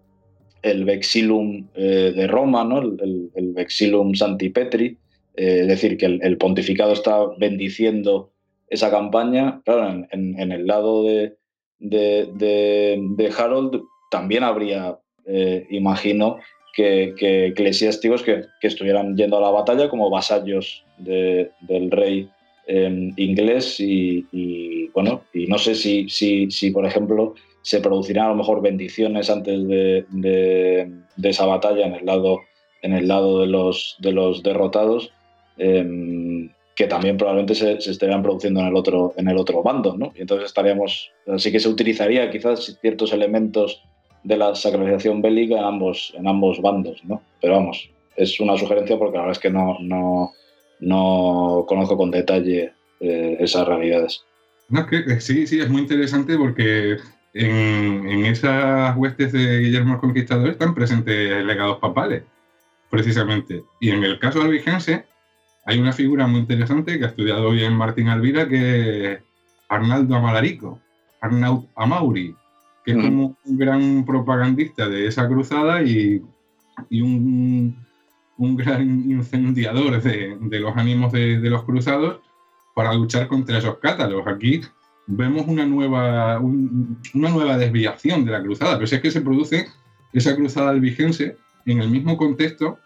el 0.62 0.86
Vexilum 0.86 1.68
eh, 1.76 2.14
de 2.16 2.28
Roma, 2.28 2.64
¿no? 2.64 2.80
el, 2.80 3.32
el, 3.34 3.54
Vexilum 3.54 4.14
Santipetri, 4.14 4.98
eh, 5.36 5.66
decir, 5.66 5.98
que 5.98 6.06
el, 6.06 6.38
pontificado 6.38 6.92
está 6.92 7.26
bendiciendo 7.38 8.32
esa 8.68 8.92
campaña. 8.92 9.62
Claro, 9.64 10.06
en, 10.12 10.52
el 10.52 10.68
lado 10.68 11.04
de, 11.04 11.38
de, 11.80 13.34
Harold 13.38 13.82
también 14.10 14.44
habría, 14.44 15.00
eh, 15.26 15.66
imagino, 15.70 16.38
que, 16.74 17.14
eclesiásticos 17.48 18.24
que, 18.24 18.44
estuvieran 18.62 19.16
yendo 19.16 19.38
a 19.38 19.42
la 19.42 19.52
batalla 19.52 19.90
como 19.90 20.10
vasallos 20.10 20.84
del 20.98 21.92
rey 21.92 22.30
em, 22.68 23.14
inglés 23.18 23.80
y, 23.80 24.88
bueno, 24.94 25.24
y 25.34 25.48
no 25.48 25.58
sé 25.58 25.76
si, 25.76 26.10
si, 26.10 26.52
si, 26.52 26.72
por 26.72 26.86
ejemplo, 26.86 27.36
se 27.62 27.80
producirán 27.80 28.26
a 28.26 28.30
lo 28.30 28.36
mejor 28.36 28.62
bendiciones 28.62 29.30
antes 29.30 29.66
de, 29.68 30.92
esa 31.24 31.46
batalla 31.46 31.86
en 31.86 31.94
el 31.96 32.06
lado, 32.06 32.42
en 32.82 32.94
el 32.94 33.08
lado 33.08 33.42
de, 33.42 33.48
los, 33.48 33.96
de 34.00 34.12
los 34.12 34.44
derrotados 34.44 35.12
Em, 35.58 36.50
que 36.76 36.88
también 36.88 37.18
probablemente 37.18 37.54
se, 37.54 37.82
se, 37.82 37.92
estarían 37.92 38.24
produciendo 38.24 38.62
en 38.62 38.68
el 38.68 38.76
otro, 38.76 39.14
en 39.18 39.28
el 39.28 39.38
otro 39.38 39.62
bando, 39.62 39.98
¿no? 39.98 40.12
Y 40.16 40.22
entonces 40.22 40.48
estaríamos, 40.48 41.12
así 41.28 41.52
que 41.52 41.60
se 41.60 41.70
utilizaría 41.70 42.32
quizás 42.32 42.78
ciertos 42.82 43.14
elementos 43.14 43.84
de 44.24 44.38
la 44.38 44.56
sacralización 44.56 45.22
bélica 45.22 45.58
en 45.58 45.64
ambos, 45.64 46.14
en 46.18 46.28
ambos 46.28 46.62
bandos, 46.62 47.04
¿no? 47.04 47.22
Pero 47.42 47.56
vamos, 47.56 47.90
es 48.16 48.40
una 48.40 48.58
sugerencia 48.58 48.98
porque 48.98 49.18
la 49.18 49.24
verdad 49.24 49.38
es 49.38 49.40
que 49.40 49.50
no, 49.50 49.78
no, 49.80 50.32
no 50.80 51.66
conozco 51.68 51.98
con 51.98 52.12
detalle 52.12 52.74
eh, 53.00 53.38
esas 53.40 53.68
realidades. 53.68 54.24
No, 54.70 54.86
que, 54.88 54.98
eh, 54.98 55.20
sí, 55.20 55.48
sí, 55.48 55.60
es 55.60 55.70
muy 55.70 55.82
interesante 55.82 56.38
porque 56.38 56.98
en, 57.34 58.08
en, 58.08 58.26
esas 58.26 58.96
huestes 58.96 59.34
de 59.34 59.60
Guillermo 59.60 59.96
el 59.96 60.00
Conquistador 60.00 60.50
están 60.50 60.74
presentes 60.74 61.44
legados 61.44 61.80
papales, 61.80 62.24
precisamente. 62.90 63.64
Y 63.80 63.90
en 63.90 64.04
el 64.04 64.20
caso 64.20 64.42
albigense, 64.42 65.06
hay 65.66 65.80
una 65.80 65.94
figura 65.94 66.28
muy 66.28 66.40
interesante 66.40 66.98
que 66.98 67.06
ha 67.06 67.10
estudiado 67.10 67.52
bien 67.52 67.74
Martín 67.74 68.08
Alvira, 68.08 68.48
que 68.48 69.14
es 69.14 69.20
Arnaldo 69.70 70.16
Amalarico, 70.16 70.80
Arnaud 71.22 71.66
Amauri, 71.76 72.36
que 72.84 72.92
es 72.92 72.98
mm. 72.98 73.02
como 73.02 73.38
un 73.46 73.58
gran 73.58 74.06
propagandista 74.06 74.90
de 74.90 75.08
esa 75.08 75.28
cruzada 75.28 75.84
y, 75.84 76.22
un, 76.90 77.78
gran 78.38 78.82
incendiador 79.10 80.02
de, 80.02 80.60
los 80.60 80.76
ánimos 80.76 81.12
de, 81.12 81.38
los 81.38 81.64
cruzados 81.64 82.22
para 82.74 82.94
luchar 82.94 83.28
contra 83.28 83.60
esos 83.60 83.78
cátalos. 83.78 84.26
Aquí 84.26 84.62
vemos 85.06 85.46
una 85.48 85.66
nueva, 85.66 86.40
una 86.40 87.30
nueva 87.30 87.58
desviación 87.58 88.26
de 88.26 88.32
la 88.32 88.42
cruzada, 88.42 88.76
pero 88.76 88.88
si 88.88 88.96
es 88.96 89.02
que 89.02 89.12
se 89.12 89.22
produce 89.22 89.68
esa 90.12 90.36
cruzada 90.36 90.72
albigense 90.72 91.38
en 91.66 91.82
el 91.82 91.90
mismo 91.90 92.18
contexto 92.18 92.80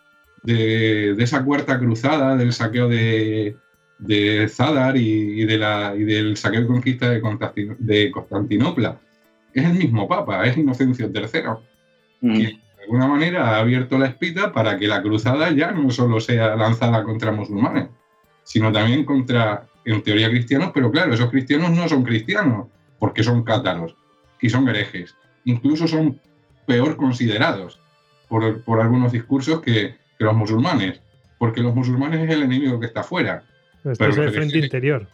de, 0.45 1.15
esa 1.17 1.43
cuarta 1.43 1.79
cruzada, 1.79 2.35
del 2.35 2.53
saqueo 2.53 2.87
de, 2.87 3.57
de 3.97 4.47
Zadar 4.47 4.97
y, 4.97 5.45
de 5.45 5.57
la, 5.57 5.93
y 5.97 6.03
del 6.03 6.37
saqueo 6.37 6.61
y 6.61 6.67
conquista 6.67 7.09
de, 7.09 8.11
Constantinopla. 8.11 8.99
Es 9.53 9.65
el 9.65 9.73
mismo 9.73 10.07
Papa, 10.07 10.45
es 10.45 10.57
Inocencio 10.57 11.11
III, 11.13 11.41
mm. 12.21 12.37
de 12.37 12.59
alguna 12.83 13.07
manera 13.07 13.49
ha 13.49 13.59
abierto 13.59 13.97
la 13.97 14.07
espita 14.07 14.51
para 14.51 14.77
que 14.77 14.87
la 14.87 15.01
cruzada 15.01 15.51
ya 15.51 15.71
no 15.71 15.89
solo 15.91 16.19
sea 16.19 16.55
lanzada 16.55 17.03
contra 17.03 17.31
musulmanes, 17.31 17.89
sino 18.43 18.71
también 18.71 19.05
contra, 19.05 19.67
en 19.85 20.03
teoría, 20.03 20.29
cristianos, 20.29 20.71
pero 20.73 20.91
claro, 20.91 21.13
esos 21.13 21.31
cristianos 21.31 21.71
no 21.71 21.87
son 21.87 22.03
cristianos, 22.03 22.67
porque 22.99 23.23
son 23.23 23.43
cátaros 23.43 23.95
y 24.41 24.49
son 24.49 24.67
herejes. 24.67 25.15
Incluso 25.45 25.87
son 25.87 26.19
peor 26.67 26.97
considerados 26.97 27.79
por, 28.27 28.61
por 28.63 28.81
algunos 28.81 29.11
discursos 29.11 29.61
que, 29.61 29.95
que 30.17 30.25
los 30.25 30.35
musulmanes, 30.35 30.99
porque 31.37 31.61
los 31.61 31.75
musulmanes 31.75 32.21
es 32.21 32.35
el 32.35 32.43
enemigo 32.43 32.79
que 32.79 32.87
está 32.87 33.01
afuera. 33.01 33.43
Pero 33.83 34.11
es 34.11 34.17
el 34.17 34.31
frente 34.31 34.57
interior. 34.57 35.07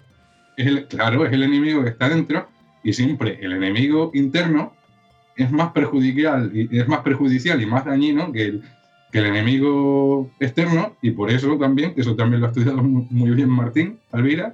claro, 0.89 1.25
es 1.25 1.33
el 1.33 1.43
enemigo 1.43 1.83
que 1.83 1.89
está 1.89 2.09
dentro 2.09 2.47
y 2.83 2.93
siempre 2.93 3.39
el 3.41 3.53
enemigo 3.53 4.11
interno 4.13 4.73
es 5.35 5.51
más 5.51 5.71
perjudicial 5.71 6.51
y, 6.53 6.79
es 6.79 6.87
más 6.87 6.99
perjudicial 6.99 7.61
y 7.61 7.65
más 7.65 7.85
dañino 7.85 8.31
que 8.31 8.45
el, 8.45 8.63
que 9.11 9.19
el 9.19 9.25
enemigo 9.25 10.31
externo 10.39 10.95
y 11.01 11.11
por 11.11 11.31
eso 11.31 11.57
también, 11.57 11.93
que 11.93 12.01
eso 12.01 12.15
también 12.15 12.41
lo 12.41 12.47
ha 12.47 12.49
estudiado 12.49 12.81
muy 12.81 13.31
bien 13.31 13.49
Martín 13.49 13.99
Alvira, 14.11 14.53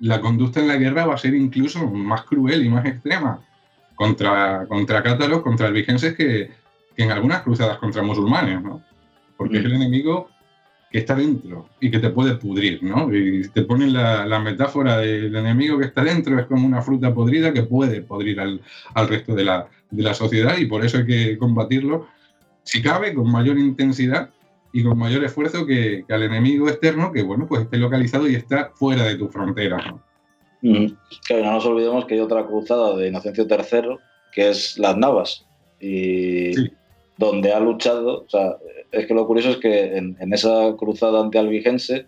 la 0.00 0.20
conducta 0.20 0.60
en 0.60 0.68
la 0.68 0.76
guerra 0.76 1.06
va 1.06 1.14
a 1.14 1.18
ser 1.18 1.34
incluso 1.34 1.86
más 1.90 2.22
cruel 2.22 2.64
y 2.64 2.68
más 2.68 2.84
extrema 2.86 3.40
contra, 3.94 4.66
contra 4.66 5.02
cátaros, 5.02 5.42
contra 5.42 5.68
albigenses 5.68 6.14
que, 6.14 6.50
que 6.96 7.02
en 7.02 7.12
algunas 7.12 7.42
cruzadas 7.42 7.78
contra 7.78 8.02
musulmanes, 8.02 8.62
¿no? 8.62 8.82
Porque 9.42 9.58
es 9.58 9.64
el 9.64 9.72
enemigo 9.72 10.28
que 10.92 10.98
está 10.98 11.16
dentro 11.16 11.68
y 11.80 11.90
que 11.90 11.98
te 11.98 12.10
puede 12.10 12.34
pudrir, 12.34 12.82
¿no? 12.82 13.12
Y 13.12 13.48
te 13.48 13.62
ponen 13.62 13.92
la, 13.92 14.38
metáfora 14.38 14.98
del 14.98 15.34
enemigo 15.34 15.78
que 15.78 15.86
está 15.86 16.04
dentro, 16.04 16.38
es 16.38 16.46
como 16.46 16.64
una 16.66 16.82
fruta 16.82 17.12
podrida 17.12 17.52
que 17.52 17.62
puede 17.62 18.02
podrir 18.02 18.38
al, 18.38 18.60
resto 19.08 19.34
de 19.34 19.44
la, 19.44 20.14
sociedad 20.14 20.56
y 20.58 20.66
por 20.66 20.84
eso 20.84 20.98
hay 20.98 21.06
que 21.06 21.38
combatirlo, 21.38 22.06
si 22.62 22.80
cabe, 22.82 23.14
con 23.14 23.32
mayor 23.32 23.58
intensidad 23.58 24.30
y 24.72 24.84
con 24.84 24.96
mayor 24.96 25.24
esfuerzo 25.24 25.66
que, 25.66 26.04
al 26.08 26.22
enemigo 26.22 26.68
externo 26.68 27.10
que, 27.10 27.22
bueno, 27.22 27.46
pues 27.48 27.62
esté 27.62 27.78
localizado 27.78 28.28
y 28.28 28.36
está 28.36 28.70
fuera 28.74 29.04
de 29.04 29.16
tu 29.16 29.28
frontera, 29.28 29.78
¿no? 29.78 30.02
Claro, 31.26 31.44
no 31.44 31.52
nos 31.52 31.66
olvidemos 31.66 32.04
que 32.04 32.14
hay 32.14 32.20
otra 32.20 32.46
cruzada 32.46 32.96
de 32.96 33.08
Inocencio 33.08 33.48
III, 33.50 33.96
que 34.30 34.50
es 34.50 34.78
las 34.78 34.96
Navas. 34.96 35.44
Y 35.80 36.52
donde 37.16 37.52
ha 37.52 37.60
luchado, 37.60 38.24
o 38.26 38.28
sea, 38.28 38.56
es 38.90 39.06
que 39.06 39.14
lo 39.14 39.26
curioso 39.26 39.50
es 39.50 39.56
que 39.56 39.96
en, 39.96 40.16
esa 40.32 40.74
cruzada 40.76 41.20
antialbigense 41.20 42.06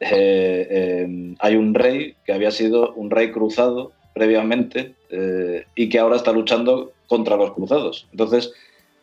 eh, 0.00 1.02
em, 1.02 1.36
hay 1.40 1.56
un 1.56 1.74
rey 1.74 2.14
que 2.24 2.32
había 2.32 2.50
sido 2.50 2.92
un 2.94 3.10
rey 3.10 3.30
cruzado 3.32 3.92
previamente 4.14 4.94
eh, 5.10 5.64
y 5.74 5.88
que 5.88 5.98
ahora 5.98 6.16
está 6.16 6.32
luchando 6.32 6.92
contra 7.06 7.36
los 7.36 7.52
cruzados. 7.52 8.06
Entonces, 8.12 8.52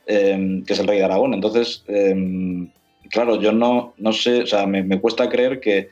em, 0.06 0.64
que 0.64 0.74
es 0.74 0.80
el 0.80 0.88
rey 0.88 1.00
de 1.00 1.06
Aragón. 1.06 1.34
Entonces, 1.34 1.84
em, 1.88 2.70
claro, 3.10 3.40
yo 3.42 3.52
no, 3.52 3.94
no 3.98 4.14
sé, 4.14 4.44
o 4.44 4.48
sea, 4.48 4.66
me, 4.66 5.00
cuesta 5.00 5.30
creer 5.30 5.60
que, 5.60 5.90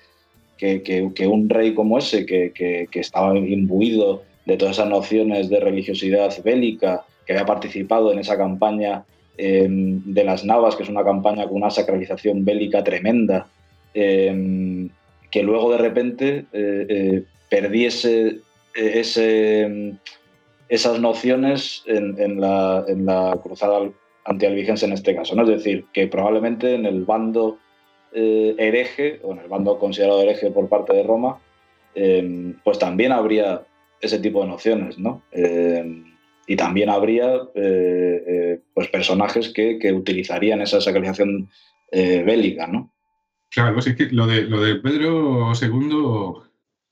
que, 0.57 1.27
un 1.27 1.49
rey 1.49 1.73
como 1.73 1.97
ese, 1.97 2.25
que, 2.25 2.87
estaba 2.93 3.37
imbuido 3.37 4.23
de 4.45 4.57
todas 4.57 4.77
esas 4.77 4.89
nociones 4.89 5.49
de 5.49 5.59
religiosidad 5.59 6.31
bélica, 6.43 7.03
que 7.25 7.33
había 7.33 7.45
participado 7.45 8.11
en 8.13 8.19
esa 8.19 8.37
campaña 8.37 9.03
Em, 9.37 10.01
de 10.05 10.23
las 10.23 10.45
Navas, 10.45 10.75
que 10.75 10.83
es 10.83 10.89
una 10.89 11.03
campaña 11.03 11.45
con 11.45 11.57
una 11.57 11.69
sacralización 11.69 12.45
bélica 12.45 12.83
tremenda, 12.83 13.47
em, 13.93 14.89
que 15.29 15.43
luego 15.43 15.71
de 15.71 15.77
repente 15.77 16.45
eh, 16.53 16.85
eh, 16.87 17.23
perdiese 17.49 18.39
eh, 18.75 18.99
ese, 18.99 19.93
esas 20.69 20.99
nociones 21.01 21.83
en, 21.85 22.39
la, 22.39 22.85
en 22.87 23.05
la, 23.05 23.37
cruzada 23.43 23.89
en 24.25 24.93
este 24.93 25.15
caso. 25.15 25.35
¿no? 25.35 25.43
Es 25.43 25.49
decir, 25.49 25.85
que 25.91 26.07
probablemente 26.07 26.73
en 26.73 26.85
el 26.85 27.03
bando 27.03 27.57
hereje, 28.13 29.19
o 29.23 29.33
en 29.33 29.39
el 29.39 29.49
bando 29.49 29.77
considerado 29.77 30.21
hereje 30.21 30.49
por 30.49 30.69
parte 30.69 30.93
de 30.95 31.03
Roma, 31.03 31.37
em, 31.95 32.55
pues 32.63 32.79
también 32.79 33.11
habría 33.11 33.63
ese 33.99 34.19
tipo 34.19 34.41
de 34.41 34.47
nociones, 34.47 34.97
¿no? 34.97 35.21
Y 36.47 36.55
también 36.55 36.89
habría 36.89 37.33
eh, 37.55 38.23
eh, 38.27 38.61
pues 38.73 38.87
personajes 38.89 39.49
que, 39.49 39.93
utilizarían 39.93 40.61
esa 40.61 40.81
sacralización 40.81 41.49
eh, 41.91 42.23
bélica, 42.25 42.67
¿no? 42.67 42.91
Claro, 43.49 43.79
es 43.79 43.95
que 43.95 44.07
lo 44.07 44.27
de, 44.27 44.43
lo 44.43 44.61
de 44.61 44.75
Pedro 44.75 45.51
II 45.59 46.43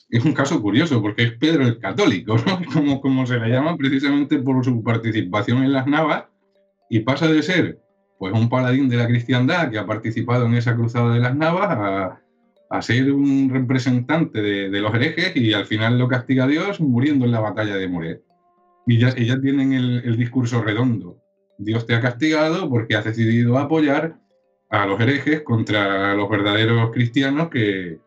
es 0.09 0.23
un 0.23 0.34
caso 0.34 0.61
curioso, 0.61 1.01
porque 1.01 1.23
es 1.23 1.31
Pedro 1.34 1.65
el 1.65 1.80
Católico, 1.80 2.38
¿no? 2.38 2.61
como, 2.73 3.01
como 3.01 3.25
se 3.25 3.39
le 3.39 3.49
llama 3.49 3.77
precisamente 3.77 4.38
por 4.39 4.63
su 4.63 4.84
participación 4.84 5.63
en 5.63 5.73
las 5.73 5.88
navas, 5.88 6.25
y 6.89 6.99
pasa 6.99 7.27
de 7.27 7.41
ser 7.41 7.80
pues 8.19 8.34
un 8.34 8.49
paladín 8.49 8.88
de 8.88 8.97
la 8.97 9.07
cristiandad 9.07 9.69
que 9.69 9.80
ha 9.80 9.85
participado 9.85 10.45
en 10.45 10.53
esa 10.53 10.75
cruzada 10.75 11.13
de 11.13 11.19
las 11.19 11.35
navas 11.35 11.69
a, 11.69 12.21
a 12.69 12.81
ser 12.81 13.11
un 13.11 13.49
representante 13.49 14.41
de, 14.41 14.69
de, 14.69 14.80
los 14.80 14.93
herejes 14.93 15.35
y 15.35 15.53
al 15.53 15.65
final 15.65 15.97
lo 15.97 16.07
castiga 16.07 16.47
Dios 16.47 16.80
muriendo 16.80 17.25
en 17.25 17.31
la 17.31 17.39
batalla 17.39 17.75
de 17.75 17.88
Muret. 17.88 18.23
Y 18.85 18.99
ya, 18.99 19.14
tienen 19.14 19.73
el, 19.73 20.18
discurso 20.18 20.61
redondo. 20.61 21.18
Dios 21.57 21.85
te 21.85 21.95
ha 21.95 22.01
castigado 22.01 22.69
porque 22.69 22.95
has 22.95 23.05
decidido 23.05 23.57
apoyar 23.57 24.19
a 24.69 24.85
los 24.85 24.99
herejes 24.99 25.41
contra 25.41 26.15
los 26.15 26.30
verdaderos 26.30 26.91
cristianos 26.91 27.49
que, 27.49 27.99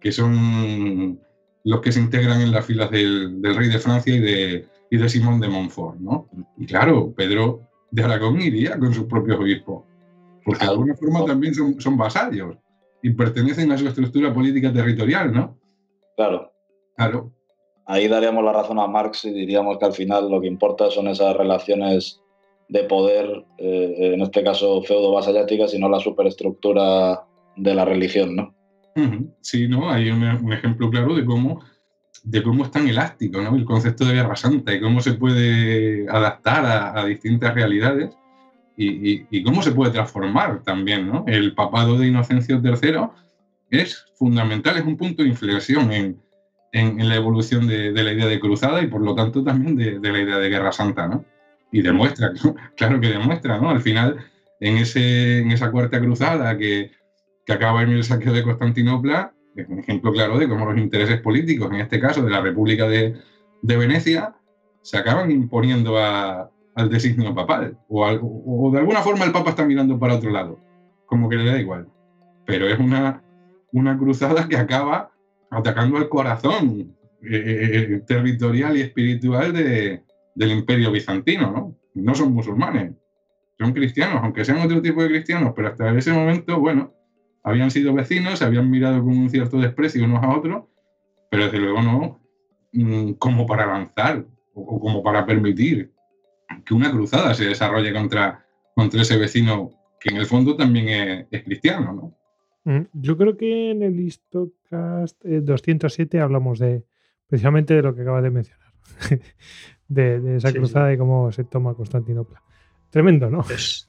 que 0.00 0.12
son 0.12 1.20
los 1.64 1.80
que 1.80 1.92
se 1.92 2.00
integran 2.00 2.40
en 2.40 2.52
las 2.52 2.64
filas 2.64 2.90
del, 2.90 3.40
rey 3.42 3.68
de 3.68 3.78
Francia 3.78 4.14
y 4.14 4.20
de, 4.20 4.66
y 4.90 4.96
de 4.96 5.08
Simón 5.08 5.40
de 5.40 5.48
Montfort, 5.48 5.98
¿no? 5.98 6.28
Y 6.56 6.66
claro, 6.66 7.12
Pedro 7.14 7.60
de 7.90 8.02
Aragón 8.02 8.40
iría 8.40 8.78
con 8.78 8.92
sus 8.94 9.04
propios 9.04 9.38
obispos, 9.38 9.84
porque 10.44 10.64
de 10.64 10.70
alguna 10.70 10.94
forma 10.94 11.24
también 11.24 11.54
son, 11.54 11.80
son 11.80 11.96
vasallos 11.96 12.56
y 13.02 13.10
pertenecen 13.10 13.70
a 13.70 13.78
su 13.78 13.86
estructura 13.86 14.32
política 14.32 14.72
territorial, 14.72 15.32
¿no? 15.32 15.58
Claro. 16.16 16.52
Claro. 16.96 17.35
Ahí 17.86 18.08
daríamos 18.08 18.44
la 18.44 18.52
razón 18.52 18.80
a 18.80 18.86
Marx 18.88 19.24
y 19.24 19.32
diríamos 19.32 19.78
que 19.78 19.84
al 19.84 19.92
final 19.92 20.28
lo 20.28 20.40
que 20.40 20.48
importa 20.48 20.90
son 20.90 21.06
esas 21.06 21.36
relaciones 21.36 22.20
de 22.68 22.82
poder, 22.84 23.44
eh, 23.58 24.12
en 24.14 24.22
este 24.22 24.42
caso 24.42 24.82
feudo-vasalláticas, 24.82 25.72
y 25.72 25.78
no 25.78 25.88
la 25.88 26.00
superestructura 26.00 27.24
de 27.54 27.74
la 27.74 27.84
religión, 27.84 28.34
¿no? 28.34 28.54
Sí, 29.42 29.68
¿no? 29.68 29.90
Hay 29.90 30.10
un, 30.10 30.52
ejemplo 30.52 30.90
claro 30.90 31.14
de 31.14 31.24
cómo, 31.24 31.60
de 32.24 32.42
cómo 32.42 32.64
es 32.64 32.70
tan 32.70 32.88
elástico 32.88 33.42
¿no? 33.42 33.54
el 33.54 33.66
concepto 33.66 34.06
de 34.06 34.14
Guerra 34.14 34.34
Santa 34.36 34.72
y 34.74 34.80
cómo 34.80 35.00
se 35.00 35.12
puede 35.12 36.08
adaptar 36.08 36.96
a, 36.96 37.04
distintas 37.04 37.54
realidades 37.54 38.16
y, 38.74 39.42
cómo 39.42 39.62
se 39.62 39.72
puede 39.72 39.92
transformar 39.92 40.62
también. 40.62 41.06
¿no? 41.08 41.24
El 41.26 41.54
papado 41.54 41.98
de 41.98 42.06
Inocencio 42.06 42.60
III 42.64 43.08
es 43.70 44.06
fundamental, 44.14 44.78
es 44.78 44.84
un 44.84 44.96
punto 44.96 45.22
de 45.22 45.28
inflexión 45.28 45.92
en, 45.92 46.18
en, 46.80 47.08
la 47.08 47.16
evolución 47.16 47.66
de, 47.66 47.92
de, 47.92 48.02
la 48.04 48.12
idea 48.12 48.26
de 48.26 48.40
cruzada 48.40 48.82
y 48.82 48.86
por 48.86 49.02
lo 49.02 49.14
tanto 49.14 49.42
también 49.42 49.76
de, 49.76 49.98
de 49.98 50.12
la 50.12 50.20
idea 50.20 50.38
de 50.38 50.48
Guerra 50.48 50.72
Santa. 50.72 51.06
¿no? 51.06 51.24
Y 51.72 51.82
demuestra, 51.82 52.32
claro 52.76 53.00
que 53.00 53.08
demuestra, 53.08 53.58
¿no? 53.58 53.70
Al 53.70 53.80
final, 53.80 54.16
en, 54.60 54.76
ese, 54.78 55.40
en 55.40 55.50
esa 55.50 55.70
cuarta 55.70 56.00
cruzada 56.00 56.56
que 56.56 56.90
que 57.46 57.52
acaba 57.52 57.82
en 57.82 57.90
el 57.90 58.04
saqueo 58.04 58.32
de 58.32 58.42
Constantinopla, 58.42 59.32
es 59.54 59.68
un 59.68 59.78
ejemplo 59.78 60.12
claro 60.12 60.36
de 60.38 60.48
cómo 60.48 60.66
los 60.66 60.78
intereses 60.78 61.20
políticos, 61.20 61.70
en 61.70 61.80
este 61.80 62.00
caso 62.00 62.22
de 62.22 62.30
la 62.30 62.40
República 62.40 62.88
de, 62.88 63.14
Venecia, 63.62 64.34
se 64.82 64.98
acaban 64.98 65.30
imponiendo 65.30 65.96
al 65.96 66.90
designio 66.90 67.34
papal. 67.34 67.78
O, 67.88 68.70
de 68.72 68.78
alguna 68.78 69.00
forma 69.00 69.24
el 69.24 69.32
Papa 69.32 69.50
está 69.50 69.64
mirando 69.64 69.98
para 69.98 70.16
otro 70.16 70.30
lado, 70.30 70.58
como 71.06 71.28
que 71.28 71.36
le 71.36 71.50
da 71.50 71.58
igual. 71.58 71.88
Pero 72.44 72.66
es 72.66 72.78
una, 72.78 73.22
una 73.72 73.96
cruzada 73.96 74.48
que 74.48 74.56
acaba 74.56 75.12
atacando 75.50 75.98
el 75.98 76.08
corazón 76.08 76.96
eh, 77.22 77.90
eh, 77.92 78.02
territorial 78.06 78.76
y 78.76 78.82
espiritual 78.82 79.52
del 79.52 80.50
imperio 80.50 80.90
bizantino. 80.90 81.50
¿no? 81.50 81.76
no 81.96 82.14
son 82.14 82.32
musulmanes, 82.32 82.92
son 83.58 83.72
cristianos, 83.72 84.20
aunque 84.22 84.44
sean 84.44 84.60
otro 84.60 84.82
tipo 84.82 85.02
de 85.02 85.08
cristianos, 85.08 85.52
pero 85.56 85.68
hasta 85.68 85.96
ese 85.96 86.12
momento, 86.12 86.60
bueno, 86.60 86.92
habían 87.42 87.70
sido 87.70 87.94
vecinos, 87.94 88.38
se 88.38 88.44
habían 88.44 88.70
mirado 88.70 89.02
con 89.02 89.16
un 89.16 89.30
cierto 89.30 89.58
desprecio 89.58 90.04
unos 90.04 90.22
a 90.22 90.36
otros, 90.36 90.64
pero 91.30 91.44
desde 91.44 91.58
luego 91.58 91.80
no 91.80 92.20
mm, 92.72 93.12
como 93.12 93.46
para 93.46 93.64
avanzar 93.64 94.24
o 94.54 94.80
como 94.80 95.02
para 95.02 95.24
permitir 95.26 95.92
que 96.64 96.74
una 96.74 96.90
cruzada 96.90 97.34
se 97.34 97.44
desarrolle 97.44 97.92
contra, 97.92 98.46
contra 98.74 99.02
ese 99.02 99.16
vecino 99.16 99.70
que 100.00 100.10
en 100.10 100.18
el 100.18 100.26
fondo 100.26 100.56
también 100.56 101.26
es, 101.30 101.42
cristiano, 101.44 101.92
¿no? 101.92 102.16
Mm, 102.66 102.82
yo 102.92 103.16
creo 103.16 103.36
que 103.36 103.70
en 103.70 103.82
el 103.82 103.98
Histocast 103.98 105.24
207 105.24 106.16
eh, 106.16 106.20
hablamos 106.20 106.58
de 106.58 106.84
precisamente 107.26 107.74
de 107.74 107.82
lo 107.82 107.94
que 107.94 108.02
acabas 108.02 108.22
de 108.22 108.30
mencionar, 108.30 108.72
de, 109.88 110.36
esa 110.36 110.52
cruzada 110.52 110.92
y 110.92 110.98
cómo 110.98 111.32
se 111.32 111.44
toma 111.44 111.74
Constantinopla. 111.74 112.42
Tremendo, 112.90 113.30
¿no? 113.30 113.44
Es, 113.48 113.88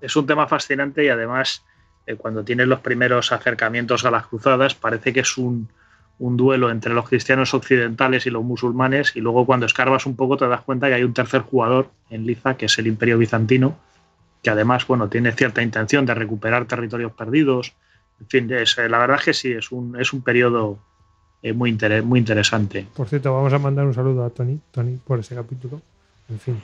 es 0.00 0.16
un 0.16 0.26
tema 0.26 0.46
fascinante 0.46 1.04
y 1.04 1.08
además 1.08 1.64
eh, 2.06 2.16
cuando 2.16 2.44
tienes 2.44 2.66
los 2.66 2.80
primeros 2.80 3.32
acercamientos 3.32 4.04
a 4.04 4.10
las 4.10 4.26
cruzadas, 4.26 4.74
parece 4.74 5.12
que 5.12 5.20
es 5.20 5.38
un, 5.38 5.68
duelo 6.18 6.70
entre 6.70 6.92
los 6.92 7.08
cristianos 7.08 7.54
occidentales 7.54 8.26
y 8.26 8.30
los 8.30 8.44
musulmanes, 8.44 9.16
y 9.16 9.20
luego 9.20 9.46
cuando 9.46 9.66
escarbas 9.66 10.04
un 10.04 10.16
poco 10.16 10.36
te 10.36 10.46
das 10.46 10.60
cuenta 10.60 10.88
que 10.88 10.94
hay 10.94 11.04
un 11.04 11.14
tercer 11.14 11.40
jugador 11.40 11.90
en 12.10 12.26
Liza, 12.26 12.56
que 12.56 12.66
es 12.66 12.78
el 12.78 12.86
Imperio 12.86 13.16
Bizantino, 13.16 13.78
que 14.42 14.50
además 14.50 14.86
bueno, 14.86 15.08
tiene 15.08 15.32
cierta 15.32 15.62
intención 15.62 16.04
de 16.04 16.14
recuperar 16.14 16.66
territorios 16.66 17.12
perdidos. 17.12 17.74
En 18.20 18.28
fin, 18.28 18.50
eh, 18.52 18.88
la 18.88 18.98
verdad 18.98 19.18
es 19.18 19.24
que 19.24 19.34
sí, 19.34 19.52
es 19.52 19.72
un, 19.72 19.98
es 19.98 20.12
un 20.12 20.22
periodo 20.22 20.78
eh, 21.42 21.52
muy, 21.52 21.76
muy 22.04 22.18
interesante. 22.18 22.86
Por 22.94 23.08
cierto, 23.08 23.34
vamos 23.34 23.52
a 23.52 23.58
mandar 23.58 23.86
un 23.86 23.94
saludo 23.94 24.24
a 24.24 24.30
Tony, 24.30 24.60
Tony 24.70 24.98
por 25.04 25.18
ese 25.20 25.34
capítulo. 25.34 25.80
En 26.28 26.38
fin. 26.38 26.60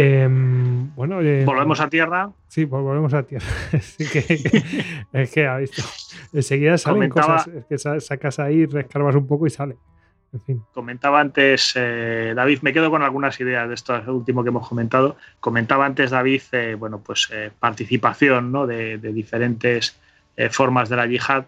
Em, 0.00 0.94
bueno, 0.94 1.20
eh, 1.22 1.44
volvemos 1.44 1.80
a 1.80 1.88
tierra. 1.88 2.30
Sí, 2.46 2.64
volvemos 2.64 3.12
a 3.14 3.24
tierra. 3.24 3.48
es 5.12 5.30
que 5.32 5.46
ha 5.46 5.56
visto. 5.56 5.82
Enseguida 6.32 6.78
salen 6.78 7.10
cosas. 7.10 7.48
Es 7.48 7.64
que 7.64 8.00
sacas 8.00 8.38
ahí, 8.38 8.64
rescarbas 8.66 9.16
un 9.16 9.26
poco 9.26 9.48
y 9.48 9.50
sale. 9.50 9.76
En 10.32 10.40
fin. 10.42 10.62
Comentaba 10.72 11.18
antes, 11.18 11.72
eh, 11.74 12.32
David, 12.36 12.60
me 12.60 12.72
quedo 12.72 12.90
con 12.90 13.02
algunas 13.02 13.40
ideas 13.40 13.66
de 13.66 13.74
esto 13.74 14.00
último 14.06 14.44
que 14.44 14.50
hemos 14.50 14.68
comentado. 14.68 15.16
Comentaba 15.40 15.84
antes, 15.84 16.10
David, 16.10 16.42
eh, 16.52 16.76
bueno, 16.78 17.00
pues 17.00 17.30
participación 17.58 18.52
¿no? 18.52 18.68
de, 18.68 18.98
diferentes 18.98 19.98
formas 20.50 20.88
de 20.88 20.96
la 20.96 21.06
yihad. 21.06 21.44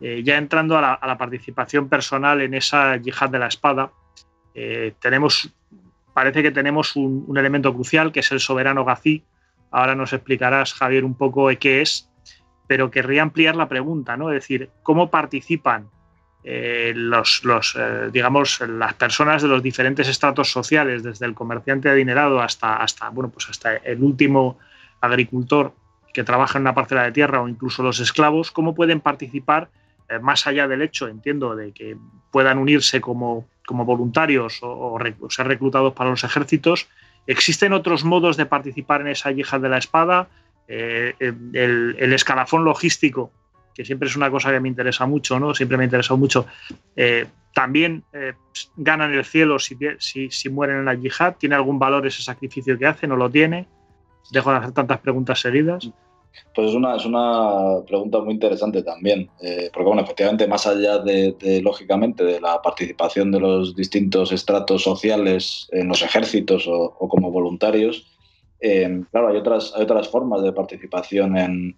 ya 0.00 0.38
entrando 0.38 0.78
a 0.78 0.98
la, 1.00 1.18
participación 1.18 1.88
personal 1.88 2.40
en 2.40 2.54
esa 2.54 2.96
yihad 2.96 3.30
de 3.30 3.38
la 3.38 3.48
espada, 3.48 3.92
tenemos 5.00 5.52
parece 6.12 6.42
que 6.42 6.50
tenemos 6.50 6.96
un, 6.96 7.34
elemento 7.36 7.72
crucial 7.72 8.12
que 8.12 8.20
es 8.20 8.32
el 8.32 8.40
soberano 8.40 8.84
Gazi. 8.84 9.24
Ahora 9.70 9.94
nos 9.94 10.12
explicarás, 10.12 10.74
Javier, 10.74 11.04
un 11.04 11.14
poco 11.14 11.48
qué 11.58 11.80
es, 11.80 12.10
pero 12.66 12.90
querría 12.90 13.22
ampliar 13.22 13.56
la 13.56 13.68
pregunta, 13.68 14.16
¿no? 14.16 14.30
Es 14.30 14.42
decir, 14.42 14.70
¿cómo 14.82 15.10
participan 15.10 15.88
eh, 16.42 16.92
los, 16.94 17.42
eh, 17.78 18.10
digamos, 18.12 18.60
las 18.60 18.94
personas 18.94 19.42
de 19.42 19.48
los 19.48 19.62
diferentes 19.62 20.08
estratos 20.08 20.50
sociales, 20.50 21.02
desde 21.02 21.26
el 21.26 21.34
comerciante 21.34 21.88
adinerado 21.88 22.40
hasta, 22.40 22.76
hasta, 22.76 23.10
bueno, 23.10 23.30
pues 23.30 23.48
hasta 23.50 23.76
el 23.76 24.02
último 24.02 24.58
agricultor 25.00 25.74
que 26.12 26.24
trabaja 26.24 26.58
en 26.58 26.62
una 26.62 26.74
parcela 26.74 27.04
de 27.04 27.12
tierra 27.12 27.40
o 27.40 27.48
incluso 27.48 27.82
los 27.82 28.00
esclavos, 28.00 28.50
cómo 28.50 28.74
pueden 28.74 29.00
participar 29.00 29.68
eh, 30.10 30.18
más 30.18 30.46
allá 30.46 30.66
del 30.66 30.82
hecho, 30.82 31.06
entiendo, 31.06 31.54
de 31.54 31.72
que 31.72 31.96
puedan 32.32 32.58
unirse 32.58 33.00
como, 33.00 33.46
como 33.64 33.84
voluntarios 33.84 34.58
o, 34.62 34.98
ser 35.28 35.46
reclutados 35.46 35.92
para 35.94 36.10
los 36.10 36.24
ejércitos. 36.24 36.88
¿Existen 37.26 37.72
otros 37.72 38.04
modos 38.04 38.36
de 38.36 38.46
participar 38.46 39.02
en 39.02 39.08
esa 39.08 39.30
yihad 39.30 39.60
de 39.60 39.68
la 39.68 39.78
espada? 39.78 40.28
Eh, 40.66 41.14
el, 41.20 42.12
escalafón 42.12 42.64
logístico, 42.64 43.30
que 43.74 43.84
siempre 43.84 44.08
es 44.08 44.16
una 44.16 44.30
cosa 44.30 44.50
que 44.50 44.58
me 44.58 44.68
interesa 44.68 45.06
mucho, 45.06 45.38
¿no? 45.38 45.54
Siempre 45.54 45.76
me 45.76 45.84
ha 45.84 45.86
interesado 45.86 46.16
mucho. 46.16 46.46
Eh, 46.96 47.26
también 47.54 48.04
ganan 48.76 49.12
el 49.12 49.24
cielo 49.24 49.58
si, 49.58 49.76
si, 49.98 50.48
mueren 50.48 50.78
en 50.78 50.84
la 50.84 50.94
yihad. 50.94 51.36
¿Tiene 51.36 51.56
algún 51.56 51.78
valor 51.78 52.06
ese 52.06 52.22
sacrificio 52.22 52.78
que 52.78 52.86
hacen 52.86 53.10
o 53.12 53.16
lo 53.16 53.28
tiene? 53.28 53.66
Dejo 54.32 54.50
de 54.50 54.56
hacer 54.58 54.72
tantas 54.72 55.00
preguntas 55.00 55.40
seguidas. 55.40 55.90
Pues 56.54 56.68
es 56.68 56.74
una, 56.74 56.96
es 56.96 57.04
una 57.04 57.84
pregunta 57.86 58.20
muy 58.20 58.34
interesante 58.34 58.82
también, 58.82 59.28
eh, 59.40 59.70
porque 59.72 59.86
bueno, 59.86 60.02
efectivamente, 60.02 60.46
más 60.46 60.66
allá 60.66 60.98
de, 60.98 61.60
lógicamente, 61.62 62.24
de 62.24 62.40
la 62.40 62.60
participación 62.62 63.30
de 63.30 63.40
los 63.40 63.74
distintos 63.74 64.32
estratos 64.32 64.82
sociales 64.82 65.68
en 65.72 65.88
los 65.88 66.02
ejércitos 66.02 66.66
o, 66.68 66.92
como 67.08 67.30
voluntarios, 67.30 68.06
eh, 68.60 69.02
claro, 69.10 69.28
hay 69.28 69.36
otras, 69.36 69.72
hay 69.74 69.82
otras 69.82 70.08
formas 70.08 70.42
de 70.42 70.52
participación 70.52 71.36
en, 71.36 71.76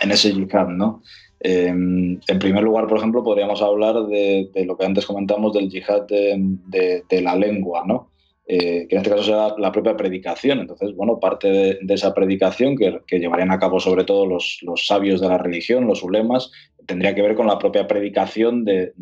en 0.00 0.10
ese 0.10 0.32
yihad, 0.32 0.68
¿no? 0.68 1.02
Eh, 1.40 1.66
en 1.68 2.38
primer 2.38 2.62
lugar, 2.62 2.86
por 2.86 2.98
ejemplo, 2.98 3.22
podríamos 3.22 3.60
hablar 3.60 4.06
de, 4.06 4.50
lo 4.66 4.76
que 4.76 4.86
antes 4.86 5.04
comentamos 5.04 5.52
del 5.52 5.68
yihad 5.68 6.06
de, 6.06 7.02
de 7.08 7.20
la 7.20 7.36
lengua, 7.36 7.82
¿no? 7.86 8.10
Eh, 8.48 8.86
que 8.88 8.94
en 8.94 8.98
este 9.02 9.10
caso 9.10 9.24
será 9.24 9.54
la 9.58 9.72
propia 9.72 9.96
predicación. 9.96 10.60
Entonces, 10.60 10.94
bueno, 10.94 11.18
parte 11.18 11.78
de, 11.80 11.94
esa 11.94 12.14
predicación 12.14 12.76
que, 12.76 13.18
llevarían 13.18 13.50
a 13.50 13.58
cabo 13.58 13.80
sobre 13.80 14.04
todo 14.04 14.24
los, 14.24 14.60
sabios 14.76 15.20
de 15.20 15.28
la 15.28 15.38
religión, 15.38 15.86
los 15.86 16.04
ulemas, 16.04 16.52
tendría 16.86 17.14
que 17.14 17.22
ver 17.22 17.34
con 17.34 17.48
la 17.48 17.58
propia 17.58 17.88
predicación 17.88 18.64
de, 18.64 18.92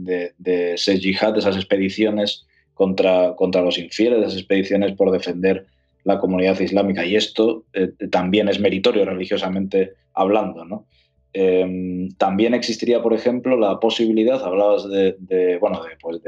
ese 0.45 0.99
yihad, 0.99 1.35
de 1.35 1.41
esas 1.41 1.57
expediciones 1.57 2.47
contra, 2.73 3.35
contra 3.37 3.61
los 3.61 3.77
infieles, 3.77 4.21
de 4.21 4.27
esas 4.27 4.39
expediciones 4.39 4.93
por 4.93 5.11
defender 5.11 5.67
la 6.05 6.19
comunidad 6.19 6.59
islámica. 6.61 7.05
Y 7.05 7.17
esto 7.17 7.65
eh, 7.75 7.93
también 8.11 8.49
es 8.49 8.61
meritorio 8.61 9.05
religiosamente 9.05 9.93
hablando, 10.15 10.65
¿no? 10.65 10.87
Em, 11.37 12.11
también 12.13 12.55
existiría, 12.55 13.03
por 13.03 13.13
ejemplo, 13.13 13.59
la 13.59 13.81
posibilidad, 13.81 14.41
hablabas 14.41 14.89
de, 14.89 15.59
bueno, 15.61 15.83
de, 15.83 15.91
pues 16.01 16.21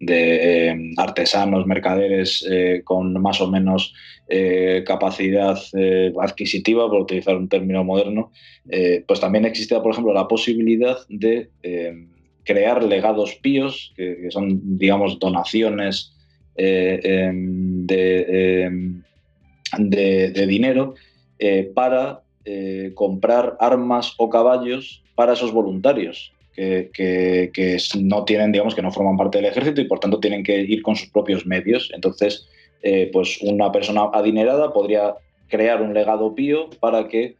de, 0.00 0.68
em, 0.68 0.94
artesanos, 0.96 1.64
mercaderes 1.64 2.44
eh, 2.50 2.82
con 2.82 3.12
más 3.22 3.40
o 3.40 3.48
menos 3.48 3.94
eh, 4.26 4.82
capacidad 4.84 5.56
eh, 5.78 6.12
adquisitiva, 6.20 6.90
por 6.90 7.02
utilizar 7.02 7.36
un 7.36 7.48
término 7.48 7.84
moderno, 7.84 8.32
pues 9.06 9.20
también 9.20 9.44
existiría, 9.44 9.80
por 9.80 9.92
ejemplo, 9.92 10.12
la 10.12 10.26
posibilidad 10.26 10.98
de 11.08 11.50
em, 11.62 12.08
crear 12.42 12.82
legados 12.82 13.36
píos, 13.36 13.92
que, 13.96 14.26
son, 14.30 14.76
digamos, 14.76 15.20
donaciones 15.20 16.16
de, 16.56 17.26
dinero 20.48 20.94
para 21.74 22.22
comprar 22.94 23.56
armas 23.60 24.14
o 24.16 24.30
caballos 24.30 25.02
para 25.14 25.32
esos 25.34 25.52
voluntarios 25.52 26.32
que, 26.54 27.78
no 28.00 28.24
tienen, 28.24 28.52
digamos, 28.52 28.74
que 28.74 28.82
no 28.82 28.90
forman 28.90 29.16
parte 29.16 29.38
del 29.38 29.46
ejército 29.46 29.80
y 29.80 29.84
por 29.84 30.00
tanto 30.00 30.18
tienen 30.18 30.42
que 30.42 30.60
ir 30.60 30.82
con 30.82 30.96
sus 30.96 31.08
propios 31.08 31.46
medios. 31.46 31.90
Entonces, 31.94 32.48
pues 33.12 33.38
una 33.42 33.70
persona 33.70 34.10
adinerada 34.12 34.72
podría 34.72 35.14
crear 35.48 35.82
un 35.82 35.94
legado 35.94 36.34
pío 36.34 36.70
para 36.80 37.06
que 37.08 37.36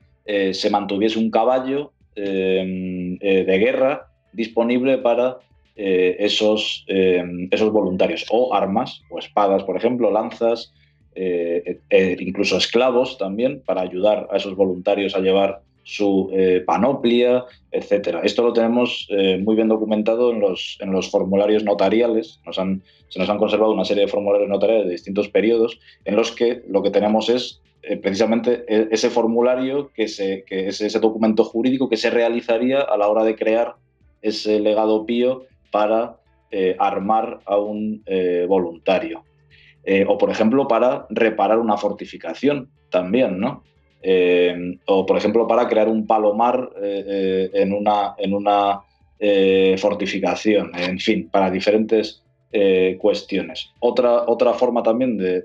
se 0.53 0.71
mantuviese 0.71 1.19
un 1.19 1.31
caballo 1.31 1.93
de 2.15 3.59
guerra 3.59 4.09
disponible 4.33 4.99
para 4.99 5.39
eh, 5.81 6.17
esos, 6.19 6.85
eh, 6.89 7.23
esos 7.53 7.71
voluntarios, 7.71 8.27
o 8.31 8.53
armas, 8.53 9.01
o 9.11 9.21
espadas, 9.21 9.63
por 9.63 9.77
ejemplo, 9.77 10.11
lanzas, 10.11 10.73
eh, 11.15 11.81
incluso 12.21 12.57
esclavos 12.57 13.19
también, 13.19 13.63
para 13.65 13.83
ayudar 13.83 14.29
a 14.31 14.37
esos 14.37 14.55
voluntarios 14.57 15.15
a 15.15 15.21
llevar 15.21 15.63
su 15.85 16.31
panoplia, 16.67 17.47
etcétera. 17.73 18.21
Esto 18.23 18.43
lo 18.43 18.53
tenemos 18.53 19.09
muy 19.41 19.57
bien 19.57 19.69
documentado 19.69 20.33
en 20.33 20.41
los, 20.41 20.77
en 20.81 20.93
los 20.93 21.11
formularios 21.11 21.65
notariales. 21.65 22.41
Se 23.09 23.19
nos 23.19 23.31
han 23.31 23.39
conservado 23.39 23.73
una 23.73 23.87
serie 23.87 24.03
de 24.03 24.11
formularios 24.11 24.51
notariales 24.51 24.85
de 24.85 24.93
distintos 24.93 25.31
periodos 25.31 25.81
en 26.05 26.15
los 26.15 26.31
que 26.33 26.63
lo 26.69 26.83
que 26.83 26.91
tenemos 26.91 27.31
es 27.31 27.63
precisamente 28.03 28.67
e, 28.69 28.89
ese 28.91 29.09
formulario, 29.09 29.91
que, 29.95 30.09
se, 30.09 30.45
que 30.47 30.69
es 30.69 30.79
ese 30.83 31.01
documento 31.01 31.43
jurídico 31.43 31.89
que 31.89 31.97
se 31.97 32.11
realizaría 32.11 32.83
a 32.83 32.99
la 32.99 33.09
hora 33.09 33.25
de 33.25 33.35
crear 33.35 33.77
ese 34.21 34.61
legado 34.61 35.07
pío 35.07 35.47
para 35.71 36.19
eh, 36.51 36.77
armar 36.79 37.41
a 37.45 37.59
un 37.59 38.03
eh, 38.07 38.47
voluntario. 38.49 39.23
Eh, 39.91 40.05
o, 40.07 40.19
por 40.19 40.31
ejemplo, 40.31 40.69
para 40.69 41.07
reparar 41.09 41.59
una 41.59 41.79
fortificación 41.79 42.69
también, 42.91 43.41
¿no? 43.41 43.65
o, 44.87 45.07
por 45.07 45.17
ejemplo, 45.17 45.47
para 45.47 45.67
crear 45.67 45.89
un 45.89 46.07
palomar 46.07 46.71
en 46.81 47.73
una, 47.73 48.15
en 48.19 48.35
una 48.35 48.81
fortificación. 49.79 50.73
En 50.77 50.99
fin, 50.99 51.29
para 51.31 51.51
diferentes 51.51 52.23
cuestiones. 52.99 53.71
Otra, 53.81 54.25
otra 54.29 54.53
forma 54.53 54.83
también 54.83 55.17
de, 55.17 55.43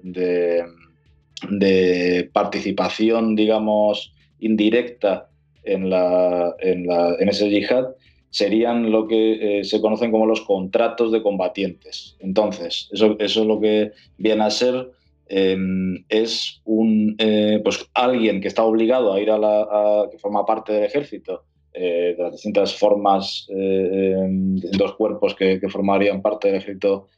de, 1.50 2.30
participación, 2.32 3.36
digamos, 3.36 4.14
indirecta 4.40 5.30
en, 5.64 5.90
la, 5.90 6.54
en, 6.60 6.86
la, 6.86 7.16
en 7.18 7.30
ese 7.30 7.50
yihad 7.50 7.96
serían 8.34 8.92
lo 8.92 9.08
que 9.08 9.60
eh, 9.60 9.64
se 9.64 9.80
conocen 9.80 10.10
como 10.10 10.26
los 10.26 10.42
contratos 10.42 11.12
de 11.12 11.22
combatientes. 11.22 12.18
Entonces, 12.20 12.90
eso, 12.92 13.16
es 13.20 13.36
lo 13.36 13.62
que 13.62 13.92
viene 14.18 14.44
a 14.44 14.50
ser 14.50 14.90
em, 15.28 16.04
es 16.10 16.60
un, 16.66 17.16
eh, 17.20 17.62
pues 17.64 17.88
alguien 17.94 18.42
que 18.42 18.48
está 18.48 18.64
obligado 18.64 19.14
a 19.14 19.22
ir 19.22 19.30
a 19.30 19.38
la, 19.38 20.08
que 20.12 20.18
forma 20.18 20.48
parte 20.48 20.74
del 20.74 20.86
ejército, 20.86 21.44
eh, 21.74 22.16
de 22.18 22.24
las 22.24 22.32
distintas 22.32 22.76
formas, 22.76 23.46
em, 23.50 24.56
dos 24.80 24.96
cuerpos 24.96 25.36
que, 25.36 25.60
formarían 25.70 26.24
parte 26.24 26.48
del 26.48 26.58
ejército 26.58 27.10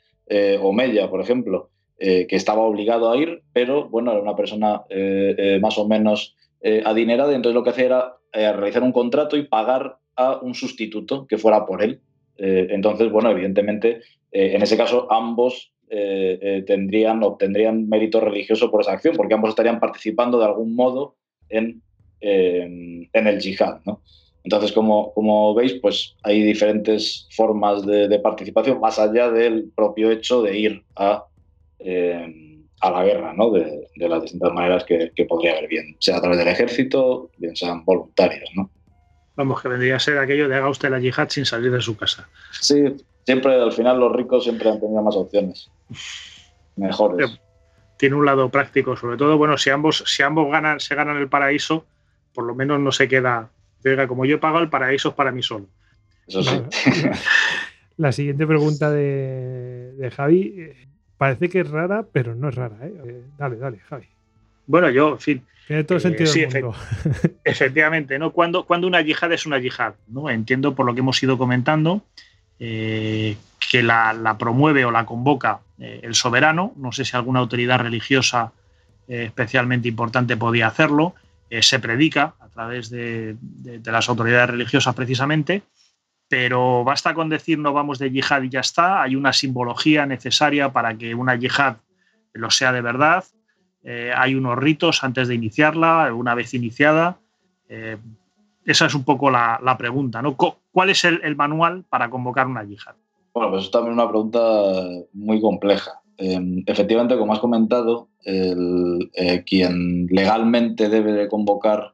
Omeya, 0.62 1.10
por 1.10 1.22
ejemplo, 1.22 1.70
que 1.98 2.28
estaba 2.30 2.64
obligado 2.64 3.10
a 3.10 3.16
ir, 3.16 3.44
pero 3.54 3.88
bueno, 3.90 4.12
era 4.12 4.22
una 4.22 4.36
persona 4.36 4.84
más 5.62 5.78
o 5.78 5.88
menos 5.88 6.36
adinerada, 6.84 7.32
y 7.32 7.36
entonces 7.36 7.56
lo 7.56 7.64
que 7.64 7.70
hacía 7.70 7.86
era 7.86 8.54
realizar 8.54 8.82
un 8.82 8.92
contrato 8.92 9.38
y 9.38 9.44
pagar 9.44 10.00
a 10.16 10.38
un 10.42 10.54
sustituto 10.54 11.26
que 11.28 11.38
fuera 11.38 11.66
por 11.66 11.84
él. 11.84 12.00
Eh, 12.38 12.68
entonces, 12.72 13.12
bueno, 13.12 13.32
evidentemente, 13.32 14.02
eh, 14.32 14.52
en 14.56 14.62
ese 14.62 14.78
caso 14.78 15.12
ambos 15.12 15.72
eh, 15.90 16.64
tendrían, 16.66 17.24
obtendrían 17.24 17.88
mérito 17.88 18.20
religioso 18.20 18.72
por 18.72 18.82
esa 18.82 18.94
acción, 18.94 19.16
porque 19.16 19.34
ambos 19.34 19.50
estarían 19.50 19.80
participando 19.80 20.40
de 20.40 20.46
algún 20.46 20.76
modo 20.76 21.16
en, 21.50 21.82
en 22.22 23.28
el 23.28 23.40
yihad. 23.40 23.82
¿no? 23.86 24.02
Entonces, 24.44 24.72
como, 24.72 25.14
como, 25.14 25.54
veis, 25.54 25.74
pues 25.74 26.16
hay 26.24 26.42
diferentes 26.42 27.28
formas 27.32 27.86
de, 27.86 28.20
participación 28.20 28.80
más 28.80 28.98
allá 29.00 29.30
del 29.30 29.72
propio 29.76 30.12
hecho 30.12 30.42
de 30.42 30.58
ir 30.58 30.84
a, 30.96 31.26
a 32.82 32.92
la 32.92 33.04
guerra, 33.04 33.34
¿no? 33.34 33.52
de, 33.52 33.88
de, 33.96 34.10
las 34.10 34.24
distintas 34.24 34.54
maneras 34.54 34.84
que, 34.86 35.12
que 35.16 35.26
podría 35.26 35.52
haber, 35.54 35.68
bien 35.68 35.96
sea 36.00 36.18
a 36.18 36.22
través 36.22 36.40
del 36.40 36.48
ejército, 36.48 37.30
bien 37.38 37.56
sean 37.56 37.86
voluntarios. 37.86 38.50
¿no? 38.56 38.72
Vamos, 39.36 39.62
que 39.62 39.68
vendría 39.68 39.98
a 39.98 40.00
ser 40.00 40.18
aquello 40.18 40.48
de 40.48 40.56
haga 40.56 40.70
usted 40.70 40.90
la 40.90 41.00
yihad 41.00 41.30
sin 41.30 41.46
salir 41.46 41.72
de 41.72 41.82
su 41.82 41.98
casa. 41.98 42.28
Sí, 42.52 42.96
siempre 43.26 43.62
al 43.62 43.72
final 43.72 44.00
los 44.00 44.12
ricos 44.12 44.44
siempre 44.44 44.70
han 44.70 44.80
tenido 44.80 45.02
más 45.02 45.16
opciones. 45.16 45.70
Mejores. 46.78 47.40
Tiene 47.98 48.16
un 48.16 48.26
lado 48.26 48.50
práctico, 48.50 48.96
sobre 48.96 49.18
todo, 49.18 49.38
bueno, 49.38 49.58
si 49.58 49.70
ambos, 49.70 50.04
si 50.06 50.24
ambos 50.24 50.52
ganan, 50.52 50.80
se 50.80 50.96
ganan 50.96 51.18
el 51.18 51.30
paraíso, 51.30 51.86
por 52.34 52.46
lo 52.46 52.56
menos 52.56 52.80
no 52.80 52.92
se 52.92 53.08
queda. 53.08 53.50
Diga, 53.84 54.08
como 54.08 54.26
yo 54.26 54.36
he 54.36 54.40
pagado 54.40 54.64
el 54.64 54.70
paraíso 54.70 55.10
es 55.10 55.16
para 55.16 55.32
mí 55.32 55.44
solo. 55.44 55.68
Eso 56.28 56.44
sí. 56.44 56.62
La 57.98 58.12
siguiente 58.12 58.46
pregunta 58.46 58.92
de, 58.92 60.12
Javi 60.16 60.54
eh, 60.58 60.88
parece 61.18 61.48
que 61.48 61.62
es 61.62 61.70
rara, 61.70 62.06
pero 62.12 62.36
no 62.36 62.50
es 62.50 62.56
rara. 62.56 62.78
¿eh? 62.82 62.94
Eh, 63.06 63.24
dale, 63.38 63.56
dale, 63.56 63.80
Javi. 63.80 64.08
Bueno, 64.68 64.90
yo, 64.90 65.14
en 65.14 65.20
fin, 65.20 65.46
tiene 65.68 65.84
todo 65.84 66.00
sentido 66.00 66.32
sí, 66.32 66.46
efectivamente, 67.44 68.20
¿no? 68.20 68.32
Cuando, 68.32 68.66
cuando 68.66 68.86
una 68.86 69.02
yihad 69.02 69.32
es 69.32 69.46
una 69.48 69.58
yihad, 69.58 69.96
¿no? 70.08 70.30
Entiendo 70.30 70.76
por 70.76 70.86
lo 70.86 70.94
que 70.94 71.00
hemos 71.00 71.22
ido 71.24 71.38
comentando 71.38 72.04
eh, 72.60 73.36
que 73.72 73.82
la, 73.82 74.36
promueve 74.38 74.86
o 74.86 74.92
la 74.92 75.06
convoca 75.08 75.62
eh, 75.80 76.02
el 76.04 76.14
soberano. 76.14 76.74
No 76.76 76.92
sé 76.92 77.04
si 77.04 77.18
alguna 77.18 77.40
autoridad 77.40 77.80
religiosa 77.80 78.52
eh, 79.08 79.24
especialmente 79.26 79.88
importante 79.88 80.38
podía 80.38 80.68
hacerlo. 80.68 81.16
se 81.62 81.80
predica 81.80 82.36
a 82.40 82.50
través 82.50 82.90
de, 82.90 83.36
las 83.86 84.08
autoridades 84.08 84.52
religiosas 84.52 84.94
precisamente. 84.94 85.64
Pero 86.28 86.84
basta 86.84 87.14
con 87.14 87.30
decir 87.30 87.58
no 87.58 87.74
vamos 87.74 87.98
de 87.98 88.12
yihad 88.12 88.44
y 88.44 88.50
ya 88.50 88.60
está. 88.60 89.02
Hay 89.02 89.16
una 89.16 89.34
simbología 89.34 90.06
necesaria 90.06 90.72
para 90.72 90.96
que 90.96 91.16
una 91.16 91.36
yihad 91.36 91.78
lo 92.34 92.52
sea 92.52 92.72
de 92.72 92.82
verdad 92.82 93.24
eh, 93.88 94.12
hay 94.16 94.34
unos 94.34 94.58
ritos 94.58 95.04
antes 95.04 95.28
de 95.28 95.36
iniciarla, 95.36 96.12
una 96.12 96.34
vez 96.34 96.56
iniciada. 96.56 97.20
Eh, 97.70 97.98
esa 98.66 98.88
es 98.88 98.96
un 98.96 99.04
poco 99.04 99.30
la, 99.30 99.76
pregunta, 99.78 100.24
¿no? 100.24 100.36
¿Cuál 100.36 100.90
es 100.90 101.06
el, 101.06 101.36
manual 101.36 101.86
para 101.88 102.10
convocar 102.10 102.48
una 102.48 102.64
yihad? 102.64 102.96
Bueno, 103.32 103.52
pues 103.52 103.66
es 103.66 103.72
también 103.72 103.94
una 103.94 104.10
pregunta 104.10 104.40
muy 105.14 105.40
compleja. 105.40 105.92
Em, 106.18 106.64
efectivamente, 106.66 107.16
como 107.16 107.34
has 107.34 107.40
comentado, 107.40 108.08
eh, 108.26 109.44
quien 109.46 110.08
legalmente 110.08 110.90
debe 110.90 111.12
de 111.12 111.28
convocar 111.28 111.94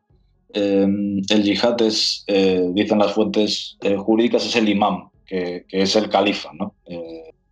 el 0.53 1.43
yihad 1.43 1.77
dicen 1.77 2.99
las 2.99 3.13
fuentes 3.13 3.77
jurídicas, 3.97 4.45
es 4.45 4.55
el 4.55 4.69
imam, 4.69 5.09
que, 5.25 5.65
que 5.67 5.81
es 5.81 5.95
el 5.97 6.09
califa. 6.09 6.51
¿no? 6.53 6.73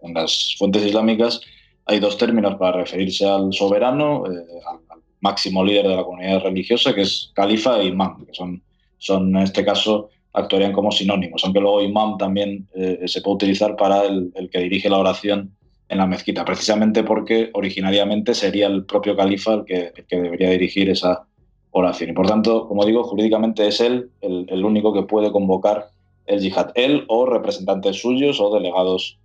en 0.01 0.13
las 0.13 0.55
fuentes 0.57 0.85
islámicas 0.85 1.41
hay 1.89 1.99
dos 1.99 2.17
términos 2.17 2.55
para 2.55 2.77
referirse 2.77 3.27
al 3.27 3.51
soberano, 3.51 4.23
eh, 4.27 4.45
al, 4.67 4.99
máximo 5.21 5.65
líder 5.65 5.85
de 5.85 5.95
la 5.97 6.03
comunidad 6.05 6.43
religiosa, 6.43 6.93
que 6.95 7.01
es 7.01 7.31
califa 7.33 7.77
e 7.81 7.87
imán, 7.87 8.25
que 8.25 8.33
son, 8.33 8.61
son 8.99 9.35
en 9.35 9.43
este 9.43 9.65
caso 9.65 10.09
actuarían 10.31 10.71
como 10.71 10.93
sinónimos, 10.93 11.43
aunque 11.43 11.59
luego 11.59 11.81
imam 11.81 12.17
también 12.17 12.69
eh, 12.73 13.01
se 13.05 13.21
puede 13.21 13.35
utilizar 13.35 13.75
para 13.75 14.03
el, 14.03 14.31
que 14.49 14.59
dirige 14.59 14.89
la 14.89 14.99
oración 14.99 15.51
en 15.89 15.97
la 15.97 16.07
mezquita, 16.07 16.45
precisamente 16.45 17.03
porque 17.03 17.49
originariamente 17.53 18.33
sería 18.33 18.67
el 18.67 18.85
propio 18.85 19.13
califa 19.17 19.55
el 19.55 19.65
que, 19.65 19.91
que 20.07 20.21
debería 20.21 20.51
dirigir 20.51 20.89
esa 20.89 21.25
oración. 21.71 22.11
Y 22.11 22.13
por 22.13 22.27
tanto, 22.27 22.65
como 22.69 22.85
digo, 22.85 23.03
jurídicamente 23.03 23.67
es 23.67 23.81
él 23.81 24.09
el, 24.21 24.45
el 24.47 24.63
único 24.63 24.93
que 24.93 25.03
puede 25.03 25.33
convocar 25.33 25.89
el 26.27 26.39
yihad, 26.39 26.71
él 26.75 27.03
o 27.09 27.25
representantes 27.25 27.99
suyos 27.99 28.39
o 28.39 28.53
delegados 28.53 29.19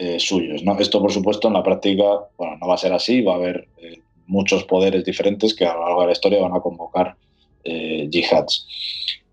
eh, 0.00 0.20
suyos. 0.20 0.62
¿no? 0.62 0.78
Esto, 0.78 1.00
por 1.00 1.10
supuesto, 1.10 1.48
en 1.48 1.54
la 1.54 1.62
práctica 1.64 2.04
bueno, 2.36 2.56
no 2.60 2.68
va 2.68 2.74
a 2.74 2.78
ser 2.78 2.92
así, 2.92 3.20
va 3.20 3.32
a 3.32 3.36
haber 3.36 3.66
eh, 3.78 3.98
muchos 4.28 4.62
poderes 4.62 5.04
diferentes 5.04 5.56
que 5.56 5.66
a 5.66 5.74
lo 5.74 5.80
largo 5.80 6.02
de 6.02 6.06
la 6.06 6.12
historia 6.12 6.40
van 6.40 6.54
a 6.54 6.60
convocar 6.60 7.16
eh, 7.64 8.06
yihads. 8.08 8.64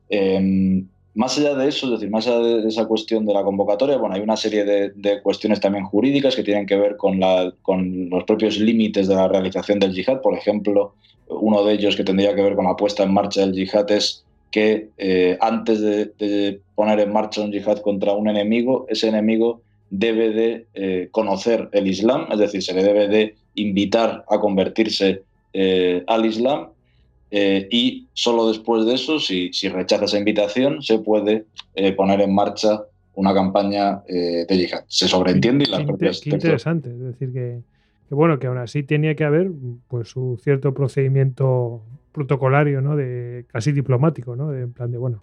Em, 0.10 0.88
más 1.14 1.38
allá 1.38 1.54
de 1.54 1.68
eso, 1.68 1.86
es 1.86 1.92
decir, 1.92 2.10
más 2.10 2.26
allá 2.26 2.40
de 2.40 2.68
esa 2.68 2.88
cuestión 2.88 3.28
de 3.28 3.34
la 3.34 3.44
convocatoria, 3.44 3.98
bueno, 3.98 4.16
hay 4.16 4.22
una 4.22 4.36
serie 4.38 4.66
de, 4.66 5.22
cuestiones 5.22 5.60
también 5.60 5.86
jurídicas 5.86 6.36
que 6.36 6.42
tienen 6.42 6.66
que 6.66 6.78
ver 6.78 6.98
con, 6.98 7.20
la, 7.20 7.54
con, 7.62 8.10
los 8.10 8.24
propios 8.24 8.58
límites 8.58 9.08
de 9.08 9.14
la 9.14 9.28
realización 9.28 9.78
del 9.78 9.94
yihad. 9.94 10.20
Por 10.22 10.36
ejemplo, 10.36 10.96
uno 11.28 11.64
de 11.64 11.74
ellos 11.76 11.96
que 11.96 12.04
tendría 12.04 12.34
que 12.34 12.42
ver 12.42 12.56
con 12.56 12.66
la 12.66 12.76
puesta 12.76 13.04
en 13.04 13.14
marcha 13.14 13.42
del 13.42 13.54
yihad 13.54 13.92
es 13.92 14.26
que 14.50 14.90
antes 15.42 15.80
de, 15.80 16.06
de, 16.18 16.60
poner 16.74 17.02
en 17.02 17.14
marcha 17.14 17.42
un 17.42 17.52
yihad 17.52 17.82
contra 17.82 18.14
un 18.14 18.28
enemigo, 18.28 18.88
ese 18.90 19.10
enemigo 19.10 19.62
debe 19.90 20.30
de 20.32 20.66
eh, 20.74 21.10
conocer 21.12 21.70
el 21.72 21.88
Islam, 21.88 22.28
es 22.32 22.40
decir, 22.40 22.62
se 22.62 22.74
le 22.74 22.84
debe 22.84 23.08
de 23.08 23.36
invitar 23.56 24.26
a 24.30 24.40
convertirse 24.40 25.24
eh, 25.54 26.04
al 26.08 26.26
Islam 26.26 26.70
eh, 27.32 27.68
y 27.72 28.08
solo 28.14 28.48
después 28.48 28.86
de 28.86 28.96
eso, 28.96 29.20
si, 29.20 29.52
rechaza 29.70 30.06
esa 30.06 30.18
invitación, 30.18 30.82
se 30.82 31.00
puede 31.00 31.46
poner 31.96 32.22
en 32.22 32.34
marcha 32.34 32.84
una 33.16 33.34
campaña 33.34 34.04
de 34.08 34.46
yihad. 34.50 34.84
Se 34.88 35.08
sobreentiende 35.08 35.66
y 35.66 35.72
las 35.72 35.84
propias... 35.84 36.22
Qué 36.22 36.32
interesante, 36.32 36.90
es 36.90 37.00
decir, 37.00 37.34
que, 37.34 37.60
bueno, 38.10 38.40
que 38.40 38.48
aún 38.48 38.58
así 38.58 38.84
tenía 38.84 39.16
que 39.16 39.24
haber 39.24 39.52
pues 39.88 40.16
un 40.16 40.38
cierto 40.38 40.74
procedimiento 40.74 41.82
protocolario, 42.12 42.82
¿no? 42.82 42.96
De 42.96 43.46
casi 43.48 43.72
diplomático, 43.72 44.36
¿no? 44.36 44.52
De, 44.52 44.62
en 44.62 44.74
plan 44.74 44.92
de, 44.92 44.98
bueno, 44.98 45.22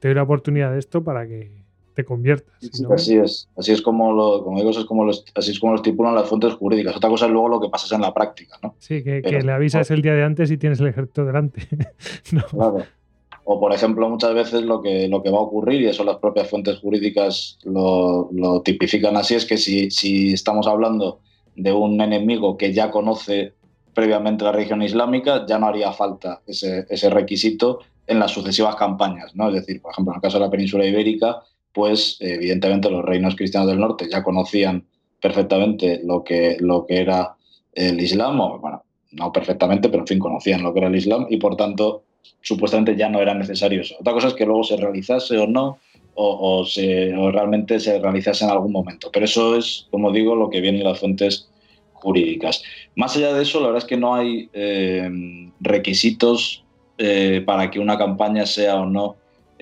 te 0.00 0.08
doy 0.08 0.14
la 0.14 0.22
oportunidad 0.22 0.72
de 0.72 0.78
esto 0.78 1.04
para 1.04 1.26
que 1.26 1.61
te 1.94 2.04
conviertas. 2.04 2.52
Así 2.90 3.16
es, 3.16 3.48
así 3.56 3.72
es 3.72 3.82
como 3.82 4.12
lo, 4.12 4.44
como 4.44 4.58
digo, 4.58 4.70
es 4.70 4.84
como 4.84 5.08
así 5.08 5.50
es 5.50 5.60
como 5.60 5.72
lo 5.72 5.76
estipulan 5.76 6.14
las 6.14 6.28
fuentes 6.28 6.54
jurídicas. 6.54 6.96
Otra 6.96 7.10
cosa 7.10 7.26
es 7.26 7.32
luego 7.32 7.48
lo 7.48 7.60
que 7.60 7.68
pasa 7.68 7.94
en 7.94 8.02
la 8.02 8.14
práctica, 8.14 8.58
¿no? 8.62 8.74
Sí, 8.78 9.02
que, 9.02 9.20
le 9.20 9.52
avisas 9.52 9.90
el 9.90 10.02
día 10.02 10.14
de 10.14 10.24
antes 10.24 10.50
y 10.50 10.56
tienes 10.56 10.80
el 10.80 10.88
ejército 10.88 11.24
delante. 11.24 11.62
Claro. 12.50 12.84
O, 13.44 13.58
por 13.58 13.72
ejemplo, 13.72 14.08
muchas 14.08 14.34
veces 14.34 14.62
lo 14.62 14.80
que, 14.80 15.08
lo 15.08 15.22
que 15.22 15.30
va 15.30 15.38
a 15.38 15.42
ocurrir, 15.42 15.80
y 15.80 15.86
eso 15.86 16.04
las 16.04 16.16
propias 16.16 16.48
fuentes 16.48 16.78
jurídicas 16.78 17.58
lo, 17.64 18.30
tipifican 18.64 19.16
así, 19.16 19.34
es 19.34 19.44
que 19.44 19.56
si, 19.56 19.90
si 19.90 20.32
estamos 20.32 20.66
hablando 20.66 21.20
de 21.56 21.72
un 21.72 22.00
enemigo 22.00 22.56
que 22.56 22.72
ya 22.72 22.90
conoce 22.90 23.54
previamente 23.94 24.44
la 24.44 24.52
religión 24.52 24.82
islámica, 24.82 25.44
ya 25.46 25.58
no 25.58 25.66
haría 25.66 25.92
falta 25.92 26.40
ese, 26.46 26.86
ese 26.88 27.10
requisito 27.10 27.80
en 28.06 28.18
las 28.18 28.30
sucesivas 28.30 28.76
campañas, 28.76 29.34
¿no? 29.34 29.48
Es 29.48 29.54
decir, 29.54 29.80
por 29.80 29.92
ejemplo, 29.92 30.12
en 30.12 30.16
el 30.16 30.22
caso 30.22 30.38
de 30.38 30.44
la 30.44 30.50
península 30.50 30.86
ibérica, 30.86 31.42
pues 31.72 32.16
evidentemente 32.20 32.90
los 32.90 33.04
reinos 33.04 33.36
cristianos 33.36 33.68
del 33.68 33.80
norte 33.80 34.08
ya 34.10 34.22
conocían 34.22 34.84
perfectamente 35.20 36.00
lo 36.04 36.24
que, 36.24 36.56
lo 36.60 36.86
que 36.86 37.00
era 37.00 37.36
el 37.74 38.00
Islam, 38.00 38.40
o 38.40 38.58
bueno, 38.58 38.84
no 39.12 39.32
perfectamente, 39.32 39.88
pero 39.88 40.02
en 40.02 40.06
fin, 40.06 40.18
conocían 40.18 40.62
lo 40.62 40.72
que 40.72 40.80
era 40.80 40.88
el 40.88 40.96
Islam 40.96 41.26
y 41.30 41.36
por 41.36 41.56
tanto 41.56 42.04
supuestamente 42.40 42.96
ya 42.96 43.08
no 43.08 43.20
era 43.20 43.34
necesario 43.34 43.80
eso. 43.80 43.96
Otra 44.00 44.12
cosa 44.12 44.28
es 44.28 44.34
que 44.34 44.46
luego 44.46 44.64
se 44.64 44.76
realizase 44.76 45.38
o 45.38 45.46
no, 45.46 45.78
o, 46.14 46.64
se, 46.66 47.12
realmente 47.32 47.80
se 47.80 47.98
realizase 47.98 48.44
en 48.44 48.50
algún 48.50 48.72
momento. 48.72 49.10
Pero 49.10 49.24
eso 49.24 49.56
es, 49.56 49.86
como 49.90 50.12
digo, 50.12 50.34
lo 50.34 50.50
que 50.50 50.60
viene 50.60 50.78
en 50.78 50.84
las 50.84 50.98
fuentes 50.98 51.48
jurídicas. 51.94 52.62
Más 52.96 53.16
allá 53.16 53.32
de 53.32 53.42
eso, 53.42 53.60
la 53.60 53.68
verdad 53.68 53.82
es 53.82 53.88
que 53.88 53.96
no 53.96 54.14
hay 54.14 54.50
eh, 54.52 55.08
requisitos 55.60 56.64
eh, 56.98 57.42
para 57.46 57.70
que 57.70 57.78
una 57.78 57.96
campaña 57.96 58.44
sea 58.44 58.76
o 58.76 58.86
no 58.86 59.16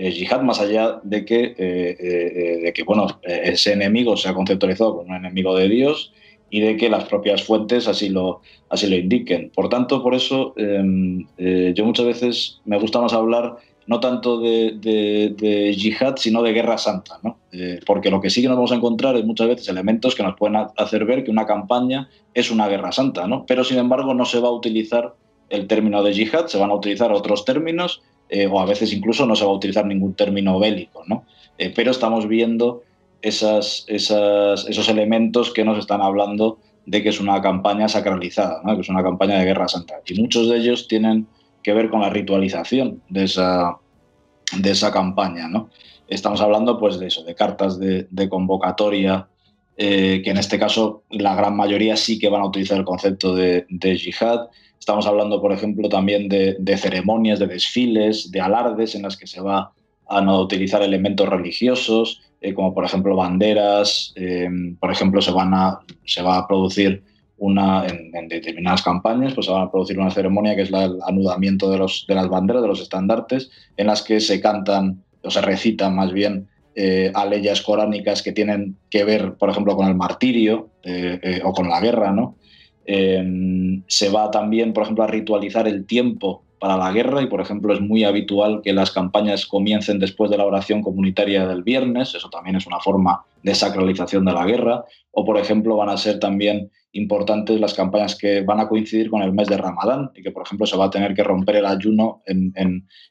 yihad, 0.09 0.43
más 0.43 0.61
allá 0.61 1.01
de 1.03 1.25
que, 1.25 1.55
de 1.55 2.73
que 2.75 2.83
bueno, 2.85 3.07
ese 3.23 3.73
enemigo 3.73 4.17
sea 4.17 4.33
conceptualizado 4.33 4.97
como 4.97 5.11
un 5.11 5.17
enemigo 5.17 5.55
de 5.57 5.69
Dios 5.69 6.13
y 6.51 6.61
de 6.61 6.77
que 6.77 6.89
las 6.89 7.05
propias 7.05 7.45
fuentes 7.45 7.87
así 7.89 8.09
lo, 8.09 8.43
así 8.69 8.89
lo 8.89 8.97
indiquen. 8.97 9.51
Por 9.55 9.69
tanto, 9.69 10.03
por 10.03 10.15
eso 10.15 10.53
em, 10.57 11.27
eh, 11.39 11.73
yo 11.75 11.85
muchas 11.85 12.07
veces 12.07 12.61
me 12.65 12.79
gusta 12.79 13.01
más 13.01 13.13
hablar 13.13 13.57
no 13.87 13.99
tanto 13.99 14.39
de, 14.39 14.77
de, 15.37 15.75
yihad, 15.75 16.15
sino 16.17 16.43
de 16.43 16.53
guerra 16.53 16.79
santa, 16.79 17.19
¿no? 17.25 17.39
Eh, 17.51 17.81
porque 17.85 18.11
lo 18.11 18.21
que 18.21 18.31
sí 18.31 18.41
que 18.41 18.47
nos 18.47 18.57
vamos 18.57 18.71
a 18.71 18.77
encontrar 18.77 19.17
es 19.17 19.25
muchas 19.25 19.49
veces 19.49 19.69
elementos 19.69 20.15
que 20.15 20.23
nos 20.23 20.37
pueden 20.37 20.57
hacer 20.77 21.05
ver 21.07 21.25
que 21.25 21.31
una 21.31 21.47
campaña 21.47 22.09
es 22.33 22.53
una 22.53 22.69
guerra 22.69 22.93
santa, 22.93 23.27
¿no? 23.27 23.45
pero 23.47 23.65
sin 23.65 23.79
embargo 23.79 24.15
no 24.15 24.25
se 24.27 24.39
va 24.39 24.49
a 24.49 24.53
utilizar 24.53 25.15
el 25.49 25.67
término 25.67 26.05
de 26.05 26.13
yihad, 26.13 26.47
se 26.47 26.59
van 26.59 26.71
a 26.71 26.75
utilizar 26.75 27.11
otros 27.11 27.45
términos 27.45 28.01
eh, 28.31 28.47
o 28.47 28.61
a 28.61 28.65
veces 28.65 28.93
incluso 28.93 29.27
no 29.27 29.37
se 29.37 29.45
va 29.45 29.51
a 29.51 29.55
utilizar 29.55 29.85
ningún 29.85 30.15
término 30.15 30.59
bélico, 30.59 31.03
¿no? 31.07 31.25
pero 31.75 31.91
estamos 31.91 32.27
viendo 32.27 32.83
esos 33.21 33.85
elementos 34.89 35.53
que 35.53 35.63
nos 35.63 35.79
están 35.79 36.01
hablando 36.01 36.59
de 36.87 37.03
que 37.03 37.11
es 37.11 37.21
una 37.21 37.41
campaña 37.41 37.89
sacralizada, 37.89 38.63
que 38.75 38.81
es 38.81 38.89
una 38.89 39.03
campaña 39.03 39.39
de 39.39 39.45
guerra 39.45 39.69
santa. 39.69 40.01
Y 40.07 40.21
muchos 40.21 40.49
de 40.49 40.57
ellos 40.57 40.89
tienen 40.89 41.27
que 41.63 41.73
ver 41.73 41.91
con 41.91 42.01
la 42.01 42.11
ritualización 42.11 43.03
de 43.09 43.25
esa, 43.25 43.77
de 44.57 44.71
esa 44.71 44.91
campaña. 44.93 45.49
¿no? 45.49 45.71
Estamos 46.09 46.41
hablando 46.41 46.79
pues, 46.79 46.99
de 46.99 47.09
eso, 47.09 47.23
de 47.23 47.35
cartas 47.35 47.79
de, 47.79 48.29
convocatoria, 48.29 49.29
eh, 49.77 50.21
que 50.25 50.31
en 50.31 50.39
este 50.39 50.59
caso 50.59 51.05
la 51.11 51.35
gran 51.35 51.57
mayoría 51.57 51.97
sí 51.97 52.19
que 52.19 52.29
van 52.29 52.43
a 52.43 52.47
utilizar 52.47 52.79
el 52.79 52.85
concepto 52.85 53.35
de, 53.35 53.67
de 53.69 53.97
yihad. 53.97 54.49
Estamos 54.81 55.07
hablando, 55.07 55.43
por 55.43 55.53
ejemplo, 55.53 55.91
también 55.91 56.27
de, 56.31 56.77
ceremonias, 56.79 57.39
de 57.39 57.47
desfiles, 57.47 58.31
de 58.33 58.41
alardes 58.41 58.95
en 58.95 59.03
las 59.03 59.19
que 59.19 59.27
se 59.27 59.43
va 59.43 59.73
a 60.09 60.21
no 60.23 60.41
utilizar 60.41 60.83
elementos 60.83 61.29
religiosos. 61.29 62.23
Eh, 62.41 62.55
como 62.55 62.73
por 62.73 62.87
ejemplo 62.87 63.15
banderas, 63.15 64.15
eh, 64.17 64.49
por 64.81 64.91
ejemplo, 64.91 65.21
se, 65.21 65.33
van 65.33 65.53
a, 65.53 65.81
se 66.07 66.23
va 66.23 66.39
a 66.39 66.49
producir 66.49 67.03
una, 67.37 67.87
en, 67.87 68.29
determinadas 68.29 68.81
campañas, 68.81 69.35
pues 69.35 69.47
se 69.47 69.53
va 69.53 69.63
a 69.63 69.71
producir 69.71 69.99
una 69.99 70.11
ceremonia 70.11 70.57
que 70.57 70.63
es 70.63 70.71
el 70.71 70.99
anudamiento 71.07 71.71
de, 71.71 71.77
los, 71.77 72.07
de 72.09 72.15
las 72.15 72.31
banderas, 72.31 72.63
de 72.63 72.69
los 72.69 72.81
estandartes, 72.81 73.51
en 73.77 73.87
las 73.87 74.03
que 74.03 74.19
se 74.19 74.41
cantan 74.41 75.05
o 75.23 75.31
se 75.31 75.43
recitan 75.43 75.95
más 75.95 76.11
bien 76.11 76.49
eh, 76.75 77.13
coránicas 77.67 78.23
que 78.23 78.33
tienen 78.33 78.77
que 78.89 79.05
ver, 79.05 79.35
por 79.35 79.51
ejemplo, 79.51 79.77
con 79.77 79.89
el 79.89 79.95
martirio 79.95 80.71
o 81.45 81.53
con 81.53 81.69
la 81.69 81.81
guerra, 81.81 82.13
¿no? 82.13 82.37
Se 82.87 84.09
va 84.09 84.31
también, 84.31 84.73
por 84.73 84.85
ejemplo, 84.85 85.05
a 85.05 85.09
ritualizar 85.09 85.69
el 85.69 85.87
tiempo 85.87 86.43
para 86.61 86.77
la 86.77 86.93
guerra 86.93 87.23
y, 87.23 87.27
por 87.27 87.41
ejemplo, 87.41 87.73
es 87.73 87.81
muy 87.81 88.05
habitual 88.05 88.61
que 88.63 88.73
las 88.73 88.91
campañas 88.91 89.47
comiencen 89.47 89.99
después 89.99 90.31
de 90.31 90.37
la 90.37 90.47
oración 90.47 90.83
comunitaria 90.83 91.47
del 91.47 91.63
viernes, 91.63 92.15
eso 92.15 92.29
también 92.29 92.57
es 92.57 92.67
una 92.67 92.81
forma 92.81 93.25
de 93.43 93.55
sacralización 93.55 94.27
de 94.27 94.33
la 94.33 94.45
guerra, 94.45 94.85
o, 95.11 95.25
por 95.25 95.39
ejemplo, 95.39 95.77
van 95.77 95.89
a 95.89 95.97
ser 95.97 96.19
también 96.19 96.71
importantes 96.93 97.59
las 97.61 97.73
campañas 97.73 98.17
que 98.17 98.43
van 98.43 98.61
a 98.61 98.69
coincidir 98.69 99.11
con 99.11 99.23
el 99.23 99.33
mes 99.33 99.49
de 99.49 99.57
Ramadán 99.57 100.11
y 100.15 100.23
que, 100.23 100.33
por 100.33 100.43
ejemplo, 100.43 100.67
se 100.67 100.77
va 100.77 100.87
a 100.87 100.91
tener 100.91 101.15
que 101.15 101.25
romper 101.25 101.57
el 101.57 101.67
ayuno 101.67 102.23
en, 102.27 102.53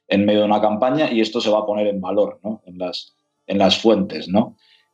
medio 0.08 0.40
de 0.40 0.46
una 0.46 0.60
campaña 0.60 1.10
y 1.10 1.20
esto 1.20 1.40
se 1.40 1.50
va 1.50 1.60
a 1.60 1.66
poner 1.66 1.88
en 1.88 2.00
valor 2.00 2.40
en, 2.66 2.78
las, 2.78 3.16
en 3.46 3.58
las 3.58 3.78
fuentes. 3.78 4.28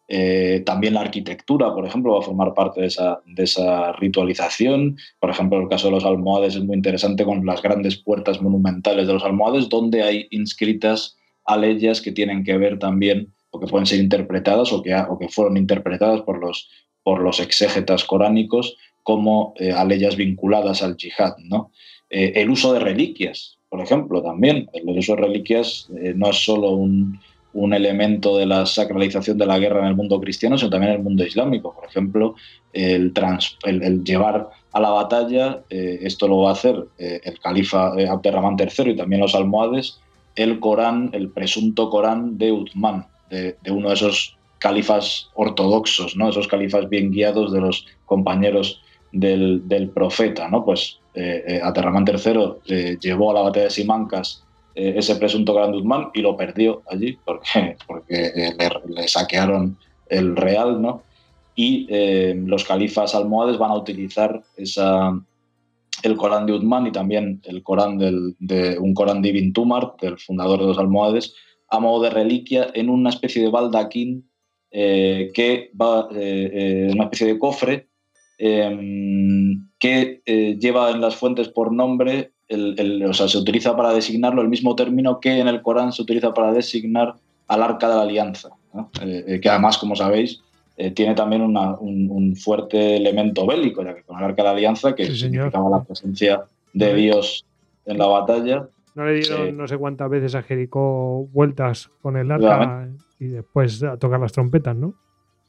Eh, 0.08 0.62
también 0.64 0.94
la 0.94 1.00
arquitectura, 1.00 1.74
por 1.74 1.84
ejemplo, 1.84 2.12
va 2.12 2.20
a 2.20 2.22
formar 2.22 2.54
parte 2.54 2.80
de 2.80 3.42
esa, 3.42 3.92
ritualización. 3.92 4.96
Por 5.18 5.30
ejemplo, 5.30 5.60
el 5.60 5.68
caso 5.68 5.88
de 5.88 5.94
los 5.94 6.04
almohades 6.04 6.54
es 6.54 6.62
muy 6.62 6.76
interesante 6.76 7.24
con 7.24 7.44
las 7.44 7.62
grandes 7.62 7.96
puertas 7.96 8.40
monumentales 8.40 9.06
de 9.06 9.12
los 9.12 9.24
almohades, 9.24 9.68
donde 9.68 10.02
hay 10.02 10.28
inscritas 10.30 11.16
aleyas 11.44 12.00
que 12.00 12.12
tienen 12.12 12.44
que 12.44 12.56
ver 12.56 12.78
también, 12.78 13.32
o 13.50 13.58
que 13.58 13.66
pueden 13.66 13.86
ser 13.86 13.98
interpretadas, 13.98 14.72
o 14.72 14.82
que, 14.82 14.94
fueron 15.28 15.56
interpretadas 15.56 16.22
por 16.22 16.38
los, 16.40 16.68
por 17.02 17.28
exégetas 17.40 18.04
coránicos 18.04 18.76
como 19.02 19.54
eh, 19.56 19.72
aleyas 19.72 20.16
vinculadas 20.16 20.82
al 20.82 20.96
yihad. 20.96 21.34
Eh, 22.10 22.32
el 22.36 22.50
uso 22.50 22.72
de 22.72 22.80
reliquias, 22.80 23.58
por 23.68 23.80
ejemplo, 23.80 24.22
también. 24.22 24.68
El 24.72 24.88
uso 24.96 25.16
de 25.16 25.22
reliquias 25.22 25.88
no 25.90 26.30
es 26.30 26.44
solo 26.44 26.70
un 26.70 27.18
un 27.56 27.72
elemento 27.72 28.36
de 28.36 28.44
la 28.44 28.66
sacralización 28.66 29.38
de 29.38 29.46
la 29.46 29.58
guerra 29.58 29.80
en 29.80 29.86
el 29.86 29.96
mundo 29.96 30.20
cristiano, 30.20 30.58
sino 30.58 30.70
también 30.70 30.92
en 30.92 30.98
el 30.98 31.04
mundo 31.04 31.24
islámico. 31.24 31.74
Por 31.74 31.86
ejemplo, 31.86 32.34
el, 32.74 33.12
el, 33.64 34.04
llevar 34.04 34.50
a 34.72 34.80
la 34.80 34.90
batalla, 34.90 35.60
eh, 35.70 36.00
esto 36.02 36.28
lo 36.28 36.42
va 36.42 36.50
a 36.50 36.52
hacer 36.52 36.76
eh, 36.98 37.20
el 37.24 37.40
califa 37.40 37.94
eh, 37.96 38.06
Abderramán 38.06 38.56
III 38.58 38.90
y 38.90 38.96
también 38.96 39.22
los 39.22 39.34
almohades, 39.34 39.98
el 40.34 40.60
Corán, 40.60 41.08
el 41.14 41.30
presunto 41.30 41.88
Corán 41.88 42.36
de 42.36 42.52
Uthman, 42.52 43.06
de, 43.30 43.56
uno 43.70 43.88
de 43.88 43.94
esos 43.94 44.36
califas 44.58 45.30
ortodoxos, 45.34 46.14
¿no? 46.14 46.28
esos 46.28 46.46
califas 46.48 46.88
bien 46.90 47.10
guiados 47.10 47.52
de 47.52 47.60
los 47.60 47.86
compañeros 48.04 48.82
del, 49.12 49.66
del 49.66 49.88
profeta. 49.88 50.48
¿no? 50.48 50.62
Pues 50.64 50.98
Abderramán 51.62 52.04
III 52.06 52.98
llevó 53.00 53.30
a 53.30 53.34
la 53.34 53.40
batalla 53.40 53.64
de 53.64 53.70
Simancas 53.70 54.45
eh, 54.76 54.92
ese 54.98 55.16
presunto 55.16 55.54
Gran 55.54 55.72
Guzmán 55.72 56.10
y 56.12 56.20
lo 56.20 56.36
perdió 56.36 56.82
allí 56.90 57.18
porque, 57.24 57.78
porque 57.86 58.26
eh, 58.26 58.54
le, 58.86 59.08
saquearon 59.08 59.78
el 60.10 60.36
real, 60.36 60.82
¿no? 60.82 61.02
Y 61.54 61.86
eh, 61.88 62.34
los 62.44 62.64
califas 62.64 63.14
almohades 63.14 63.56
van 63.56 63.70
a 63.70 63.76
utilizar 63.76 64.42
esa, 64.58 65.18
el 66.02 66.16
Corán 66.18 66.44
de 66.44 66.52
Uthman 66.52 66.86
y 66.86 66.92
también 66.92 67.40
el 67.44 67.62
Corán 67.62 67.96
de 68.38 68.78
un 68.78 68.92
Corán 68.92 69.22
de 69.22 69.30
Ibn 69.30 69.54
Tumar, 69.54 69.94
del 70.02 70.18
fundador 70.18 70.60
de 70.60 70.66
los 70.66 70.78
almohades, 70.78 71.34
a 71.70 71.80
modo 71.80 72.02
de 72.02 72.10
reliquia 72.10 72.70
en 72.74 72.90
una 72.90 73.08
especie 73.08 73.42
de 73.42 73.48
baldaquín 73.48 74.28
que 74.70 75.70
va, 75.80 76.06
una 76.10 77.04
especie 77.04 77.28
de 77.28 77.38
cofre 77.38 77.88
que 78.36 80.20
lleva 80.60 80.90
en 80.90 81.00
las 81.00 81.16
fuentes 81.16 81.48
por 81.48 81.72
nombre 81.72 82.32
o 82.48 83.12
sea, 83.12 83.28
se 83.28 83.38
utiliza 83.38 83.76
para 83.76 83.92
designarlo 83.92 84.42
el 84.42 84.48
mismo 84.48 84.76
término 84.76 85.20
que 85.20 85.38
en 85.38 85.48
el 85.48 85.62
Corán 85.62 85.92
se 85.92 86.02
utiliza 86.02 86.32
para 86.32 86.52
designar 86.52 87.14
al 87.48 87.62
arca 87.62 87.88
de 87.88 87.94
la 87.94 88.02
alianza, 88.02 88.50
eh, 89.02 89.24
eh, 89.26 89.40
que 89.40 89.48
además, 89.48 89.78
como 89.78 89.96
sabéis, 89.96 90.40
eh, 90.76 90.90
tiene 90.90 91.14
también 91.14 91.42
un, 91.42 92.36
fuerte 92.36 92.96
elemento 92.96 93.46
bélico, 93.46 93.82
ya 93.82 93.94
que 93.94 94.02
con 94.02 94.18
el 94.18 94.24
arca 94.24 94.42
de 94.42 94.48
la 94.48 94.50
alianza, 94.50 94.94
que 94.94 95.10
significaba 95.14 95.70
la 95.70 95.84
presencia 95.84 96.44
de 96.72 96.94
Dios 96.94 97.46
en 97.86 97.98
la 97.98 98.06
batalla. 98.06 98.68
No 98.94 99.06
le 99.06 99.14
dieron 99.14 99.56
no 99.56 99.66
sé 99.66 99.76
cuántas 99.78 100.08
veces 100.10 100.34
a 100.34 100.42
Jericó 100.42 101.28
vueltas 101.32 101.90
con 102.02 102.16
el 102.16 102.30
arca 102.30 102.88
y 103.18 103.26
después 103.26 103.82
a 103.82 103.96
tocar 103.96 104.20
las 104.20 104.32
trompetas, 104.32 104.76
¿no? 104.76 104.94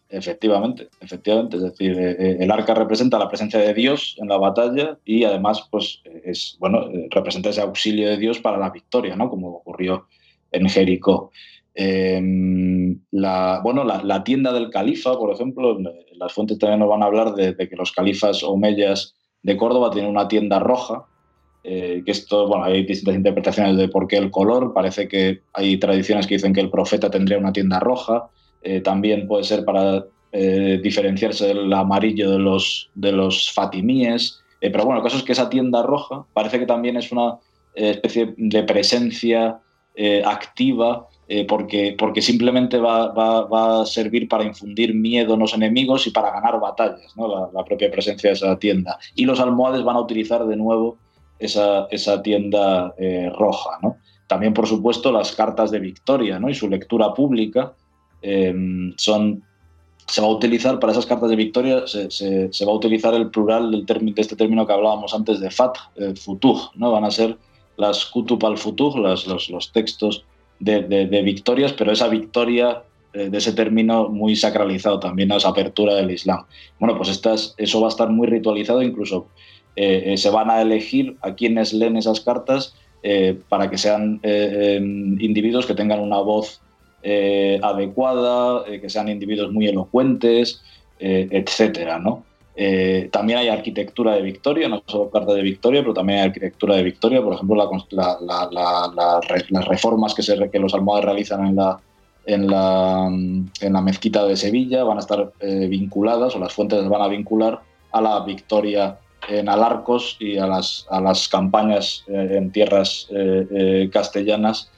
Efectivamente, 0.09 0.87
efectivamente. 1.01 1.57
Es 1.57 1.63
decir, 1.63 1.97
eh, 1.99 2.15
eh, 2.17 2.37
el 2.39 2.51
arca 2.51 2.73
representa 2.73 3.19
la 3.19 3.27
presencia 3.27 3.59
de 3.59 3.73
Dios 3.73 4.15
en 4.19 4.29
la 4.29 4.37
batalla 4.37 4.97
y 5.03 5.25
además, 5.25 5.67
pues, 5.69 6.01
es, 6.23 6.55
bueno, 6.59 6.89
eh, 6.89 7.07
representa 7.11 7.49
ese 7.49 7.61
auxilio 7.61 8.09
de 8.09 8.17
Dios 8.17 8.39
para 8.39 8.57
la 8.57 8.69
victoria, 8.69 9.15
¿no? 9.15 9.29
Como 9.29 9.49
ocurrió 9.49 10.07
en 10.51 10.69
Jericó. 10.69 11.31
Em, 11.75 12.99
la, 13.11 13.59
bueno, 13.63 13.83
la, 13.83 14.23
tienda 14.23 14.53
del 14.53 14.69
califa, 14.69 15.17
por 15.17 15.31
ejemplo, 15.31 15.77
las 16.13 16.33
fuentes 16.33 16.57
también 16.57 16.79
nos 16.79 16.89
van 16.89 17.03
a 17.03 17.05
hablar 17.05 17.33
de, 17.35 17.55
que 17.55 17.75
los 17.75 17.91
califas 17.91 18.43
omeyas 18.43 19.15
de 19.43 19.57
Córdoba 19.57 19.91
tienen 19.91 20.09
una 20.09 20.27
tienda 20.27 20.59
roja 20.59 21.05
que 21.63 22.03
esto, 22.05 22.47
bueno, 22.47 22.63
hay 22.63 22.85
distintas 22.85 23.15
interpretaciones 23.15 23.75
de 23.75 23.89
por 23.89 24.07
qué 24.07 24.15
el 24.15 24.31
color. 24.31 24.73
Parece 24.73 25.09
que 25.09 25.41
hay 25.51 25.77
tradiciones 25.77 26.25
que 26.25 26.35
dicen 26.35 26.53
que 26.53 26.61
el 26.61 26.69
profeta 26.69 27.11
tendría 27.11 27.37
una 27.37 27.51
tienda 27.51 27.81
roja. 27.81 28.29
También 28.83 29.27
puede 29.27 29.43
ser 29.43 29.63
para 29.63 30.05
diferenciarse 30.31 31.47
del 31.47 31.71
amarillo 31.71 32.31
de 32.31 32.39
los, 32.39 32.89
de 32.95 33.11
los 33.11 33.51
fatimíes. 33.51 34.41
pero 34.59 34.83
bueno, 34.83 34.97
el 34.97 35.03
caso 35.03 35.17
es 35.17 35.23
que 35.23 35.31
esa 35.31 35.49
tienda 35.49 35.83
roja 35.83 36.25
parece 36.33 36.59
que 36.59 36.65
también 36.65 36.97
es 36.97 37.11
una 37.11 37.37
especie 37.75 38.33
de 38.35 38.63
presencia 38.63 39.59
activa 40.25 41.07
eh, 41.29 41.45
porque, 41.45 41.93
porque 41.97 42.21
simplemente 42.21 42.79
va, 42.79 43.11
va, 43.11 43.81
a 43.81 43.85
servir 43.85 44.29
para 44.29 44.45
infundir 44.45 44.95
miedo 44.95 45.33
en 45.33 45.41
los 45.41 45.53
enemigos 45.53 46.07
y 46.07 46.11
para 46.11 46.31
ganar 46.31 46.57
batallas, 46.57 47.17
¿no? 47.17 47.51
la, 47.51 47.65
propia 47.65 47.91
presencia 47.91 48.29
de 48.29 48.35
esa 48.35 48.57
tienda. 48.57 48.97
Y 49.13 49.25
los 49.25 49.41
almohades 49.41 49.83
van 49.83 49.97
a 49.97 50.01
utilizar 50.01 50.45
de 50.45 50.55
nuevo 50.55 50.97
esa, 51.37 51.87
esa 51.91 52.21
tienda 52.21 52.93
eh, 52.97 53.29
roja. 53.37 53.71
¿no? 53.83 53.97
También, 54.27 54.53
por 54.53 54.67
supuesto, 54.67 55.11
las 55.11 55.35
cartas 55.35 55.69
de 55.69 55.79
victoria 55.79 56.39
¿no? 56.39 56.49
y 56.49 56.55
su 56.55 56.69
lectura 56.69 57.13
pública 57.13 57.73
em, 58.21 58.93
son 58.97 59.43
se 60.07 60.21
va 60.21 60.27
a 60.27 60.31
utilizar 60.31 60.79
para 60.79 60.93
esas 60.93 61.05
cartas 61.05 61.29
de 61.29 61.35
victoria, 61.35 61.85
se, 61.85 62.09
se, 62.09 62.65
va 62.65 62.71
a 62.71 62.75
utilizar 62.75 63.13
el 63.13 63.29
plural 63.29 63.71
del 63.71 63.85
de 63.85 64.21
este 64.21 64.37
término 64.37 64.65
que 64.65 64.71
hablábamos 64.71 65.13
antes 65.13 65.41
de 65.41 65.51
fat, 65.51 65.75
eh, 65.97 66.13
futuj, 66.15 66.71
¿no? 66.75 66.93
Van 66.93 67.03
a 67.03 67.11
ser 67.11 67.37
las 67.75 68.05
kutub 68.05 68.43
al 68.45 68.57
futuj, 68.57 68.95
los, 68.97 69.27
los, 69.27 69.71
textos 69.71 70.25
de, 70.59 71.21
victorias, 71.23 71.73
pero 71.73 71.91
esa 71.91 72.07
victoria 72.07 72.83
eh, 73.13 73.29
de 73.29 73.37
ese 73.37 73.53
término 73.53 74.09
muy 74.09 74.35
sacralizado 74.35 74.99
también 74.99 75.31
a 75.31 75.37
esa 75.37 75.49
apertura 75.49 75.95
del 75.95 76.11
Islam. 76.11 76.45
Bueno, 76.79 76.97
pues 76.97 77.09
estas, 77.09 77.53
eso 77.57 77.79
va 77.79 77.87
a 77.87 77.89
estar 77.89 78.09
muy 78.09 78.27
ritualizado, 78.27 78.81
incluso 78.81 79.27
eh, 79.75 80.03
eh, 80.07 80.17
se 80.17 80.29
van 80.29 80.49
a 80.49 80.61
elegir 80.61 81.17
a 81.21 81.35
quienes 81.35 81.73
leen 81.73 81.97
esas 81.97 82.19
cartas 82.21 82.75
para 83.47 83.69
que 83.69 83.77
sean 83.77 84.19
em, 84.23 85.17
individuos 85.21 85.65
que 85.65 85.75
tengan 85.75 86.01
una 86.01 86.19
voz 86.19 86.59
adecuada, 87.03 88.65
que 88.65 88.89
sean 88.89 89.09
individuos 89.09 89.51
muy 89.51 89.67
elocuentes, 89.67 90.63
etcétera, 90.99 91.99
¿no? 91.99 92.23
Eh, 92.59 93.09
también 93.11 93.37
hay 93.37 93.49
arquitectura 93.49 94.15
de 94.15 94.23
Victoria, 94.23 94.67
no 94.67 94.81
solo 94.87 95.11
carta 95.11 95.31
de 95.33 95.43
Victoria, 95.43 95.81
pero 95.81 95.93
también 95.93 96.17
hay 96.19 96.25
arquitectura 96.25 96.75
de 96.75 96.81
Victoria. 96.81 97.21
Por 97.21 97.35
ejemplo, 97.35 97.55
las 97.55 97.69
reformas 99.67 100.15
que, 100.15 100.59
los 100.59 100.73
almohades 100.73 101.05
realizan 101.05 101.55
en 102.25 102.47
la, 102.47 103.11
mezquita 103.81 104.25
de 104.25 104.35
Sevilla 104.35 104.83
van 104.83 104.97
a 104.97 105.01
estar 105.01 105.31
eh, 105.39 105.67
vinculadas, 105.69 106.35
o 106.35 106.39
las 106.39 106.51
fuentes 106.51 106.89
van 106.89 107.03
a 107.03 107.07
vincular 107.07 107.61
a 107.91 108.01
la 108.01 108.21
victoria 108.21 108.97
en 109.29 109.49
Alarcos 109.49 110.17
y 110.19 110.39
a 110.39 110.47
las, 110.47 110.87
campañas 111.29 112.05
eh, 112.07 112.37
en 112.37 112.51
tierras 112.51 113.07
castellanas 113.91 114.71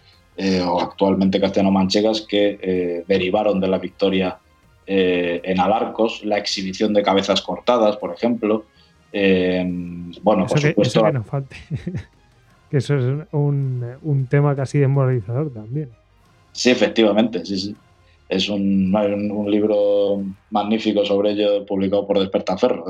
o 0.66 0.80
actualmente 0.80 1.40
castellano-manchegas 1.40 2.22
que 2.22 3.04
derivaron 3.08 3.60
de 3.60 3.68
la 3.68 3.78
victoria 3.78 4.40
eh, 4.92 5.40
en 5.44 5.60
Alarcos, 5.60 6.26
la 6.26 6.40
exhibición 6.40 6.96
de 6.96 7.04
cabezas 7.04 7.44
cortadas, 7.44 7.96
por 7.98 8.12
ejemplo. 8.12 8.66
Eh, 9.14 9.64
bueno, 10.24 10.48
por 10.48 10.60
supuesto. 10.60 11.04
Que, 11.04 11.10
eso 11.10 11.12
no 11.12 11.24
falte. 11.24 11.56
que 12.72 12.78
eso 12.78 12.96
es 12.98 13.28
un, 13.32 14.28
tema 14.32 14.56
casi 14.56 14.80
desmoralizador 14.80 15.54
también. 15.54 15.92
Sí, 16.54 16.72
efectivamente, 16.72 17.46
sí, 17.46 17.60
sí. 17.60 17.76
Es 18.30 18.50
un, 18.50 18.92
libro 19.48 20.24
magnífico 20.50 21.06
sobre 21.06 21.34
ello, 21.34 21.68
publicado 21.68 22.08
por 22.08 22.18
Despertaferro, 22.18 22.84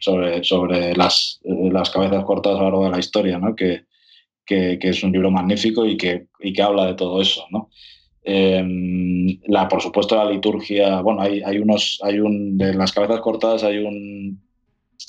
sobre, 0.00 0.42
sobre 0.42 0.96
las, 0.96 1.38
las 1.44 1.88
cabezas 1.90 2.24
cortadas 2.24 2.58
a 2.58 2.62
lo 2.62 2.68
largo 2.68 2.84
de 2.86 2.90
la 2.90 2.98
historia, 2.98 3.38
¿no? 3.38 3.54
que, 3.54 3.84
que, 4.78 4.88
es 4.88 5.02
un 5.02 5.12
libro 5.12 5.30
magnífico 5.30 5.86
y 5.86 5.96
que, 5.96 6.26
y 6.40 6.52
que 6.52 6.62
habla 6.62 6.86
de 6.86 6.94
todo 6.94 7.20
eso. 7.20 7.44
¿no? 7.50 7.70
Em, 8.24 9.38
la, 9.46 9.68
por 9.68 9.80
supuesto, 9.80 10.16
la 10.16 10.30
liturgia, 10.30 11.00
bueno, 11.00 11.22
hay, 11.22 11.42
hay, 11.42 11.58
unos, 11.58 11.98
hay 12.02 12.20
un, 12.20 12.56
de 12.56 12.74
las 12.74 12.92
cabezas 12.92 13.20
cortadas 13.20 13.64
hay 13.64 13.78
un, 13.78 14.40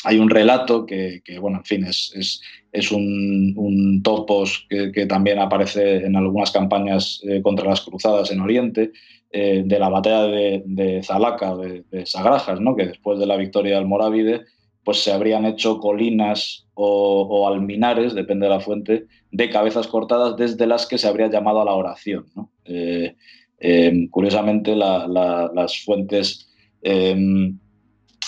hay 0.04 0.18
un 0.18 0.30
relato 0.30 0.86
que, 0.86 1.22
bueno, 1.40 1.60
en 1.60 1.66
fin, 1.66 1.84
es, 1.86 2.12
es, 2.16 2.42
es 2.72 2.92
un, 2.92 3.54
un, 3.56 4.02
topos 4.02 4.66
que, 4.70 5.06
también 5.06 5.40
aparece 5.40 5.98
en 6.06 6.16
algunas 6.16 6.52
campañas 6.52 7.22
eh, 7.28 7.42
contra 7.42 7.70
las 7.70 7.82
cruzadas 7.82 8.32
en 8.32 8.42
Oriente, 8.42 8.92
eh, 9.32 9.64
de 9.66 9.80
la 9.80 9.90
batalla 9.90 10.24
de, 10.24 10.64
de 10.66 11.04
Zalaca, 11.04 11.56
de, 11.56 11.84
de, 11.90 12.06
Sagrajas, 12.06 12.60
¿no? 12.60 12.76
que 12.76 12.86
después 12.88 13.20
de 13.20 13.26
la 13.26 13.38
victoria 13.38 13.76
del 13.76 13.88
Morávide, 13.88 14.46
pues 14.84 15.02
se 15.02 15.12
habrían 15.12 15.46
hecho 15.46 15.80
colinas 15.80 16.66
o, 16.76 17.48
alminares, 17.48 18.14
depende 18.14 18.48
de 18.48 18.54
la 18.54 18.60
fuente, 18.60 19.06
de 19.34 19.50
cabezas 19.50 19.88
cortadas 19.88 20.38
desde 20.38 20.68
las 20.68 20.86
que 20.86 21.00
se 21.00 21.08
habría 21.08 21.28
llamado 21.28 21.60
a 21.60 21.66
la 21.66 21.74
oración. 21.74 22.26
Eh, 22.66 23.16
em, 23.60 24.08
curiosamente, 24.08 24.76
las 24.76 25.84
fuentes... 25.84 26.50
Em, 26.82 27.58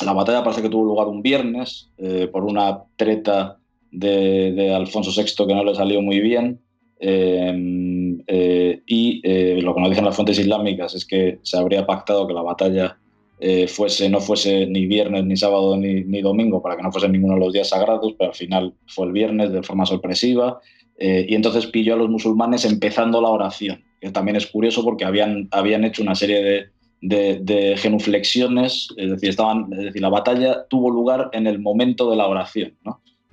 la 0.03 0.14
batalla 0.14 0.44
parece 0.44 0.61
que 0.61 0.69
tuvo 0.69 0.84
lugar 0.84 1.07
un 1.07 1.22
viernes 1.22 1.90
eh, 1.98 2.27
por 2.27 2.44
una 2.44 2.84
treta 2.98 3.60
de, 3.91 4.73
Alfonso 4.76 5.11
VI 5.11 5.48
que 5.48 5.56
no 5.56 5.64
le 5.64 5.76
salió 5.76 6.02
muy 6.02 6.19
bien. 6.19 6.60
Em, 6.99 8.22
eh, 8.26 8.82
y 8.88 9.22
lo 9.61 9.76
que 9.76 9.82
nos 9.82 9.90
dicen 9.90 10.06
las 10.06 10.15
fuentes 10.15 10.40
islámicas 10.40 10.95
es 10.95 11.06
que 11.06 11.40
se 11.44 11.57
habría 11.57 11.86
pactado 11.86 12.27
que 12.27 12.34
la 12.34 12.41
batalla 12.41 12.98
eh, 13.40 13.68
fuese, 13.68 14.10
no 14.10 14.22
fuese 14.22 14.66
ni 14.68 14.86
viernes, 14.86 15.26
ni 15.26 15.36
sábado, 15.36 15.76
ni, 15.76 16.22
domingo, 16.22 16.62
para 16.62 16.78
que 16.78 16.84
no 16.84 16.91
fuesen 16.91 17.12
ninguno 17.12 17.34
de 17.34 17.41
los 17.41 17.53
días 17.53 17.70
sagrados, 17.70 18.14
pero 18.18 18.32
al 18.32 18.36
final 18.36 18.74
fue 18.88 19.07
el 19.07 19.12
viernes 19.12 19.52
de 19.52 19.62
forma 19.62 19.86
sorpresiva. 19.86 20.60
Eh, 20.98 21.26
y 21.28 21.36
entonces 21.36 21.68
pilló 21.68 21.95
a 21.95 21.98
los 21.98 22.10
musulmanes 22.10 22.64
empezando 22.64 23.22
la 23.22 23.30
oración, 23.30 23.84
que 23.99 24.12
también 24.12 24.38
es 24.38 24.48
curioso 24.48 24.84
porque 24.84 25.03
habían, 25.03 25.49
habían 25.52 25.84
hecho 25.84 26.02
una 26.02 26.16
serie 26.16 26.70
de, 27.02 27.76
genuflexiones, 27.78 28.88
es 28.95 29.12
decir, 29.12 29.30
estaban, 29.30 29.68
es 29.74 29.80
decir, 29.80 30.02
la 30.02 30.10
batalla 30.10 30.66
tuvo 30.70 30.90
lugar 30.90 31.30
en 31.34 31.48
el 31.48 31.60
momento 31.60 32.10
de 32.10 32.16
la 32.16 32.28
oración, 32.28 32.74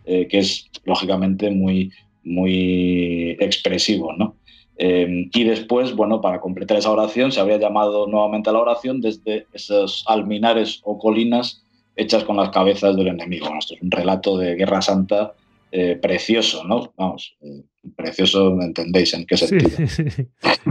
eh, 0.05 0.27
que 0.27 0.39
es 0.39 0.69
lógicamente 0.85 1.51
muy, 1.51 1.93
muy 2.25 3.37
expresivo. 3.39 4.13
¿no? 4.13 4.37
Em, 4.77 5.31
y 5.33 5.45
después, 5.45 5.95
bueno, 5.95 6.21
para 6.21 6.41
completar 6.41 6.79
esa 6.79 6.91
oración 6.91 7.31
se 7.31 7.41
había 7.41 7.59
llamado 7.59 8.07
nuevamente 8.07 8.51
a 8.51 8.53
la 8.53 8.61
oración 8.61 9.01
desde 9.01 9.47
esos 9.53 10.05
alminares 10.07 10.81
o 10.85 10.99
colinas 10.99 11.65
hechas 11.95 12.25
con 12.25 12.37
las 12.37 12.51
cabezas 12.51 12.97
del 12.97 13.09
enemigo. 13.09 13.47
esto 13.59 13.75
es 13.75 13.83
un 13.83 13.91
relato 13.91 14.39
de 14.39 14.55
Guerra 14.55 14.81
Santa 14.81 15.35
eh, 15.71 15.97
precioso, 15.97 16.65
¿no? 16.65 16.93
Vamos, 16.97 17.37
eh, 17.43 17.63
precioso, 17.97 18.55
¿me 18.55 18.65
entendéis 18.65 19.15
en 19.15 19.27
qué 19.27 19.37
sentido? 19.37 19.71
Sí, 19.87 20.11
sí, 20.11 20.29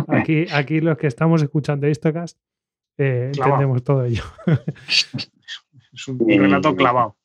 Aquí, 0.07 0.45
aquí 0.51 0.79
los 0.79 0.97
que 0.97 1.07
estamos 1.07 1.41
escuchando 1.43 1.87
Histocast 1.87 2.37
eh, 2.97 3.31
entendemos 3.33 3.83
todo 3.83 4.05
ello. 4.05 4.23
es 5.93 6.07
un 6.07 6.19
relato 6.27 6.75
clavado. 6.75 7.17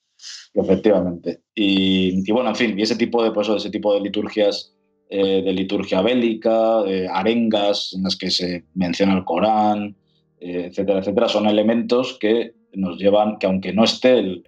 Efectivamente. 0.54 1.42
Y, 1.54 2.30
bueno, 2.32 2.50
en 2.50 2.56
fin, 2.56 2.78
y 2.78 2.82
ese 2.82 2.96
tipo 2.96 3.22
de, 3.22 3.30
pues, 3.30 3.48
ese 3.48 3.70
tipo 3.70 3.92
de 3.92 4.00
liturgias 4.00 4.75
eh, 5.08 5.42
de 5.42 5.52
liturgia 5.52 6.02
bélica, 6.02 6.80
arengas 7.12 7.92
en 7.94 8.02
las 8.02 8.16
que 8.16 8.30
se 8.30 8.64
menciona 8.74 9.14
el 9.14 9.24
Corán, 9.24 9.94
eh, 10.38 10.66
etcétera, 10.68 10.98
etcétera, 10.98 11.28
son 11.28 11.46
elementos 11.46 12.18
que 12.20 12.52
nos 12.74 12.98
llevan, 12.98 13.38
que 13.38 13.46
aunque 13.46 13.72
no 13.72 13.84
esté 13.84 14.18
el, 14.18 14.44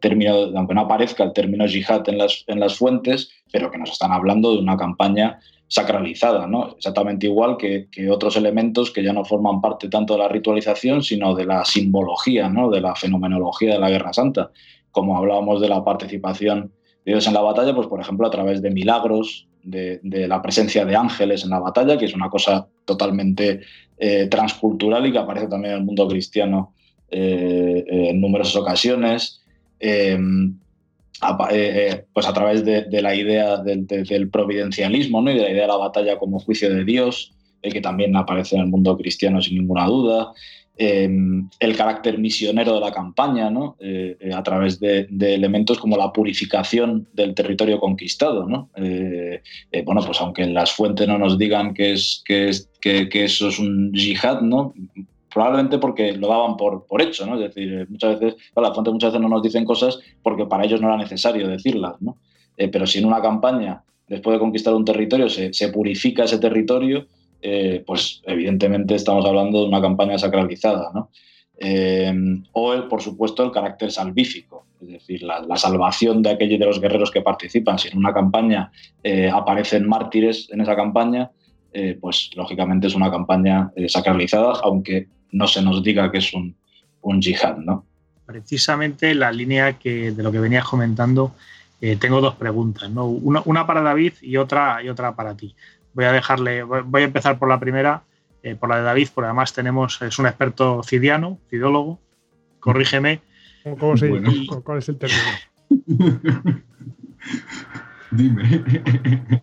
término, 0.00 0.34
aunque 0.56 0.74
no 0.74 0.82
aparezca 0.82 1.24
el 1.24 1.32
término 1.32 1.66
yihad 1.66 2.08
en 2.08 2.18
las, 2.18 2.44
en 2.46 2.60
las 2.60 2.76
fuentes, 2.76 3.30
pero 3.52 3.70
que 3.70 3.78
nos 3.78 3.90
están 3.90 4.12
hablando 4.12 4.52
de 4.52 4.60
una 4.60 4.76
campaña 4.76 5.40
sacralizada, 5.66 6.46
¿no? 6.46 6.76
Exactamente 6.76 7.26
igual 7.26 7.56
que, 7.56 7.88
otros 8.08 8.36
elementos 8.36 8.92
que 8.92 9.02
ya 9.02 9.12
no 9.12 9.24
forman 9.24 9.60
parte 9.60 9.88
tanto 9.88 10.14
de 10.14 10.20
la 10.20 10.28
ritualización, 10.28 11.02
sino 11.02 11.34
de 11.34 11.44
la 11.44 11.64
simbología, 11.64 12.48
¿no? 12.48 12.70
De 12.70 12.80
la 12.80 12.94
fenomenología 12.94 13.74
de 13.74 13.80
la 13.80 13.90
Guerra 13.90 14.12
Santa. 14.12 14.52
Como 14.92 15.18
hablábamos 15.18 15.60
de 15.60 15.68
la 15.68 15.84
participación 15.84 16.72
Dios 17.08 17.26
en 17.26 17.34
la 17.34 17.40
batalla, 17.40 17.74
pues 17.74 17.86
por 17.86 18.00
ejemplo 18.00 18.26
a 18.26 18.30
través 18.30 18.60
de 18.60 18.70
milagros, 18.70 19.48
de, 19.62 20.00
la 20.02 20.42
presencia 20.42 20.84
de 20.84 20.96
ángeles 20.96 21.44
en 21.44 21.50
la 21.50 21.58
batalla, 21.58 21.98
que 21.98 22.04
es 22.04 22.14
una 22.14 22.28
cosa 22.28 22.66
totalmente 22.84 23.60
eh, 23.98 24.26
transcultural 24.30 25.06
y 25.06 25.12
que 25.12 25.18
aparece 25.18 25.48
también 25.48 25.74
en 25.74 25.80
el 25.80 25.84
mundo 25.84 26.06
cristiano 26.08 26.72
eh, 27.10 27.84
eh, 27.86 28.10
en 28.10 28.20
numerosas 28.20 28.56
ocasiones. 28.56 29.42
Em, 29.80 30.58
pues 32.12 32.28
a 32.28 32.32
través 32.32 32.64
de, 32.64 33.02
la 33.02 33.14
idea 33.14 33.56
del, 33.56 34.30
providencialismo 34.30 35.20
¿no? 35.20 35.32
y 35.32 35.34
de 35.34 35.42
la 35.42 35.50
idea 35.50 35.62
de 35.62 35.68
la 35.68 35.76
batalla 35.76 36.16
como 36.18 36.38
juicio 36.38 36.72
de 36.72 36.84
Dios, 36.84 37.32
que 37.60 37.80
también 37.80 38.14
aparece 38.16 38.54
en 38.54 38.62
el 38.62 38.68
mundo 38.68 38.96
cristiano 38.96 39.42
sin 39.42 39.58
ninguna 39.58 39.86
duda. 39.86 40.32
Em, 40.80 41.48
el 41.58 41.76
carácter 41.76 42.18
misionero 42.18 42.74
de 42.74 42.80
la 42.80 42.92
campaña, 42.92 43.50
¿no? 43.50 43.76
Eh, 43.80 44.16
eh, 44.20 44.32
a 44.32 44.44
través 44.44 44.78
de, 44.78 45.08
elementos 45.20 45.76
como 45.78 45.96
la 45.96 46.12
purificación 46.12 47.08
del 47.12 47.34
territorio 47.34 47.80
conquistado. 47.80 48.46
¿no? 48.46 48.70
Eh, 48.76 49.42
bueno, 49.84 50.02
pues 50.06 50.20
aunque 50.20 50.46
las 50.46 50.70
fuentes 50.70 51.08
no 51.08 51.18
nos 51.18 51.36
digan 51.36 51.74
que, 51.74 51.94
es, 51.94 52.22
que, 52.24 52.48
es, 52.48 52.70
que, 52.80 53.08
eso 53.12 53.48
es 53.48 53.58
un 53.58 53.92
yihad, 53.92 54.40
¿no? 54.42 54.72
probablemente 55.32 55.78
porque 55.78 56.12
lo 56.12 56.28
daban 56.28 56.56
por, 56.56 56.86
por 56.86 57.02
hecho, 57.02 57.26
¿no? 57.26 57.34
Es 57.34 57.54
decir, 57.54 57.86
muchas 57.90 58.18
veces, 58.18 58.40
las 58.56 58.72
fuentes 58.72 58.92
muchas 58.92 59.12
veces 59.12 59.22
no 59.22 59.28
nos 59.28 59.42
dicen 59.42 59.64
cosas 59.64 59.98
porque 60.22 60.46
para 60.46 60.64
ellos 60.64 60.80
no 60.80 60.88
era 60.88 60.96
necesario 60.96 61.48
decirlas, 61.48 62.00
¿no? 62.00 62.16
Eh, 62.56 62.68
pero 62.68 62.86
si 62.86 62.98
en 62.98 63.04
una 63.04 63.20
campaña, 63.20 63.82
después 64.06 64.34
de 64.34 64.40
conquistar 64.40 64.74
un 64.74 64.84
territorio, 64.84 65.28
se, 65.28 65.68
purifica 65.72 66.24
ese 66.24 66.38
territorio, 66.38 67.06
eh, 67.42 67.82
pues 67.86 68.22
evidentemente 68.24 68.94
estamos 68.94 69.24
hablando 69.24 69.60
de 69.60 69.68
una 69.68 69.80
campaña 69.80 70.18
sacralizada. 70.18 70.90
¿no? 70.94 71.10
o, 72.52 72.88
por 72.88 73.02
supuesto, 73.02 73.42
el 73.42 73.50
carácter 73.50 73.90
salvífico, 73.90 74.66
es 74.80 74.88
decir, 74.88 75.22
la, 75.24 75.56
salvación 75.56 76.22
de 76.22 76.30
aquellos 76.30 76.60
de 76.60 76.66
los 76.66 76.80
guerreros 76.80 77.10
que 77.10 77.20
participan. 77.20 77.80
Si 77.80 77.88
en 77.88 77.98
una 77.98 78.14
campaña 78.14 78.70
aparecen 79.32 79.88
mártires 79.88 80.48
en 80.52 80.60
esa 80.60 80.76
campaña, 80.76 81.32
pues 82.00 82.30
lógicamente 82.36 82.86
es 82.86 82.94
una 82.94 83.10
campaña 83.10 83.72
sacralizada, 83.88 84.60
aunque 84.62 85.08
no 85.32 85.48
se 85.48 85.60
nos 85.60 85.82
diga 85.82 86.12
que 86.12 86.18
es 86.18 86.32
un, 86.32 86.54
un 87.02 87.20
yihad, 87.20 87.56
¿no? 87.58 87.84
Precisamente 88.26 89.14
la 89.14 89.32
línea 89.32 89.78
que, 89.78 90.12
de 90.12 90.22
lo 90.22 90.30
que 90.30 90.38
venías 90.38 90.64
comentando, 90.64 91.32
eh, 91.80 91.96
tengo 91.96 92.20
dos 92.20 92.34
preguntas, 92.34 92.90
¿no? 92.90 93.06
Una, 93.06 93.66
para 93.66 93.80
David 93.80 94.14
y 94.20 94.36
otra, 94.36 94.82
y 94.82 94.88
otra 94.88 95.14
para 95.14 95.34
ti. 95.36 95.54
Voy 95.98 96.04
a 96.04 96.12
dejarle, 96.12 96.62
voy 96.62 97.02
a 97.02 97.06
empezar 97.06 97.40
por 97.40 97.48
la 97.48 97.58
primera, 97.58 98.04
eh, 98.44 98.54
por 98.54 98.68
la 98.68 98.76
de 98.76 98.84
David, 98.84 99.08
porque 99.12 99.26
además 99.26 99.52
tenemos, 99.52 100.00
es 100.00 100.16
un 100.20 100.28
experto 100.28 100.80
cidiano, 100.84 101.40
cidólogo, 101.50 101.98
corrígeme. 102.60 103.20
¿Cómo 103.80 103.96
se 103.96 104.06
dice? 104.06 104.46
¿Cuál 104.62 104.78
es 104.78 104.88
el 104.90 104.96
término? 104.96 105.22
Dime. 108.12 108.62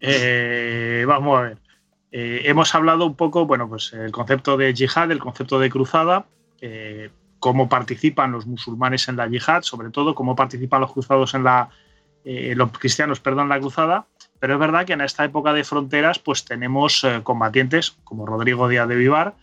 Eh, 0.00 1.04
vamos 1.06 1.38
a 1.38 1.42
ver. 1.42 1.58
Eh, 2.10 2.42
hemos 2.46 2.74
hablado 2.74 3.04
un 3.04 3.14
poco, 3.14 3.44
bueno, 3.44 3.68
pues 3.68 3.92
el 3.92 4.10
concepto 4.10 4.56
de 4.56 4.72
yihad, 4.72 5.10
el 5.12 5.18
concepto 5.18 5.60
de 5.60 5.68
cruzada, 5.68 6.26
eh, 6.62 7.10
cómo 7.38 7.68
participan 7.68 8.32
los 8.32 8.46
musulmanes 8.46 9.06
en 9.08 9.16
la 9.16 9.28
yihad, 9.28 9.62
sobre 9.62 9.90
todo 9.90 10.14
cómo 10.14 10.34
participan 10.34 10.80
los 10.80 10.92
cruzados 10.92 11.34
en 11.34 11.44
la, 11.44 11.68
eh, 12.24 12.54
los 12.56 12.72
cristianos, 12.72 13.20
perdón, 13.20 13.44
en 13.44 13.48
la 13.50 13.60
cruzada. 13.60 14.06
Pero 14.40 14.54
es 14.54 14.60
verdad 14.60 14.86
que 14.86 14.92
en 14.92 15.00
esta 15.00 15.24
época 15.24 15.52
de 15.52 15.64
fronteras, 15.64 16.18
pues 16.18 16.44
tenemos 16.44 17.04
combatientes 17.24 17.96
como 18.04 18.26
Rodrigo 18.26 18.68
Díaz 18.68 18.88
de 18.88 18.96
Vivar, 18.96 19.34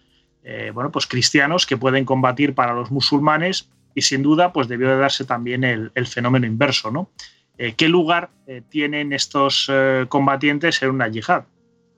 bueno, 0.73 0.91
pues 0.91 1.07
cristianos 1.07 1.65
que 1.65 1.75
pueden 1.75 2.05
combatir 2.05 2.53
para 2.53 2.73
los 2.73 2.91
musulmanes 2.91 3.69
y 3.93 4.03
sin 4.03 4.21
duda, 4.21 4.53
pues 4.53 4.67
debió 4.67 4.89
de 4.89 4.97
darse 4.97 5.25
también 5.25 5.63
el, 5.63 6.07
fenómeno 6.07 6.45
inverso, 6.45 6.91
¿no? 6.91 7.09
¿Qué 7.57 7.89
lugar 7.89 8.29
tienen 8.69 9.11
estos 9.11 9.69
combatientes 10.07 10.81
en 10.81 10.91
una 10.91 11.07
yihad? 11.09 11.45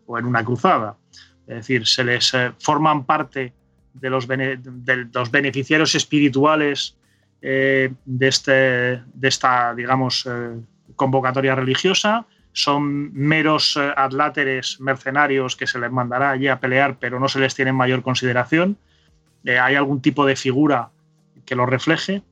o 0.07 0.17
en 0.17 0.25
una 0.25 0.43
cruzada. 0.43 0.97
Es 1.45 1.55
decir, 1.57 1.85
se 1.85 2.03
les 2.03 2.33
eh, 2.33 2.51
forman 2.59 3.05
parte 3.05 3.53
de 3.93 4.09
los, 4.09 4.27
de 4.27 5.07
los 5.13 5.31
beneficiarios 5.31 5.93
espirituales 5.95 6.97
eh, 7.41 7.93
de, 8.05 8.27
este, 8.27 8.51
de 8.51 9.27
esta, 9.27 9.75
digamos, 9.75 10.25
eh, 10.25 10.55
convocatoria 10.95 11.55
religiosa. 11.55 12.25
Son 12.57 13.13
meros 13.13 13.77
adláteres 13.77 14.81
mercenarios 14.81 15.55
que 15.55 15.67
se 15.67 15.77
les 15.77 15.91
mandará 15.91 16.31
allí 16.31 16.47
a 16.47 16.59
pelear, 16.59 16.97
pero 16.97 17.19
no 17.19 17.27
se 17.27 17.39
les 17.39 17.53
tiene 17.53 17.71
mayor 17.71 18.01
consideración. 18.01 18.77
¿Hay 19.45 19.75
algún 19.75 20.01
tipo 20.01 20.25
de 20.25 20.35
figura 20.35 20.89
que 21.45 21.55
lo 21.55 21.67
refleje? 21.67 22.23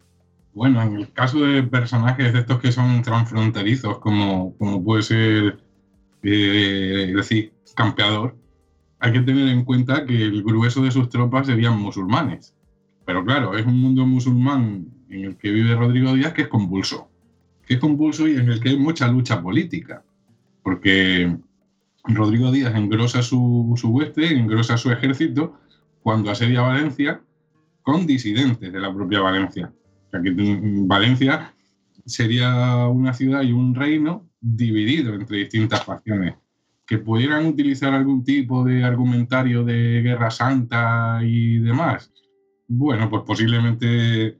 Bueno, 0.56 0.82
en 0.82 0.96
el 0.96 1.14
caso 1.14 1.42
de 1.42 1.62
personajes 1.62 2.34
de 2.34 2.40
estos 2.40 2.60
que 2.60 2.72
son 2.72 3.04
transfronterizos, 3.04 4.00
como, 4.00 4.58
como 4.58 4.84
puede 4.84 5.04
ser, 5.04 5.60
decir, 6.24 7.54
campeador, 7.76 8.36
hay 8.98 9.14
que 9.14 9.22
tener 9.22 9.48
en 9.50 9.64
cuenta 9.64 10.08
que 10.08 10.24
el 10.24 10.42
grueso 10.42 10.82
de 10.82 10.90
sus 10.90 11.08
tropas 11.08 11.46
serían 11.46 11.80
musulmanes. 11.80 12.56
Pero 13.06 13.24
claro, 13.24 13.56
es 13.56 13.64
un 13.64 13.80
mundo 13.80 14.08
musulmán 14.08 14.88
en 15.08 15.26
el 15.26 15.38
que 15.38 15.52
vive 15.52 15.76
Rodrigo 15.76 16.16
Díaz 16.16 16.34
que 16.34 16.42
es 16.42 16.48
convulso. 16.48 17.12
Que 17.68 17.76
es 17.76 17.80
convulso 17.80 18.28
y 18.28 18.38
en 18.38 18.50
el 18.50 18.60
que 18.60 18.70
hay 18.70 18.78
mucha 18.78 19.08
lucha 19.08 19.40
política. 19.40 20.04
Porque 20.66 21.38
Rodrigo 22.06 22.52
Díaz 22.52 22.74
engrosa 22.74 23.22
su, 23.22 23.76
su 23.78 23.90
hueste, 23.90 24.36
engrosa 24.36 24.78
su 24.78 24.92
ejército 24.92 25.60
cuando 26.02 26.32
asedia 26.32 26.62
Valencia 26.62 27.22
con 27.84 28.08
disidentes 28.08 28.74
de 28.74 28.80
la 28.80 28.92
propia 28.92 29.22
Valencia. 29.22 29.72
Que 30.12 30.34
Valencia 30.88 31.54
sería 32.08 32.88
una 32.88 33.14
ciudad 33.14 33.44
y 33.44 33.52
un 33.52 33.76
reino 33.76 34.28
dividido 34.42 35.14
entre 35.14 35.38
distintas 35.38 35.84
facciones 35.84 36.34
que 36.88 36.98
pudieran 36.98 37.46
utilizar 37.46 37.94
algún 37.94 38.24
tipo 38.24 38.64
de 38.64 38.84
argumentario 38.84 39.64
de 39.64 40.02
guerra 40.02 40.32
santa 40.32 41.20
y 41.24 41.60
demás. 41.60 42.12
Bueno, 42.68 43.08
pues 43.08 43.22
posiblemente 43.22 44.40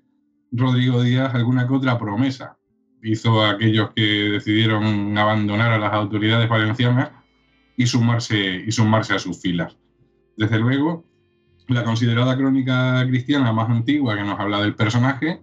Rodrigo 0.52 1.04
Díaz 1.04 1.36
alguna 1.36 1.68
que 1.68 1.74
otra 1.76 2.00
promesa 2.00 2.58
hizo 3.06 3.42
a 3.42 3.52
aquellos 3.52 3.92
que 3.96 4.02
decidieron 4.02 5.18
abandonar 5.18 5.72
a 5.72 5.78
las 5.78 5.94
autoridades 5.94 6.50
valencianas 6.50 7.12
y 7.78 7.88
sumarse, 7.88 8.64
y 8.66 8.72
sumarse 8.72 9.14
a 9.14 9.20
sus 9.20 9.42
filas. 9.42 9.78
Desde 10.38 10.60
luego, 10.60 11.06
la 11.68 11.84
considerada 11.84 12.36
crónica 12.36 13.06
cristiana 13.08 13.52
más 13.52 13.70
antigua 13.70 14.16
que 14.16 14.24
nos 14.24 14.40
habla 14.40 14.62
del 14.62 14.76
personaje 14.76 15.42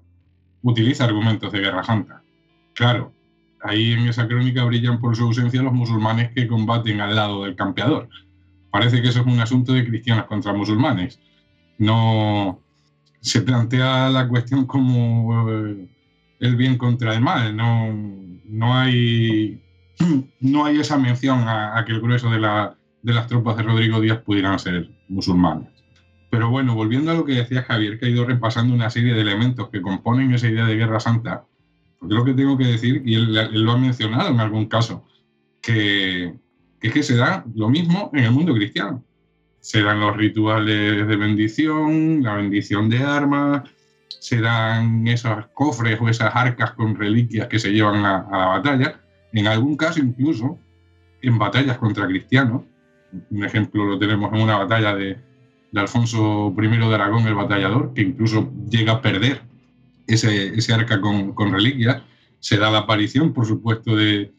utiliza 0.63 1.05
argumentos 1.05 1.53
de 1.53 1.61
guerra 1.61 1.85
santa. 1.85 2.23
Claro, 2.75 3.13
ahí 3.63 3.93
en 3.93 4.09
esa 4.09 4.27
crónica 4.27 4.65
brillan 4.65 5.01
por 5.01 5.17
su 5.17 5.25
ausencia 5.25 5.63
los 5.63 5.73
musulmanes 5.73 6.31
que 6.33 6.47
combaten 6.47 7.01
al 7.01 7.15
lado 7.17 7.45
del 7.45 7.57
campeador. 7.57 8.09
Parece 8.71 9.03
que 9.03 9.09
eso 9.09 9.21
es 9.21 9.27
un 9.27 9.41
asunto 9.41 9.73
de 9.73 9.87
cristianos 9.87 10.27
contra 10.27 10.53
musulmanes. 10.53 11.21
No 11.79 12.61
se 13.21 13.43
plantea 13.43 14.09
la 14.11 14.29
cuestión 14.29 14.67
como 14.67 15.51
eh, 15.51 15.89
el 16.43 16.57
bien 16.57 16.77
contra 16.77 17.15
el 17.15 17.21
mal. 17.21 17.57
No, 17.57 17.95
no, 18.45 18.75
hay, 18.75 19.63
no 20.41 20.65
hay 20.65 20.81
esa 20.81 20.99
mención 20.99 21.45
a, 21.47 21.83
que 21.87 21.93
el 21.93 22.01
grueso 22.01 22.31
de, 22.31 22.39
de 22.39 23.13
las 23.15 23.27
tropas 23.29 23.57
de 23.57 23.63
Rodrigo 23.63 24.01
Díaz 24.01 24.19
pudieran 24.19 24.59
ser 24.59 24.91
musulmanes. 25.09 25.69
Pero 26.31 26.51
bueno, 26.51 26.75
volviendo 26.75 27.13
a 27.13 27.15
lo 27.15 27.25
que 27.25 27.35
decía 27.35 27.63
Javier, 27.63 27.99
que 27.99 28.07
ha 28.07 28.09
ido 28.09 28.25
repasando 28.25 28.75
una 28.75 28.91
serie 28.91 29.15
de 29.15 29.21
elementos 29.21 29.69
que 29.69 29.81
componen 29.81 30.35
esa 30.35 30.49
idea 30.49 30.67
de 30.67 30.77
guerra 30.77 30.99
santa, 30.99 31.45
creo 32.01 32.25
que 32.25 32.35
tengo 32.35 32.59
que 32.59 32.67
decir, 32.67 33.03
y 33.05 33.15
él, 33.15 33.35
lo 33.53 33.73
ha 33.73 33.79
mencionado 33.79 34.31
en 34.31 34.41
algún 34.41 34.67
caso, 34.67 35.05
que, 35.61 36.35
es 36.81 36.93
que 36.93 37.03
se 37.05 37.17
da 37.17 37.45
lo 37.55 37.69
mismo 37.69 38.11
en 38.15 38.25
el 38.25 38.33
mundo 38.33 38.53
cristiano. 38.55 39.05
Se 39.61 39.81
dan 39.83 40.01
los 40.01 40.17
rituales 40.17 41.07
de 41.07 41.17
bendición, 41.17 42.25
la 42.25 42.35
bendición 42.35 42.89
de 42.89 42.99
armas, 42.99 43.63
se 44.21 44.41
dan 44.41 45.07
esos 45.07 45.47
cofres 45.55 46.01
o 46.01 46.09
esas 46.09 46.35
arcas 46.35 46.73
con 46.73 46.95
reliquias 46.95 47.49
que 47.49 47.59
se 47.59 47.71
llevan 47.71 48.05
a, 48.05 48.27
la 48.31 48.47
batalla. 48.47 49.01
En 49.33 49.47
algún 49.47 49.77
caso 49.77 50.01
incluso 50.01 50.59
en 51.23 51.39
batallas 51.39 51.79
contra 51.79 52.07
cristianos. 52.07 52.63
Un 53.31 53.45
ejemplo 53.45 53.85
lo 53.85 53.99
tenemos 53.99 54.33
en 54.33 54.43
una 54.43 54.59
batalla 54.59 54.95
de, 54.95 55.19
Alfonso 55.75 56.55
I 56.57 56.67
de 56.67 56.95
Aragón, 56.95 57.27
el 57.27 57.35
batallador, 57.35 57.95
que 57.95 58.03
incluso 58.03 58.53
llega 58.69 58.93
a 58.93 59.03
perder 59.03 59.43
ese, 60.07 60.73
arca 60.73 61.01
con, 61.01 61.33
con, 61.33 61.53
reliquias, 61.53 62.03
se 62.41 62.59
da 62.59 62.71
la 62.71 62.79
aparición, 62.79 63.33
por 63.33 63.47
supuesto, 63.47 63.97
de, 63.97 64.33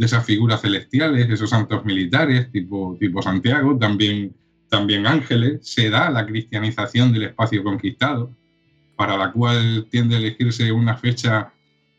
esas 0.00 0.24
figuras 0.24 0.62
celestiales, 0.62 1.28
esos 1.28 1.50
santos 1.50 1.84
militares 1.84 2.50
tipo, 2.52 2.96
tipo 3.00 3.20
Santiago, 3.20 3.76
también, 3.78 4.34
también 4.68 5.06
ángeles, 5.06 5.58
se 5.62 5.90
da 5.90 6.08
la 6.08 6.24
cristianización 6.24 7.12
del 7.12 7.24
espacio 7.24 7.64
conquistado, 7.64 8.32
para 8.98 9.16
la 9.16 9.30
cual 9.30 9.86
tiende 9.92 10.16
a 10.16 10.18
elegirse 10.18 10.72
una 10.72 10.96
fecha 10.96 11.52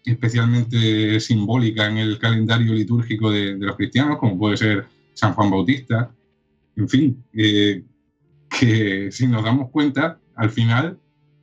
especialmente 0.03 1.17
simbólica 1.21 1.87
en 1.87 1.97
el 1.97 2.19
calendario 2.19 2.73
litúrgico 2.73 3.31
de, 3.31 3.55
los 3.57 3.77
cristianos, 3.77 4.17
como 4.17 4.37
puede 4.37 4.57
ser 4.57 4.85
San 5.13 5.33
Juan 5.33 5.49
Bautista. 5.49 6.11
En 6.75 6.89
fin, 6.89 7.23
eh, 7.31 7.85
que 8.49 9.13
si 9.13 9.27
nos 9.27 9.45
damos 9.45 9.69
cuenta, 9.69 10.19
al 10.35 10.49
final 10.49 10.99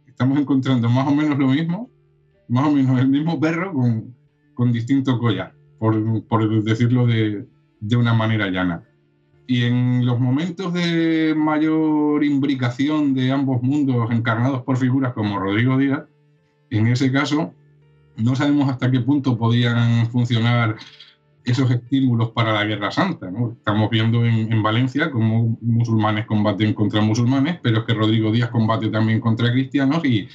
estamos 0.06 0.38
encontrando 0.38 0.90
más 0.90 1.08
o 1.08 1.14
menos 1.14 1.38
lo 1.38 1.48
mismo, 1.48 1.90
más 2.48 2.66
o 2.66 2.72
menos 2.72 3.00
el 3.00 3.08
mismo 3.08 3.40
perro 3.40 3.72
con, 3.72 4.14
con 4.52 4.72
distinto 4.74 5.18
collar, 5.18 5.54
por, 5.78 6.22
por 6.26 6.64
decirlo 6.64 7.06
de, 7.06 7.46
de, 7.80 7.96
una 7.96 8.12
manera 8.12 8.50
llana. 8.50 8.85
Y 9.46 9.64
en 9.64 10.04
los 10.04 10.18
momentos 10.18 10.72
de 10.72 11.34
mayor 11.36 12.24
imbricación 12.24 13.14
de 13.14 13.30
ambos 13.30 13.62
mundos 13.62 14.10
encarnados 14.10 14.62
por 14.62 14.76
figuras 14.76 15.12
como 15.12 15.38
Rodrigo 15.38 15.78
Díaz, 15.78 16.04
en 16.70 16.88
ese 16.88 17.12
caso, 17.12 17.52
no 18.16 18.34
sabemos 18.34 18.68
hasta 18.68 18.90
qué 18.90 19.00
punto 19.00 19.38
podían 19.38 20.10
funcionar 20.10 20.76
esos 21.44 21.70
estímulos 21.70 22.30
para 22.30 22.52
la 22.52 22.64
Guerra 22.64 22.90
Santa. 22.90 23.30
Estamos 23.52 23.88
viendo 23.88 24.24
en, 24.24 24.52
en, 24.52 24.62
Valencia 24.64 25.12
cómo 25.12 25.56
musulmanes 25.60 26.26
combaten 26.26 26.74
contra 26.74 27.00
musulmanes, 27.00 27.60
pero 27.62 27.78
es 27.78 27.84
que 27.84 27.94
Rodrigo 27.94 28.32
Díaz 28.32 28.50
combate 28.50 28.88
también 28.88 29.20
contra 29.20 29.52
cristianos 29.52 30.04
y, 30.04 30.28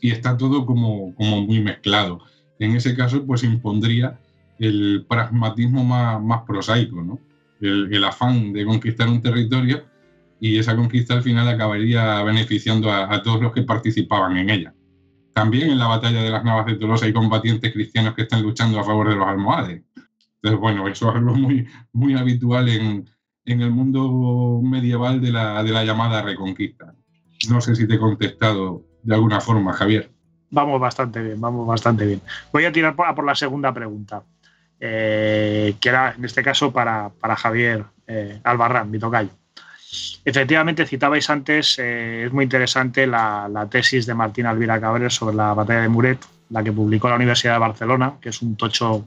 está 0.00 0.36
todo 0.36 0.66
como, 0.66 1.14
como, 1.14 1.40
muy 1.42 1.60
mezclado. 1.60 2.20
En 2.58 2.76
ese 2.76 2.94
caso, 2.94 3.24
pues 3.24 3.42
impondría 3.42 4.20
el 4.58 5.06
pragmatismo 5.08 5.82
más, 5.82 6.22
más 6.22 6.42
prosaico, 6.42 7.02
¿no? 7.02 7.18
El, 7.64 8.04
afán 8.04 8.52
de 8.52 8.64
conquistar 8.64 9.08
un 9.08 9.22
territorio 9.22 9.84
y 10.40 10.58
esa 10.58 10.76
conquista 10.76 11.14
al 11.14 11.22
final 11.22 11.48
acabaría 11.48 12.22
beneficiando 12.22 12.92
a, 12.92 13.22
todos 13.22 13.40
los 13.40 13.52
que 13.52 13.62
participaban 13.62 14.36
en 14.36 14.50
ella. 14.50 14.74
también 15.32 15.70
en 15.70 15.78
la 15.78 15.86
batalla 15.86 16.22
de 16.22 16.30
las 16.30 16.44
Navas 16.44 16.66
de 16.66 16.76
Tolosa 16.76 17.06
hay 17.06 17.12
combatientes 17.12 17.72
cristianos 17.72 18.14
que 18.14 18.22
están 18.22 18.42
luchando 18.42 18.78
a 18.78 18.84
favor 18.84 19.08
de 19.08 19.16
los 19.16 19.26
almohades. 19.26 19.82
Entonces, 20.36 20.60
bueno, 20.60 20.86
eso 20.86 21.08
es 21.08 21.16
algo 21.16 21.34
muy, 21.34 21.66
muy 21.92 22.14
habitual 22.14 22.68
en, 22.68 23.08
en 23.44 23.60
el 23.60 23.70
mundo 23.70 24.60
medieval 24.62 25.20
de 25.20 25.32
la, 25.32 25.62
de 25.62 25.70
la 25.70 25.84
llamada 25.84 26.22
Reconquista. 26.22 26.94
No 27.48 27.60
sé 27.60 27.74
si 27.74 27.86
te 27.86 27.94
he 27.94 27.98
contestado 27.98 28.84
de 29.02 29.14
alguna 29.14 29.40
forma, 29.40 29.72
Javier. 29.72 30.10
Vamos 30.50 30.80
bastante 30.80 31.20
bien, 31.20 31.40
vamos 31.40 31.66
bastante 31.66 32.06
bien. 32.06 32.20
Voy 32.52 32.64
a 32.64 32.72
tirar 32.72 32.94
por 32.94 33.24
la 33.24 33.34
segunda 33.34 33.72
pregunta, 33.72 34.22
eh, 34.86 35.74
que 35.80 35.88
era 35.88 36.14
en 36.16 36.24
este 36.24 36.42
caso 36.42 36.72
para, 36.72 37.10
para 37.20 37.36
Javier 37.36 37.84
eh, 38.06 38.40
Albarrán, 38.44 38.90
mi 38.90 38.98
tocayo. 38.98 39.30
Efectivamente, 40.24 40.86
citabais 40.86 41.28
antes, 41.30 41.78
eh, 41.78 42.24
es 42.26 42.32
muy 42.32 42.44
interesante 42.44 43.06
la, 43.06 43.48
la, 43.48 43.68
tesis 43.68 44.06
de 44.06 44.14
Martín 44.14 44.46
Alvira 44.46 44.80
Cabrera 44.80 45.10
sobre 45.10 45.36
la 45.36 45.54
batalla 45.54 45.82
de 45.82 45.88
Muret, 45.88 46.18
la 46.50 46.62
que 46.62 46.72
publicó 46.72 47.08
la 47.08 47.16
Universidad 47.16 47.54
de 47.54 47.60
Barcelona, 47.60 48.14
que 48.20 48.30
es 48.30 48.42
un 48.42 48.56
tocho 48.56 49.06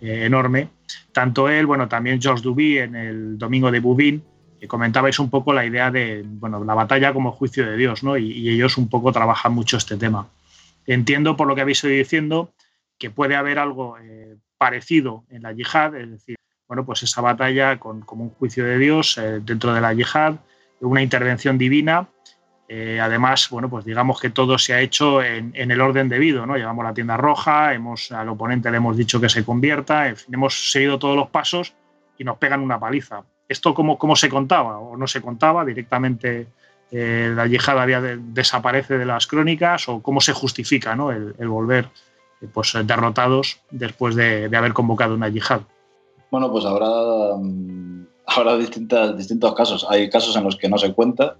eh, 0.00 0.24
enorme. 0.26 0.68
Tanto 1.12 1.48
él, 1.48 1.66
bueno, 1.66 1.88
también 1.88 2.20
Georges 2.20 2.42
Duby 2.42 2.78
en 2.78 2.96
el 2.96 3.38
Domingo 3.38 3.70
de 3.70 3.80
Bouvin, 3.80 4.22
que 4.60 4.68
comentabais 4.68 5.18
un 5.18 5.30
poco 5.30 5.52
la 5.52 5.64
idea 5.64 5.90
de 5.90 6.22
bueno, 6.24 6.62
la 6.64 6.74
batalla 6.74 7.12
como 7.14 7.32
juicio 7.32 7.66
de 7.66 7.76
Dios, 7.76 8.02
¿no? 8.02 8.16
Y, 8.18 8.48
ellos 8.48 8.76
un 8.76 8.88
poco 8.88 9.12
trabajan 9.12 9.52
mucho 9.52 9.78
este 9.78 9.96
tema. 9.96 10.28
Entiendo 10.86 11.36
por 11.36 11.48
lo 11.48 11.54
que 11.54 11.62
habéis 11.62 11.82
ido 11.84 11.92
diciendo 11.92 12.52
que 12.98 13.10
puede 13.10 13.36
haber 13.36 13.58
algo 13.58 13.98
eh, 13.98 14.15
parecido 14.58 15.24
en 15.30 15.42
la 15.42 15.52
yihad, 15.52 15.94
es 15.96 16.10
decir, 16.10 16.36
bueno, 16.68 16.84
pues 16.84 17.02
esa 17.02 17.20
batalla 17.20 17.78
con, 17.78 18.00
como 18.02 18.24
un 18.24 18.30
juicio 18.30 18.64
de 18.64 18.78
Dios 18.78 19.18
eh, 19.18 19.40
dentro 19.42 19.72
de 19.72 19.80
la 19.80 19.92
yihad, 19.92 20.36
una 20.80 21.02
intervención 21.02 21.56
divina 21.56 22.08
eh, 22.68 22.98
además, 23.00 23.48
bueno, 23.50 23.70
pues 23.70 23.84
digamos 23.84 24.20
que 24.20 24.30
todo 24.30 24.58
se 24.58 24.74
ha 24.74 24.80
hecho 24.80 25.22
en, 25.22 25.52
el 25.54 25.80
orden 25.80 26.08
debido, 26.08 26.46
¿no? 26.46 26.56
Llevamos 26.56 26.84
la 26.84 26.94
tienda 26.94 27.16
roja, 27.16 27.74
hemos, 27.74 28.10
al 28.10 28.28
oponente 28.28 28.70
le 28.70 28.78
hemos 28.78 28.96
dicho 28.96 29.20
que 29.20 29.28
se 29.28 29.44
convierta, 29.44 30.08
en 30.08 30.16
fin, 30.16 30.34
hemos 30.34 30.72
seguido 30.72 30.98
todos 30.98 31.16
los 31.16 31.30
pasos 31.30 31.74
y 32.18 32.24
nos 32.24 32.38
pegan 32.38 32.60
una 32.60 32.80
paliza. 32.80 33.22
¿Esto 33.48 33.72
cómo, 33.72 33.98
cómo 33.98 34.16
se 34.16 34.28
contaba 34.28 34.78
o 34.78 34.96
no 34.96 35.06
se 35.06 35.20
contaba? 35.20 35.64
¿Directamente 35.64 36.48
eh, 36.90 37.32
la 37.34 37.46
yihad 37.46 37.78
había 37.78 38.00
desaparece 38.00 38.98
de 38.98 39.06
las 39.06 39.28
crónicas 39.28 39.88
o 39.88 40.02
cómo 40.02 40.20
se 40.20 40.32
justifica 40.32 40.96
¿no? 40.96 41.12
el, 41.12 41.34
volver 41.48 41.88
pues, 42.52 42.76
derrotados 42.84 43.58
después 43.70 44.14
de, 44.14 44.50
haber 44.56 44.72
convocado 44.72 45.14
una 45.14 45.28
yihad? 45.28 45.62
Bueno, 46.30 46.50
pues 46.50 46.64
habrá, 46.64 47.36
mm, 47.36 48.06
habrá 48.26 48.56
distintas, 48.56 49.16
distintos 49.16 49.54
casos. 49.54 49.86
Hay 49.88 50.10
casos 50.10 50.36
en 50.36 50.44
los 50.44 50.56
que 50.56 50.68
no 50.68 50.78
se 50.78 50.92
cuenta 50.92 51.36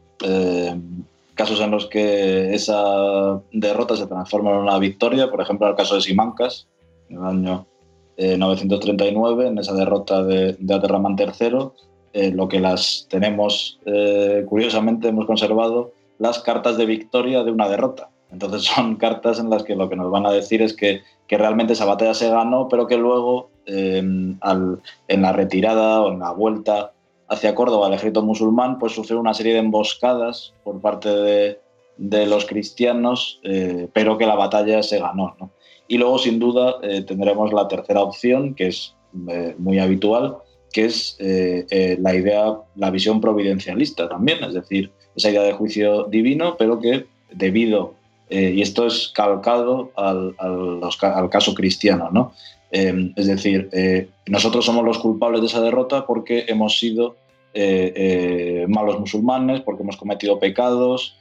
casos 1.36 1.60
en 1.60 1.70
los 1.70 1.86
que 1.86 2.54
esa 2.54 3.40
derrota 3.52 3.94
se 3.94 4.06
transforma 4.06 4.50
en 4.50 4.56
una 4.56 4.78
victoria, 4.78 5.30
por 5.30 5.40
ejemplo, 5.40 5.68
el 5.68 5.76
caso 5.76 5.94
de 5.94 6.00
Simancas, 6.00 6.66
en 7.08 7.18
el 7.18 7.24
año 7.24 7.66
939, 8.18 9.44
eh, 9.44 9.48
en 9.48 9.58
esa 9.58 9.74
derrota 9.74 10.24
de, 10.24 10.56
de 10.58 10.74
Aterramán 10.74 11.14
III, 11.18 11.68
eh, 12.14 12.32
lo 12.32 12.48
que 12.48 12.58
las 12.58 13.06
tenemos, 13.10 13.78
eh, 13.84 14.44
curiosamente, 14.48 15.08
hemos 15.08 15.26
conservado 15.26 15.92
las 16.18 16.38
cartas 16.38 16.78
de 16.78 16.86
victoria 16.86 17.44
de 17.44 17.52
una 17.52 17.68
derrota. 17.68 18.08
Entonces 18.30 18.62
son 18.74 18.96
cartas 18.96 19.38
en 19.38 19.50
las 19.50 19.62
que 19.62 19.76
lo 19.76 19.88
que 19.88 19.96
nos 19.96 20.10
van 20.10 20.26
a 20.26 20.32
decir 20.32 20.62
es 20.62 20.74
que, 20.74 21.02
que 21.26 21.38
realmente 21.38 21.72
esa 21.72 21.84
batalla 21.84 22.14
se 22.14 22.30
ganó, 22.30 22.68
pero 22.68 22.86
que 22.86 22.96
luego 22.96 23.50
al, 24.40 24.80
en 25.08 25.22
la 25.22 25.32
retirada 25.32 26.02
o 26.02 26.12
en 26.12 26.20
la 26.20 26.30
vuelta 26.30 26.92
hacia 27.28 27.54
Córdoba, 27.54 27.88
el 27.88 27.94
ejército 27.94 28.22
musulmán, 28.22 28.78
pues 28.78 28.92
sufrió 28.92 29.18
una 29.20 29.34
serie 29.34 29.54
de 29.54 29.60
emboscadas 29.60 30.54
por 30.64 30.80
parte 30.80 31.08
de, 31.08 32.26
los 32.26 32.44
cristianos, 32.44 33.40
eh, 33.42 33.88
pero 33.92 34.18
que 34.18 34.26
la 34.26 34.34
batalla 34.34 34.82
se 34.82 34.98
ganó. 34.98 35.34
Y 35.88 35.98
luego, 35.98 36.18
sin 36.18 36.38
duda, 36.38 36.76
eh, 36.82 37.02
tendremos 37.02 37.52
la 37.52 37.68
tercera 37.68 38.02
opción, 38.02 38.54
que 38.54 38.68
es 38.68 38.94
eh, 39.28 39.54
muy 39.58 39.78
habitual, 39.78 40.36
que 40.72 40.84
es 40.84 41.16
la 41.18 42.14
idea, 42.14 42.54
la 42.74 42.90
visión 42.90 43.20
providencialista 43.20 44.08
también, 44.10 44.44
es 44.44 44.52
decir, 44.52 44.92
esa 45.14 45.30
idea 45.30 45.42
de 45.42 45.54
juicio 45.54 46.04
divino, 46.04 46.56
pero 46.58 46.78
que 46.78 47.06
debido, 47.32 47.94
y 48.28 48.60
esto 48.60 48.86
es 48.86 49.08
calcado 49.14 49.92
al, 49.94 50.34
caso 51.30 51.54
cristiano, 51.54 52.10
¿no? 52.12 52.32
Em, 52.70 53.12
es 53.16 53.26
decir, 53.26 53.68
eh, 53.72 54.08
nosotros 54.26 54.64
somos 54.64 54.84
los 54.84 54.98
culpables 54.98 55.40
de 55.40 55.46
esa 55.46 55.60
derrota 55.60 56.06
porque 56.06 56.46
hemos 56.48 56.78
sido 56.78 57.16
eh, 57.54 57.92
eh, 57.96 58.66
malos 58.68 58.98
musulmanes, 58.98 59.60
porque 59.60 59.82
hemos 59.82 59.96
cometido 59.96 60.38
pecados, 60.38 61.16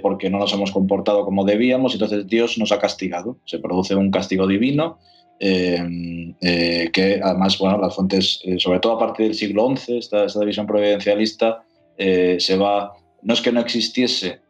porque 0.00 0.30
no 0.30 0.38
nos 0.38 0.54
hemos 0.54 0.72
comportado 0.72 1.26
como 1.26 1.44
debíamos, 1.44 1.92
entonces 1.92 2.26
Dios 2.26 2.56
nos 2.56 2.72
ha 2.72 2.78
castigado. 2.78 3.36
Se 3.44 3.58
produce 3.58 3.94
un 3.94 4.10
castigo 4.10 4.46
divino 4.46 4.96
em, 5.38 6.32
que 6.40 7.20
además, 7.22 7.58
bueno, 7.58 7.76
las 7.76 7.94
fuentes, 7.94 8.40
sobre 8.56 8.80
todo 8.80 8.94
a 8.94 8.98
partir 8.98 9.26
del 9.26 9.34
siglo 9.34 9.68
XI, 9.76 9.98
esta, 9.98 10.24
esta 10.24 10.40
división 10.40 10.66
providencialista 10.66 11.62
se 11.98 12.56
va, 12.56 12.94
no 13.20 13.34
es 13.34 13.42
que 13.42 13.52
no 13.52 13.60
existiese 13.60 14.40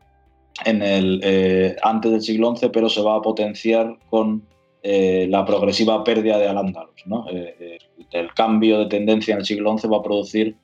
en 0.64 0.82
el, 0.82 1.76
antes 1.82 2.10
del 2.10 2.22
siglo 2.22 2.54
XI, 2.54 2.68
pero 2.70 2.88
se 2.88 3.02
va 3.02 3.16
a 3.16 3.22
potenciar 3.22 3.96
con 4.10 4.42
eh, 4.82 5.26
la 5.28 5.44
progresiva 5.44 6.04
pérdida 6.04 6.38
de 6.38 6.46
Al-Ándalus. 6.46 7.02
Eh, 7.32 7.54
eh, 7.58 7.78
el 8.12 8.32
cambio 8.32 8.78
de 8.78 8.86
tendencia 8.86 9.32
en 9.32 9.40
el 9.40 9.44
siglo 9.44 9.76
XI 9.76 9.88
va 9.88 9.98
a 9.98 10.02
producir 10.02 10.56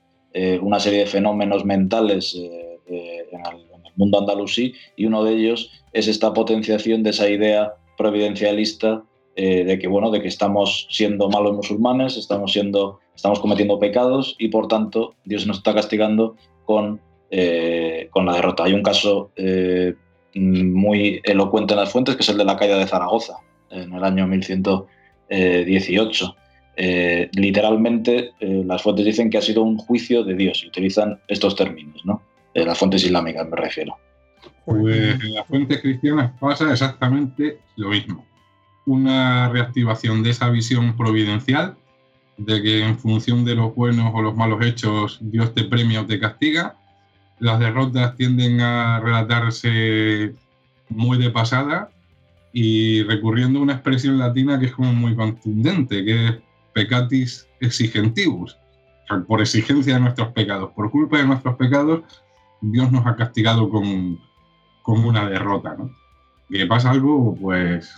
una 0.62 0.80
serie 0.80 1.00
de 1.00 1.06
fenómenos 1.06 1.64
mentales 1.64 2.34
en 2.34 3.40
el, 3.46 3.92
mundo 3.94 4.18
andalusí 4.18 4.74
y 4.96 5.06
uno 5.06 5.22
de 5.22 5.32
ellos 5.34 5.70
es 5.92 6.08
esta 6.08 6.32
potenciación 6.32 7.04
de 7.04 7.10
esa 7.10 7.30
idea 7.30 7.74
providencialista 7.96 9.04
de 9.36 9.78
que 9.80 9.86
bueno 9.86 10.10
de 10.10 10.20
que 10.20 10.26
estamos 10.26 10.88
siendo 10.90 11.28
malos 11.28 11.54
musulmanes 11.54 12.16
estamos 12.16 12.52
siendo 12.52 12.98
estamos 13.14 13.38
cometiendo 13.38 13.78
pecados 13.78 14.34
y 14.40 14.48
por 14.48 14.66
tanto 14.66 15.14
Dios 15.24 15.46
nos 15.46 15.58
está 15.58 15.72
castigando 15.72 16.34
con 16.64 17.00
con 18.10 18.26
la 18.26 18.34
derrota 18.34 18.64
hay 18.64 18.72
un 18.72 18.82
caso 18.82 19.30
muy 20.34 21.20
elocuente 21.24 21.74
en 21.74 21.80
las 21.80 21.90
fuentes 21.90 22.16
que 22.16 22.22
es 22.22 22.28
el 22.28 22.38
de 22.38 22.44
la 22.44 22.56
caída 22.56 22.78
de 22.78 22.86
Zaragoza 22.86 23.38
en 23.70 23.92
el 23.92 24.04
año 24.04 24.26
1118. 24.26 26.36
Eh, 26.76 27.30
literalmente, 27.34 28.32
eh, 28.40 28.64
las 28.66 28.82
fuentes 28.82 29.04
dicen 29.04 29.30
que 29.30 29.38
ha 29.38 29.42
sido 29.42 29.62
un 29.62 29.78
juicio 29.78 30.24
de 30.24 30.34
Dios 30.34 30.64
y 30.64 30.68
utilizan 30.68 31.20
estos 31.28 31.54
términos, 31.54 32.04
¿no? 32.04 32.20
las 32.54 32.78
fuentes 32.78 33.02
islámicas 33.02 33.48
me 33.48 33.56
refiero. 33.56 33.96
Pues 34.64 35.20
en 35.20 35.34
las 35.34 35.44
fuentes 35.46 35.80
cristianas 35.80 36.30
pasa 36.38 36.70
exactamente 36.70 37.58
lo 37.74 37.88
mismo. 37.88 38.24
Una 38.86 39.48
reactivación 39.48 40.22
de 40.22 40.30
esa 40.30 40.48
visión 40.50 40.96
providencial, 40.96 41.74
de 42.36 42.62
que 42.62 42.84
en 42.84 42.96
función 42.96 43.44
de 43.44 43.56
los 43.56 43.74
buenos 43.74 44.12
o 44.14 44.22
los 44.22 44.36
malos 44.36 44.64
hechos 44.64 45.18
Dios 45.20 45.52
te 45.52 45.64
premia 45.64 46.02
o 46.02 46.06
te 46.06 46.20
castiga. 46.20 46.76
Las 47.38 47.58
derrotas 47.58 48.16
tienden 48.16 48.60
a 48.60 49.00
relatarse 49.00 50.34
muy 50.88 51.18
de 51.18 51.30
pasada 51.30 51.90
y 52.52 53.02
recurriendo 53.02 53.58
a 53.58 53.62
una 53.62 53.72
expresión 53.74 54.18
latina 54.18 54.58
que 54.58 54.66
es 54.66 54.72
como 54.72 54.92
muy 54.92 55.16
contundente, 55.16 56.04
que 56.04 56.26
es 56.26 56.34
pecatis 56.72 57.48
exigentibus, 57.60 58.56
por 59.26 59.40
exigencia 59.40 59.94
de 59.94 60.00
nuestros 60.00 60.28
pecados, 60.28 60.70
por 60.72 60.90
culpa 60.90 61.18
de 61.18 61.26
nuestros 61.26 61.56
pecados, 61.56 62.02
Dios 62.60 62.90
nos 62.92 63.06
ha 63.06 63.16
castigado 63.16 63.68
con, 63.68 64.18
con 64.82 65.04
una 65.04 65.28
derrota, 65.28 65.74
¿no? 65.76 65.90
Que 66.48 66.66
pasa 66.66 66.90
algo, 66.90 67.36
pues, 67.40 67.92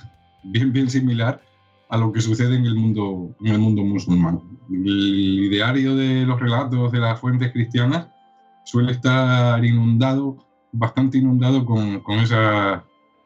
bien, 0.44 0.72
bien 0.72 0.88
similar 0.88 1.42
a 1.88 1.96
lo 1.96 2.12
que 2.12 2.20
sucede 2.20 2.56
en 2.56 2.64
el 2.64 2.74
mundo, 2.74 3.30
en 3.40 3.48
el 3.48 3.58
mundo 3.58 3.82
musulmán. 3.82 4.40
El 4.70 5.44
ideario 5.44 5.94
de 5.94 6.24
los 6.24 6.40
relatos 6.40 6.90
de 6.92 6.98
las 6.98 7.20
fuentes 7.20 7.52
cristianas 7.52 8.08
suele 8.66 8.93
estar 8.93 9.64
inundado, 9.64 10.36
bastante 10.72 11.18
inundado 11.18 11.64
con, 11.64 12.01
con 12.01 12.18
esas 12.18 12.82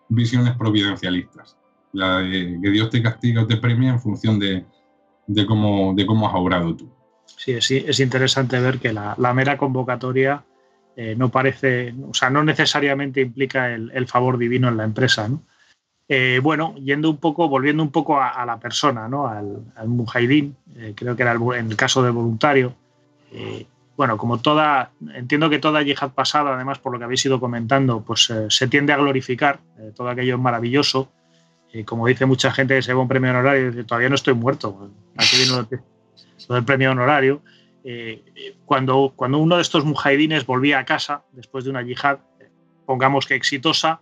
visiones 0.09 0.55
providencialistas. 0.57 1.57
La 1.93 2.19
de 2.19 2.59
que 2.63 2.71
Dios 2.71 2.91
te 2.91 3.03
castiga 3.03 3.43
o 3.43 3.47
te 3.47 3.57
premia 3.57 3.91
en 3.91 4.01
función 4.01 4.39
de, 4.39 4.65
de, 5.27 5.47
cómo, 5.47 5.95
de 5.95 6.07
cómo 6.07 6.29
has 6.29 6.35
obrado 6.35 6.77
tú. 6.77 6.89
Sí, 7.25 7.53
es, 7.53 7.71
es 7.71 7.99
interesante 8.01 8.61
ver 8.61 8.79
que 8.79 8.93
la, 8.93 9.15
la 9.19 9.33
mera 9.33 9.57
convocatoria 9.57 10.45
eh, 10.95 11.15
no 11.17 11.31
parece, 11.31 11.95
o 12.09 12.13
sea, 12.13 12.29
no 12.29 12.45
necesariamente 12.45 13.23
implica 13.23 13.73
el, 13.73 13.91
el 13.95 14.07
favor 14.07 14.37
divino 14.37 14.69
en 14.69 14.77
la 14.77 14.85
empresa. 14.85 15.29
Eh, 16.07 16.41
bueno, 16.43 16.75
yendo 16.77 17.09
un 17.09 17.17
poco, 17.17 17.49
volviendo 17.49 17.83
un 17.83 17.91
poco 17.91 18.21
a, 18.21 18.45
la 18.45 18.59
persona, 18.59 19.09
¿no? 19.09 19.27
al, 19.27 19.73
al 19.75 19.89
mujahidín, 19.89 20.57
eh, 20.77 20.93
creo 20.95 21.17
que 21.17 21.23
era 21.23 21.33
en 21.33 21.71
el 21.71 21.77
caso 21.77 22.03
del 22.03 22.13
voluntario, 22.13 22.75
bueno, 24.01 24.17
como 24.17 24.41
toda, 24.41 24.93
entiendo 25.13 25.51
que 25.51 25.59
toda 25.59 25.83
yihad 25.83 26.13
pasada, 26.13 26.55
además 26.55 26.79
por 26.79 26.91
lo 26.91 26.99
que 26.99 27.05
habéis 27.05 27.23
ido 27.27 27.39
comentando, 27.39 28.03
pues 28.03 28.31
eh, 28.31 28.47
se 28.49 28.67
tiende 28.67 28.95
a 28.95 28.97
glorificar, 28.97 29.61
eh, 29.79 29.93
todo 29.95 30.09
aquello 30.09 30.37
es 30.37 30.41
maravilloso. 30.41 31.13
Como 31.85 32.07
dice 32.07 32.25
mucha 32.25 32.51
gente 32.51 32.77
que 32.77 32.81
se 32.81 32.95
va 32.95 33.03
un 33.03 33.09
premio 33.09 33.29
honorario, 33.29 33.71
dice, 33.71 33.85
todavía 33.85 34.09
no 34.09 34.15
estoy 34.15 34.33
muerto. 34.33 34.91
Aquí 35.19 35.37
viene 35.37 35.69
lo 36.49 36.55
del 36.55 36.65
premio 36.65 36.93
honorario. 36.93 37.43
Eh, 37.85 38.55
cuando, 38.65 39.13
cuando 39.15 39.37
uno 39.37 39.57
de 39.57 39.63
estos 39.63 39.85
mujahidines 39.85 40.47
volvía 40.47 40.79
a 40.79 40.87
casa 40.87 41.25
después 41.33 41.65
de 41.65 41.71
una 41.71 41.83
yihad, 41.83 42.21
pongamos 42.87 43.27
que 43.27 43.35
exitosa, 43.35 44.01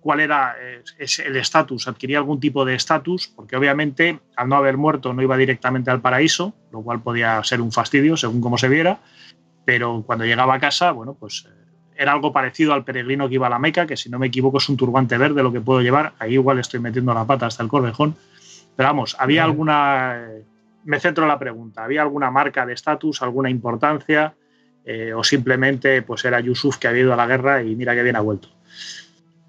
cuál 0.00 0.18
era 0.18 0.56
el 0.98 1.36
estatus, 1.36 1.86
adquiría 1.86 2.18
algún 2.18 2.40
tipo 2.40 2.64
de 2.64 2.74
estatus, 2.74 3.28
porque 3.28 3.54
obviamente 3.54 4.18
al 4.34 4.48
no 4.48 4.56
haber 4.56 4.76
muerto 4.76 5.14
no 5.14 5.22
iba 5.22 5.36
directamente 5.36 5.92
al 5.92 6.00
paraíso, 6.00 6.56
lo 6.72 6.82
cual 6.82 7.00
podía 7.00 7.40
ser 7.44 7.60
un 7.60 7.70
fastidio 7.70 8.16
según 8.16 8.40
cómo 8.40 8.58
se 8.58 8.68
viera, 8.68 8.98
pero 9.68 10.02
cuando 10.06 10.24
llegaba 10.24 10.54
a 10.54 10.58
casa, 10.58 10.92
bueno, 10.92 11.12
pues 11.12 11.46
era 11.94 12.12
algo 12.12 12.32
parecido 12.32 12.72
al 12.72 12.84
peregrino 12.84 13.28
que 13.28 13.34
iba 13.34 13.48
a 13.48 13.50
la 13.50 13.58
Meca, 13.58 13.86
que 13.86 13.98
si 13.98 14.08
no 14.08 14.18
me 14.18 14.28
equivoco 14.28 14.56
es 14.56 14.66
un 14.70 14.78
turbante 14.78 15.18
verde 15.18 15.42
lo 15.42 15.52
que 15.52 15.60
puedo 15.60 15.82
llevar. 15.82 16.14
Ahí 16.18 16.32
igual 16.32 16.58
estoy 16.58 16.80
metiendo 16.80 17.12
la 17.12 17.26
pata 17.26 17.44
hasta 17.44 17.62
el 17.62 17.68
corvejón. 17.68 18.16
Pero 18.74 18.88
vamos, 18.88 19.14
había 19.18 19.44
alguna. 19.44 20.26
Me 20.84 20.98
centro 21.00 21.24
en 21.24 21.28
la 21.28 21.38
pregunta. 21.38 21.84
¿Había 21.84 22.00
alguna 22.00 22.30
marca 22.30 22.64
de 22.64 22.72
estatus, 22.72 23.20
alguna 23.20 23.50
importancia? 23.50 24.32
Eh, 24.86 25.12
¿O 25.12 25.22
simplemente 25.22 26.00
pues 26.00 26.24
era 26.24 26.40
Yusuf 26.40 26.78
que 26.78 26.88
había 26.88 27.02
ido 27.02 27.12
a 27.12 27.16
la 27.16 27.26
guerra 27.26 27.62
y 27.62 27.76
mira 27.76 27.94
que 27.94 28.02
bien 28.02 28.16
ha 28.16 28.20
vuelto? 28.20 28.48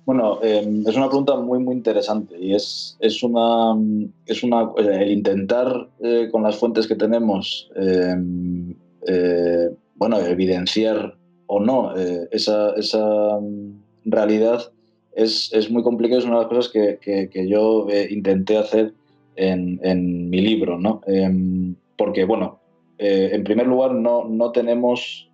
Bueno, 0.03 0.41
es 0.41 0.97
una 0.97 1.07
pregunta 1.07 1.37
muy, 1.37 1.59
muy 1.59 1.75
interesante 1.75 2.35
y 2.37 2.53
es, 2.53 2.97
es, 2.99 3.23
una, 3.23 3.73
es 4.25 4.43
una. 4.43 4.63
Eh, 4.79 5.03
el 5.03 5.11
intentar 5.11 5.87
eh, 6.01 6.27
con 6.29 6.43
las 6.43 6.57
fuentes 6.57 6.87
que 6.87 6.95
tenemos, 6.95 7.71
em, 7.77 8.75
bueno, 9.99 10.19
evidenciar 10.19 11.15
o 11.47 11.59
no 11.59 11.95
eh, 11.95 12.27
esa, 12.31 12.73
esa, 12.75 13.39
mm, 13.39 13.81
realidad 14.05 14.71
es, 15.13 15.51
es, 15.53 15.69
muy 15.69 15.83
complicado, 15.83 16.19
es 16.19 16.25
una 16.25 16.35
de 16.35 16.41
las 16.43 16.49
cosas 16.49 16.71
que, 16.71 17.29
que, 17.29 17.47
yo 17.47 17.87
eh, 17.89 18.07
intenté 18.09 18.57
hacer 18.57 18.93
en, 19.35 19.79
en, 19.83 20.29
mi 20.29 20.41
libro, 20.41 20.79
¿no? 20.79 21.01
Em, 21.05 21.75
porque, 21.97 22.23
bueno, 22.23 22.59
eh, 22.97 23.31
en 23.33 23.43
primer 23.43 23.67
lugar, 23.67 23.93
no, 23.93 24.25
no 24.25 24.51
tenemos 24.51 25.29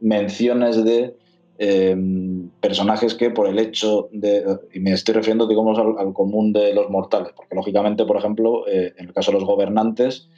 menciones 0.00 0.84
de 0.84 1.16
em, 1.62 2.48
personajes 2.60 3.14
que 3.14 3.30
por 3.30 3.46
el 3.46 3.58
hecho 3.58 4.08
de, 4.12 4.44
y 4.72 4.80
me 4.80 4.92
estoy 4.92 5.14
refiriendo 5.14 5.46
digamos 5.46 5.78
al, 5.78 6.12
común 6.12 6.52
de 6.52 6.74
los 6.74 6.90
mortales, 6.90 7.32
porque 7.36 7.54
lógicamente, 7.54 8.04
por 8.04 8.16
ejemplo, 8.16 8.66
en 8.68 9.06
el 9.06 9.12
caso 9.12 9.30
de 9.30 9.38
los 9.38 9.46
gobernantes, 9.46 10.28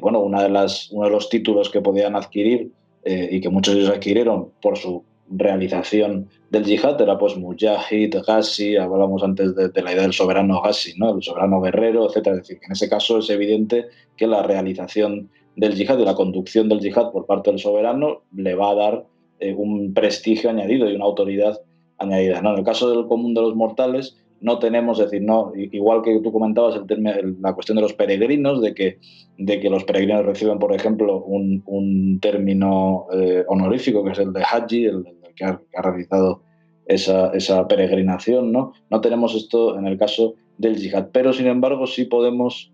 bueno, 0.00 0.20
una 0.20 0.42
de 0.42 0.48
las, 0.48 0.90
uno 0.90 1.06
de 1.06 1.12
los 1.12 1.28
títulos 1.28 1.70
que 1.70 1.80
podían 1.80 2.16
adquirir 2.16 2.70
eh, 3.04 3.28
y 3.32 3.40
que 3.40 3.48
muchos 3.48 3.74
de 3.74 3.80
ellos 3.80 3.92
adquirieron 3.92 4.50
por 4.60 4.78
su 4.78 5.04
realización 5.28 6.28
del 6.50 6.64
yihad, 6.64 7.00
era 7.00 7.18
pues 7.18 7.36
Mujahid, 7.36 8.14
Ghazi, 8.26 8.76
hablamos 8.76 9.24
antes 9.24 9.56
de, 9.56 9.82
la 9.82 9.92
idea 9.92 10.02
del 10.02 10.12
soberano 10.12 10.60
Ghazi, 10.62 10.94
¿no? 10.98 11.16
el 11.16 11.22
soberano 11.22 11.60
guerrero, 11.60 12.08
etc. 12.08 12.28
Es 12.28 12.36
decir, 12.36 12.60
que 12.60 12.66
en 12.66 12.72
ese 12.72 12.88
caso 12.88 13.18
es 13.18 13.30
evidente 13.30 13.86
que 14.16 14.26
la 14.26 14.42
realización 14.42 15.30
del 15.56 15.74
yihad 15.74 15.98
y 15.98 16.04
la 16.04 16.14
conducción 16.14 16.68
del 16.68 16.80
yihad 16.80 17.10
por 17.10 17.26
parte 17.26 17.50
del 17.50 17.58
soberano 17.58 18.22
le 18.36 18.54
va 18.54 18.70
a 18.70 18.74
dar 18.74 19.06
eh, 19.42 19.54
un 19.54 19.92
prestigio 19.94 20.50
añadido 20.50 20.88
y 20.88 20.94
una 20.94 21.04
autoridad 21.04 21.60
añadida. 21.98 22.40
¿no? 22.42 22.52
En 22.52 22.58
el 22.58 22.64
caso 22.64 22.90
del 22.90 23.06
común 23.06 23.34
de 23.34 23.42
los 23.42 23.54
mortales, 23.54 24.16
no 24.40 24.58
tenemos, 24.58 24.98
es 24.98 25.10
decir, 25.10 25.22
no, 25.24 25.52
igual 25.54 26.02
que 26.02 26.18
tú 26.20 26.32
comentabas 26.32 26.74
el, 26.76 27.36
la 27.40 27.54
cuestión 27.54 27.76
de 27.76 27.82
los 27.82 27.92
peregrinos, 27.92 28.60
de 28.60 28.74
que, 28.74 28.98
de 29.38 29.60
que 29.60 29.70
los 29.70 29.84
peregrinos 29.84 30.26
reciben, 30.26 30.58
por 30.58 30.74
ejemplo, 30.74 31.22
un, 31.22 31.62
un 31.66 32.18
término 32.20 33.06
eh, 33.12 33.44
honorífico, 33.46 34.04
que 34.04 34.12
es 34.12 34.18
el 34.18 34.32
de 34.32 34.42
Haji, 34.42 34.84
el, 34.86 35.04
que, 35.36 35.44
ha, 35.44 35.60
realizado 35.80 36.42
esa, 36.86 37.28
esa, 37.30 37.68
peregrinación, 37.68 38.52
¿no? 38.52 38.72
No 38.90 39.00
tenemos 39.00 39.34
esto 39.34 39.78
en 39.78 39.86
el 39.86 39.96
caso 39.96 40.34
del 40.58 40.76
yihad, 40.76 41.08
pero 41.12 41.32
sin 41.32 41.46
embargo 41.46 41.86
sí 41.86 42.04
podemos 42.04 42.72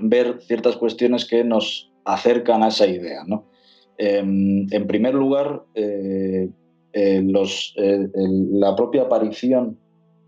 ver 0.00 0.40
ciertas 0.40 0.76
cuestiones 0.76 1.24
que 1.24 1.44
nos 1.44 1.90
acercan 2.04 2.62
a 2.62 2.68
esa 2.68 2.86
idea, 2.86 3.24
¿no? 3.26 3.44
Em, 3.98 4.66
en 4.70 4.86
primer 4.86 5.14
lugar, 5.14 5.64
eh, 5.74 6.48
eh, 6.92 7.22
los, 7.24 7.74
la 7.76 8.74
propia 8.74 9.02
aparición 9.02 9.78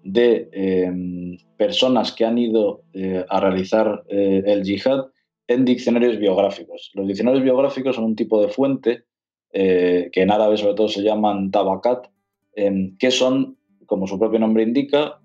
de 0.04 0.48
em, 0.52 1.36
personas 1.56 2.12
que 2.12 2.24
han 2.24 2.38
ido 2.38 2.82
eh, 2.94 3.24
a 3.28 3.40
realizar 3.40 4.04
eh, 4.08 4.42
el 4.46 4.64
yihad 4.64 5.06
en 5.48 5.64
diccionarios 5.64 6.18
biográficos. 6.18 6.90
Los 6.94 7.06
diccionarios 7.06 7.44
biográficos 7.44 7.96
son 7.96 8.04
un 8.04 8.16
tipo 8.16 8.40
de 8.40 8.48
fuente 8.48 9.04
eh, 9.52 10.08
que 10.12 10.22
en 10.22 10.30
árabe 10.30 10.56
sobre 10.56 10.74
todo 10.74 10.88
se 10.88 11.02
llaman 11.02 11.50
tabakat, 11.50 12.06
em, 12.54 12.96
que 12.98 13.10
son, 13.10 13.56
como 13.86 14.06
su 14.06 14.18
propio 14.18 14.38
nombre 14.38 14.62
indica, 14.62 15.20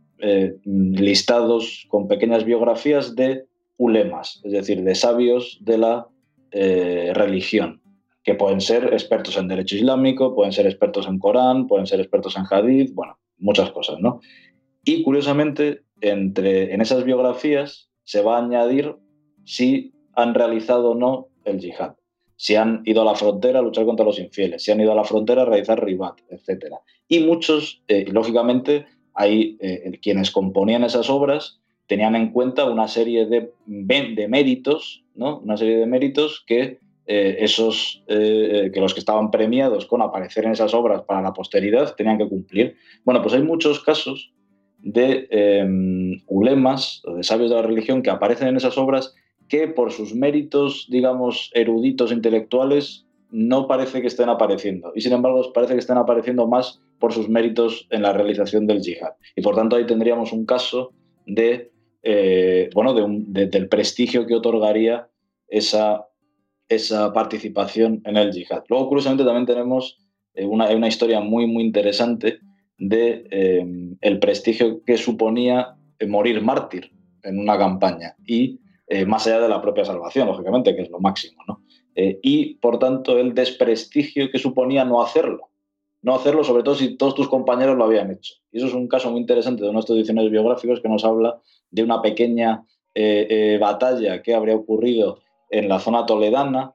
listados 0.64 1.86
con 1.90 2.08
pequeñas 2.08 2.46
biografías 2.46 3.14
de 3.14 3.44
ulemas, 3.76 4.40
es 4.46 4.54
decir, 4.54 4.82
de 4.82 4.96
sabios 4.96 5.60
de 5.60 5.78
la 5.78 6.08
religión 7.14 7.83
que 8.24 8.36
pueden 8.36 8.62
ser 8.62 8.94
expertos 8.94 9.38
en 9.38 9.48
derecho 9.48 9.76
islámico, 9.76 10.34
pueden 10.34 10.54
ser 10.54 10.66
expertos 10.66 11.08
en 11.08 11.20
Corán, 11.20 11.68
pueden 11.68 11.88
ser 11.88 12.00
expertos 12.00 12.38
en 12.38 12.46
hadith, 12.50 12.94
bueno, 12.94 13.18
muchas 13.38 13.72
cosas, 13.72 14.00
¿no? 14.00 14.22
Y 14.86 15.04
curiosamente, 15.04 15.82
entre, 16.02 16.74
en 16.74 16.82
esas 16.82 17.04
biografías 17.04 17.90
se 18.04 18.22
va 18.22 18.38
a 18.38 18.44
añadir 18.44 18.96
si 19.46 19.94
han 20.14 20.34
realizado 20.34 20.92
o 20.92 20.96
no 20.96 21.28
el 21.46 21.60
yihad, 21.60 21.96
si 22.36 22.56
han 22.56 22.82
ido 22.86 23.02
a 23.02 23.06
la 23.06 23.16
frontera 23.16 23.60
a 23.60 23.62
luchar 23.62 23.86
contra 23.86 24.06
los 24.06 24.20
infieles, 24.20 24.64
si 24.64 24.72
han 24.72 24.82
ido 24.82 24.92
a 24.92 24.96
la 24.96 25.04
frontera 25.04 25.42
a 25.42 25.46
realizar 25.46 25.84
ribat, 25.84 26.20
etc. 26.30 26.76
Y 27.08 27.20
muchos, 27.20 27.84
eh, 27.88 28.06
lógicamente, 28.10 28.86
hay 29.14 29.58
eh, 29.62 30.00
quienes 30.02 30.32
componían 30.32 30.84
esas 30.84 31.10
obras 31.10 31.60
tenían 31.88 32.16
en 32.16 32.32
cuenta 32.32 32.66
una 32.66 32.88
serie 32.88 33.26
de, 33.26 33.52
de 33.66 34.28
méritos, 34.28 35.04
¿no? 35.16 35.40
una 35.40 35.58
serie 35.58 35.78
de 35.78 35.86
méritos 35.86 36.44
que 36.48 36.80
eh, 37.06 37.38
esos 37.40 38.04
que 38.08 38.80
los 38.80 38.94
que 38.94 39.00
estaban 39.00 39.32
premiados 39.32 39.86
con 39.86 40.02
aparecer 40.02 40.46
en 40.46 40.52
esas 40.52 40.74
obras 40.74 41.02
para 41.04 41.22
la 41.22 41.34
posteridad 41.34 41.96
tenían 41.96 42.18
que 42.18 42.28
cumplir. 42.28 42.76
Bueno, 43.04 43.22
pues 43.22 43.34
hay 43.34 43.42
muchos 43.42 43.84
casos 43.84 44.34
de 44.80 45.28
em, 45.32 46.22
ulemas, 46.28 47.02
de 47.16 47.24
sabios 47.24 47.50
de 47.50 47.56
la 47.56 47.62
religión, 47.62 48.02
que 48.04 48.10
aparecen 48.10 48.50
en 48.50 48.58
esas 48.58 48.78
obras 48.78 49.14
que 49.48 49.68
por 49.68 49.92
sus 49.92 50.14
méritos, 50.14 50.88
digamos, 50.90 51.52
eruditos 51.54 52.12
intelectuales, 52.12 53.06
no 53.32 53.68
parece 53.68 54.02
que 54.02 54.08
estén 54.08 54.30
apareciendo. 54.30 54.92
Y 54.96 55.02
sin 55.02 55.14
embargo, 55.14 55.52
parece 55.54 55.74
que 55.74 55.80
estén 55.80 55.98
apareciendo 55.98 56.48
más 56.48 56.82
por 57.00 57.14
sus 57.14 57.30
méritos 57.30 57.88
en 57.90 58.04
la 58.04 58.14
realización 58.14 58.68
del 58.68 58.82
yihad. 58.82 59.14
Y 59.36 59.42
por 59.42 59.56
tanto, 59.56 59.76
ahí 59.76 59.86
tendríamos 59.86 60.32
un 60.32 60.46
caso 60.46 60.92
de, 61.26 61.72
eh, 62.04 62.70
bueno, 62.76 62.94
del 62.94 63.70
prestigio 63.70 64.28
que 64.28 64.36
otorgaría 64.36 65.08
esa, 65.48 66.08
esa 66.70 67.14
participación 67.14 68.02
en 68.06 68.18
el 68.18 68.32
yihad. 68.32 68.64
Luego, 68.70 68.90
curiosamente, 68.90 69.24
también 69.24 69.46
tenemos 69.46 69.98
eh, 70.34 70.46
una, 70.46 70.70
una 70.70 70.88
historia 70.88 71.20
muy, 71.20 71.48
muy 71.48 71.64
interesante 71.64 72.40
de 72.78 73.26
em, 73.30 73.98
el 74.02 74.20
prestigio 74.20 74.84
que 74.84 74.98
suponía 74.98 75.76
eh, 76.00 76.08
morir 76.08 76.42
mártir 76.42 76.92
en 77.24 77.40
una 77.40 77.58
campaña 77.58 78.16
y 78.26 78.60
eh, 78.88 79.06
más 79.06 79.26
allá 79.26 79.40
de 79.40 79.50
la 79.50 79.62
propia 79.62 79.86
salvación, 79.86 80.28
lógicamente, 80.28 80.76
que 80.76 80.82
es 80.82 80.90
lo 80.90 81.00
máximo, 81.00 81.42
eh, 81.96 82.20
y 82.22 82.56
por 82.56 82.80
tanto 82.80 83.18
el 83.18 83.34
desprestigio 83.34 84.30
que 84.30 84.40
suponía 84.40 84.84
no 84.84 85.02
hacerlo. 85.02 85.50
No 86.02 86.16
hacerlo, 86.16 86.44
sobre 86.44 86.64
todo 86.64 86.76
si 86.76 86.98
todos 86.98 87.16
tus 87.16 87.30
compañeros 87.30 87.78
lo 87.78 87.86
habían 87.86 88.12
hecho. 88.12 88.34
Y 88.52 88.58
eso 88.58 88.68
es 88.68 88.74
un 88.74 88.90
caso 88.90 89.10
muy 89.10 89.22
interesante 89.22 89.64
de 89.64 89.72
nuestros 89.72 89.98
diccionarios 89.98 90.34
biográficos 90.34 90.82
que 90.82 90.90
nos 90.90 91.06
habla 91.06 91.40
de 91.72 91.84
una 91.84 92.02
pequeña 92.02 92.66
batalla 93.60 94.22
que 94.22 94.36
habría 94.36 94.56
ocurrido 94.56 95.22
en 95.54 95.70
la 95.70 95.80
zona 95.80 96.06
toledana, 96.06 96.74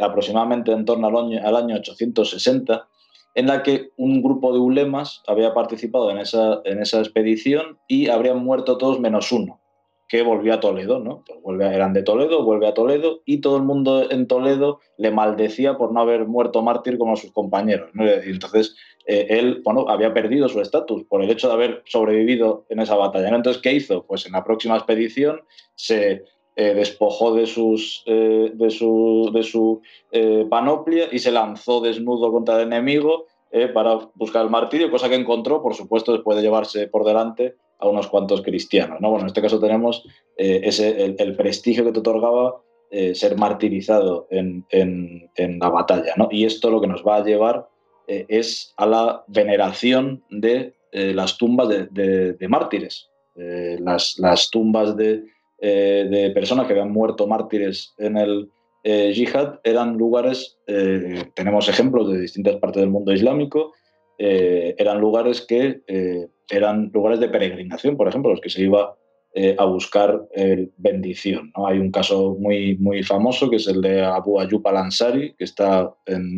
aproximadamente 0.00 0.72
en 0.72 0.84
torno 0.84 1.08
al 1.08 1.16
año, 1.16 1.40
al 1.44 1.56
año 1.56 1.76
860, 1.76 2.88
en 3.34 3.46
la 3.46 3.62
que 3.62 3.90
un 3.96 4.22
grupo 4.22 4.52
de 4.52 4.58
ulemas 4.58 5.22
había 5.26 5.54
participado 5.54 6.10
en 6.10 6.18
esa, 6.18 6.60
en 6.64 6.80
esa 6.80 6.98
expedición 6.98 7.78
y 7.86 8.08
habrían 8.08 8.44
muerto 8.44 8.78
todos 8.78 9.00
menos 9.00 9.30
uno, 9.32 9.60
que 10.08 10.22
volvió 10.22 10.54
a 10.54 10.60
Toledo, 10.60 10.98
¿no? 10.98 11.22
Pues 11.26 11.40
vuelve, 11.42 11.66
eran 11.66 11.92
de 11.92 12.02
Toledo, 12.02 12.44
vuelve 12.44 12.66
a 12.66 12.74
Toledo 12.74 13.20
y 13.24 13.40
todo 13.40 13.56
el 13.56 13.62
mundo 13.62 14.10
en 14.10 14.26
Toledo 14.26 14.80
le 14.96 15.12
maldecía 15.12 15.76
por 15.76 15.92
no 15.92 16.00
haber 16.00 16.26
muerto 16.26 16.62
mártir 16.62 16.98
como 16.98 17.16
sus 17.16 17.32
compañeros. 17.32 17.90
Y 17.94 18.30
entonces 18.30 18.74
eh, 19.06 19.26
él, 19.30 19.62
bueno, 19.64 19.86
había 19.88 20.12
perdido 20.12 20.48
su 20.48 20.60
estatus 20.60 21.04
por 21.04 21.22
el 21.22 21.30
hecho 21.30 21.46
de 21.46 21.54
haber 21.54 21.82
sobrevivido 21.86 22.66
en 22.68 22.80
esa 22.80 22.96
batalla. 22.96 23.28
Entonces, 23.28 23.62
¿qué 23.62 23.72
hizo? 23.72 24.04
Pues 24.04 24.26
en 24.26 24.32
la 24.32 24.42
próxima 24.42 24.76
expedición 24.76 25.42
se 25.76 26.24
eh, 26.56 26.74
despojó 26.74 27.32
de, 27.34 27.46
sus, 27.46 28.02
eh, 28.06 28.50
de 28.52 28.70
su, 28.70 29.30
de 29.32 29.42
su 29.44 29.80
eh, 30.10 30.44
panoplia 30.50 31.08
y 31.10 31.20
se 31.20 31.30
lanzó 31.30 31.80
desnudo 31.80 32.32
contra 32.32 32.56
el 32.56 32.66
enemigo 32.66 33.26
para 33.74 33.98
buscar 34.14 34.44
el 34.44 34.50
martirio, 34.50 34.92
cosa 34.92 35.08
que 35.08 35.16
encontró, 35.16 35.60
por 35.60 35.74
supuesto, 35.74 36.12
después 36.12 36.36
de 36.36 36.42
llevarse 36.42 36.86
por 36.86 37.04
delante 37.04 37.56
a 37.80 37.88
unos 37.88 38.06
cuantos 38.06 38.42
cristianos. 38.42 39.00
¿no? 39.00 39.10
Bueno, 39.10 39.22
en 39.22 39.26
este 39.26 39.42
caso 39.42 39.58
tenemos 39.58 40.06
ese, 40.36 41.16
el, 41.18 41.34
prestigio 41.34 41.84
que 41.84 41.90
te 41.90 41.98
otorgaba 41.98 42.60
ser 43.12 43.36
martirizado 43.36 44.28
en, 44.30 44.64
en, 44.70 45.58
la 45.58 45.68
batalla. 45.68 46.12
¿no? 46.16 46.28
Y 46.30 46.44
esto 46.44 46.70
lo 46.70 46.80
que 46.80 46.86
nos 46.86 47.04
va 47.04 47.16
a 47.16 47.24
llevar 47.24 47.66
es 48.06 48.72
a 48.76 48.86
la 48.86 49.24
veneración 49.26 50.22
de 50.30 50.74
las 50.92 51.36
tumbas 51.36 51.68
de, 51.70 52.34
de 52.34 52.48
mártires. 52.48 53.10
las, 53.34 54.16
las 54.20 54.48
tumbas 54.48 54.96
de, 54.96 55.24
eh, 55.60 56.06
de 56.10 56.30
personas 56.30 56.66
que 56.66 56.72
habían 56.72 56.90
muerto 56.90 57.26
mártires 57.26 57.94
en 57.98 58.16
el 58.16 58.48
eh, 58.82 59.12
yihad 59.12 59.60
eran 59.62 59.98
lugares, 59.98 60.58
eh, 60.66 61.24
tenemos 61.34 61.68
ejemplos 61.68 62.10
de 62.10 62.18
distintas 62.18 62.56
partes 62.56 62.80
del 62.80 62.88
mundo 62.88 63.12
islámico, 63.12 63.72
eran 64.22 65.00
lugares 65.00 65.40
que 65.40 65.80
eran 66.50 66.90
lugares 66.92 67.20
de 67.20 67.30
peregrinación, 67.30 67.96
por 67.96 68.06
ejemplo, 68.06 68.30
los 68.30 68.42
que 68.42 68.50
se 68.50 68.60
iba 68.60 68.94
a 69.56 69.64
buscar 69.64 70.28
bendición. 70.76 71.50
¿no? 71.56 71.66
Hay 71.66 71.78
un 71.78 71.90
caso 71.90 72.36
muy, 72.38 72.76
muy 72.76 73.02
famoso 73.02 73.48
que 73.48 73.56
es 73.56 73.66
el 73.66 73.80
de 73.80 74.02
Abu 74.02 74.38
Ayyub 74.38 74.68
al-Ansari, 74.68 75.34
que 75.38 75.44
está 75.44 75.94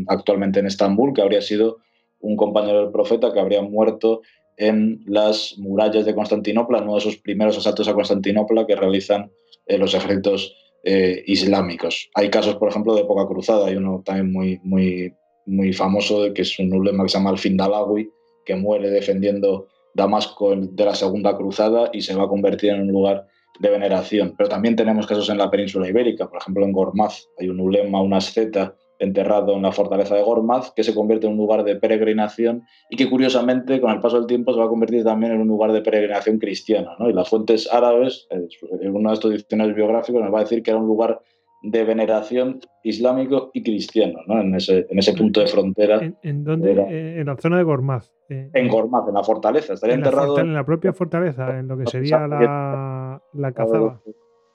actualmente 0.06 0.60
en 0.60 0.66
Estambul, 0.66 1.12
que 1.12 1.22
habría 1.22 1.42
sido 1.42 1.78
un 2.20 2.36
compañero 2.36 2.82
del 2.82 2.92
profeta 2.92 3.32
que 3.32 3.40
habría 3.40 3.62
muerto 3.62 4.22
en 4.56 5.02
las 5.06 5.54
murallas 5.58 6.04
de 6.04 6.14
Constantinopla, 6.14 6.82
uno 6.82 6.94
de 6.94 6.98
esos 6.98 7.16
primeros 7.16 7.58
asaltos 7.58 7.88
a 7.88 7.94
Constantinopla 7.94 8.66
que 8.66 8.76
realizan 8.76 9.30
eh, 9.66 9.78
los 9.78 9.94
ejércitos 9.94 10.54
eh, 10.84 11.22
islámicos. 11.26 12.10
Hay 12.14 12.30
casos, 12.30 12.56
por 12.56 12.68
ejemplo, 12.68 12.94
de 12.94 13.02
época 13.02 13.26
cruzada. 13.26 13.68
Hay 13.68 13.76
uno 13.76 14.02
también 14.04 14.32
muy, 14.32 14.60
muy, 14.62 15.14
muy 15.46 15.72
famoso, 15.72 16.32
que 16.34 16.42
es 16.42 16.58
un 16.58 16.72
ulema 16.72 17.04
que 17.04 17.10
se 17.10 17.18
llama 17.18 17.30
el 17.30 17.38
Findalawi, 17.38 18.10
que 18.44 18.56
muere 18.56 18.90
defendiendo 18.90 19.68
Damasco 19.94 20.56
de 20.56 20.84
la 20.84 20.94
Segunda 20.94 21.36
Cruzada 21.36 21.90
y 21.92 22.02
se 22.02 22.14
va 22.14 22.24
a 22.24 22.28
convertir 22.28 22.70
en 22.70 22.82
un 22.82 22.88
lugar 22.88 23.26
de 23.60 23.70
veneración. 23.70 24.34
Pero 24.36 24.48
también 24.48 24.76
tenemos 24.76 25.06
casos 25.06 25.28
en 25.28 25.38
la 25.38 25.50
península 25.50 25.88
ibérica, 25.88 26.28
por 26.28 26.38
ejemplo 26.40 26.64
en 26.64 26.72
Gormaz 26.72 27.26
hay 27.38 27.48
un 27.48 27.60
ulema, 27.60 28.00
una 28.00 28.16
asceta 28.16 28.74
enterrado 29.02 29.56
en 29.56 29.62
la 29.62 29.72
fortaleza 29.72 30.14
de 30.14 30.22
Gormaz, 30.22 30.72
que 30.72 30.84
se 30.84 30.94
convierte 30.94 31.26
en 31.26 31.32
un 31.32 31.38
lugar 31.38 31.64
de 31.64 31.76
peregrinación 31.76 32.62
y 32.88 32.96
que 32.96 33.10
curiosamente 33.10 33.80
con 33.80 33.90
el 33.90 34.00
paso 34.00 34.18
del 34.18 34.26
tiempo 34.26 34.52
se 34.52 34.60
va 34.60 34.66
a 34.66 34.68
convertir 34.68 35.02
también 35.02 35.32
en 35.32 35.40
un 35.40 35.48
lugar 35.48 35.72
de 35.72 35.82
peregrinación 35.82 36.38
cristiana. 36.38 36.92
¿no? 36.98 37.10
Y 37.10 37.12
las 37.12 37.28
fuentes 37.28 37.68
árabes, 37.72 38.28
en 38.30 38.94
uno 38.94 39.10
de 39.10 39.14
estos 39.14 39.32
diccionarios 39.32 39.76
biográficos, 39.76 40.22
nos 40.22 40.32
va 40.32 40.38
a 40.38 40.42
decir 40.42 40.62
que 40.62 40.70
era 40.70 40.78
un 40.78 40.86
lugar 40.86 41.20
de 41.64 41.84
veneración 41.84 42.60
islámico 42.82 43.50
y 43.54 43.62
cristiano, 43.62 44.20
¿no? 44.26 44.40
en, 44.40 44.54
ese, 44.54 44.86
en 44.88 44.98
ese 44.98 45.14
punto 45.14 45.40
de 45.40 45.46
frontera. 45.46 46.00
¿En, 46.22 46.44
dónde? 46.44 46.72
Eh, 46.72 47.20
en 47.20 47.26
la 47.26 47.36
zona 47.36 47.58
de 47.58 47.62
Gormaz. 47.64 48.12
Eh, 48.28 48.50
en 48.52 48.68
Gormaz, 48.68 49.08
en 49.08 49.14
la 49.14 49.22
fortaleza. 49.22 49.74
Estaría 49.74 49.94
en 49.94 50.00
enterrado. 50.00 50.36
La 50.36 50.42
en 50.42 50.54
la 50.54 50.64
propia 50.64 50.92
fortaleza, 50.92 51.58
en 51.58 51.68
lo 51.68 51.76
que 51.76 51.86
sería 51.86 52.26
la, 52.26 53.22
la 53.32 53.52
cazaba. 53.52 54.00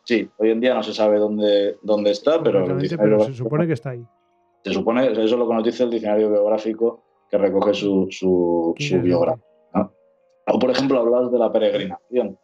Sí, 0.03 0.30
hoy 0.38 0.52
en 0.52 0.61
día 0.61 0.74
no 0.74 0.84
se 0.84 0.94
sabe 0.94 1.19
dónde, 1.19 1.78
dónde 1.82 2.11
está, 2.11 2.41
pero, 2.41 2.64
pero 2.64 3.19
se 3.19 3.34
supone 3.34 3.68
que 3.68 3.74
está 3.74 3.90
ahí. 3.90 4.06
Se 4.68 4.73
supone, 4.73 5.10
eso 5.10 5.22
es 5.22 5.31
lo 5.31 5.48
que 5.48 5.53
nos 5.53 5.64
dice 5.64 5.84
el 5.84 5.91
diccionario 5.91 6.30
biográfico 6.30 7.02
que 7.31 7.38
recoge 7.38 7.73
su, 7.73 8.07
su, 8.10 8.76
biografía. 9.02 9.41
O, 10.49 10.60
por 10.60 10.69
ejemplo, 10.72 10.99
hablabas 10.99 11.31
de 11.31 11.39
la 11.39 11.52
peregrinación. 11.52 12.38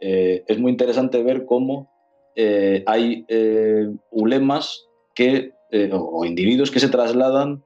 Eh, 0.00 0.44
es 0.46 0.58
muy 0.58 0.70
interesante 0.70 1.20
ver 1.24 1.46
cómo 1.46 1.90
eh, 2.36 2.84
hay 2.86 3.24
eh, 3.28 3.88
ulemas 4.12 4.86
que, 5.16 5.52
o 5.90 6.24
individuos 6.24 6.70
que 6.70 6.78
se 6.78 6.88
trasladan 6.88 7.64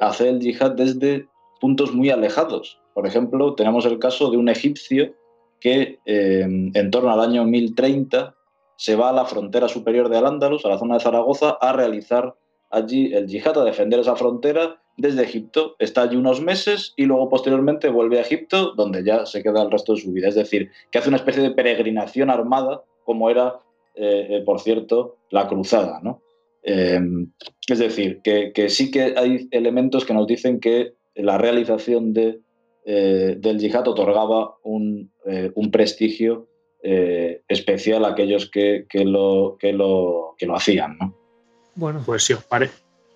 a 0.00 0.06
hacer 0.06 0.28
el 0.28 0.40
yihad 0.40 0.72
desde 0.72 1.26
puntos 1.60 1.92
muy 1.92 2.10
alejados. 2.10 2.80
Por 2.94 3.08
ejemplo, 3.08 3.54
tenemos 3.56 3.86
el 3.86 3.98
caso 3.98 4.30
de 4.30 4.36
un 4.36 4.48
egipcio 4.48 5.12
que 5.58 5.98
en 6.04 6.90
torno 6.92 7.10
al 7.10 7.20
año 7.20 7.44
1030 7.44 8.36
se 8.76 8.94
va 8.94 9.08
a 9.08 9.12
la 9.12 9.24
frontera 9.24 9.66
superior 9.66 10.08
de 10.08 10.18
Al-Ándalus, 10.18 10.64
a 10.64 10.68
la 10.68 10.78
zona 10.78 10.94
de 10.94 11.00
Zaragoza, 11.00 11.50
a 11.60 11.72
realizar 11.72 12.34
allí 12.70 13.12
el 13.12 13.26
yihad 13.26 13.58
a 13.58 13.64
defender 13.64 14.00
esa 14.00 14.16
frontera 14.16 14.80
desde 14.96 15.24
Egipto. 15.24 15.76
Está 15.78 16.02
allí 16.02 16.16
unos 16.16 16.40
meses 16.40 16.94
y 16.96 17.04
luego 17.04 17.28
posteriormente 17.28 17.88
vuelve 17.88 18.18
a 18.18 18.22
Egipto, 18.22 18.72
donde 18.76 19.04
ya 19.04 19.26
se 19.26 19.42
queda 19.42 19.62
el 19.62 19.70
resto 19.70 19.94
de 19.94 20.00
su 20.00 20.12
vida. 20.12 20.28
Es 20.28 20.34
decir, 20.34 20.70
que 20.90 20.98
hace 20.98 21.08
una 21.08 21.18
especie 21.18 21.42
de 21.42 21.50
peregrinación 21.50 22.30
armada, 22.30 22.82
como 23.04 23.30
era, 23.30 23.58
eh, 23.94 24.26
eh, 24.30 24.42
por 24.44 24.60
cierto, 24.60 25.16
la 25.30 25.48
cruzada. 25.48 26.00
¿no? 26.02 26.22
Em, 26.62 27.32
es 27.68 27.78
decir, 27.78 28.20
que, 28.22 28.52
sí 28.68 28.90
que 28.90 29.14
hay 29.16 29.48
elementos 29.50 30.04
que 30.04 30.14
nos 30.14 30.26
dicen 30.26 30.60
que 30.60 30.94
la 31.14 31.38
realización 31.38 32.12
de, 32.12 32.40
eh, 32.84 33.36
del 33.38 33.58
yihad 33.58 33.88
otorgaba 33.88 34.54
un, 34.62 35.10
prestigio 35.72 36.46
especial 36.82 38.06
a 38.06 38.08
aquellos 38.08 38.50
que, 38.50 38.86
lo, 39.04 39.58
que, 39.60 39.72
lo, 39.72 40.34
que 40.38 40.46
lo 40.46 40.56
hacían. 40.56 40.96
¿no? 40.98 41.19
Bueno. 41.80 42.02
Pues 42.04 42.24
si 42.24 42.34
os 42.34 42.44
parece, 42.44 42.74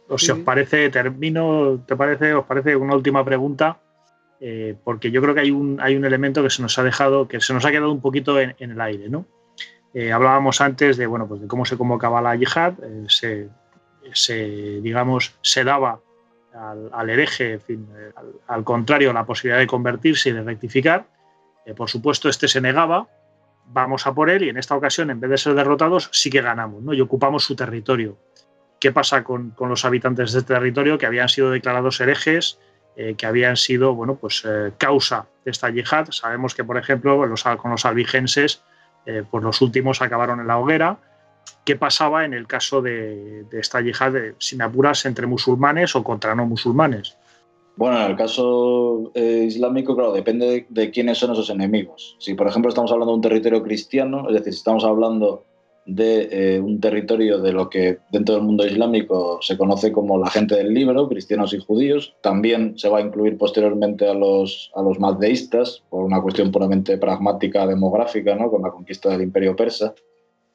o 0.08 0.16
si 0.16 0.32
os 0.32 0.38
parece, 0.38 0.88
termino, 0.88 1.84
¿te 1.86 1.94
parece? 1.96 2.32
¿Os 2.32 2.46
parece 2.46 2.74
una 2.74 2.94
última 2.94 3.22
pregunta? 3.22 3.78
Eh, 4.40 4.74
porque 4.82 5.10
yo 5.10 5.20
creo 5.20 5.34
que 5.34 5.40
hay 5.40 5.50
un, 5.50 5.78
hay 5.82 5.96
un 5.96 6.04
elemento 6.06 6.42
que 6.42 6.48
se 6.48 6.62
nos 6.62 6.78
ha 6.78 6.82
dejado, 6.82 7.28
que 7.28 7.42
se 7.42 7.52
nos 7.52 7.66
ha 7.66 7.70
quedado 7.70 7.92
un 7.92 8.00
poquito 8.00 8.40
en, 8.40 8.54
el 8.58 8.80
aire, 8.80 9.10
¿no? 9.10 9.26
Eh, 9.92 10.12
hablábamos 10.12 10.62
antes 10.62 10.96
de, 10.96 11.06
bueno, 11.06 11.28
pues 11.28 11.42
de 11.42 11.46
cómo 11.46 11.66
se 11.66 11.76
convocaba 11.76 12.22
la 12.22 12.34
yihad, 12.36 12.72
eh, 12.82 13.50
se, 14.14 14.80
digamos, 14.80 15.34
se 15.42 15.62
daba 15.62 16.00
al, 16.90 17.10
hereje, 17.10 17.60
al, 18.16 18.32
al, 18.46 18.64
contrario, 18.64 19.12
la 19.12 19.26
posibilidad 19.26 19.58
de 19.58 19.66
convertirse 19.66 20.30
y 20.30 20.32
de 20.32 20.42
rectificar. 20.42 21.06
por 21.76 21.90
supuesto, 21.90 22.30
este 22.30 22.48
se 22.48 22.62
negaba, 22.62 23.08
vamos 23.66 24.06
a 24.06 24.14
por 24.14 24.30
él 24.30 24.42
y 24.42 24.48
en 24.48 24.56
esta 24.56 24.74
ocasión, 24.74 25.10
en 25.10 25.20
vez 25.20 25.30
de 25.30 25.38
ser 25.38 25.54
derrotados, 25.54 26.08
sí 26.12 26.30
que 26.30 26.40
ganamos 26.40 26.82
¿no? 26.82 26.94
y 26.94 27.00
ocupamos 27.02 27.44
su 27.44 27.54
territorio. 27.56 28.16
¿Qué 28.84 28.92
pasa 28.92 29.24
con, 29.24 29.54
los 29.58 29.86
habitantes 29.86 30.34
de 30.34 30.40
este 30.40 30.52
territorio 30.52 30.98
que 30.98 31.06
habían 31.06 31.30
sido 31.30 31.50
declarados 31.50 32.02
herejes, 32.02 32.58
eh, 32.96 33.14
que 33.16 33.24
habían 33.24 33.56
sido 33.56 33.94
bueno, 33.94 34.16
pues, 34.16 34.44
eh, 34.46 34.72
causa 34.76 35.26
de 35.42 35.52
esta 35.52 35.70
yihad? 35.70 36.08
Sabemos 36.10 36.54
que, 36.54 36.64
por 36.64 36.76
ejemplo, 36.76 37.18
con 37.56 37.70
los 37.70 37.86
albigenses, 37.86 38.62
eh, 39.06 39.22
pues 39.30 39.42
los 39.42 39.62
últimos 39.62 40.02
acabaron 40.02 40.38
en 40.40 40.48
la 40.48 40.58
hoguera. 40.58 40.98
¿Qué 41.64 41.76
pasaba 41.76 42.26
en 42.26 42.34
el 42.34 42.46
caso 42.46 42.82
de, 42.82 43.46
esta 43.52 43.80
yihad 43.80 44.12
sin 44.36 44.60
apuras 44.60 45.06
entre 45.06 45.26
musulmanes 45.26 45.96
o 45.96 46.04
contra 46.04 46.34
no 46.34 46.44
musulmanes? 46.44 47.16
Bueno, 47.76 48.02
en 48.02 48.10
el 48.10 48.16
caso 48.18 49.12
islámico, 49.14 49.94
claro, 49.94 50.12
depende 50.12 50.66
de, 50.68 50.90
quiénes 50.90 51.16
son 51.16 51.32
esos 51.32 51.48
enemigos. 51.48 52.16
Si, 52.18 52.34
por 52.34 52.48
ejemplo, 52.48 52.68
estamos 52.68 52.92
hablando 52.92 53.12
de 53.12 53.16
un 53.16 53.22
territorio 53.22 53.62
cristiano, 53.62 54.28
es 54.28 54.34
decir, 54.34 54.52
si 54.52 54.58
estamos 54.58 54.84
hablando 54.84 55.46
de 55.86 56.28
eh, 56.56 56.60
un 56.60 56.80
territorio 56.80 57.40
de 57.40 57.52
lo 57.52 57.68
que 57.68 57.98
dentro 58.10 58.34
del 58.34 58.44
mundo 58.44 58.66
islámico 58.66 59.38
se 59.42 59.56
conoce 59.56 59.92
como 59.92 60.18
la 60.18 60.30
gente 60.30 60.54
del 60.56 60.72
libro, 60.72 61.08
cristianos 61.08 61.52
y 61.52 61.58
judíos. 61.58 62.14
También 62.22 62.78
se 62.78 62.88
va 62.88 62.98
a 62.98 63.02
incluir 63.02 63.36
posteriormente 63.36 64.08
a 64.08 64.14
los, 64.14 64.70
a 64.74 64.82
los 64.82 64.98
mazdeístas, 64.98 65.82
por 65.90 66.04
una 66.04 66.22
cuestión 66.22 66.50
puramente 66.50 66.96
pragmática, 66.96 67.66
demográfica, 67.66 68.34
¿no? 68.34 68.50
con 68.50 68.62
la 68.62 68.70
conquista 68.70 69.10
del 69.10 69.22
imperio 69.22 69.54
persa. 69.54 69.94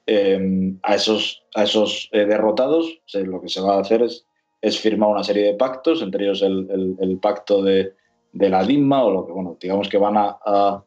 Em, 0.07 0.79
a 0.81 0.95
esos, 0.95 1.43
a 1.53 1.63
esos 1.63 2.09
eh, 2.11 2.25
derrotados 2.25 2.99
lo 3.13 3.41
que 3.41 3.49
se 3.49 3.61
va 3.61 3.75
a 3.75 3.81
hacer 3.81 4.01
es, 4.01 4.25
es, 4.59 4.79
firmar 4.79 5.09
una 5.09 5.23
serie 5.23 5.43
de 5.43 5.53
pactos, 5.53 6.01
entre 6.01 6.23
ellos 6.23 6.41
el, 6.41 6.97
el, 6.99 7.17
pacto 7.19 7.61
de, 7.61 7.93
de, 8.33 8.49
la 8.49 8.63
Dimma, 8.63 9.03
o 9.03 9.11
lo 9.11 9.27
que, 9.27 9.33
bueno, 9.33 9.55
digamos 9.61 9.87
que 9.87 9.99
van 9.99 10.17
a 10.17 10.39
a 10.43 10.83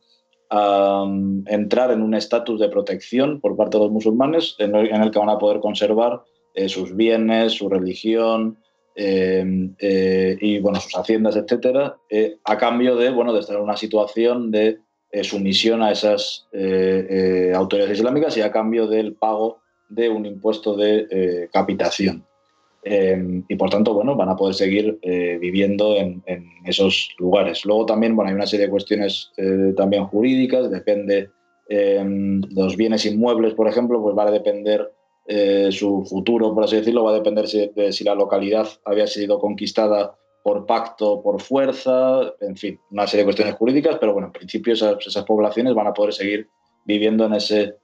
entrar 1.47 1.91
en 1.91 2.03
un 2.03 2.15
estatus 2.15 2.61
de 2.61 2.69
protección 2.69 3.41
por 3.41 3.57
parte 3.57 3.79
de 3.79 3.85
los 3.85 3.93
musulmanes 3.93 4.55
en 4.59 4.75
el, 4.75 5.11
que 5.11 5.19
van 5.19 5.31
a 5.31 5.39
poder 5.39 5.61
conservar 5.61 6.23
eh, 6.55 6.69
sus 6.69 6.95
bienes, 6.95 7.53
su 7.53 7.69
religión 7.69 8.59
eh, 8.95 9.45
eh, 9.79 10.37
y 10.41 10.59
bueno, 10.61 10.81
sus 10.81 10.95
haciendas, 10.95 11.37
etcétera, 11.37 11.97
a 12.45 12.59
cambio 12.59 12.97
de, 12.97 13.11
bueno, 13.11 13.33
de 13.33 13.41
estar 13.41 13.57
en 13.57 13.63
una 13.63 13.77
situación 13.77 14.51
de 14.51 14.79
sumisión 15.23 15.83
a 15.83 15.93
esas 15.93 16.47
autoridades 17.55 17.99
islámicas 17.99 18.37
y 18.37 18.43
a 18.43 18.53
cambio 18.53 18.87
del 18.87 19.15
pago 19.15 19.61
de 19.89 20.09
un 20.09 20.27
impuesto 20.27 20.77
de 20.77 21.49
capitación. 21.53 22.27
Em, 22.85 23.45
y 23.49 23.55
por 23.55 23.71
tanto, 23.71 23.95
bueno, 23.95 24.17
van 24.17 24.29
a 24.29 24.37
poder 24.37 24.55
seguir 24.55 24.99
eh, 25.03 25.39
viviendo 25.41 25.97
en, 25.97 26.23
esos 26.65 27.15
lugares. 27.19 27.65
Luego 27.65 27.87
también, 27.87 28.17
bueno, 28.17 28.29
hay 28.29 28.35
una 28.35 28.47
serie 28.47 28.67
de 28.67 28.71
cuestiones 28.71 29.31
eh, 29.37 29.73
también 29.77 30.07
jurídicas, 30.07 30.71
depende 30.71 31.31
em, 31.69 32.41
los 32.51 32.77
bienes 32.77 33.07
inmuebles, 33.07 33.55
por 33.55 33.69
ejemplo, 33.69 34.03
pues 34.03 34.17
va 34.17 34.25
a 34.25 34.31
depender 34.33 34.93
eh, 35.27 35.69
su 35.71 36.05
futuro, 36.05 36.53
por 36.55 36.65
así 36.65 36.77
decirlo, 36.77 37.05
va 37.05 37.13
a 37.13 37.15
depender 37.15 37.47
de 37.47 37.93
si 37.93 38.05
la 38.05 38.17
localidad 38.17 38.69
había 38.85 39.07
sido 39.07 39.39
conquistada 39.39 40.17
por 40.43 40.67
pacto, 40.67 41.23
por 41.23 41.41
fuerza, 41.41 42.35
en 42.41 42.57
fin, 42.57 42.81
una 42.91 43.07
serie 43.07 43.23
de 43.23 43.27
cuestiones 43.27 43.55
jurídicas, 43.55 43.99
pero 44.01 44.13
bueno, 44.13 44.27
en 44.29 44.33
principio 44.33 44.73
esas 44.73 45.25
poblaciones 45.25 45.75
van 45.75 45.87
a 45.87 45.95
poder 45.95 46.13
seguir 46.13 46.49
viviendo 46.85 47.27
en 47.27 47.35
ese 47.35 47.77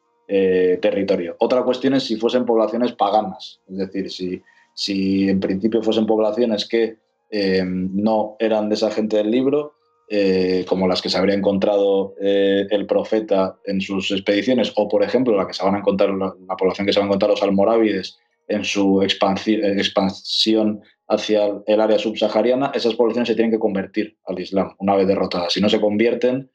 territorio. 0.82 1.36
Otra 1.38 1.62
cuestión 1.62 1.94
es 1.94 2.02
si 2.02 2.16
fuesen 2.16 2.44
poblaciones 2.44 2.92
paganas, 2.92 3.60
es 3.66 3.78
decir, 3.78 4.10
si 4.10 4.42
si 4.78 5.28
en 5.28 5.40
principio 5.40 5.82
fuesen 5.82 6.06
poblaciones 6.06 6.68
que 6.68 6.98
eh, 7.32 7.64
no 7.64 8.36
eran 8.38 8.68
de 8.68 8.76
esa 8.76 8.92
gente 8.92 9.16
del 9.16 9.28
libro, 9.28 9.74
eh, 10.08 10.64
como 10.68 10.86
las 10.86 11.02
que 11.02 11.10
se 11.10 11.18
habría 11.18 11.34
encontrado 11.34 12.14
eh, 12.20 12.64
el 12.70 12.86
profeta 12.86 13.58
en 13.64 13.80
sus 13.80 14.12
expediciones, 14.12 14.72
o 14.76 14.86
por 14.88 15.02
ejemplo 15.02 15.36
la 15.36 15.48
que 15.48 15.52
se 15.52 15.64
van 15.64 15.74
a 15.74 15.78
encontrar, 15.78 16.10
la, 16.10 16.56
población 16.56 16.86
que 16.86 16.92
se 16.92 17.00
van 17.00 17.06
a 17.06 17.08
encontrar 17.08 17.32
los 17.32 17.42
almorávides 17.42 18.18
en 18.46 18.64
su 18.64 19.02
expansión 19.02 20.80
hacia 21.08 21.60
el 21.66 21.80
área 21.80 21.98
subsahariana, 21.98 22.70
esas 22.72 22.94
poblaciones 22.94 23.26
se 23.26 23.34
tienen 23.34 23.50
que 23.50 23.58
convertir 23.58 24.16
al 24.26 24.38
Islam 24.38 24.76
una 24.78 24.94
vez 24.94 25.08
derrotadas. 25.08 25.54
Si 25.54 25.60
no 25.60 25.68
se 25.68 25.80
convierten, 25.80 26.48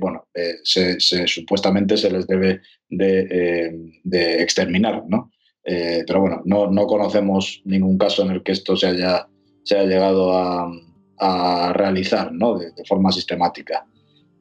bueno, 0.00 0.26
supuestamente 0.64 1.98
se 1.98 2.10
les 2.10 2.26
debe 2.26 2.62
de, 2.88 4.00
de 4.02 4.42
exterminar, 4.42 5.04
¿no? 5.06 5.30
Eh, 5.70 6.02
pero 6.06 6.22
bueno, 6.22 6.40
no, 6.46 6.70
no, 6.70 6.86
conocemos 6.86 7.60
ningún 7.66 7.98
caso 7.98 8.22
en 8.22 8.30
el 8.30 8.42
que 8.42 8.52
esto 8.52 8.74
se 8.74 8.86
haya, 8.86 9.28
se 9.64 9.76
haya 9.76 9.86
llegado 9.86 10.32
a, 10.32 10.72
a 11.18 11.74
realizar 11.74 12.32
¿no? 12.32 12.58
de, 12.58 12.72
forma 12.86 13.12
sistemática. 13.12 13.84